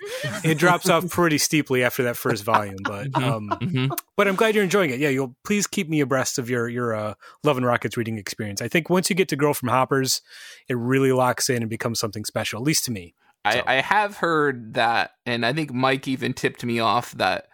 it 0.45 0.59
drops 0.59 0.89
off 0.89 1.09
pretty 1.11 1.39
steeply 1.39 1.83
after 1.83 2.05
that 2.05 2.17
first 2.17 2.45
volume, 2.45 2.77
but 2.85 3.11
Mhm. 3.11 3.23
um, 3.23 3.49
Mhm. 3.61 3.99
but 4.17 4.29
I'm 4.29 4.37
glad 4.37 4.55
you're 4.55 4.63
enjoying 4.65 4.91
it. 4.91 5.01
Yeah, 5.01 5.09
you'll 5.09 5.35
please 5.45 5.67
keep 5.67 5.89
me 5.89 6.01
abreast 6.01 6.39
of 6.39 6.49
your 6.49 6.69
your 6.69 6.95
uh, 6.95 7.15
Love 7.43 7.57
and 7.57 7.67
Rockets 7.67 7.97
reading 7.97 8.17
experience. 8.19 8.63
I 8.63 8.69
think 8.69 8.89
once 8.89 9.11
you 9.11 9.17
get 9.17 9.29
to 9.31 9.37
Girl 9.37 9.55
from 9.55 9.71
Hoppers, 9.71 10.23
it 10.69 10.77
really 10.77 11.11
locks 11.11 11.51
in 11.51 11.63
and 11.63 11.69
becomes 11.71 11.99
something 11.99 12.25
special, 12.25 12.61
at 12.61 12.65
least 12.65 12.85
to 12.85 12.93
me. 12.93 13.15
I, 13.45 13.63
I 13.67 13.75
have 13.83 14.17
heard 14.17 14.75
that, 14.75 15.13
and 15.27 15.45
I 15.45 15.53
think 15.53 15.73
Mike 15.73 16.09
even 16.09 16.33
tipped 16.33 16.65
me 16.65 16.79
off 16.81 17.13
that 17.13 17.49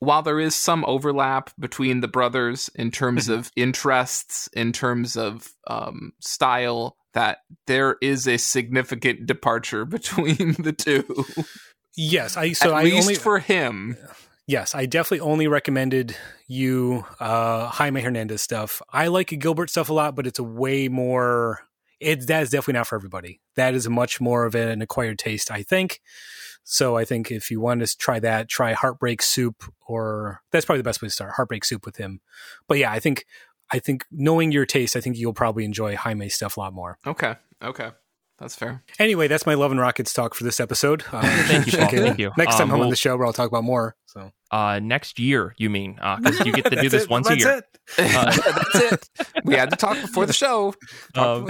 while 0.00 0.22
there 0.22 0.38
is 0.38 0.54
some 0.54 0.84
overlap 0.86 1.50
between 1.58 2.00
the 2.00 2.08
brothers 2.08 2.70
in 2.76 2.90
terms 2.90 3.24
Mm-hmm. 3.28 3.38
of 3.40 3.50
interests, 3.56 4.48
in 4.52 4.72
terms 4.72 5.16
of 5.16 5.48
um, 5.66 6.12
style, 6.20 6.96
that 7.14 7.38
there 7.66 7.96
is 8.00 8.28
a 8.28 8.36
significant 8.36 9.26
departure 9.26 9.84
between 9.86 10.52
the 10.60 10.72
two. 10.72 11.24
Yes, 11.96 12.36
I 12.36 12.52
so 12.52 12.70
At 12.70 12.76
I 12.76 12.82
least 12.84 13.02
only 13.02 13.14
for 13.16 13.40
him. 13.40 13.96
yes, 14.46 14.74
I 14.76 14.86
definitely 14.86 15.20
only 15.20 15.48
recommended 15.48 16.16
you 16.46 17.04
uh 17.18 17.66
Jaime 17.68 18.00
Hernandez 18.00 18.40
stuff. 18.42 18.80
I 18.92 19.08
like 19.08 19.36
Gilbert 19.40 19.70
stuff 19.70 19.88
a 19.90 19.94
lot, 19.94 20.14
but 20.14 20.26
it's 20.28 20.38
a 20.38 20.44
way 20.44 20.86
more 20.88 21.60
it 22.00 22.26
that 22.26 22.42
is 22.42 22.50
definitely 22.50 22.78
not 22.78 22.86
for 22.86 22.96
everybody. 22.96 23.40
That 23.56 23.74
is 23.74 23.88
much 23.88 24.20
more 24.20 24.44
of 24.44 24.54
an 24.54 24.82
acquired 24.82 25.18
taste, 25.18 25.50
I 25.50 25.62
think. 25.62 26.00
So 26.64 26.96
I 26.96 27.04
think 27.04 27.30
if 27.30 27.50
you 27.50 27.60
want 27.60 27.86
to 27.86 27.96
try 27.96 28.20
that, 28.20 28.48
try 28.48 28.74
Heartbreak 28.74 29.22
Soup 29.22 29.64
or 29.86 30.42
that's 30.52 30.66
probably 30.66 30.80
the 30.80 30.84
best 30.84 31.00
way 31.00 31.08
to 31.08 31.14
start. 31.14 31.32
Heartbreak 31.32 31.64
Soup 31.64 31.84
with 31.84 31.96
him. 31.96 32.20
But 32.66 32.78
yeah, 32.78 32.92
I 32.92 33.00
think 33.00 33.24
I 33.70 33.78
think 33.78 34.04
knowing 34.10 34.52
your 34.52 34.66
taste, 34.66 34.96
I 34.96 35.00
think 35.00 35.16
you'll 35.16 35.32
probably 35.32 35.64
enjoy 35.64 35.96
Jaime 35.96 36.28
stuff 36.28 36.56
a 36.56 36.60
lot 36.60 36.72
more. 36.72 36.98
Okay. 37.06 37.36
Okay. 37.62 37.90
That's 38.38 38.54
fair. 38.54 38.84
Anyway, 39.00 39.26
that's 39.26 39.46
my 39.46 39.54
Love 39.54 39.72
and 39.72 39.80
Rockets 39.80 40.12
talk 40.12 40.32
for 40.34 40.44
this 40.44 40.60
episode. 40.60 41.02
Uh, 41.12 41.20
Thank 41.46 41.66
you, 41.66 41.72
Paul. 41.76 41.86
okay, 41.88 41.98
Thank 41.98 42.18
you. 42.20 42.30
Next 42.36 42.56
time 42.56 42.68
Um, 42.68 42.70
I'm 42.70 42.74
on 42.74 42.80
we'll- 42.80 42.90
the 42.90 42.96
show, 42.96 43.16
where 43.16 43.26
I'll 43.26 43.32
talk 43.32 43.48
about 43.48 43.64
more. 43.64 43.96
So 44.06 44.30
Uh, 44.52 44.78
next 44.80 45.18
year, 45.18 45.54
you 45.58 45.68
mean? 45.70 45.94
Because 45.94 46.46
you 46.46 46.52
get 46.52 46.66
to 46.66 46.80
do 46.80 46.88
this 46.90 47.04
it. 47.04 47.10
once 47.10 47.28
a 47.28 47.36
year. 47.36 47.58
it. 47.58 47.64
Uh, 47.98 48.24
That's 48.72 48.92
it. 48.92 49.08
We 49.44 49.54
had 49.54 49.70
to 49.70 49.76
talk 49.76 50.00
before 50.00 50.24
the 50.26 50.32
show. 50.32 50.74
Um, 51.16 51.48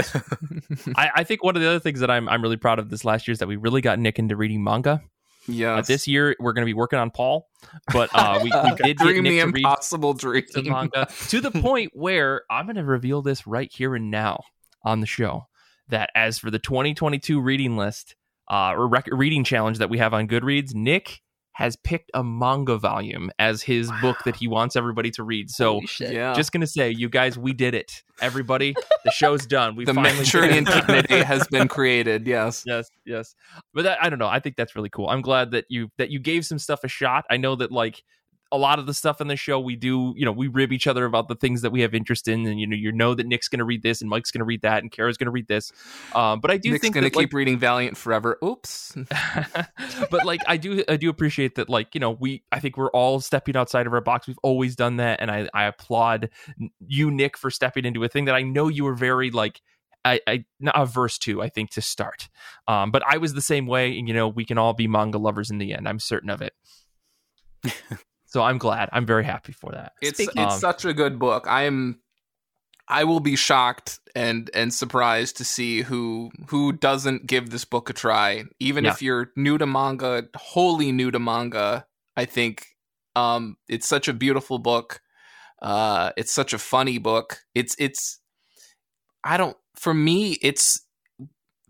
I, 0.97 1.11
I 1.17 1.25
think 1.25 1.45
one 1.45 1.57
of 1.57 1.63
the 1.63 1.69
other 1.69 1.81
things 1.81 2.01
that 2.01 2.11
I'm 2.11 2.29
I'm 2.29 2.43
really 2.43 2.57
proud 2.57 2.79
of 2.79 2.89
this 2.91 3.05
last 3.05 3.29
year 3.29 3.33
is 3.33 3.39
that 3.41 3.49
we 3.49 3.57
really 3.57 3.81
got 3.81 3.99
Nick 3.99 4.19
into 4.19 4.35
reading 4.37 4.63
manga. 4.65 5.03
yeah. 5.47 5.75
Uh, 5.77 5.83
this 5.83 6.07
year 6.09 6.37
we're 6.41 6.53
going 6.53 6.63
to 6.63 6.67
be 6.71 6.75
working 6.75 6.99
on 6.99 7.11
Paul, 7.11 7.49
but 7.93 8.09
uh, 8.15 8.41
we, 8.43 8.51
we 8.51 8.71
did 8.77 8.79
get 8.79 8.99
Dream 8.99 9.25
Nick 9.25 9.33
the 9.35 9.41
to 9.41 9.47
read 9.47 9.57
impossible 9.59 10.15
dream. 10.15 10.45
manga 10.65 11.07
to 11.29 11.41
the 11.41 11.51
point 11.51 11.91
where 11.95 12.43
I'm 12.51 12.67
going 12.67 12.77
to 12.77 12.85
reveal 12.85 13.21
this 13.23 13.47
right 13.47 13.71
here 13.73 13.95
and 13.95 14.11
now 14.11 14.43
on 14.85 15.01
the 15.01 15.07
show 15.07 15.47
that 15.89 16.11
as 16.15 16.39
for 16.39 16.51
the 16.51 16.59
2022 16.59 17.41
reading 17.41 17.77
list 17.77 18.15
uh, 18.51 18.73
or 18.75 18.89
rec- 18.89 19.09
reading 19.11 19.45
challenge 19.45 19.79
that 19.79 19.91
we 19.91 19.99
have 19.99 20.15
on 20.15 20.29
Goodreads, 20.29 20.75
Nick 20.75 21.21
has 21.53 21.75
picked 21.75 22.09
a 22.15 22.23
manga 22.23 22.79
volume 22.79 23.33
as 23.41 23.63
his 23.63 23.91
book 24.01 24.17
that 24.25 24.37
he 24.37 24.47
wants 24.47 24.77
everybody 24.77 25.11
to 25.11 25.25
read. 25.25 25.51
So. 25.51 25.81
Yeah. 25.99 26.33
Just 26.33 26.53
gonna 26.53 26.69
say, 26.69 26.91
you 26.91 27.09
guys, 27.09 27.37
we 27.37 27.53
did 27.53 27.75
it. 27.75 28.05
Everybody, 28.21 28.77
the 29.05 29.11
show's 29.11 29.45
done. 29.45 29.75
We 29.75 29.85
the 29.85 29.93
finally 29.93 30.15
Manchurian 30.15 30.65
did 30.65 31.11
has 31.11 31.47
been 31.49 31.67
created. 31.67 32.27
Yes. 32.29 32.65
yes 32.67 32.91
yes 33.05 33.35
but 33.75 33.83
that, 33.83 33.99
i 34.03 34.09
don't 34.09 34.19
know 34.19 34.29
i 34.29 34.39
think 34.39 34.57
that's 34.57 34.77
really 34.77 34.91
cool 34.91 35.09
i'm 35.09 35.23
glad 35.23 35.51
that 35.51 35.65
you 35.69 35.91
that 35.99 36.11
you 36.11 36.19
gave 36.19 36.45
some 36.45 36.59
stuff 36.59 36.85
a 36.85 36.89
shot 36.89 37.25
i 37.31 37.37
know 37.37 37.57
that 37.57 37.73
like 37.73 38.03
a 38.51 38.59
lot 38.59 38.79
of 38.79 38.87
the 38.87 38.95
stuff 38.95 39.21
in 39.21 39.29
the 39.29 39.37
show 39.37 39.61
we 39.61 39.77
do 39.77 40.15
you 40.17 40.25
know 40.25 40.33
we 40.33 40.49
rib 40.49 40.73
each 40.73 40.87
other 40.87 41.05
about 41.05 41.29
the 41.29 41.35
things 41.35 41.63
that 41.63 41.71
we 41.71 41.81
have 41.81 41.95
interest 41.95 42.29
in 42.29 42.47
and 42.47 42.59
you 42.59 42.67
know 42.67 42.77
you 42.77 42.91
know 42.93 43.15
that 43.15 43.27
nick's 43.27 43.49
gonna 43.49 43.65
read 43.65 43.83
this 43.83 44.01
and 44.01 44.09
mike's 44.09 44.31
gonna 44.31 44.45
read 44.45 44.63
that 44.63 44.83
and 44.83 44.91
kara's 44.91 45.17
gonna 45.17 45.31
read 45.31 45.47
this 45.49 45.73
um 46.15 46.41
but 46.41 46.51
i 46.51 46.57
do 46.57 46.71
Nick's 46.71 46.83
think 46.83 46.95
gonna 46.95 47.07
that, 47.07 47.15
keep 47.15 47.33
reading 47.33 47.59
Valiant 47.59 47.97
forever. 47.97 48.39
Oops. 48.45 48.97
but 50.11 50.25
like 50.25 50.41
i 50.47 50.57
do 50.57 50.83
i 50.89 50.97
do 50.97 51.09
appreciate 51.11 51.57
that 51.57 51.69
like 51.69 51.95
you 51.95 52.01
know 52.01 52.13
we 52.13 52.43
i 52.53 52.61
think 52.61 52.77
we're 52.77 52.91
all 52.91 53.21
stepping 53.21 53.57
outside 53.57 53.87
of 53.87 53.93
our 53.93 54.01
box 54.01 54.27
we've 54.27 54.39
always 54.43 54.77
done 54.77 54.97
that 54.97 55.21
and 55.21 55.31
i 55.31 55.49
i 55.53 55.65
applaud 55.65 56.31
you 56.87 57.11
nick 57.11 57.37
for 57.37 57.51
stepping 57.51 57.85
into 57.85 58.03
a 58.05 58.09
thing 58.09 58.25
that 58.25 58.35
i 58.35 58.43
know 58.43 58.69
you 58.69 58.85
were 58.85 58.95
very 58.95 59.31
like 59.31 59.61
I, 60.05 60.21
I 60.27 60.45
not 60.61 60.81
averse 60.81 61.19
to, 61.19 61.43
I 61.43 61.49
think, 61.49 61.71
to 61.71 61.83
start. 61.83 62.29
Um, 62.67 62.91
but 62.91 63.03
I 63.07 63.19
was 63.19 63.35
the 63.35 63.43
same 63.43 63.67
way, 63.67 63.99
and 63.99 64.09
you 64.09 64.15
know, 64.15 64.29
we 64.29 64.45
can 64.45 64.57
all 64.57 64.73
be 64.73 64.87
manga 64.87 65.19
lovers 65.19 65.51
in 65.51 65.59
the 65.59 65.75
end. 65.75 65.89
I'm 65.89 65.99
certain 65.99 66.31
of 66.31 66.41
it. 66.41 66.55
so 68.29 68.43
I'm 68.43 68.59
glad. 68.59 68.89
I'm 68.93 69.05
very 69.07 69.25
happy 69.25 69.53
for 69.53 69.73
that. 69.73 69.93
It's 70.01 70.19
Speaking- 70.23 70.43
it's 70.43 70.55
Um, 70.55 70.61
such 70.61 70.85
a 70.85 70.93
good 70.95 71.19
book. 71.19 71.47
I'm 71.49 72.01
I 72.91 73.05
will 73.05 73.21
be 73.21 73.37
shocked 73.37 74.01
and 74.15 74.51
and 74.55 74.73
surprised 74.73 75.37
to 75.39 75.45
see 75.45 75.83
who 75.83 76.31
who 76.49 76.73
doesn't 76.73 77.27
give 77.27 77.51
this 77.51 77.65
book 77.67 77.91
a 77.91 77.93
try. 77.93 78.45
Even 78.61 78.85
Yeah. 78.85 78.93
if 78.93 79.03
you're 79.03 79.31
new 79.37 79.59
to 79.59 79.67
manga, 79.67 80.29
wholly 80.37 80.91
new 80.93 81.11
to 81.11 81.19
manga, 81.19 81.87
I 82.17 82.25
think 82.25 82.67
um 83.17 83.57
it's 83.69 83.87
such 83.89 84.09
a 84.09 84.15
beautiful 84.15 84.59
book. 84.59 85.03
Uh 85.61 86.13
it's 86.17 86.33
such 86.33 86.53
a 86.55 86.59
funny 86.59 86.97
book. 86.99 87.41
It's 87.55 87.75
it's 87.79 88.21
I 89.25 89.37
don't 89.37 89.57
for 89.77 89.93
me 89.93 90.39
it's 90.41 90.81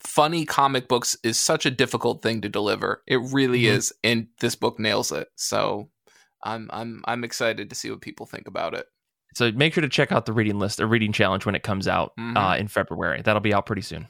funny 0.01 0.45
comic 0.45 0.87
books 0.87 1.17
is 1.25 1.39
such 1.41 1.67
a 1.67 1.71
difficult 1.71 2.23
thing 2.23 2.41
to 2.43 2.49
deliver. 2.49 3.03
It 3.09 3.17
really 3.33 3.63
Mhm. 3.63 3.73
is 3.77 3.93
and 4.05 4.29
this 4.41 4.55
book 4.55 4.79
nails 4.79 5.11
it. 5.11 5.29
So 5.35 5.91
I'm 6.43 6.69
I'm 6.73 7.03
I'm 7.07 7.25
excited 7.25 7.69
to 7.71 7.77
see 7.77 7.91
what 7.91 8.01
people 8.01 8.27
think 8.27 8.47
about 8.49 8.75
it. 8.75 8.87
So 9.35 9.53
make 9.53 9.75
sure 9.75 9.83
to 9.83 9.89
check 9.89 10.11
out 10.13 10.27
the 10.27 10.33
reading 10.33 10.59
list, 10.59 10.79
the 10.79 10.87
reading 10.87 11.13
challenge 11.13 11.45
when 11.47 11.55
it 11.55 11.63
comes 11.63 11.87
out 11.87 12.13
Mhm. 12.19 12.37
uh, 12.37 12.57
in 12.57 12.67
February. 12.69 13.23
That'll 13.23 13.41
be 13.41 13.53
out 13.55 13.67
pretty 13.67 13.83
soon. 13.83 14.09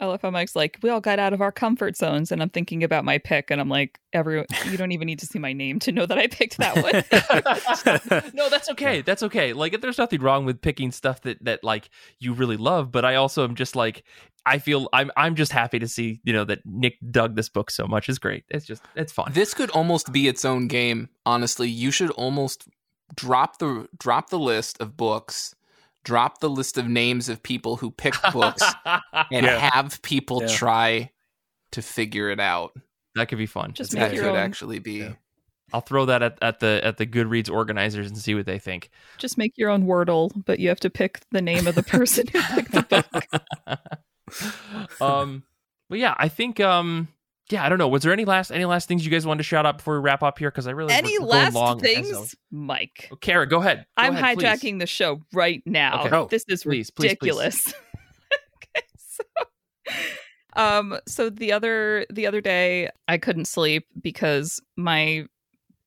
I 0.00 0.06
love 0.06 0.22
how 0.22 0.30
Mike's 0.30 0.54
like, 0.54 0.78
we 0.82 0.90
all 0.90 1.00
got 1.00 1.18
out 1.18 1.32
of 1.32 1.40
our 1.40 1.50
comfort 1.50 1.96
zones, 1.96 2.30
and 2.30 2.40
I'm 2.40 2.50
thinking 2.50 2.84
about 2.84 3.04
my 3.04 3.18
pick, 3.18 3.50
and 3.50 3.60
I'm 3.60 3.68
like, 3.68 3.98
everyone, 4.12 4.46
you 4.70 4.76
don't 4.76 4.92
even 4.92 5.06
need 5.06 5.18
to 5.18 5.26
see 5.26 5.38
my 5.38 5.52
name 5.52 5.78
to 5.80 5.92
know 5.92 6.06
that 6.06 6.18
I 6.18 6.28
picked 6.28 6.58
that 6.58 6.76
one. 6.76 8.30
no, 8.34 8.48
that's 8.48 8.70
okay. 8.70 9.02
That's 9.02 9.22
okay. 9.24 9.52
Like, 9.52 9.80
there's 9.80 9.98
nothing 9.98 10.20
wrong 10.20 10.44
with 10.44 10.60
picking 10.60 10.92
stuff 10.92 11.22
that 11.22 11.44
that 11.44 11.64
like 11.64 11.90
you 12.20 12.32
really 12.32 12.56
love. 12.56 12.92
But 12.92 13.04
I 13.04 13.16
also 13.16 13.44
am 13.44 13.54
just 13.54 13.74
like, 13.74 14.04
I 14.46 14.58
feel 14.58 14.88
I'm 14.92 15.10
I'm 15.16 15.34
just 15.34 15.52
happy 15.52 15.78
to 15.78 15.88
see 15.88 16.20
you 16.24 16.32
know 16.32 16.44
that 16.44 16.64
Nick 16.64 16.98
dug 17.10 17.36
this 17.36 17.48
book 17.48 17.70
so 17.70 17.86
much. 17.86 18.08
It's 18.08 18.18
great. 18.18 18.44
It's 18.48 18.64
just 18.64 18.82
it's 18.94 19.12
fun. 19.12 19.32
This 19.32 19.52
could 19.52 19.70
almost 19.70 20.12
be 20.12 20.28
its 20.28 20.44
own 20.44 20.68
game. 20.68 21.08
Honestly, 21.26 21.68
you 21.68 21.90
should 21.90 22.10
almost 22.12 22.68
drop 23.14 23.58
the 23.58 23.88
drop 23.98 24.30
the 24.30 24.38
list 24.38 24.80
of 24.80 24.96
books, 24.96 25.54
drop 26.04 26.40
the 26.40 26.48
list 26.50 26.78
of 26.78 26.88
names 26.88 27.28
of 27.28 27.42
people 27.42 27.76
who 27.76 27.90
pick 27.90 28.14
books, 28.32 28.62
and 28.84 29.02
Yeah. 29.46 29.70
have 29.72 30.00
people 30.02 30.42
Yeah. 30.42 30.48
try 30.48 31.10
to 31.72 31.82
figure 31.82 32.30
it 32.30 32.40
out. 32.40 32.72
That 33.14 33.28
could 33.28 33.38
be 33.38 33.46
fun. 33.46 33.72
Just 33.74 33.92
that 33.92 34.12
make 34.12 34.20
could 34.20 34.30
own. 34.30 34.36
actually 34.36 34.78
be. 34.78 34.94
Yeah. 34.98 35.12
I'll 35.72 35.82
throw 35.82 36.06
that 36.06 36.22
at, 36.22 36.38
at 36.40 36.60
the 36.60 36.80
at 36.82 36.96
the 36.96 37.04
Goodreads 37.06 37.52
organizers 37.52 38.06
and 38.06 38.16
see 38.16 38.34
what 38.34 38.46
they 38.46 38.58
think. 38.58 38.88
Just 39.18 39.36
make 39.36 39.52
your 39.56 39.68
own 39.68 39.84
Wordle, 39.84 40.30
but 40.46 40.60
you 40.60 40.68
have 40.70 40.80
to 40.80 40.88
pick 40.88 41.20
the 41.30 41.42
name 41.42 41.66
of 41.66 41.74
the 41.74 41.82
person 41.82 42.26
who 42.28 42.40
picked 42.40 42.72
the 42.72 42.82
book. 42.82 43.26
um, 45.00 45.42
but 45.90 45.98
yeah, 45.98 46.14
I 46.16 46.28
think 46.28 46.58
um, 46.60 47.08
yeah, 47.50 47.64
I 47.64 47.68
don't 47.68 47.78
know. 47.78 47.88
Was 47.88 48.02
there 48.02 48.12
any 48.12 48.24
last 48.24 48.50
any 48.50 48.64
last 48.64 48.88
things 48.88 49.04
you 49.04 49.10
guys 49.10 49.26
wanted 49.26 49.38
to 49.38 49.44
shout 49.44 49.64
out 49.66 49.78
before 49.78 49.94
we 49.94 50.00
wrap 50.00 50.22
up 50.22 50.38
here? 50.38 50.50
Because 50.50 50.66
I 50.66 50.72
really 50.72 50.92
Any 50.92 51.18
we're- 51.18 51.24
we're 51.24 51.50
going 51.50 51.54
last 51.54 51.84
as 51.84 51.90
things. 51.94 52.34
Mike? 52.50 53.08
Oh, 53.12 53.16
Kara, 53.16 53.46
go 53.46 53.60
ahead. 53.60 53.78
Go 53.78 53.84
I'm 54.04 54.16
ahead, 54.16 54.36
please. 54.38 54.44
hijacking 54.46 54.78
the 54.80 54.86
show 54.86 55.20
right 55.32 55.62
now. 55.64 56.04
Okay. 56.04 56.16
Oh, 56.16 56.26
this 56.26 56.44
is 56.48 56.62
please, 56.62 56.90
please, 56.90 56.90
please. 56.90 57.04
ridiculous. 57.04 57.66
okay, 58.76 58.86
so, 58.98 59.24
um, 60.56 60.98
so 61.06 61.30
the 61.30 61.52
other 61.52 62.04
the 62.10 62.26
other 62.26 62.40
day, 62.40 62.90
I 63.06 63.18
couldn't 63.18 63.46
sleep 63.46 63.86
because 64.00 64.60
my 64.76 65.26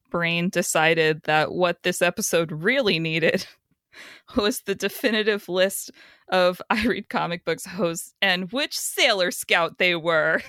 brain 0.10 0.50
decided 0.50 1.22
that 1.24 1.52
what 1.54 1.84
this 1.84 2.02
episode 2.02 2.52
really 2.52 3.00
needed 3.00 3.46
was 4.36 4.62
the 4.62 4.76
definitive 4.76 5.48
list 5.48 5.92
of 6.30 6.62
I 6.70 6.86
read 6.86 7.10
comic 7.10 7.46
books 7.46 7.66
hosts 7.66 8.14
and 8.22 8.52
which 8.52 8.78
Sailor 8.78 9.32
Scout 9.32 9.78
they 9.78 9.96
were. 9.96 10.42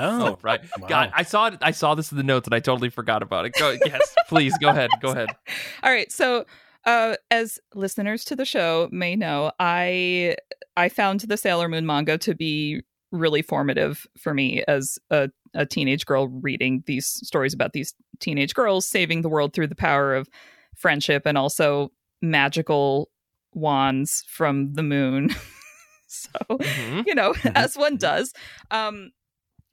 Oh, 0.00 0.38
right. 0.42 0.60
Wow. 0.78 0.88
God, 0.88 1.12
I 1.14 1.22
saw 1.22 1.46
it. 1.46 1.58
I 1.62 1.70
saw 1.70 1.94
this 1.94 2.10
in 2.12 2.18
the 2.18 2.24
notes, 2.24 2.46
and 2.46 2.54
I 2.54 2.60
totally 2.60 2.90
forgot 2.90 3.22
about 3.22 3.44
it. 3.46 3.54
Go, 3.58 3.76
yes, 3.86 4.14
please 4.28 4.56
go 4.58 4.68
ahead. 4.68 4.90
Go 5.00 5.10
ahead. 5.10 5.28
All 5.82 5.90
right, 5.92 6.10
so 6.10 6.44
uh, 6.86 7.16
as 7.30 7.58
listeners 7.74 8.24
to 8.26 8.36
the 8.36 8.44
show 8.44 8.88
may 8.92 9.16
know, 9.16 9.52
I 9.58 10.36
I 10.76 10.88
found 10.88 11.20
the 11.20 11.36
Sailor 11.36 11.68
Moon 11.68 11.86
manga 11.86 12.18
to 12.18 12.34
be 12.34 12.82
really 13.12 13.42
formative 13.42 14.06
for 14.18 14.34
me 14.34 14.64
as 14.66 14.98
a, 15.10 15.30
a 15.54 15.64
teenage 15.64 16.04
girl 16.04 16.26
reading 16.28 16.82
these 16.86 17.06
stories 17.06 17.54
about 17.54 17.72
these 17.72 17.94
teenage 18.18 18.54
girls 18.54 18.86
saving 18.86 19.22
the 19.22 19.28
world 19.28 19.52
through 19.54 19.68
the 19.68 19.76
power 19.76 20.16
of 20.16 20.28
friendship 20.76 21.22
and 21.24 21.38
also 21.38 21.92
magical 22.20 23.08
wands 23.52 24.24
from 24.26 24.72
the 24.74 24.82
moon. 24.82 25.30
so 26.08 26.28
Mhm. 26.50 27.04
you 27.06 27.14
know, 27.14 27.34
as 27.54 27.76
one 27.76 27.96
does. 27.96 28.32
Um, 28.72 29.12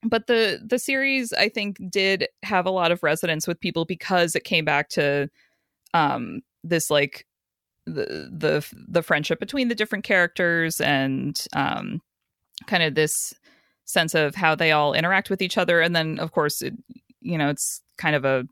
but 0.03 0.27
the 0.27 0.61
the 0.65 0.79
series, 0.79 1.33
I 1.33 1.49
think, 1.49 1.77
did 1.89 2.27
have 2.43 2.65
a 2.65 2.71
lot 2.71 2.91
of 2.91 3.03
resonance 3.03 3.47
with 3.47 3.59
people 3.59 3.85
because 3.85 4.35
it 4.35 4.43
came 4.43 4.65
back 4.65 4.89
to 4.89 5.29
um, 5.93 6.41
this 6.63 6.89
like 6.89 7.27
the 7.85 8.29
the 8.31 8.65
the 8.87 9.03
friendship 9.03 9.39
between 9.39 9.67
the 9.67 9.75
different 9.75 10.03
characters 10.03 10.81
and 10.81 11.39
um, 11.53 12.01
kind 12.67 12.83
of 12.83 12.95
this 12.95 13.33
sense 13.85 14.15
of 14.15 14.35
how 14.35 14.55
they 14.55 14.71
all 14.71 14.93
interact 14.93 15.29
with 15.29 15.41
each 15.41 15.57
other, 15.57 15.81
and 15.81 15.95
then 15.95 16.19
of 16.19 16.31
course, 16.31 16.61
it, 16.61 16.73
you 17.21 17.37
know, 17.37 17.49
it's 17.49 17.81
kind 17.97 18.15
of 18.15 18.25
a 18.25 18.45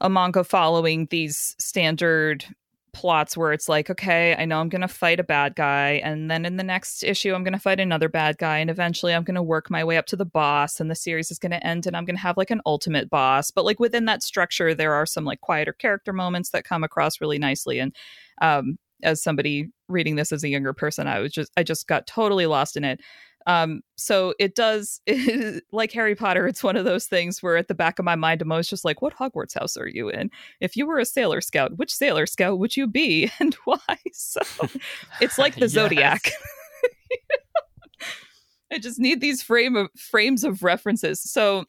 a 0.00 0.08
manga 0.10 0.44
following 0.44 1.06
these 1.10 1.56
standard 1.58 2.44
plots 2.94 3.36
where 3.36 3.52
it's 3.52 3.68
like, 3.68 3.90
okay, 3.90 4.34
I 4.36 4.46
know 4.46 4.60
I'm 4.60 4.70
going 4.70 4.80
to 4.80 4.88
fight 4.88 5.20
a 5.20 5.24
bad 5.24 5.54
guy. 5.54 6.00
And 6.02 6.30
then 6.30 6.46
in 6.46 6.56
the 6.56 6.62
next 6.62 7.02
issue, 7.02 7.34
I'm 7.34 7.44
going 7.44 7.52
to 7.52 7.58
fight 7.58 7.80
another 7.80 8.08
bad 8.08 8.38
guy. 8.38 8.58
And 8.58 8.70
eventually 8.70 9.12
I'm 9.12 9.24
going 9.24 9.34
to 9.34 9.42
work 9.42 9.70
my 9.70 9.84
way 9.84 9.98
up 9.98 10.06
to 10.06 10.16
the 10.16 10.24
boss. 10.24 10.80
And 10.80 10.90
the 10.90 10.94
series 10.94 11.30
is 11.30 11.38
going 11.38 11.52
to 11.52 11.66
end 11.66 11.86
and 11.86 11.96
I'm 11.96 12.06
going 12.06 12.16
to 12.16 12.22
have 12.22 12.38
like 12.38 12.50
an 12.50 12.62
ultimate 12.64 13.10
boss. 13.10 13.50
But 13.50 13.66
like 13.66 13.78
within 13.78 14.06
that 14.06 14.22
structure, 14.22 14.74
there 14.74 14.94
are 14.94 15.04
some 15.04 15.24
like 15.24 15.40
quieter 15.40 15.74
character 15.74 16.12
moments 16.12 16.50
that 16.50 16.64
come 16.64 16.84
across 16.84 17.20
really 17.20 17.38
nicely. 17.38 17.78
And 17.78 17.94
um, 18.40 18.78
as 19.02 19.22
somebody 19.22 19.68
reading 19.88 20.16
this 20.16 20.32
as 20.32 20.44
a 20.44 20.48
younger 20.48 20.72
person, 20.72 21.06
I 21.06 21.18
was 21.18 21.32
just, 21.32 21.52
I 21.56 21.62
just 21.62 21.86
got 21.86 22.06
totally 22.06 22.46
lost 22.46 22.76
in 22.76 22.84
it. 22.84 23.00
Um, 23.46 23.82
so 23.96 24.34
it 24.38 24.54
does, 24.54 25.00
like 25.72 25.92
Harry 25.92 26.14
Potter, 26.14 26.46
it's 26.46 26.62
one 26.64 26.76
of 26.76 26.84
those 26.86 27.06
things 27.06 27.42
where 27.42 27.56
at 27.58 27.68
the 27.68 27.74
back 27.74 27.98
of 27.98 28.04
my 28.04 28.14
mind, 28.14 28.40
I'm 28.40 28.50
always 28.50 28.68
just 28.68 28.84
like, 28.86 29.02
what 29.02 29.14
Hogwarts 29.14 29.58
house 29.58 29.76
are 29.76 29.86
you 29.86 30.08
in? 30.08 30.30
If 30.60 30.76
you 30.76 30.86
were 30.86 30.98
a 30.98 31.04
Sailor 31.04 31.40
Scout, 31.42 31.76
which 31.76 31.92
Sailor 31.94 32.24
Scout 32.26 32.58
would 32.58 32.76
you 32.76 32.86
be 32.86 33.30
and 33.40 33.54
why? 33.64 33.78
So 34.12 34.40
it's 35.20 35.38
like 35.38 35.54
the 35.56 35.62
Yes. 35.62 35.72
Zodiac. 35.72 36.30
I 38.72 38.78
just 38.78 38.98
need 38.98 39.20
these 39.20 39.42
frame 39.42 39.76
of 39.76 39.88
frames 39.96 40.42
of 40.44 40.62
references. 40.62 41.20
So 41.20 41.64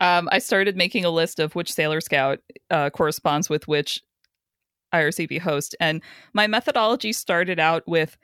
um, 0.00 0.28
I 0.32 0.38
started 0.38 0.76
making 0.76 1.04
a 1.04 1.10
list 1.10 1.38
of 1.38 1.54
which 1.54 1.72
Sailor 1.72 2.00
Scout 2.00 2.38
uh, 2.70 2.90
corresponds 2.90 3.50
with 3.50 3.66
which 3.68 4.00
IRCB 4.94 5.40
host, 5.40 5.74
and 5.80 6.02
my 6.32 6.46
methodology 6.46 7.12
started 7.12 7.58
out 7.58 7.82
with 7.86 8.16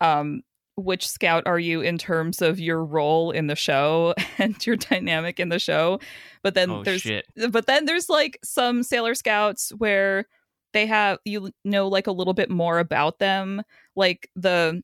um, 0.00 0.42
which 0.78 1.08
scout 1.08 1.42
are 1.46 1.58
you 1.58 1.80
in 1.80 1.98
terms 1.98 2.40
of 2.40 2.60
your 2.60 2.84
role 2.84 3.32
in 3.32 3.48
the 3.48 3.56
show 3.56 4.14
and 4.38 4.64
your 4.66 4.76
dynamic 4.76 5.40
in 5.40 5.48
the 5.48 5.58
show. 5.58 5.98
But 6.42 6.54
then 6.54 6.70
Oh 6.70 6.84
there's 6.84 7.00
shit. 7.02 7.26
but 7.50 7.66
then 7.66 7.84
there's 7.84 8.08
like 8.08 8.38
some 8.44 8.82
sailor 8.84 9.14
scouts 9.14 9.70
where 9.78 10.26
they 10.72 10.86
have 10.86 11.18
you 11.24 11.50
know 11.64 11.88
like 11.88 12.06
a 12.06 12.12
little 12.12 12.34
bit 12.34 12.48
more 12.50 12.78
about 12.78 13.18
them. 13.18 13.62
Like 13.96 14.30
the 14.36 14.82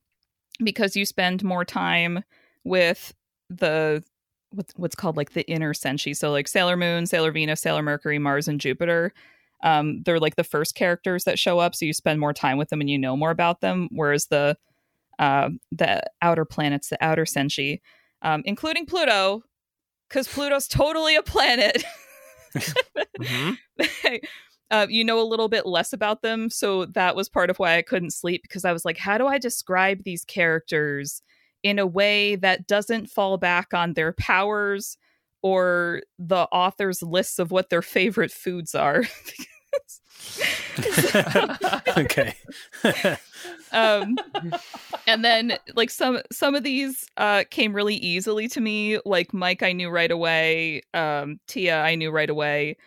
because 0.63 0.95
you 0.95 1.05
spend 1.05 1.43
more 1.43 1.63
time 1.65 2.23
with 2.63 3.13
the 3.49 4.03
what's 4.51 4.73
what's 4.75 4.95
called 4.95 5.15
like 5.17 5.31
the 5.31 5.49
inner 5.49 5.73
senshi. 5.73 6.15
So 6.15 6.31
like 6.31 6.47
sailor 6.47 6.75
moon 6.77 7.05
sailor 7.05 7.31
venus 7.31 7.61
sailor 7.61 7.81
mercury 7.83 8.19
mars 8.19 8.47
and 8.47 8.59
jupiter. 8.59 9.13
Um 9.63 10.03
they're 10.03 10.19
like 10.19 10.35
the 10.35 10.43
first 10.43 10.75
characters 10.75 11.23
that 11.23 11.39
show 11.39 11.59
up. 11.59 11.73
So 11.73 11.85
you 11.85 11.93
spend 11.93 12.19
more 12.19 12.33
time 12.33 12.57
with 12.57 12.69
them 12.69 12.81
and 12.81 12.89
you 12.89 12.97
know 12.99 13.15
more 13.15 13.31
about 13.31 13.61
them. 13.61 13.87
Whereas 13.91 14.27
the 14.27 14.57
uh, 15.19 15.49
the 15.71 16.01
outer 16.21 16.45
planets 16.45 16.89
the 16.89 17.03
outer 17.03 17.25
senshi 17.25 17.79
um 18.21 18.41
including 18.45 18.85
pluto 18.85 19.43
because 20.09 20.27
pluto's 20.27 20.67
totally 20.67 21.15
a 21.15 21.23
planet 21.23 21.83
Mhm. 23.19 23.57
uh, 24.71 24.87
you 24.89 25.03
know 25.03 25.19
a 25.19 25.23
little 25.23 25.47
bit 25.47 25.65
less 25.65 25.93
about 25.93 26.21
them. 26.21 26.49
So 26.49 26.85
that 26.87 27.15
was 27.15 27.29
part 27.29 27.49
of 27.49 27.57
why 27.59 27.77
I 27.77 27.81
couldn't 27.81 28.11
sleep 28.13 28.41
because 28.43 28.65
I 28.65 28.73
was 28.73 28.85
like, 28.85 28.97
how 28.97 29.17
do 29.17 29.27
I 29.27 29.37
describe 29.37 30.03
these 30.03 30.25
characters 30.25 31.21
in 31.63 31.79
a 31.79 31.87
way 31.87 32.35
that 32.37 32.67
doesn't 32.67 33.09
fall 33.09 33.37
back 33.37 33.73
on 33.73 33.93
their 33.93 34.13
powers 34.13 34.97
or 35.41 36.01
the 36.17 36.47
author's 36.51 37.01
lists 37.03 37.39
of 37.39 37.51
what 37.51 37.69
their 37.69 37.81
favorite 37.81 38.31
foods 38.31 38.75
are? 38.75 39.03
okay. 41.97 42.35
um 43.71 44.15
and 45.07 45.23
then 45.23 45.57
like 45.75 45.89
some 45.89 46.19
some 46.31 46.55
of 46.55 46.63
these 46.63 47.05
uh 47.17 47.43
came 47.49 47.73
really 47.73 47.95
easily 47.95 48.47
to 48.47 48.61
me. 48.61 48.99
Like 49.05 49.33
mike 49.33 49.63
i 49.63 49.71
knew 49.71 49.89
right 49.89 50.11
away 50.11 50.81
um 50.93 51.39
tia 51.47 51.81
i 51.81 51.95
knew 51.95 52.11
right 52.11 52.29
away. 52.29 52.77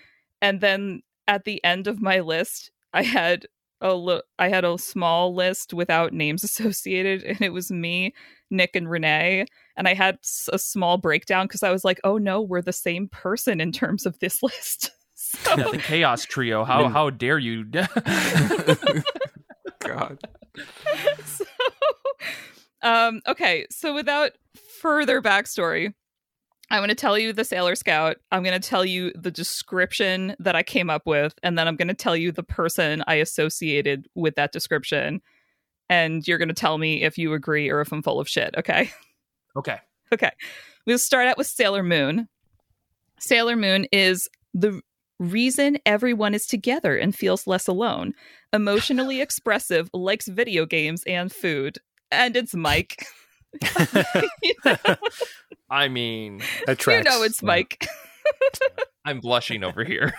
And 0.43 0.61
then 0.61 1.03
at 1.27 1.45
the 1.45 1.63
end 1.65 1.87
of 1.87 2.01
my 2.01 2.21
list 2.21 2.71
i 2.93 3.03
had 3.03 3.47
a 3.81 3.95
li- 3.95 4.23
i 4.39 4.49
had 4.49 4.65
a 4.65 4.79
small 4.79 5.35
list 5.35 5.73
without 5.73 6.13
names 6.13 6.43
associated 6.49 7.23
and 7.23 7.41
it 7.41 7.53
was 7.53 7.71
me 7.71 8.15
nick 8.51 8.75
and 8.75 8.91
renee. 8.91 9.47
And 9.77 9.87
i 9.89 9.95
had 9.95 10.19
a 10.53 10.59
small 10.59 10.99
breakdown 10.99 11.47
because 11.47 11.63
i 11.63 11.71
was 11.71 11.85
like 11.85 12.01
oh 12.05 12.19
no 12.19 12.41
we're 12.43 12.63
the 12.63 12.73
same 12.73 13.09
person 13.09 13.61
in 13.61 13.73
terms 13.73 14.07
of 14.07 14.19
this 14.19 14.43
list 14.43 14.91
so 15.29 15.51
Yeah, 15.57 15.71
the 15.71 15.79
chaos 15.79 16.25
trio. 16.25 16.65
How 16.65 16.83
Min- 16.83 16.93
how 16.93 17.11
dare 17.11 17.39
you? 17.39 17.65
God. 19.81 20.19
so, 21.25 21.45
um, 22.83 23.21
okay, 23.27 23.67
so 23.71 23.95
without 23.95 24.33
further 24.81 25.21
backstory, 25.21 25.93
I'm 26.71 26.81
going 26.81 26.89
to 26.89 26.95
tell 26.95 27.19
you 27.19 27.33
the 27.33 27.45
Sailor 27.45 27.75
Scout. 27.75 28.17
I'm 28.31 28.43
going 28.43 28.59
to 28.59 28.69
tell 28.69 28.85
you 28.85 29.13
the 29.15 29.31
description 29.31 30.35
that 30.39 30.57
I 30.57 30.63
came 30.63 30.91
up 30.91 31.07
with, 31.07 31.35
and 31.43 31.59
then 31.59 31.69
I'm 31.69 31.77
going 31.77 31.89
to 31.89 31.95
tell 31.95 32.17
you 32.17 32.33
the 32.33 32.43
person 32.43 33.03
I 33.07 33.17
associated 33.17 34.09
with 34.15 34.35
that 34.37 34.53
description. 34.53 35.21
And 35.91 36.27
you're 36.27 36.39
going 36.39 36.49
to 36.49 36.55
tell 36.55 36.79
me 36.79 37.03
if 37.03 37.17
you 37.17 37.33
agree 37.33 37.71
or 37.71 37.81
if 37.81 37.93
I'm 37.93 38.03
full 38.03 38.21
of 38.21 38.29
shit. 38.29 38.55
Okay. 38.59 38.91
okay. 39.57 39.79
Okay. 40.13 40.31
We'll 40.87 40.99
start 40.99 41.27
out 41.27 41.39
with 41.39 41.47
Sailor 41.47 41.83
Moon. 41.83 42.29
Sailor 43.21 43.57
Moon 43.57 43.87
is 43.93 44.29
the 44.55 44.81
reason 45.19 45.79
everyone 45.85 46.35
is 46.35 46.47
together 46.47 46.97
and 46.97 47.15
feels 47.15 47.47
less 47.47 47.67
alone. 47.69 48.15
Emotionally 48.53 49.21
expressive, 49.23 49.91
likes 49.93 50.29
video 50.29 50.67
games 50.67 51.03
and 51.07 51.33
food. 51.33 51.79
And 52.11 52.37
it's 52.37 52.55
Mike. 52.55 53.05
you, 54.43 54.55
know, 54.65 54.77
I 55.71 55.89
mean, 55.89 56.43
That 56.67 56.85
you 56.87 57.03
know 57.03 57.23
it's 57.23 57.43
Mike. 57.43 57.87
I'm 59.05 59.21
blushing 59.21 59.65
over 59.65 59.85
here. 59.85 60.15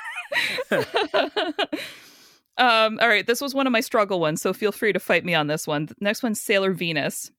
um, 2.57 2.99
all 2.99 3.07
right, 3.07 3.25
this 3.25 3.41
was 3.41 3.55
one 3.55 3.67
of 3.67 3.73
my 3.73 3.81
struggle 3.81 4.19
ones, 4.19 4.41
so 4.41 4.53
feel 4.53 4.71
free 4.71 4.93
to 4.93 4.99
fight 4.99 5.25
me 5.25 5.33
on 5.33 5.47
this 5.47 5.65
one. 5.67 5.87
The 5.87 5.95
next 5.99 6.21
one's 6.23 6.41
Sailor 6.41 6.73
Venus. 6.73 7.31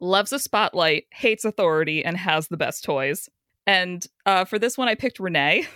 Loves 0.00 0.32
a 0.32 0.38
spotlight, 0.38 1.04
hates 1.10 1.44
authority, 1.44 2.04
and 2.04 2.16
has 2.16 2.48
the 2.48 2.56
best 2.58 2.84
toys. 2.84 3.28
And 3.66 4.06
uh, 4.26 4.44
for 4.44 4.58
this 4.58 4.76
one, 4.76 4.88
I 4.88 4.94
picked 4.94 5.18
Renee. 5.18 5.66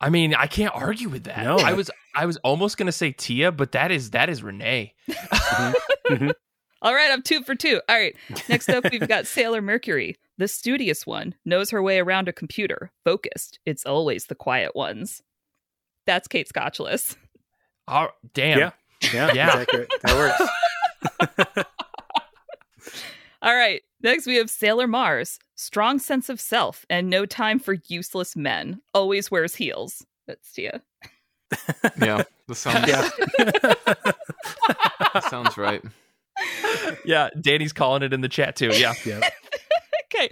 I 0.00 0.10
mean, 0.10 0.34
I 0.34 0.46
can't 0.46 0.74
argue 0.74 1.08
with 1.08 1.24
that. 1.24 1.42
No. 1.44 1.56
I 1.58 1.72
was 1.72 1.90
I 2.14 2.26
was 2.26 2.36
almost 2.38 2.76
gonna 2.76 2.92
say 2.92 3.12
Tia, 3.12 3.50
but 3.52 3.72
that 3.72 3.90
is 3.90 4.10
that 4.10 4.28
is 4.28 4.42
Renee. 4.42 4.94
Mm-hmm. 5.10 6.12
Mm-hmm. 6.14 6.30
All 6.82 6.94
right, 6.94 7.10
I'm 7.10 7.22
two 7.22 7.42
for 7.42 7.54
two. 7.54 7.80
All 7.88 7.96
right, 7.96 8.14
next 8.48 8.68
up 8.68 8.84
we've 8.92 9.08
got 9.08 9.26
Sailor 9.26 9.62
Mercury. 9.62 10.16
The 10.38 10.46
studious 10.46 11.06
one 11.06 11.34
knows 11.46 11.70
her 11.70 11.82
way 11.82 11.98
around 11.98 12.28
a 12.28 12.32
computer. 12.32 12.92
Focused. 13.04 13.58
It's 13.64 13.86
always 13.86 14.26
the 14.26 14.34
quiet 14.34 14.76
ones. 14.76 15.22
That's 16.06 16.28
Kate 16.28 16.46
Scotchless. 16.48 17.16
Oh, 17.88 18.08
damn. 18.34 18.58
Yeah. 18.58 18.70
Yeah, 19.14 19.32
Yeah. 19.32 19.46
that's 19.46 19.56
accurate. 19.72 19.92
That 20.02 21.48
works. 21.48 21.66
All 23.42 23.54
right. 23.54 23.82
Next, 24.06 24.24
we 24.24 24.36
have 24.36 24.48
Sailor 24.48 24.86
Mars. 24.86 25.40
Strong 25.56 25.98
sense 25.98 26.28
of 26.28 26.40
self 26.40 26.86
and 26.88 27.10
no 27.10 27.26
time 27.26 27.58
for 27.58 27.74
useless 27.88 28.36
men. 28.36 28.80
Always 28.94 29.32
wears 29.32 29.56
heels. 29.56 30.06
That's 30.28 30.52
Tia. 30.52 30.80
Yeah, 32.00 32.22
that 32.46 32.54
sounds, 32.54 32.86
Yeah. 32.86 33.08
that 35.12 35.24
sounds 35.28 35.58
right. 35.58 35.82
Yeah, 37.04 37.30
Danny's 37.40 37.72
calling 37.72 38.04
it 38.04 38.12
in 38.12 38.20
the 38.20 38.28
chat 38.28 38.54
too. 38.54 38.70
Yeah. 38.74 38.94
yeah. 39.04 39.28
okay. 40.14 40.28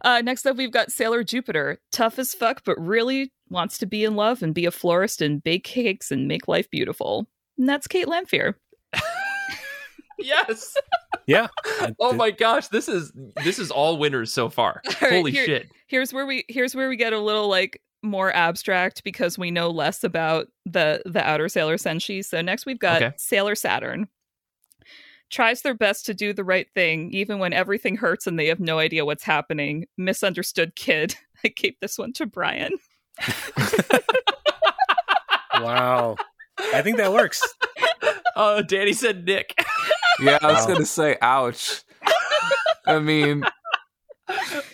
Uh, 0.00 0.22
next 0.22 0.46
up, 0.46 0.56
we've 0.56 0.72
got 0.72 0.90
Sailor 0.90 1.22
Jupiter. 1.22 1.80
Tough 1.92 2.18
as 2.18 2.32
fuck, 2.32 2.62
but 2.64 2.80
really 2.80 3.30
wants 3.50 3.76
to 3.76 3.84
be 3.84 4.04
in 4.04 4.16
love 4.16 4.42
and 4.42 4.54
be 4.54 4.64
a 4.64 4.70
florist 4.70 5.20
and 5.20 5.42
bake 5.42 5.64
cakes 5.64 6.10
and 6.10 6.28
make 6.28 6.48
life 6.48 6.70
beautiful. 6.70 7.26
And 7.58 7.68
that's 7.68 7.88
Kate 7.88 8.06
Lamphere. 8.06 8.54
Yes. 10.18 10.74
Yeah. 11.26 11.48
Oh 12.00 12.12
my 12.12 12.30
gosh, 12.30 12.68
this 12.68 12.88
is 12.88 13.12
this 13.44 13.58
is 13.58 13.70
all 13.70 13.98
winners 13.98 14.32
so 14.32 14.48
far. 14.48 14.82
All 14.86 14.92
right, 15.02 15.12
Holy 15.12 15.30
here- 15.32 15.44
shit. 15.46 15.68
Here's 15.86 16.12
where 16.12 16.26
we 16.26 16.44
here's 16.48 16.74
where 16.74 16.88
we 16.88 16.96
get 16.96 17.12
a 17.12 17.18
little 17.20 17.48
like 17.48 17.80
more 18.02 18.34
abstract 18.34 19.02
because 19.04 19.36
we 19.38 19.50
know 19.50 19.70
less 19.70 20.04
about 20.04 20.48
the 20.66 21.02
the 21.06 21.24
outer 21.26 21.48
Sailor 21.48 21.76
Senshi. 21.76 22.24
So 22.24 22.40
next 22.40 22.66
we've 22.66 22.78
got 22.78 23.02
Okay. 23.02 23.14
Sailor 23.16 23.54
Saturn. 23.54 24.08
Tries 25.30 25.60
their 25.62 25.74
best 25.74 26.06
to 26.06 26.14
do 26.14 26.32
the 26.32 26.44
right 26.44 26.66
thing, 26.74 27.10
even 27.12 27.38
when 27.38 27.52
everything 27.52 27.96
hurts 27.96 28.26
and 28.26 28.38
they 28.38 28.46
have 28.46 28.60
no 28.60 28.78
idea 28.78 29.04
what's 29.04 29.24
happening. 29.24 29.86
Misunderstood 29.98 30.74
kid. 30.76 31.14
I 31.44 31.48
gave 31.48 31.74
this 31.80 31.98
one 31.98 32.12
to 32.14 32.26
Brian. 32.26 32.72
Wow. 35.54 36.16
I 36.72 36.82
think 36.82 36.96
that 36.98 37.12
works. 37.12 37.42
Oh, 38.36 38.62
Danny 38.62 38.92
said 38.92 39.24
Nick. 39.26 39.54
Yeah, 40.20 40.38
I 40.42 40.52
was 40.52 40.66
gonna 40.66 40.84
say, 40.86 41.16
ouch. 41.22 41.82
I 42.86 42.98
mean, 42.98 43.44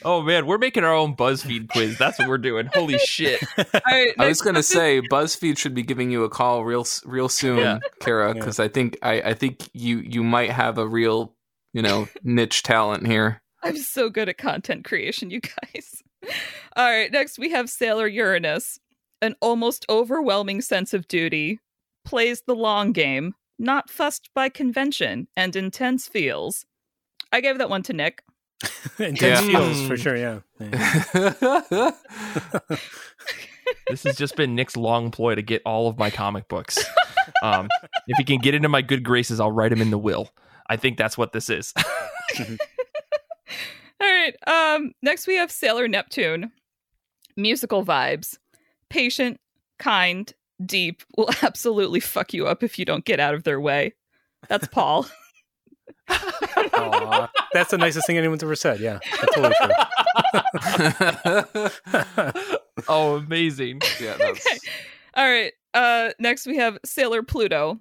Oh 0.04 0.20
man, 0.20 0.46
we're 0.46 0.58
making 0.58 0.82
our 0.84 0.92
own 0.94 1.14
BuzzFeed 1.16 1.68
quiz. 1.68 1.96
That's 1.96 2.18
what 2.18 2.28
we're 2.28 2.38
doing. 2.38 2.68
Holy 2.74 2.98
shit. 2.98 3.40
All 3.58 3.64
right, 3.90 4.12
I 4.18 4.26
was 4.26 4.40
gonna 4.40 4.62
say 4.62 5.00
BuzzFeed 5.00 5.58
should 5.58 5.74
be 5.74 5.82
giving 5.82 6.10
you 6.10 6.24
a 6.24 6.28
call 6.28 6.64
real 6.64 6.84
real 7.04 7.28
soon, 7.28 7.58
Yeah. 7.58 7.78
Kara, 8.00 8.28
Yeah. 8.28 8.32
because 8.34 8.58
I 8.58 8.68
think 8.68 8.98
I, 9.02 9.20
I 9.20 9.34
think 9.34 9.68
you 9.72 9.98
you 9.98 10.22
might 10.24 10.50
have 10.50 10.76
a 10.78 10.86
real 10.86 11.34
you 11.72 11.82
know 11.82 12.08
niche 12.22 12.62
talent 12.64 13.06
here. 13.06 13.40
I'm 13.62 13.76
so 13.78 14.10
good 14.10 14.28
at 14.28 14.36
content 14.38 14.84
creation, 14.84 15.30
you 15.30 15.40
guys. 15.40 16.02
All 16.76 16.90
right, 16.90 17.10
next 17.12 17.38
we 17.38 17.50
have 17.50 17.70
Sailor 17.70 18.06
Uranus. 18.08 18.78
An 19.22 19.36
almost 19.40 19.86
overwhelming 19.88 20.60
sense 20.60 20.92
of 20.92 21.08
duty, 21.08 21.60
plays 22.04 22.42
the 22.46 22.54
long 22.54 22.92
game, 22.92 23.34
not 23.58 23.88
fussed 23.90 24.30
by 24.34 24.48
convention, 24.48 25.28
and 25.36 25.54
intense 25.56 26.06
feels. 26.08 26.64
I 27.32 27.40
gave 27.40 27.58
that 27.58 27.70
one 27.70 27.82
to 27.84 27.92
Nick. 27.92 28.22
Intense 28.98 29.46
Yeah. 29.46 29.58
feels 29.58 29.86
for 29.86 29.96
sure. 29.96 30.16
Yeah. 30.16 30.40
Yeah. 30.60 31.90
This 33.88 34.02
has 34.04 34.16
just 34.16 34.36
been 34.36 34.54
Nick's 34.54 34.76
long 34.76 35.10
ploy 35.10 35.34
to 35.34 35.42
get 35.42 35.62
all 35.64 35.88
of 35.88 35.98
my 35.98 36.10
comic 36.10 36.48
books. 36.48 36.84
Um, 37.42 37.68
if 38.06 38.16
he 38.18 38.24
can 38.24 38.38
get 38.38 38.54
into 38.54 38.68
my 38.68 38.82
good 38.82 39.02
graces, 39.02 39.40
I'll 39.40 39.50
write 39.52 39.72
him 39.72 39.80
in 39.80 39.90
the 39.90 39.98
will. 39.98 40.30
I 40.68 40.76
think 40.76 40.98
that's 40.98 41.16
what 41.16 41.32
this 41.32 41.48
is. 41.48 41.72
All 42.38 42.56
right, 44.00 44.34
um, 44.46 44.92
next 45.02 45.26
we 45.26 45.36
have 45.36 45.50
Sailor 45.50 45.88
Neptune. 45.88 46.50
Musical 47.36 47.84
vibes. 47.84 48.36
Patient, 48.90 49.38
kind, 49.78 50.32
deep, 50.64 51.02
will 51.16 51.30
absolutely 51.42 52.00
fuck 52.00 52.32
you 52.34 52.46
up 52.46 52.62
if 52.62 52.78
you 52.78 52.84
don't 52.84 53.04
get 53.04 53.20
out 53.20 53.34
of 53.34 53.44
their 53.44 53.60
way. 53.60 53.94
That's 54.48 54.66
Paul. 54.68 55.06
Aw. 56.08 57.30
That's 57.52 57.70
the 57.70 57.78
nicest 57.78 58.06
thing 58.06 58.16
anyone's 58.18 58.42
ever 58.42 58.56
said. 58.56 58.80
Yeah. 58.80 58.98
That's 59.20 59.34
totally 59.34 59.54
true. 59.60 59.70
oh, 62.88 63.16
amazing. 63.16 63.80
yeah, 64.00 64.16
that's, 64.18 64.46
Okay. 64.46 64.58
All 65.14 65.28
right. 65.28 65.52
Uh 65.72 66.10
next 66.18 66.46
we 66.46 66.56
have 66.56 66.78
Sailor 66.84 67.22
Pluto. 67.22 67.78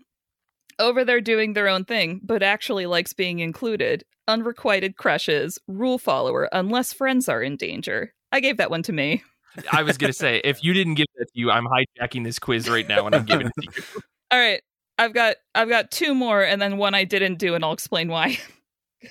Over 0.80 1.06
there 1.06 1.22
doing 1.22 1.54
their 1.54 1.68
own 1.68 1.86
thing, 1.86 2.20
but 2.24 2.42
actually 2.42 2.86
likes 2.86 3.14
being 3.14 3.40
included. 3.40 4.04
Unrequited 4.28 4.98
crushes, 4.98 5.60
rule 5.68 5.98
follower, 5.98 6.50
unless 6.52 6.94
friends 6.94 7.30
are 7.30 7.44
in 7.44 7.58
danger. 7.58 8.14
I 8.32 8.40
gave 8.40 8.58
that 8.58 8.72
one 8.72 8.84
to 8.84 8.94
me. 8.94 9.24
I 9.72 9.84
was 9.84 9.98
gonna 9.98 10.14
say, 10.14 10.42
if 10.44 10.64
you 10.64 10.74
didn't 10.74 10.96
give 10.96 11.08
that 11.18 11.26
to 11.26 11.40
you, 11.40 11.52
I'm 11.52 11.66
hijacking 11.66 12.24
this 12.24 12.40
quiz 12.40 12.70
right 12.70 12.88
now 12.88 13.06
and 13.06 13.16
I'm 13.16 13.26
giving 13.26 13.48
it 13.48 13.54
to 13.62 13.64
you. 13.64 14.02
All 14.32 14.40
right. 14.40 14.62
I've 14.98 15.14
got 15.14 15.38
I've 15.56 15.70
got 15.70 15.92
two 15.92 16.14
more 16.14 16.44
and 16.44 16.62
then 16.62 16.78
one 16.78 16.94
I 16.94 17.04
didn't 17.04 17.40
do 17.40 17.56
and 17.56 17.64
I'll 17.64 17.74
explain 17.74 18.10
why. 18.10 18.38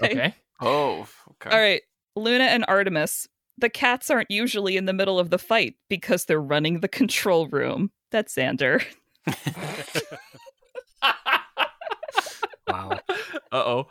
Okay. 0.02 0.34
oh, 0.62 1.06
okay. 1.32 1.50
All 1.50 1.60
right. 1.60 1.82
Luna 2.16 2.44
and 2.44 2.64
Artemis. 2.66 3.28
The 3.58 3.68
cats 3.68 4.08
aren't 4.08 4.30
usually 4.30 4.78
in 4.78 4.86
the 4.86 4.94
middle 4.94 5.18
of 5.18 5.28
the 5.28 5.38
fight 5.38 5.74
because 5.90 6.24
they're 6.24 6.40
running 6.40 6.80
the 6.80 6.88
control 6.88 7.46
room. 7.48 7.90
That's 8.10 8.34
Xander. 8.34 8.82
Wow. 12.68 12.98
Uh 13.10 13.14
oh. 13.52 13.86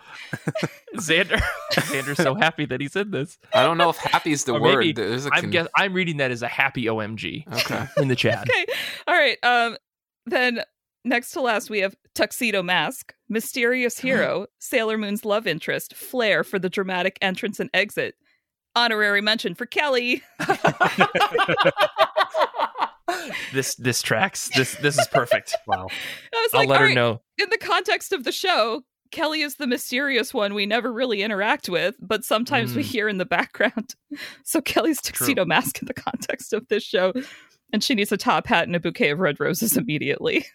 Xander 0.96 1.42
Xander's 1.74 2.18
so 2.18 2.36
happy 2.36 2.66
that 2.66 2.80
he 2.82 2.88
said 2.88 3.12
this. 3.12 3.38
I 3.54 3.64
don't 3.64 3.78
know 3.78 3.90
if 3.90 3.98
happy 3.98 4.32
is 4.32 4.44
the 4.46 4.54
Or 4.54 4.62
word. 4.62 4.80
maybe 4.80 4.94
There's 4.94 5.26
a 5.26 5.30
I'm 5.34 5.42
con- 5.42 5.50
guess 5.52 5.68
I'm 5.76 5.94
reading 5.94 6.18
that 6.18 6.32
as 6.32 6.42
a 6.42 6.48
happy 6.48 6.86
OMG 6.86 7.48
okay. 7.54 7.86
in 7.98 8.08
the 8.08 8.16
chat. 8.16 8.48
okay. 8.50 8.66
All 9.08 9.16
right. 9.16 9.38
Um 9.44 9.78
then 10.26 10.62
next 11.04 11.32
to 11.32 11.42
last 11.42 11.70
we 11.70 11.80
have 11.80 11.96
Tuxedo 12.16 12.64
Mask, 12.64 13.14
Mysterious 13.30 14.00
Hero, 14.00 14.48
Sailor 14.60 14.98
Moon's 14.98 15.26
love 15.26 15.48
interest, 15.48 15.96
Flair 15.96 16.44
for 16.44 16.60
the 16.60 16.70
dramatic 16.70 17.18
entrance 17.22 17.60
and 17.60 17.70
exit. 17.74 18.16
Honorary 18.76 19.22
mention 19.22 19.54
for 19.54 19.66
Kelly. 19.66 20.22
This 23.54 23.76
this 23.76 24.02
tracks. 24.02 24.50
This 24.56 24.76
this 24.76 24.98
is 24.98 25.08
perfect. 25.08 25.56
Wow. 25.68 25.88
I 26.34 26.42
was 26.42 26.50
I'll 26.54 26.60
like, 26.62 26.70
let 26.70 26.80
her 26.82 26.86
right, 26.88 26.96
know. 26.96 27.22
in 27.38 27.48
the 27.50 27.58
context 27.58 28.14
of 28.14 28.24
the 28.24 28.32
show, 28.32 28.84
Kelly 29.12 29.42
is 29.42 29.56
the 29.56 29.68
mysterious 29.68 30.34
one 30.34 30.54
we 30.54 30.66
never 30.66 30.92
really 30.92 31.22
interact 31.22 31.68
with, 31.70 31.96
but 32.02 32.24
sometimes 32.24 32.76
we 32.76 32.82
Mm. 32.84 32.86
hear 32.86 33.10
in 33.10 33.18
the 33.18 33.26
background. 33.26 33.96
So 34.44 34.62
Kelly's 34.62 35.02
tuxedo 35.02 35.46
mask 35.46 35.82
in 35.82 35.86
the 35.88 35.94
context 35.94 36.52
of 36.54 36.68
this 36.68 36.84
show. 36.84 37.14
And 37.74 37.82
she 37.82 37.96
needs 37.96 38.12
a 38.12 38.18
top 38.18 38.48
hat 38.48 38.68
and 38.68 38.76
a 38.76 38.82
bouquet 38.82 39.12
of 39.12 39.20
red 39.20 39.40
roses 39.40 39.78
immediately. 39.78 40.46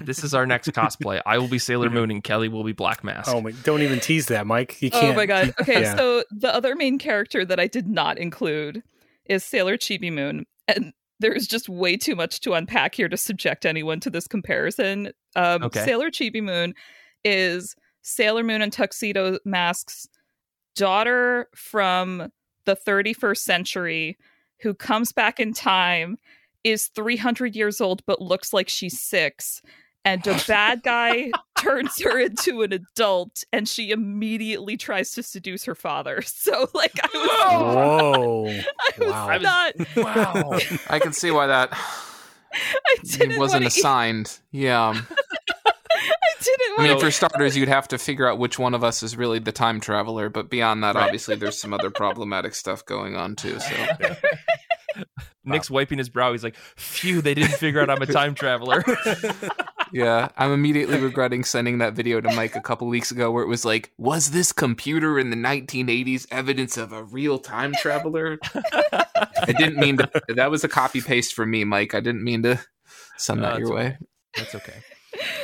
This 0.00 0.24
is 0.24 0.32
our 0.32 0.46
next 0.46 0.70
cosplay. 0.72 1.20
I 1.26 1.36
will 1.36 1.48
be 1.48 1.58
Sailor 1.58 1.90
Moon 1.90 2.10
and 2.10 2.24
Kelly 2.24 2.48
will 2.48 2.64
be 2.64 2.72
Black 2.72 3.04
Mask. 3.04 3.30
Oh 3.30 3.42
my! 3.42 3.50
Don't 3.62 3.82
even 3.82 4.00
tease 4.00 4.26
that, 4.28 4.46
Mike. 4.46 4.80
You 4.80 4.88
Oh 4.94 4.98
can't. 5.00 5.12
Oh, 5.12 5.16
my 5.16 5.26
god. 5.26 5.54
Okay, 5.60 5.82
Yeah. 5.82 5.94
so 5.96 6.24
the 6.30 6.54
other 6.54 6.74
main 6.74 6.98
character 6.98 7.44
that 7.44 7.60
I 7.60 7.66
did 7.66 7.86
not 7.88 8.16
include 8.16 8.82
is 9.26 9.44
Sailor 9.44 9.76
Chibi 9.76 10.10
Moon. 10.10 10.46
And 10.66 10.94
there's 11.22 11.46
just 11.46 11.68
way 11.68 11.96
too 11.96 12.14
much 12.14 12.40
to 12.40 12.52
unpack 12.52 12.94
here 12.94 13.08
to 13.08 13.16
subject 13.16 13.64
anyone 13.64 14.00
to 14.00 14.10
this 14.10 14.26
comparison. 14.28 15.12
Um, 15.34 15.62
Okay. 15.62 15.84
Sailor 15.84 16.10
Chibi 16.10 16.42
Moon 16.42 16.74
is 17.24 17.74
Sailor 18.02 18.42
Moon 18.42 18.60
and 18.60 18.72
Tuxedo 18.72 19.38
Mask's 19.44 20.06
daughter 20.76 21.48
from 21.54 22.30
the 22.64 22.76
31st 22.76 23.38
century 23.38 24.18
who 24.60 24.74
comes 24.74 25.12
back 25.12 25.40
in 25.40 25.52
time, 25.52 26.18
is 26.62 26.86
300 26.88 27.56
years 27.56 27.80
old, 27.80 28.04
but 28.06 28.22
looks 28.22 28.52
like 28.52 28.68
she's 28.68 29.00
six. 29.00 29.60
And 30.04 30.26
a 30.26 30.36
bad 30.48 30.82
guy 30.82 31.30
turns 31.58 32.00
her 32.02 32.18
into 32.18 32.62
an 32.62 32.72
adult, 32.72 33.44
and 33.52 33.68
she 33.68 33.90
immediately 33.92 34.76
tries 34.76 35.12
to 35.12 35.22
seduce 35.22 35.64
her 35.64 35.74
father. 35.76 36.22
So, 36.26 36.68
like, 36.74 36.92
I 37.02 37.08
was, 37.14 37.74
Whoa! 37.74 38.46
I 38.80 38.98
was 38.98 39.10
Wow. 39.12 39.38
not, 39.38 39.74
Wow. 39.96 40.58
I 40.90 40.98
can 40.98 41.12
see 41.12 41.30
why 41.30 41.46
that 41.46 41.70
I 41.72 42.96
didn't 43.04 43.30
he 43.32 43.38
wasn't 43.38 43.60
wanna- 43.60 43.66
assigned. 43.68 44.38
Yeah. 44.50 44.92
I 44.94 46.44
didn't 46.44 46.80
I 46.80 46.88
mean, 46.88 46.98
for 46.98 47.10
starters, 47.12 47.56
you'd 47.56 47.68
have 47.68 47.86
to 47.88 47.98
figure 47.98 48.26
out 48.28 48.38
which 48.38 48.58
one 48.58 48.74
of 48.74 48.82
us 48.82 49.04
is 49.04 49.16
really 49.16 49.38
the 49.38 49.52
time 49.52 49.78
traveler. 49.78 50.28
But 50.28 50.50
beyond 50.50 50.82
that, 50.82 50.96
Right. 50.96 51.04
obviously, 51.04 51.36
there's 51.36 51.60
some 51.60 51.72
other 51.72 51.90
problematic 51.90 52.54
stuff 52.56 52.84
going 52.84 53.14
on 53.14 53.36
too. 53.36 53.60
So 53.60 53.74
Nick's 55.44 55.70
wiping 55.70 55.98
his 55.98 56.08
brow. 56.08 56.32
He's 56.32 56.44
like, 56.44 56.56
"Phew, 56.76 57.20
they 57.20 57.34
didn't 57.34 57.56
figure 57.56 57.80
out 57.80 57.90
I'm 57.90 58.02
a 58.02 58.06
time 58.06 58.34
traveler." 58.34 58.84
yeah, 59.92 60.28
I'm 60.36 60.52
immediately 60.52 60.98
regretting 60.98 61.44
sending 61.44 61.78
that 61.78 61.94
video 61.94 62.20
to 62.20 62.32
Mike 62.34 62.56
a 62.56 62.60
couple 62.60 62.86
weeks 62.88 63.10
ago, 63.10 63.30
where 63.30 63.44
it 63.44 63.48
was 63.48 63.64
like, 63.64 63.92
"Was 63.98 64.30
this 64.30 64.52
computer 64.52 65.18
in 65.18 65.30
the 65.30 65.36
1980s 65.36 66.26
evidence 66.30 66.76
of 66.76 66.92
a 66.92 67.02
real 67.02 67.38
time 67.38 67.72
traveler?" 67.74 68.38
I 68.54 69.52
didn't 69.56 69.76
mean 69.76 69.98
to. 69.98 70.10
That 70.28 70.50
was 70.50 70.64
a 70.64 70.68
copy 70.68 71.00
paste 71.00 71.34
for 71.34 71.46
me, 71.46 71.64
Mike. 71.64 71.94
I 71.94 72.00
didn't 72.00 72.24
mean 72.24 72.42
to 72.42 72.60
send 73.16 73.40
No, 73.40 73.50
that 73.50 73.58
your 73.58 73.74
way. 73.74 73.98
That's 74.36 74.54
okay. 74.54 74.74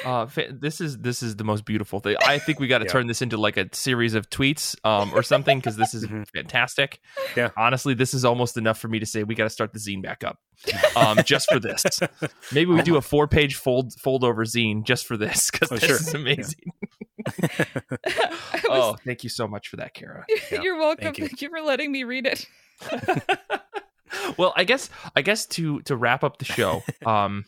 Uh, 0.04 0.26
fa- 0.26 0.48
this 0.52 0.80
is 0.80 0.98
this 0.98 1.22
is 1.22 1.36
the 1.36 1.44
most 1.44 1.64
beautiful 1.64 2.00
thing. 2.00 2.16
I 2.24 2.38
think 2.38 2.60
we 2.60 2.66
got 2.68 2.78
to 2.78 2.84
Yeah. 2.84 2.92
turn 2.92 3.06
this 3.06 3.20
into 3.22 3.36
like 3.36 3.56
a 3.56 3.68
series 3.72 4.14
of 4.14 4.30
tweets 4.30 4.76
um, 4.84 5.12
or 5.14 5.22
something 5.22 5.58
because 5.58 5.76
this 5.76 5.92
is 5.94 6.06
Mhm. 6.06 6.26
fantastic. 6.28 7.00
Yeah. 7.36 7.50
honestly, 7.56 7.94
this 7.94 8.14
is 8.14 8.24
almost 8.24 8.56
enough 8.56 8.78
for 8.78 8.88
me 8.88 8.98
to 9.00 9.06
say 9.06 9.22
we 9.24 9.34
got 9.34 9.44
to 9.44 9.50
start 9.50 9.72
the 9.72 9.78
zine 9.78 10.02
back 10.02 10.24
up 10.24 10.38
um, 10.96 11.18
just 11.24 11.50
for 11.50 11.58
this. 11.60 11.82
Maybe 12.52 12.70
we 12.72 12.80
Oh 12.80 12.82
do 12.84 12.96
a 12.96 13.02
four 13.02 13.28
page 13.28 13.56
fold 13.56 13.92
fold 14.00 14.24
over 14.24 14.44
zine 14.44 14.84
just 14.84 15.06
for 15.06 15.16
this 15.16 15.50
because 15.50 15.70
Oh, 15.72 15.76
this 15.76 15.84
sure. 15.84 15.96
is 15.96 16.14
amazing. 16.14 16.72
I 18.06 18.60
Oh, 18.70 18.96
thank 19.04 19.24
you 19.24 19.30
so 19.30 19.46
much 19.48 19.68
for 19.68 19.76
that, 19.76 19.94
Kara. 19.94 20.24
You're 20.50 20.78
welcome. 20.78 21.04
thank 21.04 21.16
Thank 21.18 21.40
you. 21.42 21.48
you. 21.48 21.50
for 21.50 21.60
letting 21.60 21.90
me 21.92 22.04
read 22.04 22.26
it. 22.26 22.46
well, 24.38 24.52
I 24.56 24.64
guess 24.64 24.88
I 25.16 25.22
guess 25.22 25.46
to 25.46 25.80
to 25.82 25.96
wrap 25.96 26.24
up 26.24 26.38
the 26.38 26.44
show, 26.44 26.82
um, 27.04 27.44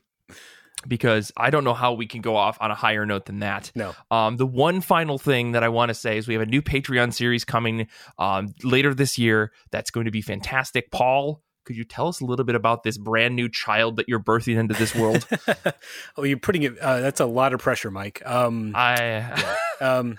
because 0.86 1.32
I 1.36 1.50
don't 1.50 1.64
know 1.64 1.74
how 1.74 1.92
we 1.92 2.06
can 2.06 2.20
go 2.20 2.36
off 2.36 2.56
on 2.60 2.70
a 2.70 2.74
higher 2.74 3.04
note 3.04 3.26
than 3.26 3.40
that. 3.40 3.70
No. 3.74 3.94
Um, 4.10 4.36
the 4.36 4.46
one 4.46 4.80
final 4.80 5.18
thing 5.18 5.52
that 5.52 5.62
I 5.62 5.68
want 5.68 5.90
to 5.90 5.94
say 5.94 6.18
is 6.18 6.26
we 6.26 6.34
have 6.34 6.42
a 6.42 6.46
new 6.46 6.62
Patreon 6.62 7.12
series 7.12 7.44
coming 7.44 7.88
um, 8.18 8.54
later 8.62 8.94
this 8.94 9.18
year 9.18 9.52
that's 9.70 9.90
going 9.90 10.06
to 10.06 10.10
be 10.10 10.22
fantastic. 10.22 10.90
Paul, 10.90 11.42
could 11.64 11.76
you 11.76 11.84
tell 11.84 12.08
us 12.08 12.20
a 12.20 12.24
little 12.24 12.44
bit 12.44 12.54
about 12.54 12.82
this 12.82 12.98
brand 12.98 13.36
new 13.36 13.48
child 13.48 13.96
that 13.96 14.08
you're 14.08 14.20
birthing 14.20 14.56
into 14.56 14.74
this 14.74 14.94
world? 14.94 15.26
oh, 16.16 16.24
you're 16.24 16.38
putting 16.38 16.62
it. 16.62 16.78
Uh, 16.78 17.00
that's 17.00 17.20
a 17.20 17.26
lot 17.26 17.52
of 17.52 17.60
pressure, 17.60 17.90
Mike. 17.90 18.22
Um, 18.24 18.72
I 18.74 19.56
um, 19.80 20.16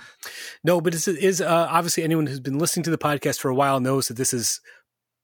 no, 0.64 0.80
but 0.80 0.94
it 0.96 1.08
is 1.08 1.42
uh, 1.42 1.68
obviously 1.70 2.04
anyone 2.04 2.28
who's 2.28 2.40
been 2.40 2.60
listening 2.60 2.84
to 2.84 2.92
the 2.92 2.98
podcast 2.98 3.40
for 3.40 3.50
a 3.50 3.56
while 3.56 3.80
knows 3.80 4.08
that 4.08 4.18
this 4.18 4.34
is 4.34 4.62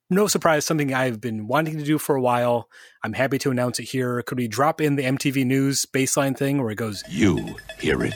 no 0.10 0.28
surprise 0.28 0.66
something 0.66 0.94
I've 0.94 1.20
been 1.20 1.48
wanting 1.48 1.78
to 1.78 1.84
do 1.84 1.98
for 1.98 2.16
a 2.16 2.22
while. 2.22 2.70
I'm 3.04 3.14
happy 3.14 3.38
to 3.40 3.52
announce 3.52 3.80
it 3.80 3.84
here. 3.84 4.22
Could 4.24 4.38
we 4.38 4.48
drop 4.48 4.80
in 4.80 4.96
the 4.96 5.04
MTV 5.04 5.46
News 5.46 5.86
baseline 5.86 6.38
thing 6.38 6.62
where 6.62 6.72
it 6.72 6.76
goes, 6.76 7.04
You 7.10 7.56
hear 7.80 8.04
it 8.04 8.16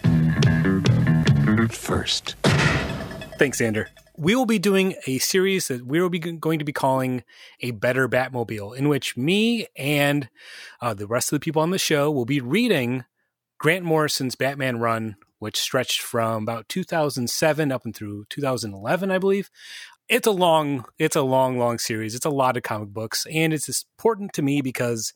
first. 1.72 2.36
Thanks, 3.38 3.60
Xander. 3.60 3.88
We 4.18 4.36
will 4.36 4.46
be 4.46 4.60
doing 4.60 4.96
a 5.08 5.18
series 5.18 5.68
that 5.68 5.86
we 5.86 6.02
will 6.02 6.10
be 6.10 6.20
going 6.20 6.60
to 6.60 6.66
be 6.66 6.74
calling 6.74 7.24
a 7.60 7.72
Better 7.72 8.08
Batmobile, 8.08 8.78
in 8.78 8.88
which 8.88 9.18
me 9.18 9.68
and 9.76 10.30
uh, 10.80 10.94
the 10.94 11.08
rest 11.08 11.32
of 11.32 11.40
the 11.40 11.44
people 11.44 11.62
on 11.62 11.72
the 11.72 11.80
show 11.80 12.12
will 12.12 12.26
be 12.26 12.40
reading 12.40 13.06
Grant 13.58 13.84
Morrison's 13.84 14.36
Batman 14.36 14.80
run, 14.80 15.16
which 15.40 15.60
stretched 15.60 16.02
from 16.02 16.44
about 16.44 16.70
2007 16.70 17.72
up 17.72 17.84
and 17.84 17.96
through 17.96 18.26
2011, 18.30 19.10
I 19.10 19.18
believe. 19.18 19.50
It's 20.12 20.28
a 20.28 20.32
long, 20.32 20.84
it's 21.00 21.16
a 21.16 21.22
long, 21.22 21.58
long 21.58 21.80
series. 21.80 22.16
It's 22.16 22.26
a 22.26 22.30
lot 22.30 22.58
of 22.58 22.64
comic 22.64 22.90
books, 22.90 23.26
and 23.32 23.54
it's 23.54 23.86
important 23.98 24.34
to 24.34 24.42
me 24.42 24.62
because 24.62 25.14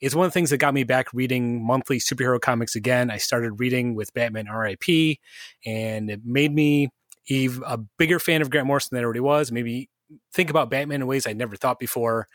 it's 0.00 0.14
one 0.14 0.24
of 0.24 0.30
the 0.30 0.34
things 0.34 0.50
that 0.50 0.58
got 0.58 0.72
me 0.72 0.84
back 0.84 1.12
reading 1.12 1.66
monthly 1.66 1.98
superhero 1.98 2.40
comics 2.40 2.76
again. 2.76 3.10
I 3.10 3.16
started 3.16 3.58
reading 3.58 3.96
with 3.96 4.14
Batman 4.14 4.46
R.I.P., 4.46 5.18
and 5.66 6.08
it 6.08 6.20
made 6.24 6.54
me 6.54 6.90
a 7.28 7.78
bigger 7.98 8.20
fan 8.20 8.40
of 8.40 8.48
Grant 8.48 8.68
Morrison 8.68 8.94
than 8.94 9.02
I 9.02 9.04
already 9.04 9.18
was. 9.18 9.50
Maybe 9.50 9.90
think 10.32 10.48
about 10.48 10.70
Batman 10.70 11.00
in 11.00 11.08
ways 11.08 11.26
I 11.26 11.32
never 11.32 11.56
thought 11.56 11.80
before. 11.80 12.28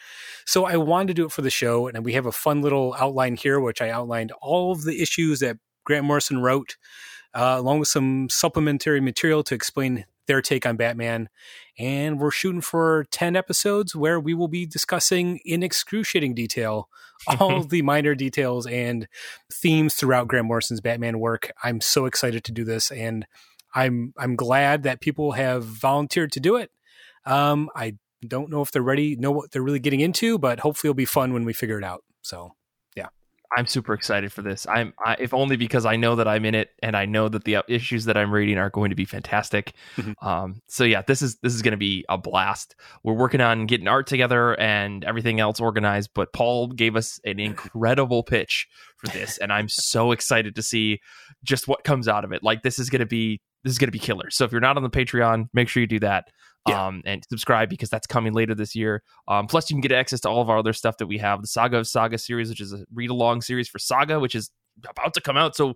So 0.46 0.66
I 0.66 0.76
wanted 0.76 1.08
to 1.08 1.14
do 1.14 1.26
it 1.28 1.32
for 1.32 1.44
the 1.44 1.50
show, 1.50 1.88
and 1.88 2.04
we 2.04 2.12
have 2.12 2.26
a 2.26 2.34
fun 2.34 2.62
little 2.62 2.94
outline 3.00 3.38
here, 3.38 3.58
which 3.62 3.82
I 3.82 3.90
outlined 3.90 4.34
all 4.42 4.74
of 4.74 4.84
the 4.84 5.02
issues 5.02 5.40
that 5.40 5.60
Grant 5.86 6.04
Morrison 6.04 6.42
wrote, 6.42 6.76
uh, 7.34 7.56
along 7.58 7.80
with 7.80 7.88
some 7.88 8.28
supplementary 8.30 9.00
material 9.00 9.44
to 9.44 9.56
explain 9.56 10.04
their 10.28 10.42
take 10.42 10.66
on 10.66 10.78
Batman. 10.78 11.30
And 11.78 12.20
we're 12.20 12.32
shooting 12.32 12.62
for 12.62 13.06
10 13.12 13.36
episodes 13.36 13.96
where 13.96 14.20
we 14.20 14.34
will 14.34 14.48
be 14.48 14.66
discussing 14.66 15.40
in 15.46 15.64
excruciating 15.64 16.36
detail 16.36 16.90
all 17.40 17.64
the 17.64 17.82
minor 17.82 18.16
details 18.16 18.66
and 18.68 19.08
themes 19.52 19.96
throughout 19.96 20.28
Grant 20.28 20.48
Morrison's 20.48 20.82
Batman 20.82 21.20
work. 21.20 21.52
I'm 21.64 21.82
so 21.82 22.06
excited 22.06 22.44
to 22.46 22.52
do 22.52 22.64
this 22.64 22.92
and 22.92 23.26
I'm 23.74 24.14
I'm 24.18 24.36
glad 24.36 24.84
that 24.84 25.02
people 25.02 25.32
have 25.34 25.64
volunteered 25.64 26.32
to 26.34 26.40
do 26.40 26.58
it. 26.58 26.72
Um, 27.26 27.70
I 27.76 27.94
don't 28.28 28.50
know 28.50 28.62
if 28.62 28.72
they're 28.72 28.82
ready, 28.82 29.16
know 29.16 29.32
what 29.32 29.52
they're 29.52 29.62
really 29.62 29.80
getting 29.80 30.02
into, 30.02 30.38
but 30.38 30.60
hopefully 30.60 30.90
it'll 30.90 30.96
be 30.98 31.06
fun 31.06 31.34
when 31.34 31.46
we 31.46 31.54
figure 31.54 31.78
it 31.78 31.84
out. 31.84 32.04
So 32.22 32.52
I'm 33.58 33.68
super 33.68 33.94
excited 33.94 34.32
for 34.32 34.42
this. 34.42 34.66
I'm 34.68 34.94
I, 35.04 35.16
if 35.20 35.34
only 35.34 35.58
because 35.58 35.86
I 35.86 35.96
know 35.98 36.16
that 36.16 36.28
I'm 36.28 36.46
in 36.46 36.56
it 36.56 36.70
and 36.82 36.96
I 36.96 37.06
know 37.06 37.28
that 37.30 37.44
the 37.44 37.58
uh, 37.58 37.64
issues 37.68 38.06
that 38.06 38.16
I'm 38.16 38.32
reading 38.32 38.58
are 38.58 38.70
going 38.70 38.90
to 38.92 38.96
be 38.96 39.06
fantastic. 39.06 39.74
Mhm. 39.98 40.14
um, 40.26 40.62
so 40.68 40.84
yeah, 40.84 41.02
this 41.02 41.22
is 41.22 41.38
this 41.44 41.54
is 41.54 41.62
going 41.62 41.72
to 41.74 41.78
be 41.78 42.06
a 42.08 42.18
blast. 42.18 42.76
We're 43.04 43.14
working 43.14 43.42
on 43.42 43.66
getting 43.66 43.88
art 43.88 44.08
together 44.08 44.60
and 44.60 45.04
everything 45.04 45.40
else 45.40 45.60
organized. 45.60 46.12
But 46.16 46.32
Paul 46.34 46.68
gave 46.68 46.96
us 46.96 47.20
an 47.26 47.40
incredible 47.40 48.24
pitch 48.24 48.68
for 48.98 49.08
this, 49.08 49.38
and 49.38 49.52
I'm 49.52 49.68
so 49.68 50.12
excited 50.12 50.56
to 50.56 50.64
see 50.64 51.00
just 51.44 51.68
what 51.68 51.84
comes 51.84 52.08
out 52.08 52.24
of 52.24 52.32
it. 52.32 52.44
Like 52.44 52.64
this 52.64 52.80
is 52.80 52.90
going 52.90 53.02
to 53.02 53.06
be 53.06 53.42
this 53.64 53.72
is 53.72 53.80
going 53.80 53.90
to 53.90 53.92
be 53.92 54.00
killer. 54.00 54.30
So 54.30 54.46
if 54.46 54.52
you're 54.52 54.62
not 54.62 54.78
on 54.78 54.84
the 54.84 54.90
Patreon, 54.90 55.48
make 55.54 55.68
sure 55.68 55.82
you 55.82 55.88
do 55.88 56.00
that. 56.00 56.30
Yeah. 56.68 56.88
Um, 56.88 57.02
and 57.06 57.24
subscribe 57.28 57.70
because 57.70 57.90
that's 57.90 58.06
coming 58.06 58.34
later 58.34 58.54
this 58.54 58.76
year. 58.76 59.02
Um, 59.28 59.48
plus, 59.48 59.70
you 59.70 59.76
can 59.76 59.82
get 59.82 59.92
access 59.92 60.20
to 60.22 60.30
all 60.30 60.42
of 60.42 60.50
our 60.50 60.60
other 60.60 60.74
stuff 60.74 60.98
that 60.98 61.08
we 61.08 61.18
have 61.18 61.42
the 61.42 61.48
Saga 61.48 61.78
of 61.78 61.88
Saga 61.88 62.20
series, 62.20 62.50
which 62.50 62.62
is 62.62 62.72
a 62.72 62.86
read 62.94 63.10
along 63.10 63.42
series 63.42 63.68
for 63.68 63.80
Saga, 63.80 64.20
which 64.20 64.36
is 64.36 64.52
about 64.90 65.14
to 65.14 65.22
come 65.22 65.38
out. 65.38 65.56
So 65.56 65.74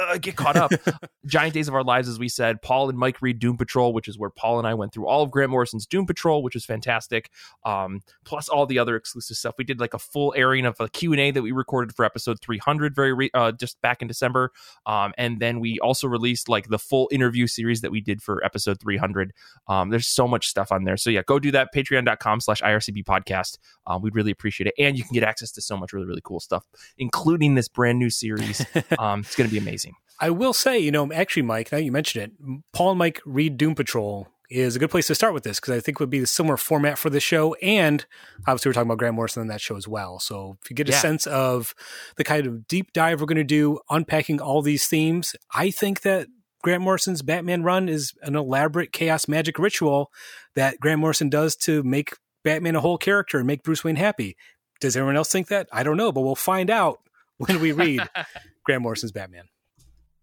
uh, 0.00 0.18
get 0.18 0.36
caught 0.36 0.56
up. 0.56 0.72
Giant 1.26 1.54
Days 1.54 1.68
of 1.68 1.74
Our 1.74 1.82
Lives, 1.82 2.08
as 2.08 2.18
we 2.18 2.28
said, 2.28 2.62
Paul 2.62 2.88
and 2.88 2.98
Mike 2.98 3.20
read 3.20 3.38
Doom 3.38 3.56
Patrol, 3.56 3.92
which 3.92 4.08
is 4.08 4.18
where 4.18 4.30
Paul 4.30 4.58
and 4.58 4.66
I 4.66 4.74
went 4.74 4.92
through 4.92 5.06
all 5.06 5.22
of 5.22 5.30
Grant 5.30 5.50
Morrison's 5.50 5.86
Doom 5.86 6.06
Patrol, 6.06 6.42
which 6.42 6.56
is 6.56 6.64
fantastic. 6.64 7.30
Um, 7.64 8.00
plus 8.24 8.48
all 8.48 8.66
the 8.66 8.78
other 8.78 8.96
exclusive 8.96 9.36
stuff. 9.36 9.54
We 9.58 9.64
did 9.64 9.80
like 9.80 9.94
a 9.94 9.98
full 9.98 10.32
airing 10.36 10.66
of 10.66 10.76
a 10.80 10.88
Q&A 10.88 11.30
that 11.30 11.42
we 11.42 11.52
recorded 11.52 11.94
for 11.94 12.04
episode 12.04 12.40
300 12.40 12.94
very 12.94 13.12
re- 13.12 13.30
uh, 13.34 13.52
just 13.52 13.80
back 13.80 14.02
in 14.02 14.08
December. 14.08 14.52
Um, 14.86 15.12
and 15.18 15.40
then 15.40 15.60
we 15.60 15.78
also 15.80 16.06
released 16.06 16.48
like 16.48 16.68
the 16.68 16.78
full 16.78 17.08
interview 17.10 17.46
series 17.46 17.80
that 17.80 17.90
we 17.90 18.00
did 18.00 18.22
for 18.22 18.44
episode 18.44 18.80
300. 18.80 19.32
Um, 19.68 19.90
there's 19.90 20.06
so 20.06 20.28
much 20.28 20.46
stuff 20.46 20.72
on 20.72 20.84
there. 20.84 20.96
So 20.96 21.10
yeah, 21.10 21.22
go 21.26 21.38
do 21.38 21.50
that. 21.52 21.68
Patreon.com 21.74 22.40
slash 22.40 22.62
IRCB 22.62 23.04
podcast. 23.04 23.58
Um, 23.86 24.02
we'd 24.02 24.14
really 24.14 24.30
appreciate 24.30 24.68
it. 24.68 24.74
And 24.78 24.96
you 24.96 25.04
can 25.04 25.14
get 25.14 25.24
access 25.24 25.50
to 25.52 25.60
so 25.60 25.76
much 25.76 25.92
really, 25.92 26.06
really 26.06 26.22
cool 26.24 26.40
stuff, 26.40 26.64
including 26.98 27.54
this 27.54 27.68
brand 27.68 27.98
new 27.98 28.10
series. 28.10 28.35
um, 28.98 29.20
it's 29.20 29.36
going 29.36 29.48
to 29.48 29.52
be 29.52 29.58
amazing. 29.58 29.94
I 30.20 30.30
will 30.30 30.52
say, 30.54 30.78
you 30.78 30.90
know, 30.90 31.12
actually, 31.12 31.42
Mike, 31.42 31.70
now 31.72 31.78
you 31.78 31.92
mentioned 31.92 32.24
it, 32.24 32.62
Paul 32.72 32.90
and 32.92 32.98
Mike 32.98 33.20
read 33.26 33.56
Doom 33.58 33.74
Patrol 33.74 34.28
is 34.48 34.76
a 34.76 34.78
good 34.78 34.90
place 34.90 35.08
to 35.08 35.14
start 35.14 35.34
with 35.34 35.42
this 35.42 35.58
because 35.58 35.74
I 35.74 35.80
think 35.80 35.96
it 35.96 36.00
would 36.00 36.08
be 36.10 36.20
the 36.20 36.26
similar 36.26 36.56
format 36.56 36.98
for 36.98 37.10
the 37.10 37.18
show. 37.20 37.54
And 37.54 38.06
obviously, 38.46 38.68
we're 38.68 38.74
talking 38.74 38.88
about 38.88 38.98
Grant 38.98 39.16
Morrison 39.16 39.42
in 39.42 39.48
that 39.48 39.60
show 39.60 39.76
as 39.76 39.88
well. 39.88 40.20
So 40.20 40.56
if 40.62 40.70
you 40.70 40.76
get 40.76 40.88
a 40.88 40.92
Yeah. 40.92 41.00
sense 41.00 41.26
of 41.26 41.74
the 42.16 42.24
kind 42.24 42.46
of 42.46 42.66
deep 42.68 42.92
dive 42.92 43.20
we're 43.20 43.26
going 43.26 43.36
to 43.38 43.44
do, 43.44 43.80
unpacking 43.90 44.40
all 44.40 44.62
these 44.62 44.86
themes, 44.86 45.34
I 45.54 45.70
think 45.70 46.02
that 46.02 46.28
Grant 46.62 46.82
Morrison's 46.82 47.22
Batman 47.22 47.62
run 47.64 47.88
is 47.88 48.12
an 48.22 48.36
elaborate 48.36 48.92
chaos 48.92 49.28
magic 49.28 49.58
ritual 49.58 50.10
that 50.54 50.80
Grant 50.80 51.00
Morrison 51.00 51.28
does 51.28 51.56
to 51.56 51.82
make 51.82 52.14
Batman 52.44 52.76
a 52.76 52.80
whole 52.80 52.98
character 52.98 53.38
and 53.38 53.46
make 53.46 53.62
Bruce 53.64 53.82
Wayne 53.84 53.96
happy. 53.96 54.36
Does 54.80 54.96
everyone 54.96 55.16
else 55.16 55.30
think 55.30 55.48
that? 55.48 55.68
I 55.72 55.82
don't 55.82 55.96
know, 55.96 56.12
but 56.12 56.20
we'll 56.20 56.34
find 56.36 56.70
out 56.70 57.00
when 57.38 57.60
we 57.60 57.72
read 57.72 58.00
Grant 58.64 58.82
Morrison's 58.82 59.12
Batman. 59.12 59.44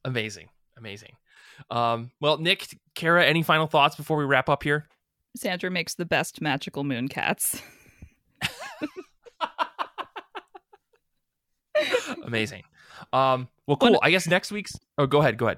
amazing. 0.06 0.48
Amazing. 0.78 1.12
Um, 1.70 2.12
well, 2.20 2.38
Nick, 2.40 2.68
Kara, 2.96 3.24
any 3.26 3.44
final 3.44 3.68
thoughts 3.68 3.96
before 3.96 4.18
we 4.18 4.26
wrap 4.26 4.50
up 4.50 4.64
here? 4.64 4.88
Xander 5.38 5.72
makes 5.72 5.94
the 5.96 6.06
best 6.06 6.42
magical 6.42 6.84
moon 6.84 7.08
cats. 7.08 7.62
Amazing. 12.26 12.64
Um, 13.12 13.48
well, 13.68 13.78
cool. 13.78 13.92
One- 13.94 14.00
I 14.04 14.12
guess 14.12 14.28
next 14.28 14.52
week's. 14.52 14.74
Oh, 14.98 15.08
go 15.08 15.20
ahead. 15.20 15.38
Go 15.38 15.48
ahead. 15.48 15.58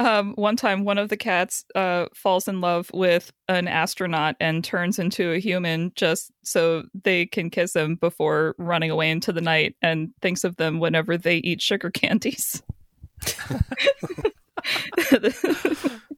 Um, 0.00 0.32
one 0.36 0.56
time, 0.56 0.84
one 0.84 0.96
of 0.96 1.10
the 1.10 1.16
cats 1.18 1.62
uh, 1.74 2.06
falls 2.14 2.48
in 2.48 2.62
love 2.62 2.90
with 2.94 3.30
an 3.48 3.68
astronaut 3.68 4.34
and 4.40 4.64
turns 4.64 4.98
into 4.98 5.32
a 5.32 5.38
human 5.38 5.92
just 5.94 6.32
so 6.42 6.84
they 7.04 7.26
can 7.26 7.50
kiss 7.50 7.76
him 7.76 7.96
before 7.96 8.54
running 8.56 8.90
away 8.90 9.10
into 9.10 9.30
the 9.30 9.42
night 9.42 9.76
and 9.82 10.08
thinks 10.22 10.42
of 10.42 10.56
them 10.56 10.80
whenever 10.80 11.18
they 11.18 11.36
eat 11.36 11.60
sugar 11.60 11.90
candies. 12.00 12.62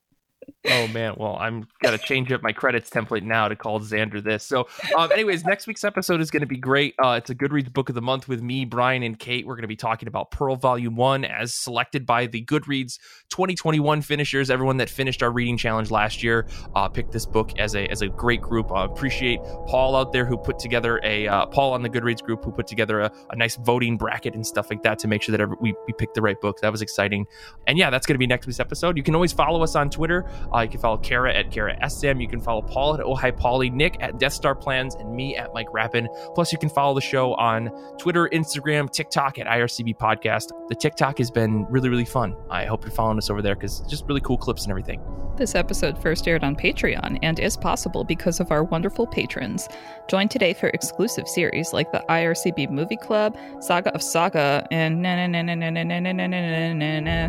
Oh 0.65 0.87
man, 0.89 1.15
well 1.17 1.37
I'm 1.41 1.67
gotta 1.83 1.99
change 1.99 2.31
up 2.31 2.41
my 2.41 2.53
credits 2.53 2.89
template 2.89 3.23
now 3.23 3.49
to 3.49 3.57
call 3.57 3.81
Xander 3.81 4.23
this. 4.23 4.45
So, 4.45 4.69
um, 4.97 5.11
anyways, 5.11 5.45
next 5.45 5.67
week's 5.67 5.83
episode 5.83 6.21
is 6.21 6.31
going 6.31 6.43
to 6.43 6.47
be 6.47 6.57
great. 6.57 6.95
Uh, 7.03 7.13
it's 7.13 7.31
a 7.31 7.35
Goodreads 7.35 7.73
book 7.73 7.89
of 7.89 7.97
the 7.97 8.03
month 8.03 8.29
with 8.29 8.43
me, 8.43 8.65
Brian, 8.65 9.03
and 9.03 9.19
Kate. 9.19 9.45
We're 9.45 9.57
going 9.57 9.63
to 9.63 9.69
be 9.69 9.77
talking 9.77 10.07
about 10.07 10.31
Pearl 10.31 10.55
Volume 10.55 10.95
One 10.95 11.25
as 11.25 11.53
selected 11.53 12.07
by 12.07 12.27
the 12.27 12.45
Goodreads 12.45 12.99
2021 13.31 14.03
finishers. 14.03 14.51
Everyone 14.51 14.77
that 14.77 14.89
finished 14.89 15.23
our 15.25 15.33
reading 15.33 15.57
challenge 15.57 15.91
last 15.91 16.23
year 16.23 16.47
uh, 16.77 16.89
picked 16.89 17.11
this 17.11 17.27
book 17.27 17.59
as 17.59 17.75
a 17.75 17.87
as 17.89 18.03
a 18.03 18.09
great 18.09 18.41
group. 18.41 18.71
Uh, 18.71 18.87
appreciate 18.89 19.41
Paul 19.67 19.97
out 19.97 20.13
there 20.13 20.25
who 20.25 20.37
put 20.37 20.61
together 20.61 21.01
a 21.03 21.27
uh, 21.27 21.47
Paul 21.47 21.73
on 21.73 21.83
the 21.83 21.91
Goodreads 21.91 22.23
group 22.23 22.45
who 22.45 22.53
put 22.53 22.69
together 22.69 23.01
a, 23.01 23.13
a 23.31 23.37
nice 23.37 23.57
voting 23.57 23.97
bracket 23.97 24.35
and 24.37 24.47
stuff 24.47 24.71
like 24.71 24.85
that 24.85 25.01
to 25.01 25.09
make 25.09 25.23
sure 25.23 25.33
that 25.33 25.41
every, 25.41 25.57
we 25.61 25.75
we 25.89 25.93
picked 25.93 26.15
the 26.15 26.23
right 26.23 26.41
book. 26.41 26.61
That 26.61 26.71
was 26.71 26.83
exciting. 26.83 27.27
And 27.67 27.79
yeah, 27.79 27.91
that's 27.91 28.07
going 28.07 28.15
to 28.15 28.19
be 28.19 28.29
next 28.29 28.47
week's 28.47 28.61
episode. 28.61 28.97
You 28.97 29.03
can 29.03 29.17
always 29.17 29.33
follow 29.33 29.65
us 29.65 29.75
on 29.75 29.91
Twitter. 29.91 30.25
Uh, 30.55 30.61
you 30.61 30.69
can 30.69 30.81
follow 30.81 30.99
Kara 30.99 31.35
at 31.35 31.51
Kara 31.51 31.77
SM. 31.89 32.21
You 32.21 32.29
can 32.29 32.41
follow 32.41 32.63
Paul 32.63 32.95
at 32.95 33.01
Oh 33.01 33.15
Hi 33.15 33.31
Polly, 33.31 33.71
Nick 33.71 33.97
at 34.01 34.19
Death 34.19 34.33
Star 34.33 34.55
Plans, 34.55 34.95
and 34.95 35.15
me 35.15 35.37
at 35.37 35.53
Mike 35.55 35.73
Rappin. 35.73 36.09
Plus, 36.35 36.53
you 36.53 36.59
can 36.59 36.69
follow 36.69 36.95
the 36.95 37.01
show 37.01 37.35
on 37.35 37.71
Twitter, 37.99 38.29
Instagram, 38.33 38.91
TikTok 38.91 39.39
at 39.39 39.47
IRCB 39.47 39.97
Podcast. 39.97 40.51
The 40.69 40.75
TikTok 40.75 41.19
has 41.19 41.31
been 41.31 41.65
really, 41.67 41.89
really 41.89 42.05
fun. 42.05 42.37
I 42.51 42.67
hope 42.67 42.85
you're 42.85 42.93
following 42.93 43.19
us 43.19 43.31
over 43.31 43.43
there 43.43 43.55
because 43.55 43.81
just 43.89 44.05
really 44.07 44.21
cool 44.21 44.37
clips 44.39 44.63
and 44.63 44.71
everything. 44.71 45.01
This 45.37 45.55
episode 45.55 46.01
first 46.01 46.29
aired 46.29 46.45
on 46.45 46.55
Patreon 46.55 47.19
and 47.23 47.41
is 47.41 47.57
possible 47.57 48.05
because 48.05 48.39
of 48.39 48.51
our 48.51 48.63
wonderful 48.63 49.07
patrons. 49.07 49.67
Join 50.09 50.29
today 50.29 50.53
for 50.53 50.69
exclusive 50.69 51.27
series 51.27 51.73
like 51.73 51.91
the 51.91 52.05
IRCB 52.11 52.71
Movie 52.71 52.99
Club, 52.99 53.37
Saga 53.61 53.95
of 53.95 54.03
Saga, 54.03 54.67
and 54.71 55.01
na 55.01 55.17
na 55.17 55.27
na 55.27 55.43
na 55.43 55.55
na 55.71 55.71
na 55.71 56.01
na 56.01 56.13
na 56.13 56.73
na 56.75 57.01
na 57.01 57.29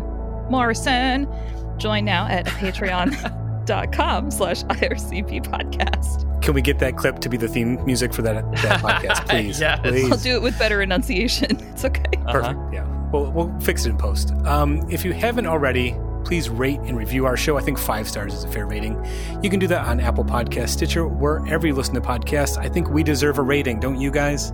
Morrison. 0.50 1.26
Join 1.78 2.04
now 2.04 2.26
at 2.26 2.46
patreon.com 2.46 4.30
slash 4.30 4.62
IRCP 4.64 5.44
podcast. 5.46 6.42
Can 6.42 6.54
we 6.54 6.60
get 6.62 6.78
that 6.80 6.96
clip 6.96 7.20
to 7.20 7.28
be 7.28 7.36
the 7.36 7.48
theme 7.48 7.82
music 7.86 8.12
for 8.12 8.22
that, 8.22 8.50
that 8.62 8.80
podcast, 8.82 9.28
please? 9.28 9.60
Yes. 9.60 9.80
Please. 9.80 10.10
I'll 10.12 10.18
do 10.18 10.34
it 10.34 10.42
with 10.42 10.58
better 10.58 10.82
enunciation. 10.82 11.58
It's 11.74 11.84
okay. 11.84 12.04
Perfect. 12.28 12.58
Yeah. 12.72 12.86
We'll, 13.10 13.32
we'll 13.32 13.60
fix 13.60 13.84
it 13.84 13.90
in 13.90 13.98
post. 13.98 14.32
Um, 14.44 14.86
if 14.90 15.04
you 15.04 15.12
haven't 15.12 15.46
already, 15.46 15.96
please 16.24 16.48
rate 16.48 16.80
and 16.80 16.96
review 16.96 17.26
our 17.26 17.36
show. 17.36 17.56
I 17.56 17.60
think 17.60 17.78
five 17.78 18.08
stars 18.08 18.34
is 18.34 18.44
a 18.44 18.48
fair 18.48 18.66
rating. 18.66 19.04
You 19.42 19.50
can 19.50 19.60
do 19.60 19.66
that 19.68 19.86
on 19.86 20.00
Apple 20.00 20.24
Podcast, 20.24 20.70
Stitcher, 20.70 21.06
wherever 21.06 21.66
you 21.66 21.74
listen 21.74 21.94
to 21.94 22.00
podcasts. 22.00 22.58
I 22.58 22.68
think 22.68 22.88
we 22.88 23.02
deserve 23.02 23.38
a 23.38 23.42
rating, 23.42 23.80
don't 23.80 24.00
you 24.00 24.10
guys? 24.10 24.52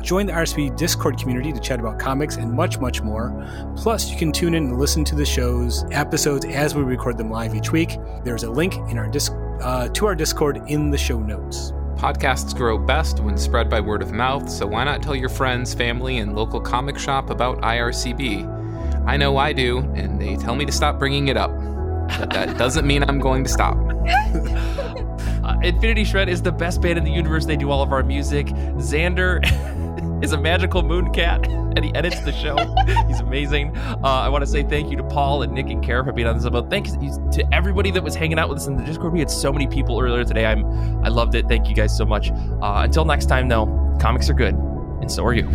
Join 0.00 0.26
the 0.26 0.32
RSP 0.32 0.76
Discord 0.76 1.18
community 1.18 1.52
to 1.52 1.60
chat 1.60 1.80
about 1.80 1.98
comics 1.98 2.36
and 2.36 2.52
much, 2.52 2.78
much 2.78 3.02
more. 3.02 3.32
Plus, 3.76 4.10
you 4.10 4.16
can 4.16 4.32
tune 4.32 4.54
in 4.54 4.64
and 4.64 4.78
listen 4.78 5.04
to 5.04 5.14
the 5.14 5.24
show's 5.24 5.84
episodes 5.90 6.44
as 6.46 6.74
we 6.74 6.82
record 6.82 7.16
them 7.18 7.30
live 7.30 7.54
each 7.54 7.72
week. 7.72 7.98
There's 8.24 8.42
a 8.42 8.50
link 8.50 8.74
in 8.90 8.98
our 8.98 9.08
disc 9.08 9.32
uh, 9.60 9.88
to 9.88 10.06
our 10.06 10.14
Discord 10.14 10.62
in 10.66 10.90
the 10.90 10.98
show 10.98 11.20
notes. 11.20 11.72
Podcasts 11.96 12.56
grow 12.56 12.78
best 12.78 13.20
when 13.20 13.36
spread 13.36 13.70
by 13.70 13.80
word 13.80 14.02
of 14.02 14.12
mouth, 14.12 14.50
so 14.50 14.66
why 14.66 14.82
not 14.82 15.02
tell 15.02 15.14
your 15.14 15.28
friends, 15.28 15.72
family, 15.72 16.18
and 16.18 16.34
local 16.34 16.60
comic 16.60 16.98
shop 16.98 17.30
about 17.30 17.60
IRCB? 17.60 18.61
I 19.06 19.16
know 19.16 19.36
I 19.36 19.52
do, 19.52 19.78
and 19.94 20.20
they 20.20 20.36
tell 20.36 20.54
me 20.54 20.64
to 20.64 20.72
stop 20.72 20.98
bringing 20.98 21.28
it 21.28 21.36
up. 21.36 21.50
But 22.18 22.30
that 22.30 22.56
doesn't 22.58 22.86
mean 22.86 23.02
I'm 23.02 23.18
going 23.18 23.44
to 23.44 23.50
stop. 23.50 23.76
Uh, 25.42 25.56
Infinity 25.64 26.04
Shred 26.04 26.28
is 26.28 26.40
the 26.40 26.52
best 26.52 26.80
band 26.80 26.98
in 26.98 27.04
the 27.04 27.10
universe. 27.10 27.46
They 27.46 27.56
do 27.56 27.68
all 27.68 27.82
of 27.82 27.92
our 27.92 28.04
music. 28.04 28.46
Xander 28.46 29.42
is 30.22 30.32
a 30.32 30.38
magical 30.38 30.82
moon 30.82 31.12
cat, 31.12 31.44
and 31.48 31.84
he 31.84 31.92
edits 31.96 32.20
the 32.20 32.32
show. 32.32 32.56
He's 33.08 33.18
amazing. 33.18 33.76
Uh, 33.76 33.98
I 34.04 34.28
want 34.28 34.42
to 34.42 34.46
say 34.46 34.62
thank 34.62 34.88
you 34.90 34.96
to 34.98 35.02
Paul 35.02 35.42
and 35.42 35.52
Nick 35.52 35.68
and 35.68 35.82
Kara 35.82 36.04
for 36.04 36.12
being 36.12 36.28
on 36.28 36.36
this 36.36 36.46
episode. 36.46 36.70
Thanks 36.70 36.92
to 36.92 37.44
everybody 37.52 37.90
that 37.90 38.04
was 38.04 38.14
hanging 38.14 38.38
out 38.38 38.48
with 38.48 38.58
us 38.58 38.68
in 38.68 38.76
the 38.76 38.84
Discord. 38.84 39.12
We 39.12 39.18
had 39.18 39.30
so 39.30 39.52
many 39.52 39.66
people 39.66 40.00
earlier 40.00 40.24
today. 40.24 40.46
I'm 40.46 40.64
I 41.04 41.08
loved 41.08 41.34
it. 41.34 41.48
Thank 41.48 41.68
you 41.68 41.74
guys 41.74 41.96
so 41.96 42.04
much. 42.04 42.30
Uh, 42.30 42.82
until 42.84 43.04
next 43.04 43.26
time, 43.26 43.48
though, 43.48 43.66
comics 44.00 44.30
are 44.30 44.34
good, 44.34 44.54
and 44.54 45.10
so 45.10 45.26
are 45.26 45.34
you. 45.34 45.48